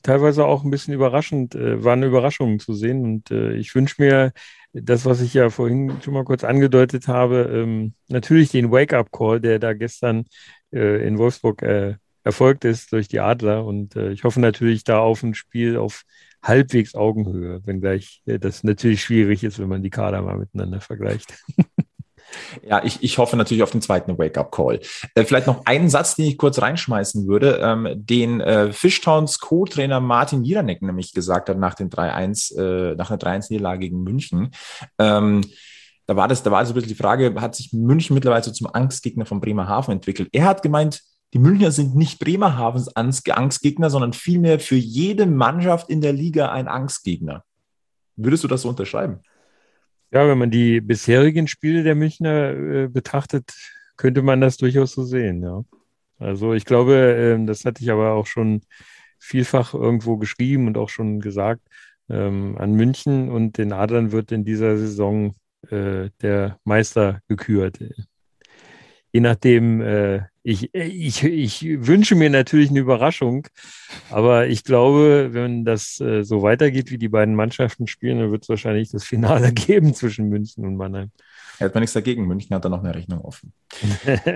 teilweise 0.03 0.45
auch 0.45 0.65
ein 0.65 0.71
bisschen 0.71 0.95
überraschend, 0.95 1.55
äh, 1.55 1.83
waren 1.85 2.03
Überraschungen 2.03 2.59
zu 2.61 2.75
sehen. 2.75 3.05
Und 3.05 3.31
äh, 3.31 3.53
ich 3.55 3.75
wünsche 3.75 4.03
mir 4.03 4.33
das, 4.73 5.05
was 5.05 5.21
ich 5.21 5.35
ja 5.35 5.51
vorhin 5.51 6.01
schon 6.03 6.15
mal 6.15 6.25
kurz 6.25 6.45
angedeutet 6.45 7.09
habe, 7.09 7.51
ähm, 7.53 7.95
natürlich 8.09 8.51
den 8.51 8.71
Wake-up-Call, 8.71 9.41
der 9.41 9.59
da 9.59 9.73
gestern 9.75 10.25
äh, 10.73 11.07
in 11.07 11.19
Wolfsburg 11.19 11.63
äh, 11.63 11.97
erfolgt 12.25 12.65
ist 12.65 12.93
durch 12.93 13.09
die 13.09 13.21
Adler. 13.21 13.65
Und 13.65 13.97
äh, 13.97 14.11
ich 14.13 14.25
hoffe 14.25 14.41
natürlich 14.41 14.85
da 14.85 15.01
auf 15.01 15.23
ein 15.23 15.35
Spiel 15.35 15.77
auf 15.77 16.03
halbwegs 16.43 16.95
Augenhöhe, 16.95 17.61
wenngleich 17.67 18.23
das 18.25 18.63
natürlich 18.65 19.03
schwierig 19.03 19.43
ist, 19.45 19.59
wenn 19.59 19.69
man 19.69 19.83
die 19.83 19.91
Kader 19.91 20.23
mal 20.23 20.39
miteinander 20.39 20.81
vergleicht. 20.81 21.35
Ja, 22.69 22.85
ich, 22.85 23.03
ich 23.03 23.19
hoffe 23.19 23.37
natürlich 23.37 23.63
auf 23.63 23.71
den 23.71 23.83
zweiten 23.83 24.19
Wake-up-Call. 24.19 24.81
Äh, 25.15 25.25
vielleicht 25.25 25.47
noch 25.47 25.65
einen 25.67 25.89
Satz, 25.89 26.17
den 26.17 26.27
ich 26.27 26.39
kurz 26.39 26.61
reinschmeißen 26.61 27.27
würde, 27.27 27.61
ähm, 27.63 27.89
den 27.95 28.41
äh, 28.41 28.73
Fishtowns 28.73 29.39
Co-Trainer 29.39 30.01
Martin 30.01 30.45
Jiranek 30.45 30.83
nämlich 30.83 31.13
gesagt 31.13 31.49
hat 31.49 31.59
nach 31.59 31.75
dem 31.75 31.91
3-1, 31.91 32.59
äh, 32.59 32.95
nach 32.95 33.11
einer 33.11 33.19
3-1-Niederlage 33.19 33.81
gegen 33.81 34.03
München. 34.03 34.51
Ähm, 34.99 35.43
da 36.07 36.17
war 36.17 36.27
das, 36.27 36.43
da 36.43 36.51
war 36.51 36.65
so 36.65 36.73
ein 36.73 36.75
bisschen 36.75 36.89
die 36.89 36.95
Frage, 36.95 37.35
hat 37.39 37.55
sich 37.55 37.73
München 37.73 38.15
mittlerweile 38.15 38.43
so 38.43 38.51
zum 38.51 38.67
Angstgegner 38.73 39.27
von 39.27 39.41
Bremerhaven 39.41 39.93
entwickelt? 39.93 40.31
Er 40.33 40.47
hat 40.47 40.63
gemeint, 40.63 41.03
die 41.35 41.39
Münchner 41.39 41.71
sind 41.71 41.95
nicht 41.95 42.19
Bremerhavens 42.19 42.97
Angstgegner, 42.97 43.91
sondern 43.91 44.15
vielmehr 44.15 44.59
für 44.61 44.77
jede 44.77 45.27
Mannschaft 45.27 45.91
in 45.91 46.01
der 46.01 46.15
Liga 46.15 46.51
ein 46.51 46.69
Angstgegner. 46.69 47.45
Würdest 48.17 48.45
du 48.45 48.49
das 48.49 48.63
so 48.63 48.71
unterschreiben? 48.71 49.21
Ja, 50.11 50.27
wenn 50.29 50.39
man 50.39 50.51
die 50.51 50.81
bisherigen 50.81 51.49
Spiele 51.49 51.83
der 51.83 51.95
Münchner 51.95 52.51
äh, 52.51 52.89
betrachtet, 52.89 53.53
könnte 53.97 54.23
man 54.23 54.41
das 54.41 54.57
durchaus 54.57 54.93
so 54.93 55.05
sehen, 55.05 55.43
ja. 55.43 55.65
Also 56.19 56.55
ich 56.55 56.65
glaube, 56.65 56.95
äh, 56.95 57.47
das 57.47 57.65
hatte 57.65 57.83
ich 57.83 57.91
aber 57.91 58.13
auch 58.13 58.27
schon 58.27 58.63
vielfach 59.19 59.75
irgendwo 59.75 60.17
geschrieben 60.17 60.67
und 60.67 60.79
auch 60.79 60.89
schon 60.89 61.21
gesagt, 61.21 61.63
ähm, 62.09 62.57
an 62.59 62.75
München 62.75 63.31
und 63.31 63.59
den 63.59 63.73
Adlern 63.73 64.13
wird 64.13 64.33
in 64.33 64.45
dieser 64.45 64.77
Saison 64.79 65.35
äh, 65.71 66.11
der 66.23 66.59
Meister 66.65 67.21
gekürt 67.29 67.79
je 69.13 69.21
nachdem, 69.21 69.81
äh, 69.81 70.23
ich, 70.49 70.75
ich, 70.75 71.25
ich 71.25 71.87
wünsche 71.87 72.15
mir 72.15 72.31
natürlich 72.31 72.71
eine 72.71 72.79
Überraschung, 72.79 73.47
aber 74.11 74.47
ich 74.47 74.65
glaube, 74.65 75.29
wenn 75.33 75.67
das 75.67 76.01
äh, 76.01 76.23
so 76.23 76.43
weitergeht, 76.43 76.91
wie 76.91 76.97
die 76.97 77.11
beiden 77.11 77.35
Mannschaften 77.35 77.87
spielen, 77.87 78.19
dann 78.19 78.31
wird 78.31 78.45
es 78.45 78.49
wahrscheinlich 78.49 78.91
das 78.91 79.05
Finale 79.05 79.53
geben 79.53 79.93
zwischen 79.93 80.31
München 80.31 80.65
und 80.65 80.77
Mannheim. 80.77 81.11
Hält 81.59 81.75
man 81.75 81.83
nichts 81.83 81.93
dagegen. 81.93 82.27
München 82.27 82.55
hat 82.55 82.65
da 82.65 82.71
noch 82.71 82.83
eine 82.83 82.95
Rechnung 82.95 83.21
offen. 83.21 83.53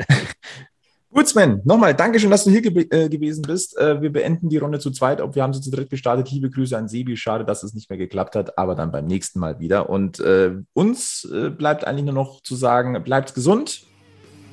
Gut, 1.11 1.29
Sven, 1.29 1.63
nochmal 1.65 1.95
Dankeschön, 1.95 2.31
dass 2.31 2.45
du 2.45 2.51
hier 2.51 2.63
ge 2.63 2.87
äh, 2.91 3.09
gewesen 3.09 3.43
bist. 3.43 3.79
Äh, 3.79 4.03
wir 4.03 4.13
beenden 4.13 4.51
die 4.51 4.59
Runde 4.59 4.81
zu 4.81 4.91
zweit. 4.91 5.23
Ob 5.23 5.35
wir 5.35 5.43
haben 5.43 5.55
sie 5.55 5.63
zu 5.63 5.71
dritt 5.71 5.89
gestartet. 5.89 6.31
Liebe 6.31 6.51
Grüße 6.51 6.77
an 6.77 6.89
Sebi. 6.89 7.17
Schade, 7.17 7.47
dass 7.47 7.63
es 7.63 7.73
nicht 7.73 7.89
mehr 7.89 7.99
geklappt 7.99 8.37
hat, 8.37 8.59
aber 8.59 8.75
dann 8.75 8.93
beim 8.93 9.07
nächsten 9.07 9.39
Mal 9.39 9.61
wieder. 9.61 9.89
Und 9.89 10.21
äh, 10.21 10.53
uns 10.75 11.27
äh, 11.33 11.49
bleibt 11.49 11.87
eigentlich 11.87 12.05
nur 12.05 12.15
noch 12.15 12.43
zu 12.43 12.55
sagen, 12.55 13.03
bleibt 13.03 13.35
gesund, 13.35 13.87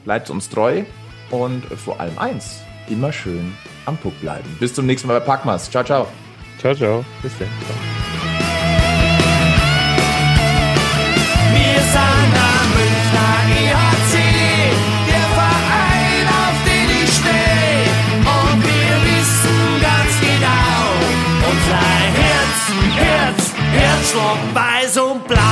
bleibt 0.06 0.30
uns 0.30 0.50
treu 0.50 0.84
und 1.32 1.64
vor 1.66 2.00
allem 2.00 2.18
eins, 2.18 2.62
immer 2.90 3.12
schön 3.12 3.56
am 3.86 3.98
Puck 3.98 4.20
bleiben. 4.22 4.50
Bis 4.60 4.74
zum 4.74 4.86
nächsten 4.86 5.08
Mal 5.08 5.20
bei 5.20 5.26
Packmas. 5.26 5.70
Ciao, 5.70 5.84
ciao. 5.84 6.08
Ciao, 6.60 6.74
ciao. 6.76 7.06
Bis 7.22 7.32
dann. 7.38 7.48
Ciao. 7.66 7.78
Wir 11.54 11.82
sind 11.94 12.34
am 12.36 12.68
Münchner 12.78 13.36
EHC, 13.60 14.14
der 15.08 15.28
Verein, 15.38 16.26
auf 16.44 16.58
den 16.66 16.90
ich 17.04 17.12
stehe. 17.20 17.88
Und 18.20 18.58
wir 18.64 18.94
wissen 19.08 19.60
ganz 19.82 20.14
genau, 20.20 20.82
unser 21.50 21.86
Herz, 22.22 22.60
Herz, 22.96 23.54
Herzschlag 23.74 24.40
weiß 24.54 24.98
und 24.98 25.28
blau. 25.28 25.49